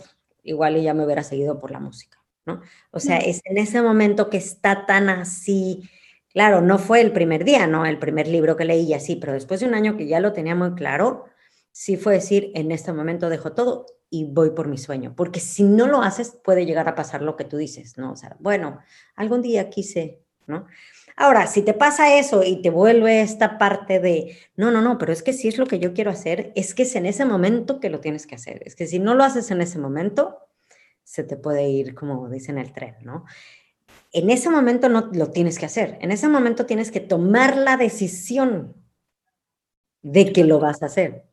igual 0.47 0.81
ya 0.81 0.95
me 0.95 1.05
hubiera 1.05 1.23
seguido 1.23 1.59
por 1.59 1.71
la 1.71 1.81
música, 1.81 2.23
¿no? 2.47 2.63
O 2.91 3.01
sea, 3.01 3.19
es 3.19 3.43
en 3.45 3.59
ese 3.59 3.83
momento 3.83 4.31
que 4.31 4.39
está 4.39 4.87
tan 4.87 5.09
así, 5.09 5.89
claro, 6.33 6.61
no 6.61 6.79
fue 6.79 7.01
el 7.01 7.13
primer 7.13 7.45
día, 7.45 7.67
¿no? 7.67 7.85
El 7.85 7.99
primer 7.99 8.29
libro 8.29 8.57
que 8.57 8.65
leí 8.65 8.85
y 8.85 8.95
así, 8.95 9.17
pero 9.17 9.33
después 9.33 9.61
de 9.61 9.67
un 9.67 9.75
año 9.75 9.97
que 9.97 10.07
ya 10.07 10.21
lo 10.21 10.33
tenía 10.33 10.55
muy 10.55 10.75
claro, 10.75 11.27
sí 11.73 11.97
fue 11.97 12.15
decir, 12.15 12.53
en 12.55 12.73
este 12.73 12.93
momento 12.93 13.29
dejo 13.29 13.53
todo 13.53 13.87
y 14.09 14.25
voy 14.25 14.51
por 14.51 14.69
mi 14.69 14.79
sueño, 14.79 15.15
porque 15.17 15.41
si 15.41 15.65
no 15.65 15.87
lo 15.87 16.03
haces 16.03 16.39
puede 16.43 16.65
llegar 16.65 16.89
a 16.89 16.95
pasar 16.95 17.23
lo 17.23 17.37
que 17.37 17.45
tú 17.45 17.57
dices, 17.57 17.99
¿no? 17.99 18.13
O 18.13 18.17
sea, 18.17 18.37
bueno, 18.41 18.79
algún 19.15 19.43
día 19.43 19.69
quise, 19.69 20.23
¿no? 20.47 20.67
Ahora, 21.19 21.47
si 21.47 21.63
te 21.63 21.73
pasa 21.73 22.19
eso 22.19 22.43
y 22.45 22.61
te 22.61 22.69
vuelve 22.69 23.23
esta 23.23 23.57
parte 23.57 24.01
de, 24.01 24.37
no, 24.55 24.71
no, 24.71 24.83
no, 24.83 24.99
pero 24.99 25.15
es 25.15 25.23
que 25.23 25.33
si 25.33 25.49
es 25.49 25.57
lo 25.57 25.67
que 25.67 25.79
yo 25.79 25.95
quiero 25.95 26.11
hacer, 26.11 26.53
es 26.55 26.75
que 26.75 26.83
es 26.83 26.95
en 26.95 27.07
ese 27.07 27.25
momento 27.25 27.81
que 27.81 27.89
lo 27.89 28.01
tienes 28.01 28.27
que 28.27 28.35
hacer, 28.35 28.63
es 28.67 28.77
que 28.77 28.87
si 28.87 28.99
no 28.99 29.15
lo 29.15 29.25
haces 29.25 29.51
en 29.51 29.63
ese 29.63 29.79
momento, 29.79 30.47
se 31.05 31.25
te 31.25 31.37
puede 31.37 31.69
ir, 31.69 31.95
como 31.95 32.29
dicen 32.29 32.59
el 32.59 32.73
tren, 32.73 32.97
¿no? 33.03 33.25
En 34.13 34.29
ese 34.29 34.51
momento 34.51 34.91
no 34.91 35.11
lo 35.13 35.31
tienes 35.31 35.59
que 35.59 35.67
hacer, 35.67 35.99
en 36.03 36.13
ese 36.13 36.29
momento 36.29 36.67
tienes 36.67 36.91
que 36.91 37.01
tomar 37.01 37.57
la 37.57 37.79
decisión 37.79 38.75
de 40.03 40.33
que 40.33 40.45
lo 40.45 40.61
vas 40.61 40.83
a 40.83 40.87
hacer. 40.87 41.25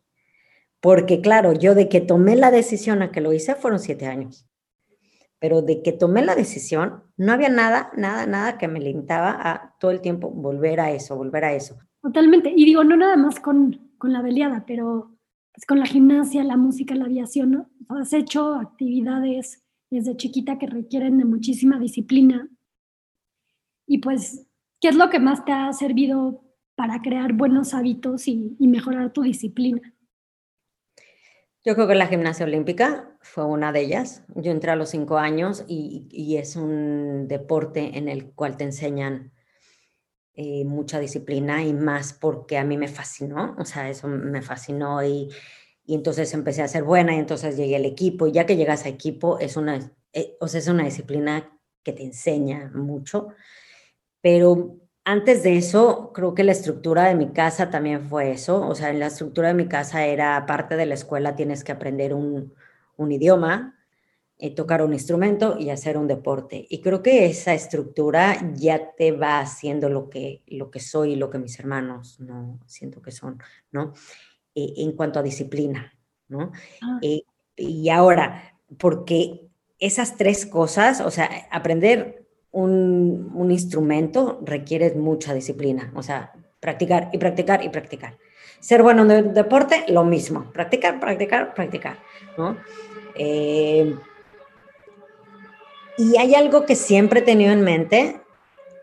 Porque 0.79 1.21
claro, 1.21 1.53
yo 1.53 1.75
de 1.75 1.89
que 1.89 2.01
tomé 2.01 2.35
la 2.35 2.51
decisión 2.51 3.01
a 3.01 3.11
que 3.11 3.21
lo 3.21 3.33
hice 3.33 3.55
fueron 3.55 3.79
siete 3.79 4.05
años. 4.05 4.47
Pero 5.43 5.61
de 5.61 5.81
que 5.81 5.91
tomé 5.91 6.23
la 6.23 6.35
decisión, 6.35 7.03
no 7.17 7.33
había 7.33 7.49
nada, 7.49 7.91
nada, 7.97 8.25
nada 8.25 8.57
que 8.57 8.69
me 8.69 8.79
limitaba 8.79 9.37
a 9.41 9.75
todo 9.77 9.91
el 9.91 9.99
tiempo 9.99 10.29
volver 10.29 10.79
a 10.79 10.91
eso, 10.91 11.17
volver 11.17 11.43
a 11.43 11.53
eso. 11.53 11.75
Totalmente. 12.01 12.53
Y 12.55 12.63
digo, 12.63 12.85
no 12.85 12.95
nada 12.95 13.17
más 13.17 13.41
con, 13.41 13.91
con 13.97 14.13
la 14.13 14.21
veliada, 14.21 14.63
pero 14.65 15.19
pues 15.53 15.65
con 15.67 15.79
la 15.79 15.85
gimnasia, 15.85 16.45
la 16.45 16.55
música, 16.55 16.95
la 16.95 17.03
aviación, 17.03 17.51
¿no? 17.51 17.69
Has 17.89 18.13
hecho 18.13 18.53
actividades 18.53 19.61
desde 19.91 20.15
chiquita 20.15 20.57
que 20.57 20.65
requieren 20.65 21.17
de 21.17 21.25
muchísima 21.25 21.77
disciplina. 21.77 22.49
Y 23.85 23.97
pues, 23.97 24.47
¿qué 24.79 24.87
es 24.87 24.95
lo 24.95 25.09
que 25.09 25.19
más 25.19 25.43
te 25.43 25.51
ha 25.51 25.73
servido 25.73 26.41
para 26.77 27.01
crear 27.01 27.33
buenos 27.33 27.73
hábitos 27.73 28.29
y, 28.29 28.55
y 28.59 28.69
mejorar 28.69 29.11
tu 29.11 29.23
disciplina? 29.23 29.92
Yo 31.65 31.75
creo 31.75 31.87
que 31.87 31.95
la 31.95 32.07
gimnasia 32.07 32.45
olímpica 32.45 33.15
fue 33.21 33.45
una 33.45 33.71
de 33.71 33.81
ellas. 33.81 34.23
Yo 34.35 34.51
entré 34.51 34.71
a 34.71 34.75
los 34.75 34.89
cinco 34.89 35.17
años 35.17 35.63
y, 35.65 36.35
es 36.37 36.57
un 36.57 37.27
deporte 37.29 37.97
en 37.97 38.09
el 38.09 38.33
cual 38.33 38.57
te 38.57 38.65
enseñan 38.65 39.31
eh, 40.33 40.65
mucha 40.65 40.99
disciplina 40.99 41.63
y 41.63 41.73
más 41.73 42.11
porque 42.11 42.57
a 42.57 42.65
mí 42.65 42.75
me 42.75 42.89
fascinó, 42.89 43.55
o 43.57 43.65
sea, 43.65 43.89
eso 43.89 44.07
me 44.07 44.41
fascinó 44.41 45.03
y, 45.05 45.29
entonces 45.87 46.33
empecé 46.33 46.63
a 46.63 46.67
ser 46.67 46.83
buena 46.83 47.15
y 47.15 47.19
entonces 47.19 47.55
llegué 47.55 47.77
al 47.77 47.85
equipo. 47.85 48.27
Y 48.27 48.33
ya 48.33 48.45
que 48.45 48.57
llegas 48.57 48.85
a 48.85 48.89
equipo 48.89 49.39
es 49.39 49.55
una, 49.55 49.79
eh, 50.11 50.35
o 50.41 50.47
sea, 50.49 50.59
es 50.59 50.67
una 50.67 50.83
disciplina 50.83 51.57
que 51.81 51.93
te 51.93 52.03
enseña 52.03 52.71
mucho, 52.73 53.29
pero 54.21 54.82
antes 55.05 55.43
de 55.43 55.57
eso, 55.57 56.11
creo 56.13 56.33
que 56.33 56.43
la 56.43 56.53
estructura 56.53 57.03
de 57.03 57.15
mi 57.15 57.33
casa 57.33 57.69
también 57.69 58.07
fue 58.07 58.31
eso. 58.31 58.65
O 58.67 58.75
sea, 58.75 58.89
en 58.89 58.99
la 58.99 59.07
estructura 59.07 59.49
de 59.49 59.53
mi 59.53 59.67
casa 59.67 60.05
era 60.05 60.45
parte 60.45 60.77
de 60.77 60.85
la 60.85 60.93
escuela, 60.93 61.35
tienes 61.35 61.63
que 61.63 61.73
aprender 61.73 62.13
un, 62.13 62.53
idioma, 63.09 63.77
eh, 64.37 64.55
tocar 64.55 64.81
un 64.81 64.93
instrumento 64.93 65.57
y 65.59 65.71
hacer 65.71 65.97
un 65.97 66.07
deporte. 66.07 66.65
Y 66.69 66.81
creo 66.81 67.03
que 67.03 67.25
esa 67.25 67.53
estructura 67.53 68.37
ya 68.55 68.93
te 68.95 69.11
va 69.11 69.39
haciendo 69.39 69.89
lo 69.89 70.09
que, 70.09 70.41
lo 70.47 70.71
que 70.71 70.79
soy 70.79 71.13
y 71.13 71.15
lo 71.17 71.29
que 71.29 71.39
mis 71.39 71.59
hermanos 71.59 72.19
no 72.21 72.59
siento 72.65 73.01
que 73.01 73.11
son, 73.11 73.39
¿no? 73.71 73.93
Eh, 74.55 74.73
en 74.77 74.93
cuanto 74.93 75.19
a 75.19 75.23
disciplina, 75.23 75.93
¿no? 76.29 76.53
Ah. 76.81 76.99
Eh, 77.01 77.23
y 77.57 77.89
ahora, 77.89 78.57
porque 78.77 79.49
esas 79.79 80.15
tres 80.15 80.45
cosas, 80.45 81.01
o 81.01 81.11
sea, 81.11 81.29
aprender 81.51 82.22
un, 82.53 83.51
instrumento 83.51 84.39
requiere 84.45 84.93
mucha 84.93 85.33
disciplina, 85.33 85.91
o 85.95 86.03
sea, 86.03 86.31
practicar 86.59 87.09
y 87.11 87.17
practicar 87.17 87.63
y 87.63 87.69
practicar. 87.69 88.17
Ser 88.59 88.81
bueno 88.81 89.03
en 89.03 89.11
el 89.11 89.33
deporte, 89.33 89.83
lo 89.89 90.05
mismo, 90.05 90.51
practicar, 90.53 90.99
practicar, 90.99 91.53
practicar, 91.53 91.97
¿no? 92.37 92.57
Eh, 93.15 93.95
y 95.97 96.17
hay 96.17 96.35
algo 96.35 96.65
que 96.65 96.75
siempre 96.75 97.19
he 97.19 97.23
tenido 97.23 97.51
en 97.51 97.61
mente 97.61 98.21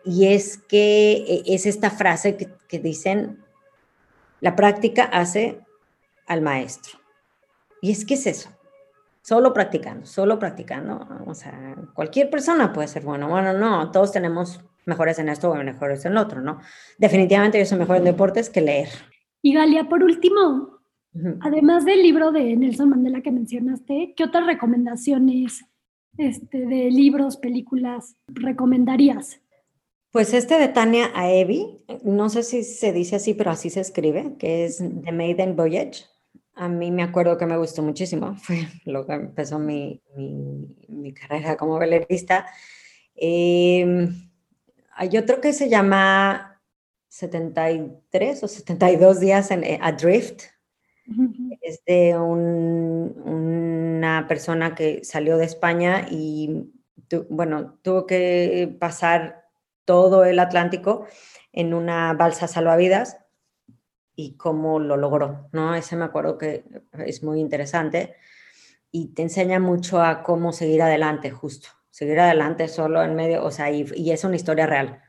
y 0.05 0.27
es 0.27 0.59
que 0.59 1.13
e, 1.27 1.55
es 1.55 1.67
esta 1.67 1.91
frase 1.91 2.37
que, 2.37 2.49
que 2.69 2.79
dicen, 2.79 3.43
la 4.41 4.55
práctica 4.57 5.05
hace 5.05 5.61
al 6.27 6.43
maestro. 6.43 6.99
Y 7.81 7.91
es 7.93 8.05
que 8.05 8.15
es 8.15 8.27
eso. 8.27 8.51
Solo 9.23 9.53
practicando, 9.53 10.07
solo 10.07 10.39
practicando. 10.39 11.07
O 11.27 11.35
sea, 11.35 11.77
cualquier 11.95 12.31
persona 12.31 12.73
puede 12.73 12.89
ser 12.89 13.05
bueno. 13.05 13.29
Bueno, 13.29 13.53
no, 13.53 13.91
todos 13.91 14.13
tenemos 14.13 14.65
mejores 14.87 15.19
en 15.19 15.29
esto 15.29 15.51
o 15.51 15.55
mejores 15.55 16.05
en 16.05 16.15
lo 16.15 16.23
otro, 16.23 16.41
¿no? 16.41 16.61
Definitivamente 16.99 17.59
yo 17.59 17.67
soy 17.67 17.79
mejor 17.79 17.97
en 17.97 18.05
deportes 18.05 18.49
que 18.51 18.61
leer. 18.61 18.89
Y 19.43 19.55
Galia, 19.55 19.89
por 19.89 20.03
último, 20.03 20.81
además 21.41 21.85
del 21.85 22.03
libro 22.03 22.33
de 22.33 22.57
Nelson 22.57 22.91
Mandela 22.91 23.23
que 23.23 23.31
mencionaste, 23.31 24.15
¿qué 24.17 24.25
otras 24.25 24.47
recomendaciones 24.47 25.65
este, 26.19 26.67
de 26.67 26.91
libros, 26.91 27.37
películas 27.37 28.17
recomendarías? 28.29 29.41
Pues 30.11 30.35
este 30.35 30.59
de 30.59 30.69
Tania 30.69 31.11
Aevi, 31.15 31.85
no 32.03 32.31
sé 32.31 32.43
si 32.43 32.65
se 32.65 32.93
dice 32.93 33.17
así, 33.17 33.33
pero 33.35 33.53
así 33.53 33.71
se 33.71 33.81
escribe, 33.81 34.35
que 34.39 34.65
es 34.65 34.79
The 34.79 35.13
Maiden 35.13 35.55
Voyage. 35.55 36.07
A 36.61 36.69
mí 36.69 36.91
me 36.91 37.03
acuerdo 37.03 37.39
que 37.39 37.47
me 37.47 37.57
gustó 37.57 37.83
muchísimo, 37.83 38.37
fue 38.43 38.69
lo 38.85 39.07
que 39.07 39.15
empezó 39.15 39.59
mi, 39.59 40.03
mi, 40.89 41.15
carrera 41.15 41.57
como 41.57 41.79
velerista. 41.79 42.47
Em, 43.15 44.31
hay 44.93 45.17
otro 45.17 45.41
que 45.41 45.55
se 45.55 45.71
llama 45.71 46.61
73 47.09 48.45
o 48.45 48.49
72 48.49 49.21
días 49.21 49.51
en 49.51 49.65
eh, 49.65 49.79
Adrift. 49.81 50.43
Es 51.63 51.83
de 51.87 52.17
una 52.17 52.67
persona 54.29 54.77
que 54.77 55.03
salió 55.03 55.39
de 55.39 55.47
España 55.47 56.07
y, 56.09 56.71
bueno, 57.31 57.81
tuvo 57.83 58.07
que 58.07 58.77
pasar 58.79 59.49
todo 59.85 60.25
el 60.25 60.39
Atlántico 60.39 61.07
en 61.53 61.75
una 61.75 62.13
balsa 62.13 62.47
salvavidas 62.47 63.20
y 64.15 64.37
cómo 64.37 64.79
lo 64.79 64.97
logró, 64.97 65.49
¿no? 65.53 65.75
Ese 65.75 65.97
me 65.97 66.05
acuerdo 66.05 66.39
que 66.39 66.65
es 66.93 67.23
muy 67.23 67.41
interesante 67.41 68.17
y 68.91 69.15
te 69.15 69.23
enseña 69.23 69.61
mucho 69.61 70.03
a 70.03 70.23
cómo 70.23 70.53
seguir 70.53 70.83
adelante, 70.83 71.31
justo. 71.31 71.69
Seguir 71.91 72.21
adelante 72.21 72.69
solo 72.69 73.03
en 73.03 73.15
medio, 73.15 73.45
o 73.45 73.51
sea, 73.51 73.71
y, 73.71 74.11
es 74.11 74.25
una 74.25 74.37
historia 74.37 74.67
real. 74.67 75.03